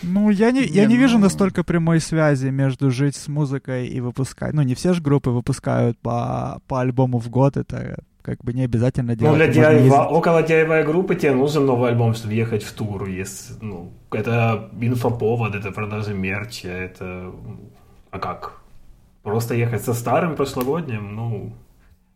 Ну, 0.03 0.31
я 0.31 0.51
не, 0.51 0.63
я 0.65 0.87
Не, 0.87 0.97
вижу 0.97 1.19
настолько 1.19 1.63
прямой 1.63 2.01
связи 2.01 2.47
между 2.47 2.91
жить 2.91 3.17
с 3.17 3.29
музыкой 3.29 3.87
и 3.87 4.01
выпускать. 4.01 4.55
Ну, 4.55 4.63
не 4.63 4.75
все 4.75 4.95
же 4.95 5.03
группы 5.03 5.29
выпускают 5.29 5.99
по, 5.99 6.63
по 6.67 6.81
альбому 6.81 7.19
в 7.19 7.29
год, 7.29 7.59
это 7.59 7.99
как 8.25 8.43
бы 8.43 8.55
не 8.55 8.65
обязательно 8.65 9.13
Ну, 9.13 9.17
делать. 9.19 9.37
для 9.37 9.47
можно 9.47 9.61
DIY, 9.61 9.75
ездить. 9.85 9.93
около 9.93 10.43
DIY 10.43 10.85
группы 10.85 11.15
тебе 11.15 11.35
нужен 11.35 11.67
новый 11.67 11.91
альбом, 11.91 12.15
чтобы 12.15 12.33
ехать 12.35 12.63
в 12.63 12.73
тур. 12.73 13.07
Если, 13.07 13.55
ну, 13.61 13.91
это 14.11 14.71
инфоповод, 14.81 15.55
это 15.55 15.71
продажи 15.73 16.15
мерча, 16.15 16.69
это... 16.69 17.31
А 18.11 18.19
как? 18.19 18.63
Просто 19.23 19.55
ехать 19.55 19.83
со 19.85 19.93
старым 19.95 20.37
прошлогодним, 20.37 21.15
ну... 21.15 21.53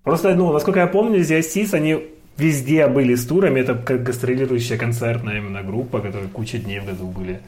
Просто, 0.03 0.35
ну, 0.35 0.51
насколько 0.53 0.81
я 0.81 0.87
помню, 0.87 1.21
The 1.21 1.39
Oasis, 1.41 1.75
они 1.75 1.99
везде 2.39 2.87
были 2.87 3.15
с 3.15 3.27
турами, 3.27 3.61
это 3.61 3.75
как 3.75 4.03
гастролирующая 4.03 4.79
концертная 4.79 5.37
именно 5.39 5.63
группа, 5.63 6.01
которая 6.01 6.29
куча 6.29 6.59
дней 6.59 6.81
в 6.81 6.87
году 6.87 7.07
были 7.09 7.41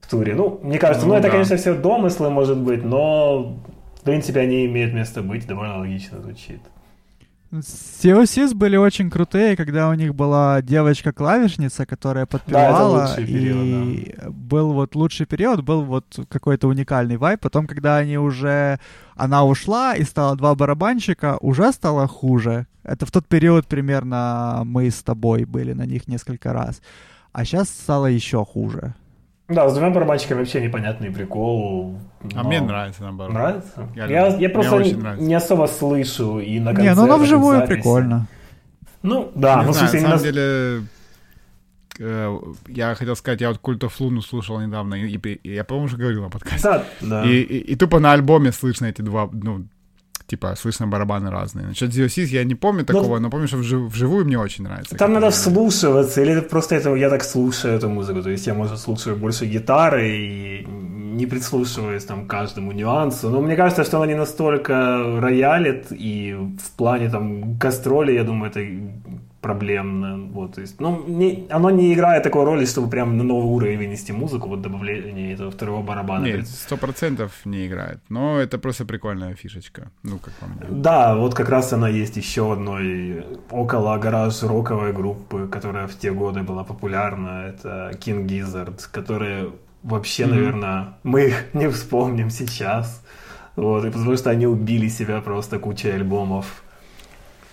в 0.00 0.06
туре. 0.10 0.34
Ну, 0.34 0.60
мне 0.62 0.78
кажется, 0.78 1.06
ну, 1.06 1.12
Ну, 1.14 1.18
это, 1.18 1.28
да. 1.28 1.30
конечно, 1.32 1.56
все 1.56 1.74
домыслы, 1.74 2.28
может 2.28 2.58
быть, 2.58 2.84
но, 2.84 3.56
в 3.94 4.02
принципе, 4.04 4.40
они 4.40 4.66
имеют 4.66 4.92
место 4.92 5.22
быть, 5.22 5.46
довольно 5.46 5.78
логично 5.78 6.20
звучит. 6.20 6.60
COCs 7.52 8.54
были 8.54 8.76
очень 8.76 9.10
крутые, 9.10 9.56
когда 9.56 9.88
у 9.88 9.94
них 9.94 10.14
была 10.14 10.62
девочка-клавишница, 10.62 11.84
которая 11.84 12.26
подпевала, 12.26 13.08
лучший 13.08 13.24
и 13.24 13.26
период, 13.26 14.30
был 14.32 14.72
вот 14.72 14.94
лучший 14.94 15.26
период, 15.26 15.64
был 15.64 15.82
вот 15.82 16.04
какой-то 16.28 16.68
уникальный 16.68 17.16
вайб. 17.16 17.40
Потом, 17.40 17.66
когда 17.66 17.96
они 17.96 18.18
уже... 18.18 18.78
Она 19.16 19.44
ушла 19.44 19.96
и 19.96 20.04
стало 20.04 20.36
два 20.36 20.54
барабанщика, 20.54 21.38
уже 21.40 21.72
стало 21.72 22.06
хуже. 22.06 22.66
Это 22.84 23.04
в 23.04 23.10
тот 23.10 23.26
период 23.26 23.66
примерно 23.66 24.62
мы 24.64 24.88
с 24.88 25.02
тобой 25.02 25.44
были 25.44 25.72
на 25.72 25.86
них 25.86 26.08
несколько 26.08 26.52
раз. 26.52 26.80
А 27.32 27.44
сейчас 27.44 27.68
стало 27.68 28.06
еще 28.06 28.44
хуже. 28.44 28.94
Да, 29.50 29.68
с 29.68 29.72
двумя 29.74 29.90
барабанщиками 29.90 30.38
вообще 30.38 30.60
непонятный 30.62 31.10
прикол. 31.10 31.98
А 32.34 32.42
но- 32.42 32.48
мне 32.48 32.60
нравится, 32.60 33.02
наоборот. 33.02 33.34
Нравится? 33.34 33.88
Я 33.96 34.06
Я, 34.06 34.26
я 34.36 34.48
просто 34.50 34.76
Мне 34.76 34.92
не- 34.92 34.96
нравится. 34.96 35.24
не 35.26 35.34
особо 35.34 35.66
слышу 35.66 36.38
и 36.38 36.60
на 36.60 36.70
Не, 36.70 36.76
концертах, 36.76 36.96
ну 36.96 37.02
она 37.14 37.16
и 37.16 37.26
вживую 37.26 37.56
записи. 37.58 37.72
прикольно. 37.74 38.26
Ну, 39.02 39.32
да, 39.34 39.56
не 39.60 39.64
ну, 39.66 39.70
в 39.70 39.74
знаю, 39.74 39.88
смысле, 39.88 40.00
на 40.00 40.06
самом 40.08 40.18
с- 40.18 40.22
деле, 40.22 40.82
э, 41.98 42.38
я 42.68 42.94
хотел 42.94 43.16
сказать, 43.16 43.40
я 43.40 43.48
вот 43.48 43.60
Cult 43.62 43.78
of 43.80 43.92
Luna 43.98 44.20
слушал 44.20 44.60
недавно, 44.60 44.94
и, 44.94 45.16
и 45.16 45.54
я, 45.54 45.64
по-моему, 45.64 45.86
уже 45.86 45.96
говорил 45.96 46.22
на 46.22 46.30
подкасте. 46.30 46.62
Да, 46.68 46.84
да. 47.00 47.24
И, 47.24 47.40
и- 47.40 47.72
и 47.72 47.76
тупо 47.76 47.98
на 47.98 48.12
альбоме 48.12 48.52
слышно 48.52 48.86
эти 48.86 49.02
два, 49.02 49.28
ну, 49.32 49.64
типа, 50.30 50.54
слышно 50.56 50.86
барабаны 50.86 51.30
разные. 51.30 51.66
Насчет 51.66 51.90
ZOC 51.90 52.24
я 52.26 52.44
не 52.44 52.54
помню 52.54 52.80
ну, 52.80 52.86
такого, 52.86 53.16
ну, 53.16 53.22
но 53.22 53.30
помню, 53.30 53.48
что 53.48 53.56
вжив- 53.58 53.88
вживую 53.88 54.24
мне 54.24 54.38
очень 54.38 54.64
нравится. 54.64 54.96
Там 54.96 55.12
надо 55.12 55.30
вслушиваться, 55.30 56.22
или 56.22 56.40
просто 56.40 56.76
это 56.76 56.94
я 56.94 57.10
так 57.10 57.24
слушаю 57.24 57.74
эту 57.74 57.88
музыку, 57.88 58.22
то 58.22 58.30
есть 58.30 58.46
я, 58.46 58.54
может, 58.54 58.78
слушаю 58.78 59.16
больше 59.16 59.46
гитары 59.46 60.08
и 60.08 60.66
не 61.16 61.26
прислушиваясь 61.26 62.04
там 62.04 62.26
к 62.26 62.30
каждому 62.30 62.72
нюансу. 62.72 63.30
Но 63.30 63.40
мне 63.40 63.56
кажется, 63.56 63.84
что 63.84 63.96
она 63.96 64.06
не 64.06 64.16
настолько 64.16 65.20
роялит, 65.20 65.86
и 65.90 66.34
в 66.34 66.76
плане 66.76 67.10
там 67.10 67.58
гастроли, 67.58 68.12
я 68.12 68.24
думаю, 68.24 68.50
это 68.50 68.60
проблемно. 69.40 70.18
Вот, 70.32 70.54
то 70.54 70.60
есть, 70.60 70.80
ну, 70.80 71.04
не, 71.06 71.46
оно 71.50 71.70
не 71.70 71.92
играет 71.92 72.22
такой 72.22 72.44
роли, 72.44 72.64
чтобы 72.64 72.90
прям 72.90 73.16
на 73.16 73.24
новый 73.24 73.50
уровень 73.50 73.78
вынести 73.78 74.12
музыку, 74.12 74.48
вот 74.48 74.62
добавление 74.62 75.34
этого 75.34 75.50
второго 75.50 75.82
барабана. 75.82 76.24
Нет, 76.24 76.48
сто 76.48 76.76
процентов 76.76 77.32
не 77.44 77.66
играет, 77.66 77.98
но 78.08 78.38
это 78.38 78.58
просто 78.58 78.84
прикольная 78.84 79.34
фишечка, 79.34 79.90
ну, 80.02 80.18
как 80.18 80.34
по 80.34 80.46
мне. 80.46 80.82
Да, 80.82 81.14
вот 81.16 81.34
как 81.34 81.48
раз 81.48 81.72
она 81.72 81.88
есть 81.88 82.16
еще 82.16 82.52
одной 82.52 83.24
около 83.50 83.98
гараж 83.98 84.42
роковой 84.42 84.92
группы, 84.92 85.48
которая 85.48 85.86
в 85.86 85.94
те 85.98 86.12
годы 86.12 86.42
была 86.42 86.64
популярна, 86.64 87.46
это 87.48 87.90
King 87.98 88.26
Gizzard, 88.26 88.80
которые 88.92 89.50
вообще, 89.82 90.24
mm-hmm. 90.24 90.30
наверное, 90.30 90.88
мы 91.02 91.28
их 91.28 91.54
не 91.54 91.70
вспомним 91.70 92.30
сейчас, 92.30 93.02
вот, 93.56 93.84
и 93.84 93.90
потому 93.90 94.16
что 94.16 94.30
они 94.30 94.46
убили 94.46 94.88
себя 94.88 95.20
просто 95.20 95.58
кучей 95.58 95.90
альбомов. 95.90 96.62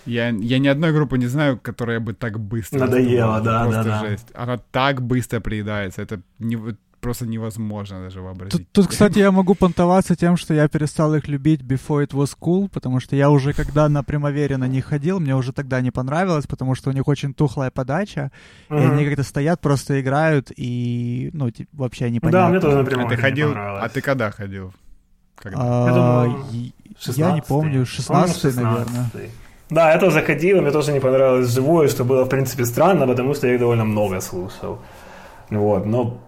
Я, 0.08 0.28
я 0.28 0.58
ни 0.58 0.68
одной 0.68 0.92
группы 0.92 1.18
не 1.18 1.26
знаю, 1.26 1.58
которая 1.58 2.00
бы 2.00 2.14
так 2.14 2.40
быстро... 2.40 2.80
Надоела, 2.80 3.40
да, 3.40 3.66
да, 3.66 3.84
да. 3.84 4.00
Жесть. 4.00 4.28
Она 4.34 4.58
так 4.58 5.02
быстро 5.02 5.40
приедается. 5.40 6.02
Это 6.02 6.20
не, 6.38 6.56
просто 7.00 7.26
невозможно 7.26 8.02
даже 8.02 8.20
вообразить. 8.20 8.52
Тут, 8.52 8.72
тут, 8.72 8.86
кстати, 8.88 9.18
я 9.18 9.30
могу 9.30 9.54
понтоваться 9.54 10.16
тем, 10.16 10.36
что 10.36 10.54
я 10.54 10.68
перестал 10.68 11.14
их 11.14 11.28
любить 11.28 11.62
before 11.62 12.06
it 12.06 12.10
was 12.10 12.36
cool, 12.40 12.68
потому 12.68 13.00
что 13.00 13.16
я 13.16 13.30
уже, 13.30 13.52
когда 13.52 13.88
на 13.88 14.02
Примавере 14.02 14.56
на 14.56 14.66
них 14.66 14.86
ходил, 14.86 15.20
мне 15.20 15.34
уже 15.34 15.52
тогда 15.52 15.80
не 15.80 15.90
понравилось, 15.90 16.46
потому 16.46 16.74
что 16.74 16.90
у 16.90 16.92
них 16.92 17.06
очень 17.08 17.34
тухлая 17.34 17.70
подача, 17.70 18.30
uh-huh. 18.68 18.82
и 18.82 18.86
они 18.86 19.04
как-то 19.04 19.22
стоят, 19.22 19.60
просто 19.60 20.00
играют, 20.00 20.50
и, 20.56 21.30
ну, 21.32 21.50
типа, 21.50 21.70
вообще 21.72 22.10
непонятно. 22.10 22.40
Да, 22.40 22.48
мне 22.48 22.60
тоже 22.60 22.76
на 22.78 22.84
Примавере 22.84 23.14
а 23.14 23.16
ты 23.16 23.22
ходил, 23.22 23.52
А 23.54 23.88
ты 23.88 24.00
когда 24.00 24.30
ходил? 24.30 24.72
Когда? 25.36 25.58
А, 25.60 25.86
я, 25.86 25.94
думаю, 25.94 26.72
я 27.16 27.32
не 27.32 27.42
помню, 27.42 27.86
16 27.86 28.56
наверное. 28.56 29.10
Да, 29.70 29.92
я 29.92 29.98
тоже 29.98 30.22
ходил, 30.22 30.60
мне 30.62 30.70
тоже 30.70 30.92
не 30.92 31.00
понравилось 31.00 31.54
живое, 31.54 31.88
что 31.88 32.04
было, 32.04 32.24
в 32.24 32.28
принципе, 32.28 32.64
странно, 32.64 33.06
потому 33.06 33.34
что 33.34 33.46
я 33.46 33.54
их 33.54 33.60
довольно 33.60 33.84
много 33.84 34.20
слушал. 34.20 34.78
Вот, 35.50 35.86
но 35.86 36.20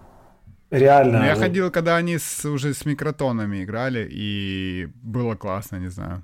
реально... 0.71 1.19
Ну, 1.19 1.25
я 1.25 1.35
ходил, 1.35 1.71
когда 1.71 1.97
они 1.97 2.17
с, 2.17 2.45
уже 2.45 2.73
с 2.73 2.85
микротонами 2.85 3.63
играли, 3.63 4.07
и 4.11 4.87
было 5.03 5.35
классно, 5.35 5.79
не 5.79 5.89
знаю. 5.89 6.23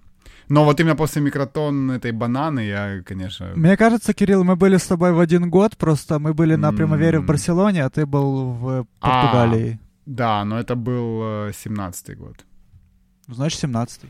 Но 0.50 0.64
вот 0.64 0.80
именно 0.80 0.96
после 0.96 1.22
микротон 1.22 1.92
этой 1.92 2.12
бананы 2.12 2.62
я, 2.62 3.02
конечно... 3.04 3.52
Мне 3.56 3.76
кажется, 3.78 4.14
Кирилл, 4.14 4.44
мы 4.44 4.56
были 4.56 4.78
с 4.78 4.88
тобой 4.88 5.12
в 5.12 5.20
один 5.20 5.50
год, 5.50 5.76
просто 5.76 6.20
мы 6.20 6.34
были 6.34 6.56
на 6.56 6.72
Примавере 6.72 7.20
в 7.20 7.26
Барселоне, 7.26 7.84
а 7.84 7.90
ты 7.90 8.06
был 8.06 8.54
в 8.54 8.86
Португалии. 9.00 9.80
А, 9.82 9.86
да, 10.06 10.46
но 10.46 10.60
это 10.60 10.76
был 10.76 11.50
17-й 11.50 12.16
год. 12.16 12.46
Значит, 13.28 13.64
17-й. 13.64 14.10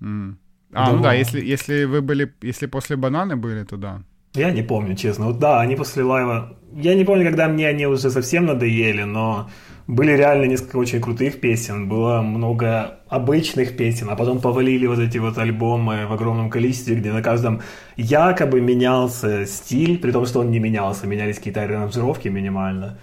Mm. 0.00 0.36
А, 0.72 0.86
Думал. 0.86 0.98
ну 0.98 1.02
да, 1.02 1.12
если, 1.14 1.40
если 1.40 1.84
вы 1.84 2.00
были, 2.00 2.32
если 2.42 2.66
после 2.66 2.96
бананы 2.96 3.36
были, 3.36 3.64
то 3.64 3.76
да. 3.76 4.02
Я 4.34 4.50
не 4.50 4.62
помню, 4.62 4.96
честно. 4.96 5.26
Вот 5.26 5.38
да, 5.38 5.60
они 5.60 5.76
после 5.76 6.02
лайва... 6.02 6.56
Я 6.74 6.94
не 6.94 7.04
помню, 7.04 7.24
когда 7.24 7.48
мне 7.48 7.68
они 7.68 7.86
уже 7.86 8.10
совсем 8.10 8.46
надоели, 8.46 9.02
но 9.02 9.50
были 9.86 10.12
реально 10.12 10.46
несколько 10.46 10.76
очень 10.78 11.00
крутых 11.00 11.40
песен, 11.40 11.88
было 11.88 12.22
много 12.22 13.00
обычных 13.08 13.76
песен, 13.76 14.08
а 14.08 14.16
потом 14.16 14.40
повалили 14.40 14.86
вот 14.86 14.98
эти 14.98 15.18
вот 15.18 15.36
альбомы 15.36 16.06
в 16.06 16.12
огромном 16.12 16.48
количестве, 16.48 16.94
где 16.94 17.12
на 17.12 17.22
каждом 17.22 17.60
якобы 17.96 18.62
менялся 18.62 19.44
стиль, 19.44 19.98
при 19.98 20.12
том, 20.12 20.24
что 20.24 20.40
он 20.40 20.50
не 20.50 20.60
менялся, 20.60 21.06
менялись 21.06 21.36
какие-то 21.36 21.64
аранжировки 21.64 22.28
минимально. 22.28 22.98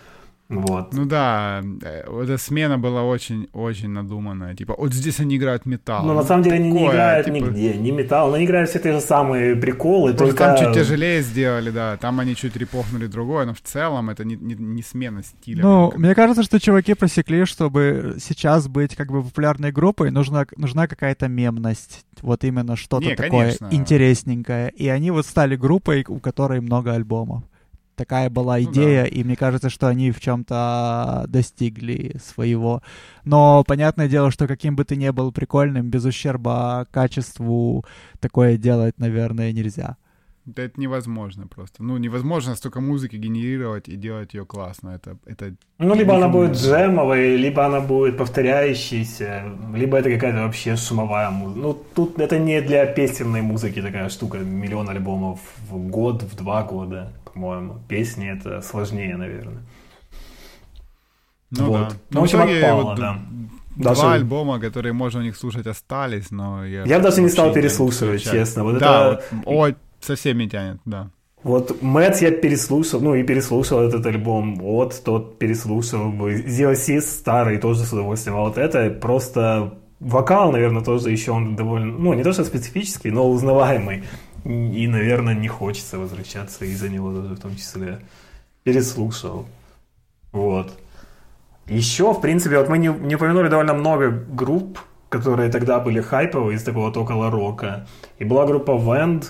Вот. 0.50 0.94
Ну 0.94 1.06
да, 1.06 1.62
э, 1.84 2.24
эта 2.24 2.38
смена 2.40 2.80
была 2.80 3.04
очень-очень 3.04 3.90
надуманная. 3.90 4.56
Типа, 4.56 4.74
вот 4.76 4.94
здесь 4.94 5.20
они 5.20 5.38
играют 5.38 5.68
металл. 5.68 6.02
Но 6.04 6.14
ну, 6.14 6.20
на 6.22 6.26
самом 6.26 6.44
деле 6.44 6.56
они 6.56 6.72
не 6.72 6.88
играют 6.88 7.28
типа... 7.28 7.36
нигде, 7.36 7.76
не 7.76 7.92
металл. 7.92 8.34
Они 8.34 8.46
играют 8.46 8.70
все 8.70 8.80
те 8.80 8.94
же 8.94 9.00
самые 9.00 9.56
приколы, 9.56 10.14
Просто 10.16 10.36
только... 10.36 10.56
там 10.56 10.58
чуть 10.58 10.74
тяжелее 10.74 11.22
сделали, 11.22 11.70
да. 11.70 11.98
Там 11.98 12.20
они 12.20 12.36
чуть 12.36 12.56
репохнули 12.56 13.06
другое, 13.06 13.46
но 13.46 13.54
в 13.54 13.62
целом 13.62 14.10
это 14.10 14.26
не, 14.26 14.36
не, 14.36 14.56
не 14.56 14.82
смена 14.82 15.22
стиля. 15.24 15.62
Ну, 15.62 15.94
мне 15.96 16.16
кажется, 16.16 16.42
что 16.42 16.60
чуваки 16.60 16.96
просекли, 16.96 17.46
чтобы 17.46 18.16
сейчас 18.20 18.68
быть 18.68 18.96
как 18.96 19.12
бы 19.12 19.22
популярной 19.22 19.72
группой, 19.72 20.10
нужна, 20.10 20.48
нужна 20.58 20.88
какая-то 20.88 21.28
мемность. 21.28 22.06
Вот 22.24 22.44
именно 22.44 22.76
что-то 22.76 23.06
не, 23.06 23.16
такое 23.16 23.30
конечно. 23.30 23.68
интересненькое. 23.70 24.72
И 24.72 24.88
они 24.88 25.12
вот 25.12 25.28
стали 25.28 25.56
группой, 25.56 26.04
у 26.08 26.20
которой 26.20 26.60
много 26.60 26.94
альбомов 26.94 27.44
такая 28.00 28.30
была 28.30 28.62
идея, 28.64 29.04
ну, 29.04 29.10
да. 29.10 29.16
и 29.16 29.24
мне 29.26 29.36
кажется, 29.36 29.70
что 29.70 29.88
они 29.88 30.12
в 30.12 30.22
чем-то 30.22 31.26
достигли 31.28 32.16
своего. 32.24 32.82
Но 33.26 33.66
понятное 33.68 34.08
дело, 34.08 34.32
что 34.32 34.48
каким 34.48 34.78
бы 34.78 34.86
ты 34.86 34.96
ни 34.96 35.10
был 35.10 35.34
прикольным, 35.34 35.90
без 35.90 36.06
ущерба 36.06 36.88
качеству 36.92 37.84
такое 38.22 38.56
делать, 38.56 38.98
наверное, 39.00 39.52
нельзя. 39.52 39.98
Да 40.46 40.64
это 40.64 40.80
невозможно 40.80 41.48
просто. 41.48 41.84
Ну, 41.84 41.98
невозможно 41.98 42.56
столько 42.56 42.82
музыки 42.82 43.18
генерировать 43.18 43.90
и 43.90 43.96
делать 43.96 44.34
ее 44.34 44.46
классно. 44.46 44.90
Это, 44.90 45.18
это 45.26 45.54
ну, 45.78 45.96
либо 45.96 46.16
она 46.16 46.28
будет 46.28 46.58
джемовой, 46.58 47.38
либо 47.38 47.66
она 47.66 47.82
будет 47.82 48.18
повторяющейся, 48.18 49.44
либо 49.76 49.98
это 49.98 50.10
какая-то 50.12 50.44
вообще 50.44 50.76
шумовая 50.76 51.30
музыка. 51.30 51.60
Ну, 51.60 51.74
тут 51.96 52.20
это 52.20 52.40
не 52.40 52.62
для 52.62 52.86
песенной 52.86 53.42
музыки 53.42 53.82
такая 53.82 54.10
штука, 54.10 54.40
миллион 54.40 54.90
альбомов 54.90 55.40
в 55.70 55.78
год, 55.90 56.24
в 56.24 56.36
два 56.36 56.64
года 56.64 57.14
по-моему. 57.40 57.80
Песни 57.88 58.30
это 58.30 58.62
сложнее, 58.62 59.16
наверное. 59.18 59.64
Ну 61.52 61.66
вот. 61.66 61.90
да. 61.90 61.96
Ну, 62.12 62.20
в 62.22 62.24
общем, 62.24 62.42
отпало, 62.42 62.84
вот 62.84 63.00
да. 63.00 63.20
Два 63.76 63.96
даже... 63.96 64.08
альбома, 64.08 64.60
которые 64.60 64.94
можно 64.94 65.22
у 65.22 65.24
них 65.24 65.38
слушать, 65.38 65.66
остались, 65.66 66.32
но 66.32 66.66
я... 66.66 66.84
Я 66.84 67.00
даже 67.00 67.22
не 67.22 67.30
стал 67.30 67.54
переслушивать, 67.54 68.24
честно. 68.24 68.64
Вот 68.64 68.78
да, 68.78 69.14
это... 69.14 69.24
вот, 69.46 69.76
о, 70.02 70.06
совсем 70.06 70.38
не 70.38 70.50
тянет, 70.50 70.80
да. 70.86 71.12
Вот 71.44 71.82
Мэтт 71.82 72.22
я 72.22 72.32
переслушал, 72.32 73.00
ну 73.00 73.16
и 73.16 73.24
переслушал 73.24 73.80
этот 73.80 74.06
альбом, 74.06 74.56
вот 74.56 75.02
тот 75.06 75.40
переслушал. 75.40 76.14
Зиосис 76.46 77.10
старый 77.10 77.58
тоже 77.60 77.86
с 77.86 77.94
удовольствием, 77.94 78.38
а 78.38 78.42
вот 78.42 78.58
это 78.58 78.90
просто 78.90 79.74
вокал, 80.00 80.52
наверное, 80.52 80.84
тоже 80.84 81.12
еще 81.12 81.32
он 81.32 81.56
довольно, 81.56 81.98
ну 81.98 82.14
не 82.14 82.24
то 82.24 82.34
что 82.34 82.44
специфический, 82.44 83.12
но 83.12 83.30
узнаваемый. 83.30 84.04
И, 84.46 84.88
наверное, 84.88 85.34
не 85.34 85.48
хочется 85.48 85.98
возвращаться 85.98 86.66
из-за 86.66 86.90
него 86.90 87.12
даже 87.12 87.36
в 87.36 87.40
том 87.40 87.56
числе. 87.56 88.00
Переслушал. 88.64 89.46
Вот. 90.32 90.78
Еще, 91.68 92.14
в 92.14 92.22
принципе, 92.22 92.58
вот 92.58 92.70
мы 92.70 92.78
не, 92.78 92.88
не 92.88 93.16
упомянули 93.16 93.50
довольно 93.50 93.74
много 93.74 94.10
групп, 94.10 94.80
которые 95.10 95.52
тогда 95.52 95.80
были 95.80 96.02
хайповые 96.02 96.56
из 96.56 96.64
такого 96.64 96.86
вот 96.86 96.98
около 96.98 97.30
рока. 97.30 97.88
И 98.18 98.24
была 98.24 98.46
группа 98.46 98.72
Vend. 98.72 99.26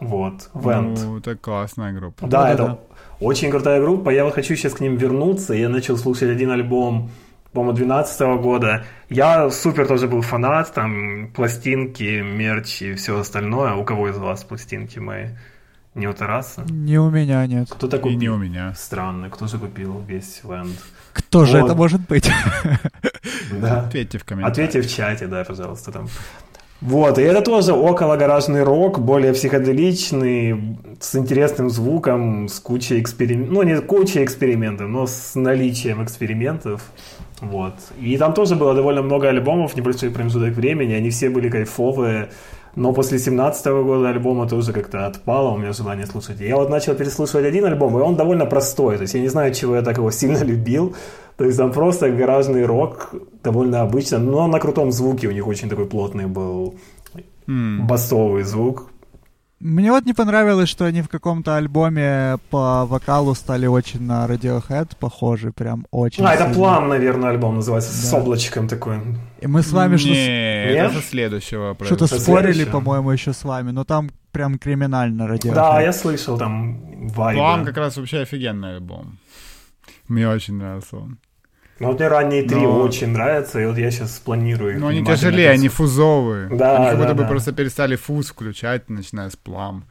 Вот, 0.00 0.50
Vend. 0.54 0.98
Ну, 1.04 1.18
это 1.18 1.36
классная 1.36 1.92
группа. 1.92 2.26
Да, 2.26 2.42
да 2.42 2.50
это 2.50 2.64
да. 2.64 2.78
очень 3.20 3.50
крутая 3.50 3.80
группа. 3.80 4.10
Я 4.10 4.24
вот 4.24 4.34
хочу 4.34 4.54
сейчас 4.54 4.74
к 4.74 4.80
ним 4.80 4.96
вернуться. 4.96 5.54
Я 5.54 5.68
начал 5.68 5.96
слушать 5.96 6.30
один 6.30 6.50
альбом 6.50 7.10
по-моему, 7.52 7.76
12 7.76 8.20
года. 8.40 8.84
Я 9.08 9.50
супер 9.50 9.86
тоже 9.86 10.06
был 10.06 10.20
фанат, 10.20 10.72
там, 10.74 11.32
пластинки, 11.34 12.20
мерч 12.20 12.82
и 12.82 12.94
все 12.94 13.18
остальное. 13.18 13.74
У 13.74 13.84
кого 13.84 14.08
из 14.10 14.16
вас 14.16 14.44
пластинки 14.44 14.98
мои? 14.98 15.28
Не 15.94 16.06
у 16.06 16.12
Тараса? 16.12 16.64
Не 16.68 16.98
у 16.98 17.10
меня 17.10 17.44
нет. 17.46 17.68
Кто-то 17.70 17.98
купил? 17.98 18.16
И 18.16 18.20
не 18.20 18.28
у 18.28 18.36
меня. 18.36 18.74
Странно, 18.74 19.30
кто 19.30 19.46
же 19.46 19.58
купил 19.58 20.00
весь 20.06 20.42
ленд? 20.44 20.78
Кто 21.12 21.40
вот. 21.40 21.48
же 21.48 21.58
это 21.58 21.74
может 21.74 22.00
быть? 22.02 22.30
Да. 23.50 23.80
Ответьте 23.80 24.18
в 24.18 24.24
комментариях. 24.24 24.68
Ответьте 24.68 24.86
в 24.86 24.94
чате, 24.94 25.26
да, 25.26 25.42
пожалуйста, 25.42 25.90
там. 25.90 26.06
Вот, 26.80 27.18
и 27.18 27.22
это 27.22 27.42
тоже 27.42 27.72
около 27.72 28.16
гаражный 28.16 28.62
рок, 28.62 29.00
более 29.00 29.32
психоделичный, 29.32 30.76
с 31.00 31.16
интересным 31.16 31.70
звуком, 31.70 32.48
с 32.48 32.60
кучей 32.60 33.00
экспериментов, 33.00 33.52
ну 33.52 33.62
не 33.64 33.80
кучей 33.80 34.22
экспериментов, 34.22 34.88
но 34.88 35.06
с 35.08 35.34
наличием 35.34 36.04
экспериментов. 36.04 36.82
Вот. 37.40 37.74
И 38.00 38.16
там 38.16 38.32
тоже 38.32 38.54
было 38.54 38.74
довольно 38.74 39.02
много 39.02 39.28
альбомов, 39.28 39.76
небольшой 39.76 40.10
промежуток 40.10 40.54
времени, 40.54 40.92
они 40.94 41.10
все 41.10 41.30
были 41.30 41.48
кайфовые, 41.48 42.30
но 42.76 42.92
после 42.92 43.18
17 43.18 43.66
года 43.66 44.10
альбома 44.10 44.48
тоже 44.48 44.72
как-то 44.72 45.06
отпало 45.06 45.50
у 45.50 45.58
меня 45.58 45.72
желание 45.72 46.06
слушать. 46.06 46.38
Я 46.38 46.56
вот 46.56 46.70
начал 46.70 46.94
переслушивать 46.94 47.44
один 47.44 47.64
альбом, 47.64 47.98
и 47.98 48.02
он 48.02 48.14
довольно 48.14 48.46
простой, 48.46 48.96
то 48.96 49.02
есть 49.02 49.14
я 49.14 49.20
не 49.20 49.28
знаю, 49.28 49.52
чего 49.52 49.74
я 49.74 49.82
так 49.82 49.96
его 49.96 50.12
сильно 50.12 50.38
любил, 50.44 50.94
то 51.38 51.44
есть 51.44 51.56
там 51.56 51.72
просто 51.72 52.10
гаражный 52.10 52.66
рок, 52.66 53.14
довольно 53.44 53.82
обычно, 53.82 54.18
но 54.18 54.48
на 54.48 54.58
крутом 54.58 54.90
звуке 54.90 55.28
у 55.28 55.30
них 55.30 55.46
очень 55.46 55.68
такой 55.68 55.86
плотный 55.86 56.26
был 56.26 56.74
mm. 57.46 57.86
басовый 57.86 58.42
звук. 58.42 58.90
Мне 59.60 59.92
вот 59.92 60.04
не 60.04 60.14
понравилось, 60.14 60.68
что 60.68 60.84
они 60.84 61.00
в 61.00 61.08
каком-то 61.08 61.56
альбоме 61.56 62.38
по 62.50 62.86
вокалу 62.86 63.36
стали 63.36 63.66
очень 63.66 64.02
на 64.02 64.26
Radiohead 64.26 64.96
похожи, 64.98 65.52
прям 65.52 65.86
очень 65.92 66.24
А, 66.24 66.34
это 66.34 66.42
сильно. 66.42 66.54
Плам, 66.56 66.88
наверное, 66.88 67.30
альбом 67.30 67.56
называется, 67.56 67.92
с 67.92 68.10
Да. 68.10 68.18
облачком 68.18 68.66
такой. 68.66 68.98
И 69.40 69.46
мы 69.46 69.62
с 69.62 69.70
вами 69.70 69.96
что-то 69.96 70.14
это 70.14 70.94
со 70.94 71.02
следующего. 71.02 71.76
что-то 71.84 72.06
спорили, 72.08 72.64
по-моему, 72.64 73.12
еще 73.12 73.32
с 73.32 73.44
вами, 73.44 73.70
но 73.70 73.84
там 73.84 74.10
прям 74.32 74.58
криминально 74.58 75.22
Radiohead. 75.22 75.54
Да, 75.54 75.80
я 75.80 75.92
слышал 75.92 76.36
там 76.36 77.06
вайбы. 77.08 77.40
Плам 77.40 77.64
как 77.64 77.76
раз 77.76 77.96
вообще 77.96 78.22
офигенный 78.22 78.74
альбом. 78.74 79.18
Мне 80.08 80.28
очень 80.28 80.54
нравился 80.54 80.96
он. 80.96 81.18
Ну, 81.80 81.88
вот 81.88 81.98
мне 82.00 82.08
ранние 82.08 82.42
три 82.42 82.60
Но- 82.60 82.80
очень 82.80 83.08
нравятся, 83.08 83.60
и 83.60 83.66
вот 83.66 83.78
я 83.78 83.90
сейчас 83.90 84.18
планирую 84.18 84.74
их 84.74 84.80
Но 84.80 84.88
они 84.88 85.04
тяжелее, 85.04 85.50
они 85.50 85.68
фузовые. 85.68 86.48
Да, 86.48 86.76
они 86.76 86.86
как 86.86 86.98
да, 86.98 87.02
будто 87.02 87.14
бы 87.14 87.22
да. 87.22 87.28
просто 87.28 87.52
перестали 87.52 87.94
фуз 87.96 88.28
включать, 88.28 88.88
начиная 88.90 89.30
с 89.30 89.36
плам. 89.36 89.84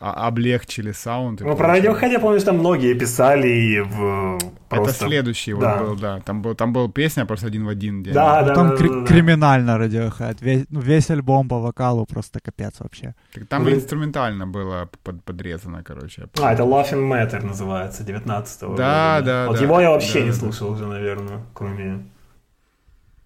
Облегчили 0.00 0.92
саунд. 0.92 1.40
Ну, 1.40 1.56
про. 1.56 1.76
Radiohead, 1.76 2.12
я 2.12 2.20
помню, 2.20 2.38
что 2.38 2.46
там 2.50 2.58
многие 2.58 2.94
писали 2.94 3.48
и 3.48 3.80
в... 3.80 4.36
Это 4.70 4.82
Просто... 4.82 5.06
следующий 5.06 5.54
вот 5.54 5.62
Да. 5.62 5.76
был, 5.78 5.96
да. 5.96 6.20
Там 6.20 6.42
был, 6.42 6.54
там 6.54 6.72
был 6.72 6.90
песня 6.92 7.24
просто 7.26 7.46
один 7.46 7.64
в 7.64 7.68
один. 7.68 8.02
где 8.02 8.12
Да, 8.12 8.42
да, 8.42 8.54
Там 8.54 8.68
да, 8.68 8.76
кри- 8.76 8.88
да, 8.88 9.00
да. 9.00 9.06
криминально 9.06 9.70
Radiohead. 9.78 10.36
Весь, 10.40 10.66
ну, 10.70 10.80
весь 10.80 11.10
альбом 11.10 11.48
по 11.48 11.58
вокалу 11.58 12.04
просто 12.06 12.38
капец 12.40 12.74
вообще. 12.80 13.14
Так 13.34 13.46
Там 13.48 13.64
Блин. 13.64 13.76
инструментально 13.78 14.46
было 14.46 14.88
под- 15.02 15.24
подрезано, 15.24 15.82
короче. 15.82 16.26
А, 16.40 16.52
это 16.52 16.62
Laughing 16.64 17.08
Matter 17.10 17.44
называется, 17.46 18.04
19-го. 18.04 18.76
Да, 18.76 19.16
года, 19.20 19.26
да, 19.26 19.46
Вот 19.48 19.56
да. 19.56 19.62
его 19.64 19.80
я 19.80 19.90
вообще 19.90 20.18
Да, 20.20 20.24
не 20.26 20.30
да. 20.30 20.36
слушал 20.36 20.70
уже, 20.72 20.86
наверное, 20.86 21.40
кроме... 21.54 22.04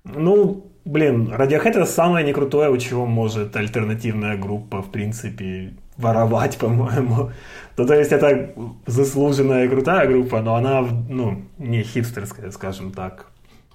Ну, 0.04 0.66
блин, 0.84 1.28
Radiohead 1.32 1.70
это 1.70 1.86
самое 1.86 2.24
некрутое, 2.26 2.70
у 2.70 2.76
чего 2.78 3.06
может 3.06 3.56
альтернативная 3.56 4.36
группа, 4.36 4.80
в 4.82 4.90
принципе, 4.90 5.74
воровать, 6.02 6.58
по-моему. 6.58 7.30
Ну, 7.78 7.86
то 7.86 7.94
есть 7.94 8.12
это 8.12 8.54
заслуженная 8.84 9.66
крутая 9.66 10.06
группа, 10.06 10.42
но 10.42 10.56
она, 10.56 10.82
ну, 10.82 11.42
не 11.56 11.82
хипстерская, 11.82 12.50
скажем 12.50 12.92
так. 12.92 13.28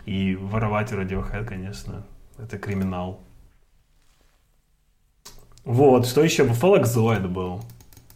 И 0.05 0.35
воровать 0.35 0.93
у 0.93 0.97
Radiohead, 0.97 1.45
конечно, 1.45 2.05
это 2.37 2.59
криминал. 2.59 3.19
Вот, 5.65 6.05
что 6.05 6.23
еще? 6.23 6.45
Фалакзоид 6.45 7.27
был. 7.27 7.61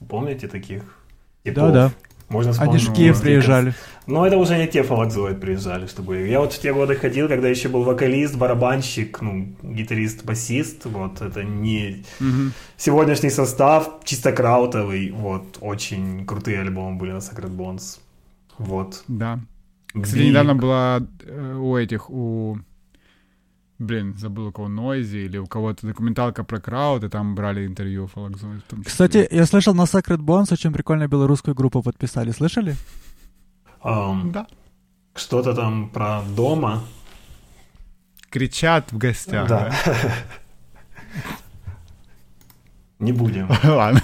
Помните 0.07 0.47
таких? 0.47 1.01
типов? 1.43 1.71
Да-да. 1.73 1.91
Можно 2.31 2.53
Они 2.59 2.77
же 2.77 2.91
в 2.91 2.93
Киев 2.93 3.21
приезжали. 3.21 3.73
Но 4.07 4.25
это 4.25 4.37
уже 4.37 4.57
не 4.57 4.67
те 4.67 4.83
фалакзоид 4.83 5.39
приезжали, 5.39 5.85
чтобы... 5.85 6.27
Я 6.27 6.39
вот 6.39 6.53
в 6.53 6.59
те 6.59 6.73
годы 6.73 6.95
ходил, 6.95 7.27
когда 7.27 7.47
еще 7.49 7.69
был 7.69 7.83
вокалист, 7.83 8.35
барабанщик, 8.35 9.21
ну, 9.21 9.53
гитарист, 9.61 10.25
басист, 10.25 10.85
вот, 10.85 11.21
это 11.21 11.43
не 11.43 12.03
Мгм. 12.19 12.53
сегодняшний 12.77 13.29
состав, 13.29 13.99
чисто 14.03 14.31
краутовый, 14.31 15.11
вот, 15.11 15.57
очень 15.61 16.25
крутые 16.25 16.61
альбомы 16.61 16.97
были 16.97 17.11
на 17.11 17.17
Sacred 17.17 17.55
Bones, 17.55 17.99
вот. 18.57 19.03
Да. 19.07 19.39
Кстати, 19.93 20.23
недавно 20.23 20.55
была 20.55 21.01
э, 21.25 21.55
у 21.55 21.77
этих, 21.77 22.09
у... 22.09 22.57
Блин, 23.81 24.15
забыл 24.15 24.47
у 24.47 24.51
кого, 24.51 24.67
Нойзи 24.67 25.25
или 25.25 25.39
у 25.39 25.47
кого-то 25.47 25.87
документалка 25.87 26.43
про 26.43 26.59
крауд, 26.59 27.03
и 27.03 27.09
там 27.09 27.33
брали 27.33 27.65
интервью 27.65 28.05
числе. 28.83 28.91
Кстати, 28.91 29.27
я 29.31 29.45
слышал, 29.47 29.73
на 29.73 29.85
Sacred 29.85 30.19
Bones 30.19 30.53
очень 30.53 30.71
прикольную 30.71 31.09
белорусскую 31.09 31.55
группу 31.55 31.81
подписали. 31.81 32.29
Слышали? 32.31 32.75
Ам, 33.81 34.31
Да. 34.31 34.45
что-то 35.15 35.55
там 35.55 35.89
про 35.89 36.21
дома, 36.35 36.83
Кричат 38.29 38.91
в 38.93 38.99
гостях. 38.99 39.47
да. 39.49 39.71
Не 42.99 43.13
будем. 43.13 43.49
Ладно. 43.63 44.01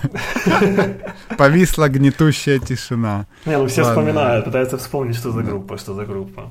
Повисла 1.38 1.88
гнетущая 1.88 2.60
тишина. 2.60 3.28
Не, 3.45 3.58
ну 3.58 3.68
все 3.68 3.84
Ладно. 3.84 4.02
вспоминают, 4.02 4.45
пытаются 4.45 4.78
вспомнить, 4.78 5.16
что 5.16 5.32
за 5.32 5.44
группа, 5.44 5.78
что 5.78 5.94
за 5.94 6.06
группа. 6.06 6.49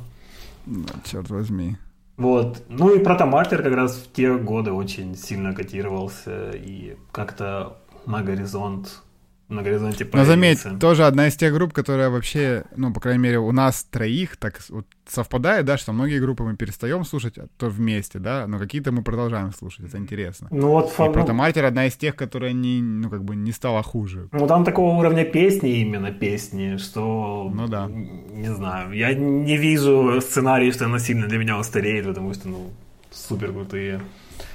Черт 1.05 1.29
возьми. 1.31 1.77
Вот. 2.17 2.65
Ну 2.69 2.95
и 2.95 3.03
Протомартер 3.03 3.63
как 3.63 3.75
раз 3.75 3.97
в 3.97 4.13
те 4.13 4.35
годы 4.35 4.73
очень 4.73 5.17
сильно 5.17 5.55
котировался 5.55 6.51
и 6.51 6.97
как-то 7.13 7.79
на 8.07 8.23
горизонт, 8.23 9.03
на 9.49 9.63
горизонте 9.63 10.05
Но 10.05 10.11
появился. 10.11 10.31
заметь, 10.31 10.81
тоже 10.81 11.05
одна 11.07 11.29
из 11.29 11.37
тех 11.37 11.53
групп, 11.53 11.73
которая 11.73 12.11
вообще, 12.11 12.65
ну, 12.75 12.93
по 12.93 13.01
крайней 13.01 13.23
мере, 13.23 13.39
у 13.39 13.53
нас 13.53 13.85
троих 13.85 14.37
так 14.37 14.61
вот 14.69 14.87
совпадает, 15.09 15.65
да, 15.65 15.77
что 15.77 15.93
многие 15.93 16.19
группы 16.21 16.43
мы 16.43 16.57
перестаем 16.57 17.05
слушать, 17.05 17.39
а 17.39 17.47
то 17.57 17.69
вместе, 17.69 18.19
да, 18.19 18.47
но 18.49 18.59
какие-то 18.59 18.91
мы 18.91 19.03
продолжаем 19.03 19.53
слушать, 19.53 19.87
это 19.87 19.99
интересно. 19.99 20.49
Ну 20.51 20.69
вот, 20.69 20.93
И 20.93 21.13
Протоматер 21.13 21.65
одна 21.65 21.87
из 21.87 21.95
тех, 21.95 22.17
которая 22.17 22.53
не, 22.53 22.83
ну, 22.83 23.09
как 23.09 23.23
бы 23.25 23.37
не 23.37 23.53
стала 23.53 23.83
хуже. 23.83 24.29
ну 24.33 24.47
там 24.47 24.65
такого 24.65 24.97
уровня 24.99 25.25
песни 25.25 25.81
именно 25.81 26.11
песни, 26.11 26.77
что... 26.77 27.51
Ну 27.55 27.69
да. 27.69 27.89
Не 27.89 28.53
знаю, 28.53 28.93
я 28.93 29.15
не 29.15 29.57
вижу 29.57 30.21
сценарий, 30.21 30.73
что 30.73 30.87
она 30.87 30.99
сильно 30.99 31.27
для 31.29 31.39
меня 31.39 31.59
устареет, 31.59 32.07
потому 32.07 32.35
что, 32.35 32.49
ну, 32.49 32.71
супер 33.13 33.53
крутые. 33.53 34.01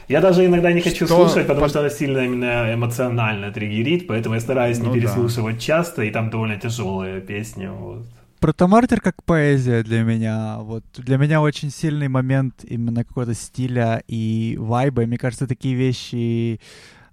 Я 0.07 0.22
даже 0.22 0.45
иногда 0.45 0.72
не 0.73 0.82
хочу 0.82 1.06
Что 1.06 1.15
слушать, 1.15 1.48
потому 1.48 1.68
что 1.69 1.80
она 1.80 1.90
сильно 1.90 2.19
именно 2.19 2.73
эмоционально 2.73 3.52
триггерит, 3.52 4.07
поэтому 4.07 4.36
я 4.36 4.41
стараюсь 4.41 4.80
не 4.80 4.88
Ну 4.88 4.94
да. 4.94 4.99
переслушивать 4.99 5.60
часто, 5.60 6.03
и 6.03 6.11
там 6.11 6.30
довольно 6.30 6.57
тяжелые 6.57 7.22
песни. 7.22 7.68
Вот. 7.68 8.06
Протомартер 8.40 9.02
как 9.02 9.23
поэзия 9.23 9.84
для 9.84 10.02
меня. 10.02 10.57
Вот 10.61 10.84
для 10.98 11.18
меня 11.18 11.41
очень 11.41 11.69
сильный 11.69 12.07
момент 12.07 12.64
именно 12.64 13.03
какого-то 13.06 13.36
стиля 13.36 14.02
и 14.07 14.57
вайба. 14.60 15.03
И 15.03 15.06
Мне 15.06 15.18
кажется, 15.19 15.48
такие 15.48 15.76
вещи 15.76 16.60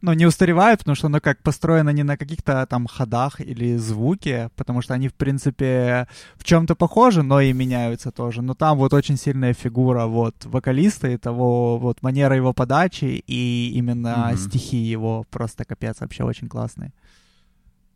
ну, 0.01 0.13
не 0.13 0.27
устаревают, 0.27 0.81
потому 0.81 0.95
что 0.97 1.07
оно 1.07 1.21
как 1.21 1.43
построено 1.43 1.91
не 1.91 2.05
на 2.05 2.17
каких-то 2.17 2.67
там 2.67 2.87
ходах 2.87 3.41
или 3.41 3.77
звуке, 3.77 4.51
потому 4.57 4.83
что 4.83 4.95
они, 4.95 5.09
в 5.09 5.15
принципе, 5.15 6.07
в 6.37 6.45
чем-то 6.45 6.75
похожи, 6.75 7.23
но 7.23 7.41
и 7.41 7.53
меняются 7.53 8.11
тоже. 8.11 8.43
Но 8.43 8.55
там 8.55 8.79
вот 8.79 8.95
очень 8.95 9.17
сильная 9.17 9.55
фигура 9.55 10.07
вот 10.07 10.35
вокалиста 10.45 11.09
и 11.09 11.17
того, 11.17 11.79
вот 11.79 12.03
манера 12.03 12.37
его 12.37 12.53
подачи 12.53 13.23
и 13.27 13.73
именно 13.75 14.29
Мгм. 14.29 14.37
стихи 14.37 14.77
его 14.77 15.25
просто 15.31 15.65
капец, 15.65 16.01
вообще 16.01 16.25
очень 16.25 16.49
классные. 16.49 16.93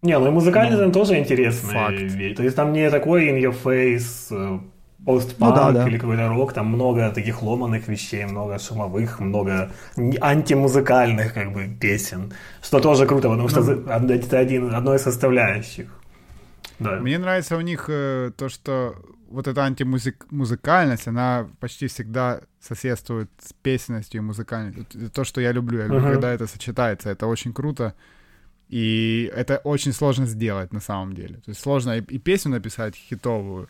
Не, 0.03 0.19
ну 0.19 0.27
и 0.27 0.31
музыкально 0.31 0.77
Ну, 0.77 0.83
там 0.83 0.93
тоже 0.93 1.19
интересные 1.19 1.73
факт. 1.73 2.37
То 2.37 2.43
есть 2.43 2.57
там 2.57 2.73
не 2.73 2.91
такой 2.91 3.29
in 3.29 3.41
your 3.41 3.55
face 3.63 4.27
э, 4.33 4.59
постпанк 5.07 5.55
Ну 5.57 5.57
да, 5.57 5.73
да. 5.73 5.89
или 5.89 5.99
какой-то 5.99 6.29
рок, 6.29 6.53
там 6.53 6.67
много 6.67 7.11
таких 7.11 7.43
ломаных 7.43 7.89
вещей, 7.89 8.25
много 8.25 8.59
шумовых, 8.59 9.21
много 9.21 9.71
антимузыкальных 10.21 11.35
как 11.35 11.53
бы 11.53 11.69
песен, 11.81 12.33
что 12.63 12.81
тоже 12.81 13.07
круто, 13.07 13.29
потому 13.29 13.49
что 13.49 13.61
Ну. 13.63 14.09
это 14.15 14.39
один, 14.39 14.75
одно 14.75 14.95
из 14.95 15.03
составляющих. 15.03 15.87
Да. 16.79 17.01
Мне 17.01 17.19
нравится 17.19 17.57
у 17.57 17.61
них 17.61 17.85
э, 17.89 18.31
то, 18.37 18.49
что 18.49 18.95
вот 19.31 19.47
эта 19.49 19.63
антимузыкальность, 19.65 21.09
она 21.09 21.47
почти 21.61 21.87
всегда 21.87 22.41
соседствует 22.61 23.29
с 23.39 23.53
песенностью 23.63 24.21
и 24.21 24.25
музыкальностью. 24.25 25.11
То, 25.11 25.25
что 25.25 25.41
я 25.41 25.53
люблю. 25.53 25.79
Я 25.79 25.85
люблю, 25.87 26.01
Мгм. 26.01 26.13
когда 26.13 26.33
это 26.33 26.47
сочетается. 26.47 27.11
Это 27.11 27.27
очень 27.27 27.53
круто. 27.53 27.95
И 28.69 29.31
это 29.35 29.59
очень 29.65 29.93
сложно 29.93 30.27
сделать 30.27 30.73
на 30.73 30.81
самом 30.81 31.15
деле. 31.15 31.35
То 31.37 31.51
есть 31.51 31.61
сложно 31.61 31.99
и, 31.99 32.01
и 32.15 32.19
песню 32.19 32.51
написать 32.53 32.95
хитовую, 32.97 33.69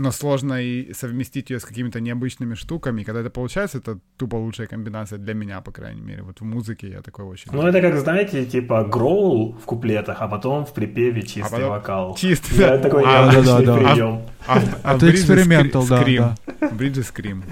но 0.00 0.12
сложно 0.12 0.62
и 0.62 0.94
совместить 0.94 1.50
ее 1.50 1.60
с 1.60 1.64
какими-то 1.64 2.00
необычными 2.00 2.54
штуками. 2.54 3.02
И 3.02 3.04
когда 3.04 3.20
это 3.20 3.28
получается, 3.28 3.78
это 3.78 3.98
тупо 4.16 4.36
лучшая 4.36 4.66
комбинация 4.66 5.18
для 5.18 5.34
меня, 5.34 5.60
по 5.60 5.72
крайней 5.72 6.00
мере. 6.00 6.22
Вот 6.22 6.40
в 6.40 6.44
музыке 6.44 6.88
я 6.88 7.02
такой 7.02 7.26
очень... 7.26 7.52
Ну 7.52 7.66
это 7.66 7.82
как, 7.82 7.98
знаете, 7.98 8.46
типа 8.46 8.84
гроул 8.84 9.58
в 9.62 9.64
куплетах, 9.66 10.22
а 10.22 10.28
потом 10.28 10.64
в 10.64 10.72
припеве 10.72 11.20
чистый 11.22 11.50
потом 11.50 11.68
вокал. 11.68 12.14
чистый, 12.16 12.58
Да, 12.58 12.76
да. 12.76 12.82
такой 12.82 13.02
А, 13.04 13.30
необычный 13.30 13.66
да-да-да. 13.66 13.92
прием. 13.92 14.22
А, 14.46 14.62
А 14.82 14.98
ты 14.98 15.10
экспериментал, 15.10 15.86
да, 15.86 16.00
скрим. 16.00 16.24
Бриджи 16.72 17.02
скрим. 17.02 17.44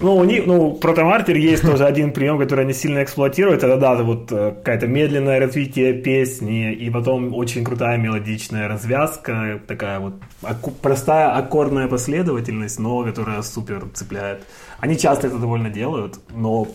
Ну, 0.00 0.16
у 0.16 0.24
них, 0.24 0.46
ну, 0.46 0.72
Протомартер 0.74 1.36
есть 1.36 1.62
тоже 1.62 1.84
один 1.84 2.12
прием, 2.12 2.38
который 2.38 2.64
они 2.64 2.72
сильно 2.72 3.02
эксплуатируют. 3.02 3.62
Это, 3.62 3.76
да, 3.76 3.94
вот 3.96 4.30
э, 4.32 4.52
какая-то 4.52 4.86
медленное 4.86 5.40
развитие 5.40 5.92
песни, 5.94 6.72
и 6.72 6.90
потом 6.90 7.34
очень 7.34 7.64
крутая 7.64 7.98
мелодичная 7.98 8.68
развязка, 8.68 9.60
такая 9.66 9.98
вот 10.00 10.14
аку- 10.42 10.70
простая 10.80 11.36
аккордная 11.36 11.88
последовательность, 11.88 12.78
но 12.78 13.02
которая 13.04 13.42
супер 13.42 13.84
цепляет. 13.92 14.44
Они 14.78 14.96
часто 14.98 15.26
это 15.26 15.38
довольно 15.38 15.70
делают, 15.70 16.18
но 16.34 16.68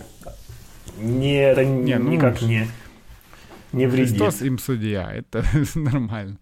не, 0.99 1.41
это 1.41 1.65
Не, 1.65 1.98
ну, 1.98 2.10
никак 2.10 2.41
не, 2.41 2.68
не 3.72 3.86
вредит. 3.88 4.11
Христос 4.18 4.41
им 4.41 4.60
судья, 4.60 5.11
это 5.14 5.44
нормально. 5.76 6.38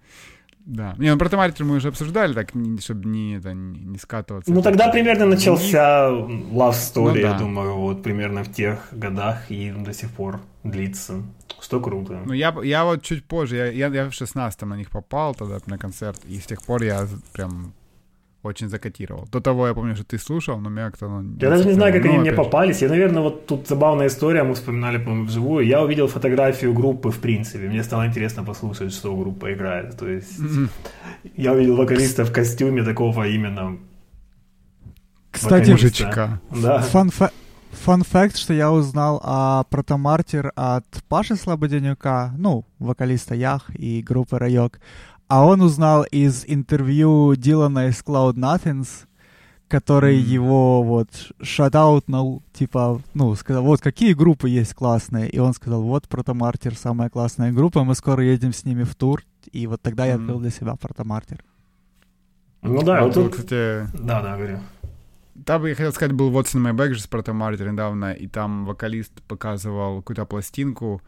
Да. 0.65 0.95
Не, 0.97 1.11
ну 1.11 1.17
про 1.17 1.29
Томатер 1.29 1.63
мы 1.63 1.75
уже 1.75 1.89
обсуждали, 1.89 2.33
так, 2.33 2.49
чтобы 2.79 3.07
не, 3.07 3.37
это, 3.37 3.53
не, 3.53 3.99
скатываться. 3.99 4.51
Ну, 4.51 4.61
тогда 4.63 4.89
примерно 4.89 5.25
начался 5.25 6.09
Love 6.09 6.71
Story, 6.71 7.11
Ну, 7.11 7.15
я 7.15 7.31
да. 7.33 7.39
думаю, 7.39 7.75
вот 7.75 8.01
примерно 8.01 8.43
в 8.43 8.51
тех 8.51 8.87
годах 8.91 9.51
и 9.51 9.71
до 9.71 9.93
сих 9.93 10.09
пор 10.09 10.39
длится. 10.63 11.21
Что 11.61 11.79
круто. 11.79 12.21
Ну, 12.25 12.33
я, 12.33 12.53
я 12.63 12.83
вот 12.83 13.03
чуть 13.03 13.25
позже, 13.25 13.55
я, 13.57 13.65
я, 13.67 13.87
я 13.87 14.09
в 14.09 14.13
16 14.13 14.61
на 14.63 14.75
них 14.75 14.89
попал 14.89 15.35
тогда 15.35 15.59
на 15.67 15.77
концерт, 15.77 16.19
и 16.25 16.39
с 16.39 16.45
тех 16.45 16.61
пор 16.63 16.81
я 16.83 17.07
прям 17.31 17.73
очень 18.45 18.69
закатировал. 18.69 19.27
До 19.31 19.41
того 19.41 19.67
я 19.67 19.73
помню, 19.73 19.95
что 19.95 20.03
ты 20.03 20.17
слушал, 20.17 20.59
но 20.59 20.69
меня 20.69 20.89
как-то... 20.89 21.07
Ну, 21.07 21.37
я 21.39 21.49
даже 21.49 21.65
не 21.65 21.73
знаю, 21.73 21.93
как 21.93 22.03
ну, 22.03 22.09
они 22.11 22.19
мне 22.19 22.31
попались. 22.31 22.81
Я, 22.81 22.89
наверное, 22.89 23.21
вот 23.21 23.45
тут 23.45 23.67
забавная 23.67 24.07
история, 24.07 24.43
мы 24.43 24.53
вспоминали, 24.53 24.97
по-моему, 24.97 25.25
вживую. 25.25 25.65
Я 25.65 25.81
увидел 25.81 26.07
фотографию 26.07 26.73
группы, 26.73 27.09
в 27.09 27.19
принципе. 27.19 27.67
Мне 27.67 27.83
стало 27.83 28.07
интересно 28.07 28.43
послушать, 28.43 28.93
что 28.93 29.15
группа 29.15 29.53
играет. 29.53 29.97
То 29.97 30.07
есть 30.07 30.39
mm-hmm. 30.39 30.69
я 31.37 31.53
увидел 31.53 31.75
вокалиста 31.75 32.23
в 32.25 32.31
костюме 32.31 32.83
такого 32.83 33.27
именно... 33.27 33.77
Кстати, 35.31 35.71
мужичка. 35.71 36.39
Да. 36.49 36.79
Фан, 36.79 37.11
Фан 37.83 38.03
факт, 38.03 38.37
что 38.37 38.53
я 38.53 38.71
узнал 38.71 39.21
о 39.23 39.63
Протомартир 39.65 40.51
от 40.55 40.85
Паши 41.09 41.35
Слободенюка, 41.35 42.33
ну, 42.37 42.65
вокалиста 42.79 43.35
Ях 43.35 43.69
и 43.75 44.01
группы 44.01 44.39
Райок. 44.39 44.79
А 45.27 45.45
он 45.45 45.61
узнал 45.61 46.03
из 46.03 46.45
интервью 46.45 47.35
Дилана 47.35 47.87
из 47.87 48.01
Cloud 48.03 48.35
Nothings, 48.35 49.05
который 49.67 50.17
mm. 50.17 50.21
его 50.21 50.83
вот 50.83 51.09
шатаутнул, 51.41 52.43
типа, 52.53 53.01
ну, 53.15 53.33
сказал, 53.35 53.63
вот 53.63 53.81
какие 53.81 54.13
группы 54.13 54.49
есть 54.49 54.75
классные. 54.75 55.29
И 55.29 55.39
он 55.39 55.53
сказал, 55.53 55.81
вот 55.81 56.07
Протомартир 56.07 56.75
самая 56.75 57.09
классная 57.09 57.51
группа, 57.51 57.83
мы 57.83 57.95
скоро 57.95 58.23
едем 58.23 58.53
с 58.53 58.65
ними 58.65 58.83
в 58.83 58.93
тур. 58.95 59.23
И 59.51 59.65
вот 59.65 59.81
тогда 59.81 60.05
mm. 60.05 60.09
я 60.09 60.15
открыл 60.15 60.39
для 60.39 60.51
себя 60.51 60.75
Протомартир. 60.75 61.43
Ну 62.61 62.83
да, 62.83 63.03
вот 63.03 63.13
тут... 63.13 63.31
Кстати... 63.31 63.87
Да, 63.93 64.21
да, 64.21 64.35
говорю. 64.37 64.59
Там, 65.43 65.65
я 65.65 65.75
хотел 65.75 65.91
сказать, 65.91 66.13
был 66.13 66.31
What's 66.31 66.55
in 66.55 66.61
My 66.63 66.73
Bag 66.73 66.93
же 66.93 67.01
с 67.01 67.07
Протомартир 67.07 67.71
недавно, 67.71 68.13
и 68.13 68.27
там 68.27 68.65
вокалист 68.65 69.21
показывал 69.23 69.97
какую-то 69.97 70.25
пластинку, 70.25 71.01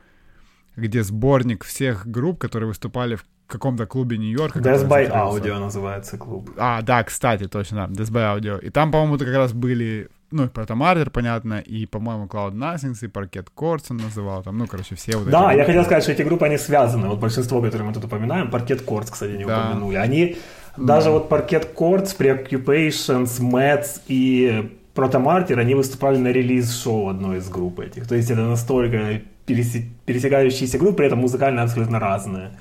где 0.78 1.04
сборник 1.04 1.66
всех 1.66 2.08
групп, 2.08 2.40
которые 2.40 2.68
выступали 2.68 3.16
в 3.16 3.26
каком-то 3.48 3.86
клубе 3.86 4.18
Нью-Йорка. 4.18 4.60
Death 4.60 4.88
by 4.88 5.12
Audio 5.12 5.60
называется 5.60 6.18
клуб. 6.18 6.52
А, 6.58 6.82
да, 6.82 7.04
кстати, 7.04 7.48
точно, 7.48 7.88
да, 7.88 8.04
Death 8.04 8.12
by 8.12 8.40
Audio. 8.40 8.62
И 8.64 8.70
там, 8.70 8.92
по-моему, 8.92 9.18
как 9.18 9.30
раз 9.30 9.54
были, 9.54 10.10
ну, 10.32 10.48
Протомартер, 10.50 11.10
понятно, 11.10 11.60
и, 11.60 11.86
по-моему, 11.86 12.26
Cloud 12.26 12.54
Nothings, 12.54 12.98
и 13.02 13.08
Parquet 13.08 13.48
Courts 13.56 13.86
он 13.90 13.98
называл, 13.98 14.44
там, 14.44 14.58
ну, 14.58 14.68
короче, 14.68 14.96
все 14.96 15.18
вот 15.18 15.30
Да, 15.30 15.52
я 15.52 15.66
хотел 15.66 15.84
сказать, 15.84 16.04
что 16.04 16.12
эти 16.12 16.22
группы, 16.22 16.46
они 16.46 16.58
связаны. 16.58 17.08
Вот 17.08 17.20
большинство, 17.20 17.62
которые 17.62 17.88
мы 17.88 17.94
тут 17.94 18.06
упоминаем, 18.06 18.50
Parquet 18.50 18.86
Courts, 18.86 19.12
кстати, 19.12 19.32
не 19.32 19.46
да. 19.46 19.70
упомянули. 19.70 19.96
Они, 19.96 20.38
даже 20.78 21.10
вот 21.10 21.32
Parquet 21.32 21.74
Courts, 21.74 22.16
Preoccupations, 22.18 23.40
Mets 23.40 24.02
и 24.08 24.78
Протомартер, 24.94 25.58
они 25.58 25.74
выступали 25.74 26.18
на 26.18 26.28
релиз-шоу 26.28 27.10
одной 27.10 27.38
из 27.38 27.50
групп 27.50 27.80
этих. 27.80 28.08
То 28.08 28.16
есть 28.16 28.30
это 28.30 28.42
настолько 28.42 29.22
пересекающиеся 29.48 30.78
группы, 30.78 30.98
при 30.98 31.08
этом 31.08 31.20
музыкально 31.20 31.64
абсолютно 31.64 32.00
разные. 32.00 32.52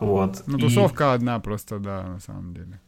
Вот. 0.00 0.42
Ну, 0.46 0.58
тусовка 0.58 1.04
и... 1.04 1.14
одна 1.16 1.38
просто, 1.40 1.78
да, 1.78 2.02
на 2.02 2.20
самом 2.20 2.54
деле. 2.54 2.80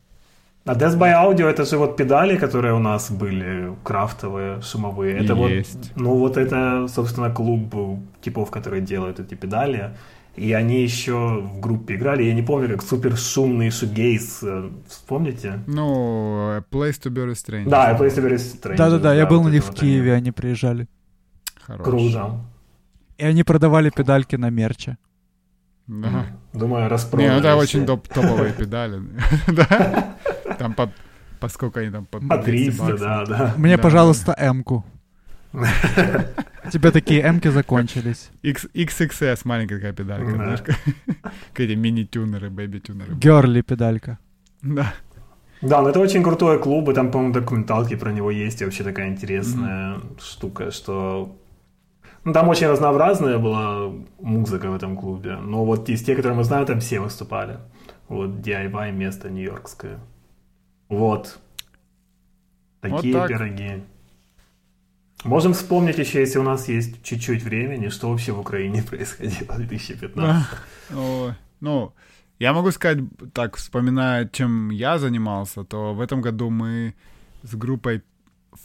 А 0.67 0.75
Death 0.75 0.99
by 0.99 1.13
Audio 1.15 1.47
это 1.47 1.65
же 1.65 1.79
вот 1.79 1.97
педали, 1.97 2.37
которые 2.37 2.75
у 2.75 2.79
нас 2.79 3.11
были, 3.11 3.75
крафтовые, 3.83 4.61
шумовые. 4.61 5.19
Это 5.19 5.35
Есть. 5.35 5.75
вот, 5.75 5.91
ну 5.97 6.15
вот 6.17 6.37
это, 6.37 6.87
собственно, 6.89 7.31
клуб 7.31 7.75
типов, 8.21 8.51
которые 8.51 8.83
делают 8.83 9.21
эти 9.21 9.35
педали. 9.35 9.91
И 10.37 10.53
они 10.53 10.83
еще 10.83 11.41
в 11.43 11.61
группе 11.61 11.95
играли. 11.95 12.23
Я 12.23 12.35
не 12.35 12.43
помню, 12.43 12.69
как 12.69 12.83
супер 12.83 13.17
шумный 13.17 13.71
шугейс. 13.71 14.43
Э, 14.43 14.71
вспомните? 14.87 15.59
Ну, 15.67 16.63
Place 16.71 17.01
to 17.03 17.11
be 17.11 17.27
Restrained. 17.27 17.69
Да, 17.69 17.97
Place 17.99 18.17
to 18.17 18.25
be 18.25 18.35
Restrained. 18.35 18.77
Да-да-да, 18.77 19.13
я 19.15 19.27
был 19.27 19.43
на 19.43 19.49
них 19.49 19.65
в 19.65 19.75
Киеве, 19.75 20.15
они 20.15 20.31
приезжали. 20.31 20.87
Хорош. 21.67 21.85
Круто. 21.85 22.41
И 23.21 23.25
они 23.25 23.43
продавали 23.43 23.91
педальки 23.91 24.37
на 24.37 24.51
мерче. 24.51 24.97
Да. 25.87 26.27
Думаю, 26.53 26.89
распродали. 26.89 27.29
Не, 27.29 27.35
ну 27.35 27.41
это 27.41 27.57
очень 27.57 27.87
топ 27.87 28.09
топовые 28.09 28.53
педали. 28.53 29.01
Да. 29.49 30.17
Там 30.59 30.75
по, 30.75 30.91
по 31.41 31.49
сколько 31.49 31.81
они 31.81 31.91
там? 31.91 32.07
По, 32.07 32.21
по 32.21 32.39
300, 32.39 32.99
да, 32.99 33.25
да. 33.27 33.55
Мне, 33.57 33.77
пожалуйста, 33.79 34.35
М-ку. 34.39 34.85
Тебе 36.73 36.91
такие 36.91 37.21
М-ки 37.23 37.49
закончились. 37.49 38.31
X, 38.43 38.67
XXS, 38.75 39.41
маленькая 39.45 39.77
такая 39.77 39.93
педалька, 39.93 40.31
знаешь, 40.31 40.63
какие 41.53 41.77
мини-тюнеры, 41.77 42.51
бэби-тюнеры. 42.51 43.15
Герли 43.15 43.63
педалька. 43.63 44.19
Да. 44.63 44.95
Да, 45.63 45.83
ну 45.83 45.89
это 45.89 46.01
очень 46.01 46.23
крутой 46.23 46.59
клуб, 46.59 46.89
и 46.89 46.95
там, 46.95 47.11
по-моему, 47.11 47.35
документалки 47.35 47.97
про 47.97 48.13
него 48.13 48.31
есть, 48.31 48.63
и 48.63 48.65
вообще 48.65 48.85
такая 48.85 49.09
интересная 49.09 49.97
mm-hmm. 49.97 50.21
штука, 50.23 50.71
что 50.71 51.37
ну, 52.25 52.33
там 52.33 52.49
очень 52.49 52.67
разнообразная 52.67 53.39
была 53.39 53.93
музыка 54.21 54.71
в 54.71 54.75
этом 54.75 54.97
клубе. 54.97 55.37
Но 55.37 55.65
вот 55.65 55.89
из 55.89 56.03
тех, 56.03 56.17
которые 56.17 56.37
мы 56.37 56.45
знаем, 56.45 56.67
там 56.67 56.81
все 56.81 57.01
выступали. 57.01 57.59
Вот 58.09 58.31
DIY 58.31 58.93
место 58.93 59.31
нью-йоркское. 59.31 59.99
Вот. 60.89 61.39
Такие 62.81 63.15
вот 63.15 63.29
так. 63.29 63.29
пироги. 63.29 63.83
Можем 65.25 65.53
вспомнить 65.53 65.99
еще, 65.99 66.21
если 66.21 66.39
у 66.39 66.43
нас 66.43 66.69
есть 66.69 67.03
чуть-чуть 67.03 67.43
времени, 67.43 67.89
что 67.89 68.11
вообще 68.11 68.33
в 68.33 68.41
Украине 68.41 68.83
происходило 68.91 69.55
в 69.55 69.57
2015. 69.57 70.47
Ну, 71.63 71.93
я 72.39 72.55
могу 72.55 72.71
сказать, 72.71 73.05
так, 73.35 73.57
вспоминая, 73.57 74.27
чем 74.33 74.71
я 74.71 74.99
занимался, 74.99 75.63
то 75.63 75.93
в 75.93 76.01
этом 76.01 76.23
году 76.23 76.49
мы 76.49 76.95
с 77.43 77.55
группой 77.55 78.03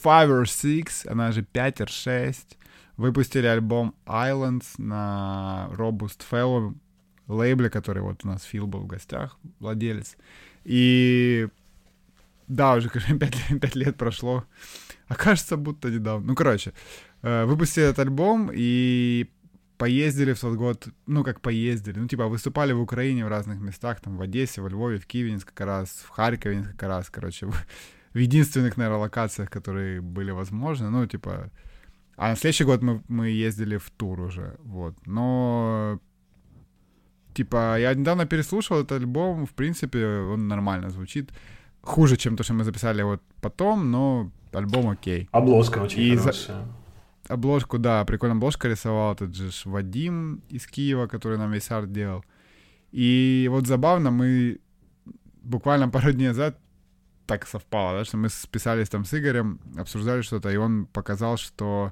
Five 0.04 0.30
or 0.30 0.44
Six, 0.44 1.06
она 1.12 1.34
же 1.34 1.44
5 1.44 1.82
or 1.82 1.90
6, 1.90 2.58
выпустили 2.98 3.48
альбом 3.48 3.96
Islands 4.06 4.66
на 4.78 5.70
Robust 5.72 6.22
Fellow 6.30 6.76
лейбле, 7.28 7.70
который 7.70 8.02
вот 8.02 8.24
у 8.24 8.28
нас 8.28 8.44
Фил 8.44 8.68
был 8.68 8.82
в 8.82 8.88
гостях, 8.88 9.38
владелец. 9.60 10.16
И 10.64 11.48
да, 12.48 12.76
уже, 12.76 12.90
конечно, 12.90 13.18
5, 13.20 13.60
5 13.62 13.76
лет 13.76 13.98
прошло. 13.98 14.44
А 15.08 15.16
кажется, 15.16 15.58
будто 15.58 15.90
недавно. 15.90 16.28
Ну, 16.28 16.36
короче, 16.36 16.74
э, 17.22 17.46
выпустили 17.46 17.86
этот 17.86 18.00
альбом 18.00 18.52
и 18.54 19.30
поездили 19.78 20.34
в 20.34 20.40
тот 20.40 20.56
год, 20.56 20.88
ну, 21.06 21.24
как 21.24 21.42
поездили, 21.42 22.00
ну, 22.00 22.08
типа, 22.08 22.28
выступали 22.28 22.74
в 22.74 22.82
Украине 22.82 23.26
в 23.26 23.28
разных 23.28 23.60
местах, 23.60 24.00
там, 24.00 24.18
в 24.18 24.22
Одессе, 24.22 24.62
во 24.62 24.70
Львове, 24.70 24.98
в 24.98 25.06
Киеве 25.06 25.34
несколько 25.34 25.66
раз, 25.66 25.90
в 26.06 26.10
Харькове 26.10 26.58
несколько 26.58 26.88
раз, 26.88 27.10
короче, 27.10 27.46
в, 27.48 27.54
в 28.14 28.18
единственных, 28.18 28.78
наверное, 28.78 29.02
локациях, 29.02 29.50
которые 29.50 30.02
были 30.02 30.32
возможны, 30.32 30.90
ну, 30.90 31.06
типа, 31.06 31.52
а 32.18 32.30
на 32.30 32.36
следующий 32.36 32.64
год 32.64 32.82
мы, 32.82 33.02
мы 33.08 33.30
ездили 33.30 33.78
в 33.78 33.90
тур 33.90 34.22
уже, 34.22 34.56
вот. 34.64 34.96
Но, 35.06 36.00
типа, 37.34 37.80
я 37.80 37.94
недавно 37.94 38.26
переслушал 38.26 38.80
этот 38.80 38.94
альбом, 38.94 39.46
в 39.46 39.54
принципе, 39.54 40.06
он 40.06 40.48
нормально 40.48 40.90
звучит. 40.90 41.32
Хуже, 41.82 42.18
чем 42.18 42.36
то, 42.36 42.44
что 42.44 42.54
мы 42.54 42.64
записали 42.64 43.04
вот 43.04 43.22
потом, 43.42 43.92
но 43.92 44.32
альбом 44.54 44.90
окей. 44.90 45.28
Обложка 45.32 45.80
очень 45.80 46.02
И 46.02 46.16
хорошая. 46.16 46.66
За... 47.28 47.34
Обложку, 47.34 47.78
да, 47.78 48.06
прикольная 48.06 48.38
обложка 48.38 48.68
рисовал 48.68 49.14
этот 49.14 49.36
же 49.36 49.50
Вадим 49.66 50.42
из 50.50 50.68
Киева, 50.68 51.08
который 51.08 51.38
нам 51.38 51.52
весь 51.52 51.72
арт 51.72 51.92
делал. 51.92 52.24
И 52.92 53.48
вот 53.52 53.68
забавно, 53.68 54.12
мы 54.12 54.60
буквально 55.42 55.90
пару 55.90 56.12
дней 56.14 56.30
назад 56.30 56.58
так 57.26 57.48
совпало, 57.48 58.00
да, 58.00 58.06
что 58.06 58.18
мы 58.18 58.30
списались 58.30 58.90
там 58.90 59.04
с 59.04 59.14
Игорем, 59.14 59.60
обсуждали 59.78 60.22
что-то, 60.22 60.50
и 60.50 60.58
он 60.58 60.86
показал, 60.86 61.38
что 61.38 61.92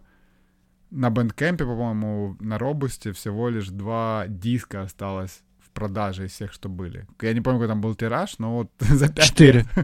на 0.93 1.09
Бендкемпе, 1.09 1.65
по-моему, 1.65 2.37
на 2.39 2.57
Робусте 2.57 3.11
всего 3.11 3.49
лишь 3.49 3.69
два 3.69 4.25
диска 4.27 4.83
осталось 4.83 5.41
в 5.59 5.71
продаже 5.71 6.25
из 6.25 6.31
всех, 6.31 6.53
что 6.53 6.69
были. 6.69 7.07
Я 7.21 7.33
не 7.33 7.41
помню, 7.41 7.59
какой 7.59 7.67
там 7.67 7.81
был 7.81 7.95
тираж, 7.95 8.39
но 8.39 8.57
вот 8.57 8.71
за 8.79 9.11
пять 9.11 9.25
Четыре. 9.25 9.65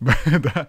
Да. 0.00 0.68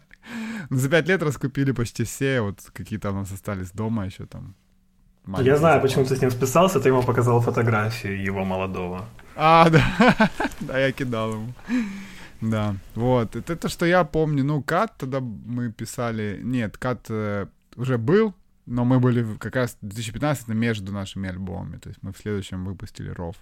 За 0.70 0.90
пять 0.90 1.08
лет 1.08 1.24
раскупили 1.24 1.72
почти 1.72 2.04
все, 2.04 2.42
вот 2.42 2.60
какие-то 2.74 3.12
у 3.12 3.14
нас 3.14 3.32
остались 3.32 3.72
дома 3.72 4.06
еще 4.06 4.26
там. 4.26 4.56
Я 5.40 5.58
знаю, 5.58 5.82
почему 5.82 6.06
ты 6.06 6.16
с 6.16 6.22
ним 6.22 6.32
списался, 6.32 6.80
ты 6.80 6.90
ему 6.90 7.04
показал 7.04 7.42
фотографию 7.42 8.22
его 8.22 8.44
молодого. 8.44 9.06
А, 9.36 9.70
да. 9.70 10.30
Да, 10.60 10.80
я 10.80 10.92
кидал 10.92 11.34
ему. 11.34 11.54
Да, 12.42 12.76
вот. 12.96 13.36
Это 13.36 13.56
то, 13.56 13.70
что 13.70 13.86
я 13.86 14.04
помню. 14.04 14.44
Ну, 14.44 14.64
Кат 14.64 14.98
тогда 14.98 15.20
мы 15.20 15.72
писали... 15.72 16.40
Нет, 16.44 16.78
Кат 16.78 17.06
э, 17.10 17.46
уже 17.76 17.98
был, 17.98 18.34
но 18.72 18.86
мы 18.86 19.00
были 19.00 19.38
как 19.38 19.56
раз 19.58 19.78
2015 19.82 20.48
между 20.50 20.94
нашими 20.94 21.30
альбомами. 21.30 21.78
То 21.78 21.90
есть 21.90 22.02
мы 22.02 22.14
в 22.14 22.18
следующем 22.18 22.64
выпустили 22.64 23.10
ров. 23.10 23.36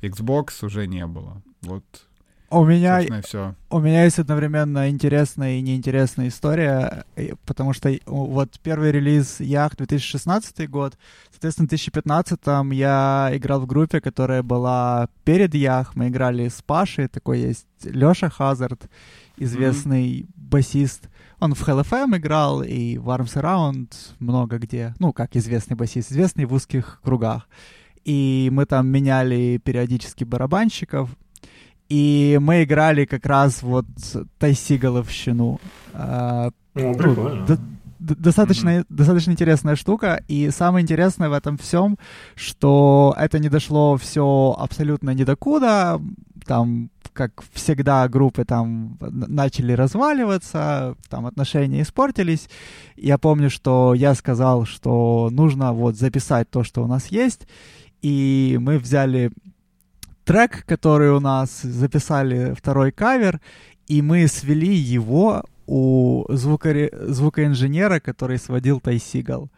Xbox 0.00 0.64
уже 0.64 0.86
не 0.86 1.06
было. 1.06 1.42
Вот. 1.62 1.84
У 2.50 2.64
меня, 2.64 3.02
все. 3.22 3.56
у 3.68 3.80
меня 3.80 4.04
есть 4.04 4.20
одновременно 4.20 4.88
интересная 4.88 5.56
и 5.56 5.60
неинтересная 5.60 6.28
история, 6.28 7.04
потому 7.46 7.72
что 7.72 7.90
вот 8.06 8.60
первый 8.62 8.92
релиз 8.92 9.40
Ях 9.40 9.76
2016 9.76 10.70
год, 10.70 10.96
соответственно, 11.32 11.66
в 11.66 11.70
2015 11.70 12.40
я 12.74 13.30
играл 13.32 13.60
в 13.60 13.66
группе, 13.66 14.00
которая 14.00 14.44
была 14.44 15.08
перед 15.24 15.52
Ях, 15.54 15.96
мы 15.96 16.08
играли 16.08 16.46
с 16.46 16.62
Пашей, 16.62 17.08
такой 17.08 17.40
есть 17.40 17.66
Лёша 17.82 18.30
Хазард, 18.30 18.88
известный 19.36 20.20
mm-hmm. 20.20 20.28
басист, 20.36 21.08
он 21.40 21.54
в 21.54 21.68
Hell 21.68 21.84
FM 21.84 22.16
играл 22.18 22.62
и 22.62 22.98
в 22.98 23.08
Arms 23.10 23.34
Around 23.34 23.88
много 24.18 24.58
где. 24.58 24.94
Ну, 24.98 25.12
как 25.12 25.36
известный 25.36 25.76
басист, 25.76 26.12
известный 26.12 26.44
в 26.44 26.52
узких 26.52 27.00
кругах. 27.02 27.48
И 28.04 28.50
мы 28.52 28.66
там 28.66 28.86
меняли 28.88 29.60
периодически 29.62 30.24
барабанщиков. 30.24 31.10
И 31.88 32.38
мы 32.40 32.64
играли 32.64 33.04
как 33.04 33.26
раз 33.26 33.62
вот 33.62 33.86
Тайсиголовщину. 34.38 35.60
А, 35.92 36.50
ну, 36.74 36.94
прикольно. 36.94 37.46
Достаточно, 37.98 38.68
mm-hmm. 38.68 38.86
достаточно 38.90 39.30
интересная 39.30 39.76
штука. 39.76 40.22
И 40.28 40.50
самое 40.50 40.82
интересное 40.82 41.30
в 41.30 41.32
этом 41.32 41.56
всем, 41.56 41.98
что 42.34 43.14
это 43.16 43.38
не 43.38 43.48
дошло 43.48 43.96
все 43.96 44.54
абсолютно 44.58 45.10
ни 45.10 45.24
до 45.24 45.36
куда. 45.36 45.98
Там, 46.46 46.90
как 47.12 47.42
всегда, 47.52 48.08
группы 48.08 48.44
там 48.44 48.98
начали 49.00 49.72
разваливаться, 49.72 50.96
там 51.08 51.26
отношения 51.26 51.82
испортились. 51.82 52.48
Я 52.96 53.18
помню, 53.18 53.50
что 53.50 53.94
я 53.94 54.14
сказал, 54.14 54.66
что 54.66 55.28
нужно 55.30 55.72
вот 55.72 55.96
записать 55.96 56.50
то, 56.50 56.64
что 56.64 56.82
у 56.82 56.86
нас 56.86 57.06
есть. 57.06 57.46
И 58.02 58.58
мы 58.60 58.78
взяли 58.78 59.30
трек, 60.24 60.64
который 60.66 61.10
у 61.10 61.20
нас, 61.20 61.62
записали 61.62 62.54
второй 62.54 62.92
кавер, 62.92 63.40
и 63.86 64.02
мы 64.02 64.26
свели 64.28 64.74
его 64.74 65.44
у 65.66 66.24
звукоинженера, 66.28 68.00
который 68.00 68.38
сводил 68.38 68.80
Тайсигал. 68.80 69.44
И 69.44 69.48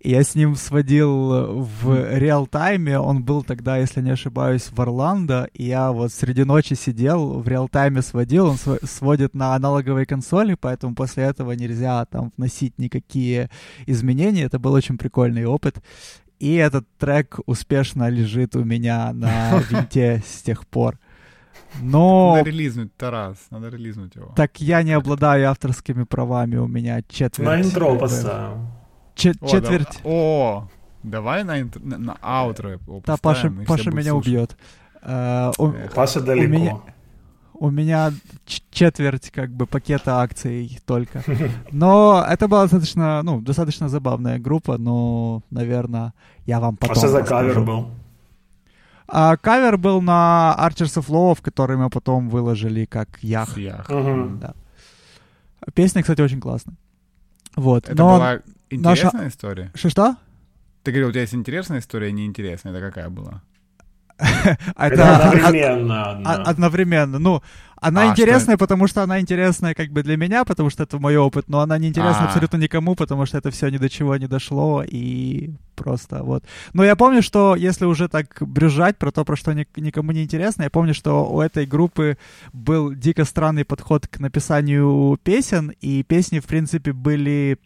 я 0.00 0.22
с 0.22 0.34
ним 0.34 0.54
сводил 0.54 1.62
в 1.62 2.16
реал-тайме. 2.18 2.98
Он 2.98 3.22
был 3.24 3.42
тогда, 3.42 3.78
если 3.78 4.00
не 4.00 4.10
ошибаюсь, 4.10 4.70
в 4.70 4.80
Орландо. 4.80 5.48
И 5.52 5.64
я 5.64 5.90
вот 5.90 6.12
среди 6.12 6.44
ночи 6.44 6.74
сидел, 6.74 7.40
в 7.40 7.48
реал-тайме 7.48 8.02
сводил. 8.02 8.46
Он 8.46 8.56
св- 8.56 8.78
сводит 8.88 9.34
на 9.34 9.54
аналоговой 9.54 10.06
консоли, 10.06 10.54
поэтому 10.54 10.94
после 10.94 11.24
этого 11.24 11.52
нельзя 11.52 12.04
там 12.04 12.32
вносить 12.36 12.78
никакие 12.78 13.50
изменения. 13.86 14.44
Это 14.44 14.58
был 14.60 14.72
очень 14.72 14.98
прикольный 14.98 15.46
опыт. 15.46 15.82
И 16.38 16.54
этот 16.54 16.86
трек 16.98 17.40
успешно 17.46 18.08
лежит 18.08 18.54
у 18.54 18.62
меня 18.62 19.12
на 19.12 19.58
винте 19.70 20.22
с 20.24 20.42
тех 20.42 20.64
пор. 20.66 20.98
Но... 21.82 22.36
Надо 22.36 22.50
релизнуть, 22.50 22.96
Тарас, 22.96 23.36
надо 23.50 23.68
релизнуть 23.68 24.14
его. 24.14 24.32
Так 24.36 24.60
я 24.60 24.82
не 24.82 24.92
обладаю 24.92 25.50
авторскими 25.50 26.04
правами, 26.04 26.56
у 26.56 26.68
меня 26.68 27.02
четверть. 27.08 27.46
На 27.46 27.60
интро 27.60 27.94
поставим. 27.96 28.77
Чет 29.18 29.36
О, 29.40 29.48
четверть. 29.48 30.00
Да, 30.04 30.10
о, 30.10 30.68
давай 31.02 31.42
на, 31.42 31.60
интро, 31.60 31.80
на, 31.82 31.98
на 31.98 32.16
аутро 32.22 32.78
Да, 33.04 33.16
Паша, 33.16 33.52
Паша 33.66 33.90
меня 33.90 34.10
слушать. 34.10 34.28
убьет. 34.28 34.56
Uh, 35.02 35.52
у, 35.58 35.72
Паша 35.92 36.20
далеко. 36.20 36.46
У 36.46 36.48
меня, 36.48 36.80
у 37.54 37.70
меня 37.70 38.12
четверть 38.46 39.30
как 39.30 39.50
бы 39.50 39.66
пакета 39.66 40.20
акций 40.20 40.78
только. 40.86 41.24
Но 41.72 42.24
это 42.28 42.46
была 42.46 42.62
достаточно, 42.62 43.22
ну, 43.24 43.40
достаточно 43.40 43.88
забавная 43.88 44.38
группа, 44.38 44.78
но, 44.78 45.42
наверное, 45.50 46.14
я 46.46 46.60
вам 46.60 46.76
потом 46.76 46.92
А 46.92 46.98
что 46.98 47.08
за 47.08 47.22
кавер 47.22 47.60
был? 47.60 47.90
А 49.08 49.36
кавер 49.36 49.78
был 49.78 50.00
на 50.00 50.56
Archers 50.60 51.02
of 51.02 51.08
Law, 51.08 51.36
который 51.42 51.76
мы 51.76 51.90
потом 51.90 52.28
выложили 52.28 52.84
как 52.84 53.18
Ях. 53.22 53.58
Ях. 53.58 53.90
Угу. 53.90 54.38
Да. 54.40 54.54
Песня, 55.74 56.02
кстати, 56.02 56.20
очень 56.20 56.40
классная. 56.40 56.76
Вот. 57.56 57.88
Это 57.88 57.96
Но 57.96 58.16
была 58.16 58.40
интересная 58.70 59.24
наша... 59.24 59.28
история? 59.28 59.72
Что-что? 59.74 60.16
Ты 60.82 60.92
говорил, 60.92 61.08
у 61.08 61.12
тебя 61.12 61.22
есть 61.22 61.34
интересная 61.34 61.80
история, 61.80 62.12
неинтересная. 62.12 62.72
Это 62.72 62.80
какая 62.80 63.08
была? 63.10 63.42
Это 64.76 65.16
одновременно. 65.16 66.42
Одновременно. 66.42 67.18
Ну, 67.18 67.42
она 67.80 68.02
а, 68.02 68.12
интересная, 68.12 68.56
что? 68.56 68.64
потому 68.64 68.86
что 68.86 69.02
она 69.02 69.20
интересная 69.20 69.74
как 69.74 69.90
бы 69.90 70.02
для 70.02 70.16
меня, 70.16 70.44
потому 70.44 70.70
что 70.70 70.82
это 70.82 70.98
мой 70.98 71.16
опыт, 71.16 71.48
но 71.48 71.60
она 71.60 71.78
не 71.78 71.88
интересна 71.88 72.22
а. 72.22 72.26
абсолютно 72.26 72.56
никому, 72.56 72.94
потому 72.94 73.26
что 73.26 73.38
это 73.38 73.50
все 73.50 73.68
ни 73.68 73.78
до 73.78 73.88
чего 73.88 74.16
не 74.16 74.26
дошло, 74.26 74.82
и 74.86 75.50
просто 75.76 76.22
вот. 76.22 76.44
Но 76.72 76.84
я 76.84 76.96
помню, 76.96 77.22
что 77.22 77.56
если 77.56 77.84
уже 77.84 78.08
так 78.08 78.36
брюзжать 78.40 78.96
про 78.96 79.10
то, 79.10 79.24
про 79.24 79.36
что 79.36 79.54
никому 79.54 80.12
не 80.12 80.24
интересно, 80.24 80.64
я 80.64 80.70
помню, 80.70 80.94
что 80.94 81.30
у 81.30 81.40
этой 81.40 81.66
группы 81.66 82.18
был 82.52 82.92
дико 82.92 83.24
странный 83.24 83.64
подход 83.64 84.06
к 84.06 84.18
написанию 84.18 85.18
песен, 85.22 85.72
и 85.80 86.02
песни, 86.02 86.40
в 86.40 86.46
принципе, 86.46 86.92
были, 86.92 87.58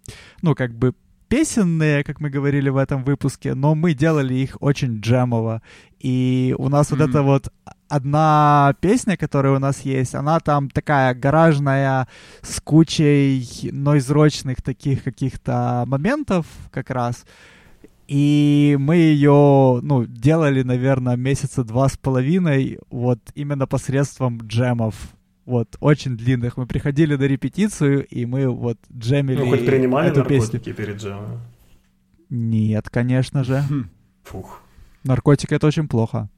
ну, 0.43 0.55
как 0.55 0.75
бы 0.75 0.95
песенные, 1.29 2.05
как 2.05 2.21
мы 2.21 2.29
говорили 2.29 2.69
в 2.69 2.77
этом 2.77 3.05
выпуске, 3.05 3.55
но 3.55 3.75
мы 3.75 3.95
делали 3.95 4.35
их 4.35 4.59
очень 4.61 5.01
джемово. 5.01 5.63
И 5.99 6.55
у 6.59 6.69
нас 6.69 6.91
mm-hmm. 6.91 6.97
вот 6.99 7.09
эта 7.09 7.23
вот 7.23 7.53
одна 7.93 8.75
песня, 8.81 9.19
которая 9.19 9.55
у 9.55 9.59
нас 9.59 9.83
есть, 9.83 10.15
она 10.15 10.41
там 10.41 10.71
такая 10.71 11.15
гаражная, 11.15 12.09
с 12.41 12.59
кучей 12.61 13.47
нойзрочных 13.71 14.63
таких 14.63 15.05
каких-то 15.05 15.85
моментов 15.87 16.47
как 16.71 16.89
раз. 16.89 17.27
И 18.09 18.77
мы 18.81 18.97
ее, 18.97 19.81
ну, 19.83 20.07
делали, 20.07 20.63
наверное, 20.63 21.17
месяца 21.17 21.65
два 21.65 21.89
с 21.89 21.99
половиной, 21.99 22.79
вот 22.91 23.21
именно 23.35 23.67
посредством 23.67 24.39
джемов 24.39 24.95
вот, 25.45 25.77
очень 25.81 26.17
длинных. 26.17 26.57
Мы 26.57 26.67
приходили 26.67 27.17
на 27.17 27.25
репетицию, 27.25 28.07
и 28.07 28.25
мы 28.25 28.49
вот 28.49 28.79
джемили 28.91 29.39
Ну, 29.39 29.51
хоть 29.51 29.67
принимали 29.67 30.09
эту 30.09 30.21
наркотики 30.21 30.59
песню. 30.59 30.75
перед 30.75 30.97
джемом? 30.97 31.41
Нет, 32.31 32.89
конечно 32.89 33.45
же. 33.45 33.63
Хм. 33.69 33.91
Фух. 34.25 34.63
Наркотики— 35.05 35.53
это 35.55 35.67
очень 35.67 35.89
плохо. 35.89 36.31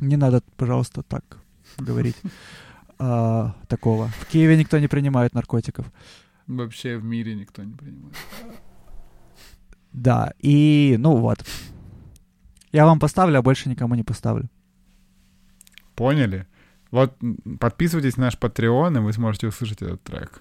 Не 0.00 0.16
надо, 0.16 0.42
пожалуйста, 0.56 1.02
так 1.02 1.38
говорить. 1.78 2.16
А, 2.98 3.54
такого. 3.68 4.06
В 4.06 4.24
Киеве 4.24 4.56
никто 4.56 4.78
не 4.78 4.88
принимает 4.88 5.34
наркотиков. 5.34 5.84
Вообще 6.46 6.96
в 6.96 7.04
мире 7.04 7.34
никто 7.34 7.62
не 7.62 7.74
принимает. 7.74 8.16
Да, 9.92 10.32
и 10.38 10.96
ну 10.98 11.16
вот. 11.16 11.44
Я 12.72 12.86
вам 12.86 12.98
поставлю, 12.98 13.38
а 13.38 13.42
больше 13.42 13.68
никому 13.68 13.94
не 13.96 14.02
поставлю. 14.02 14.48
Поняли? 15.94 16.46
Вот 16.90 17.18
подписывайтесь 17.60 18.16
на 18.16 18.24
наш 18.24 18.38
Patreon, 18.38 18.96
и 18.96 19.00
вы 19.00 19.12
сможете 19.12 19.48
услышать 19.48 19.82
этот 19.82 20.02
трек. 20.02 20.40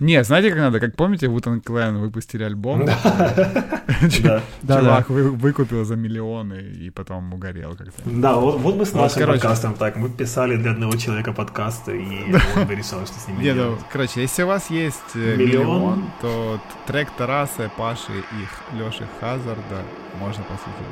Не, 0.00 0.24
знаете, 0.24 0.50
как 0.50 0.58
надо? 0.58 0.80
Как 0.80 0.96
помните, 0.96 1.28
Вутан 1.28 1.60
Клен 1.60 1.98
выпустили 1.98 2.44
альбом? 2.44 2.88
Чувак 4.10 5.10
выкупил 5.10 5.84
за 5.84 5.96
миллионы 5.96 6.60
и 6.86 6.90
потом 6.90 7.34
угорел 7.34 7.76
как-то. 7.76 8.02
Да, 8.04 8.34
вот 8.36 8.76
бы 8.76 8.86
с 8.86 8.92
нашим 8.94 9.26
подкастом 9.26 9.74
так. 9.74 9.96
Мы 9.96 10.08
писали 10.08 10.56
для 10.56 10.70
одного 10.70 10.96
человека 10.96 11.32
подкасты, 11.32 12.02
и 12.02 12.34
он 12.56 12.66
бы 12.66 12.74
решил, 12.74 13.04
что 13.06 13.20
с 13.20 13.28
ними 13.28 13.38
ну, 13.38 13.42
делать. 13.42 13.80
Короче, 13.92 14.22
если 14.22 14.42
у 14.42 14.46
вас 14.46 14.70
есть 14.70 15.14
э, 15.14 15.36
миллион, 15.36 16.04
то 16.20 16.58
трек 16.86 17.10
Тараса, 17.18 17.70
Паши 17.76 18.12
и 18.12 18.76
Леши 18.76 19.06
Хазарда 19.20 19.82
можно 20.18 20.42
послушать. 20.44 20.86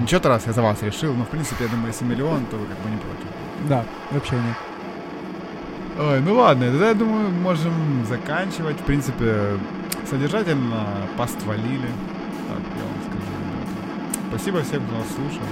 Ничего, 0.00 0.20
Тарас, 0.20 0.46
я 0.46 0.52
за 0.52 0.62
вас 0.62 0.82
решил, 0.82 1.14
но 1.14 1.24
в 1.24 1.28
принципе, 1.28 1.64
я 1.64 1.70
думаю, 1.70 1.88
если 1.88 2.04
миллион, 2.04 2.46
то 2.46 2.56
вы 2.56 2.66
как 2.66 2.78
бы 2.78 2.90
не 2.90 2.96
против. 2.96 3.68
Да, 3.68 3.84
вообще 4.10 4.34
нет. 4.34 4.56
Ой, 5.98 6.20
ну 6.20 6.34
ладно, 6.34 6.70
тогда, 6.70 6.88
я 6.90 6.94
думаю, 6.94 7.28
можем 7.30 8.06
заканчивать. 8.08 8.76
В 8.80 8.84
принципе, 8.84 9.58
содержательно 10.08 10.86
постволили. 11.16 11.90
Так, 12.48 12.62
я 12.76 12.84
вам 12.84 12.94
скажу, 13.02 13.32
ребята. 13.40 14.28
Спасибо 14.28 14.62
всем, 14.62 14.84
кто 14.86 14.98
нас 14.98 15.08
слушал. 15.08 15.42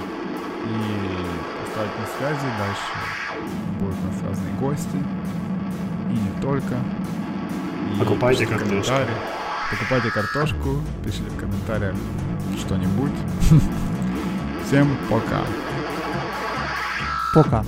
И 0.65 1.67
оставайтесь 1.67 1.99
на 1.99 2.07
связи. 2.17 2.47
Дальше 2.59 2.83
будут 3.81 3.97
у 3.97 4.07
нас 4.07 4.23
разные 4.29 4.55
гости. 4.55 4.99
И 6.11 6.15
не 6.15 6.41
только. 6.41 6.77
И 7.95 7.99
Покупайте 7.99 8.47
картошку. 8.47 8.95
Покупайте 9.69 10.11
картошку, 10.13 10.81
пишите 11.05 11.29
в 11.29 11.37
комментариях 11.41 11.97
что-нибудь. 12.57 13.11
Всем 14.65 14.97
пока. 15.11 15.43
Пока. 17.35 17.65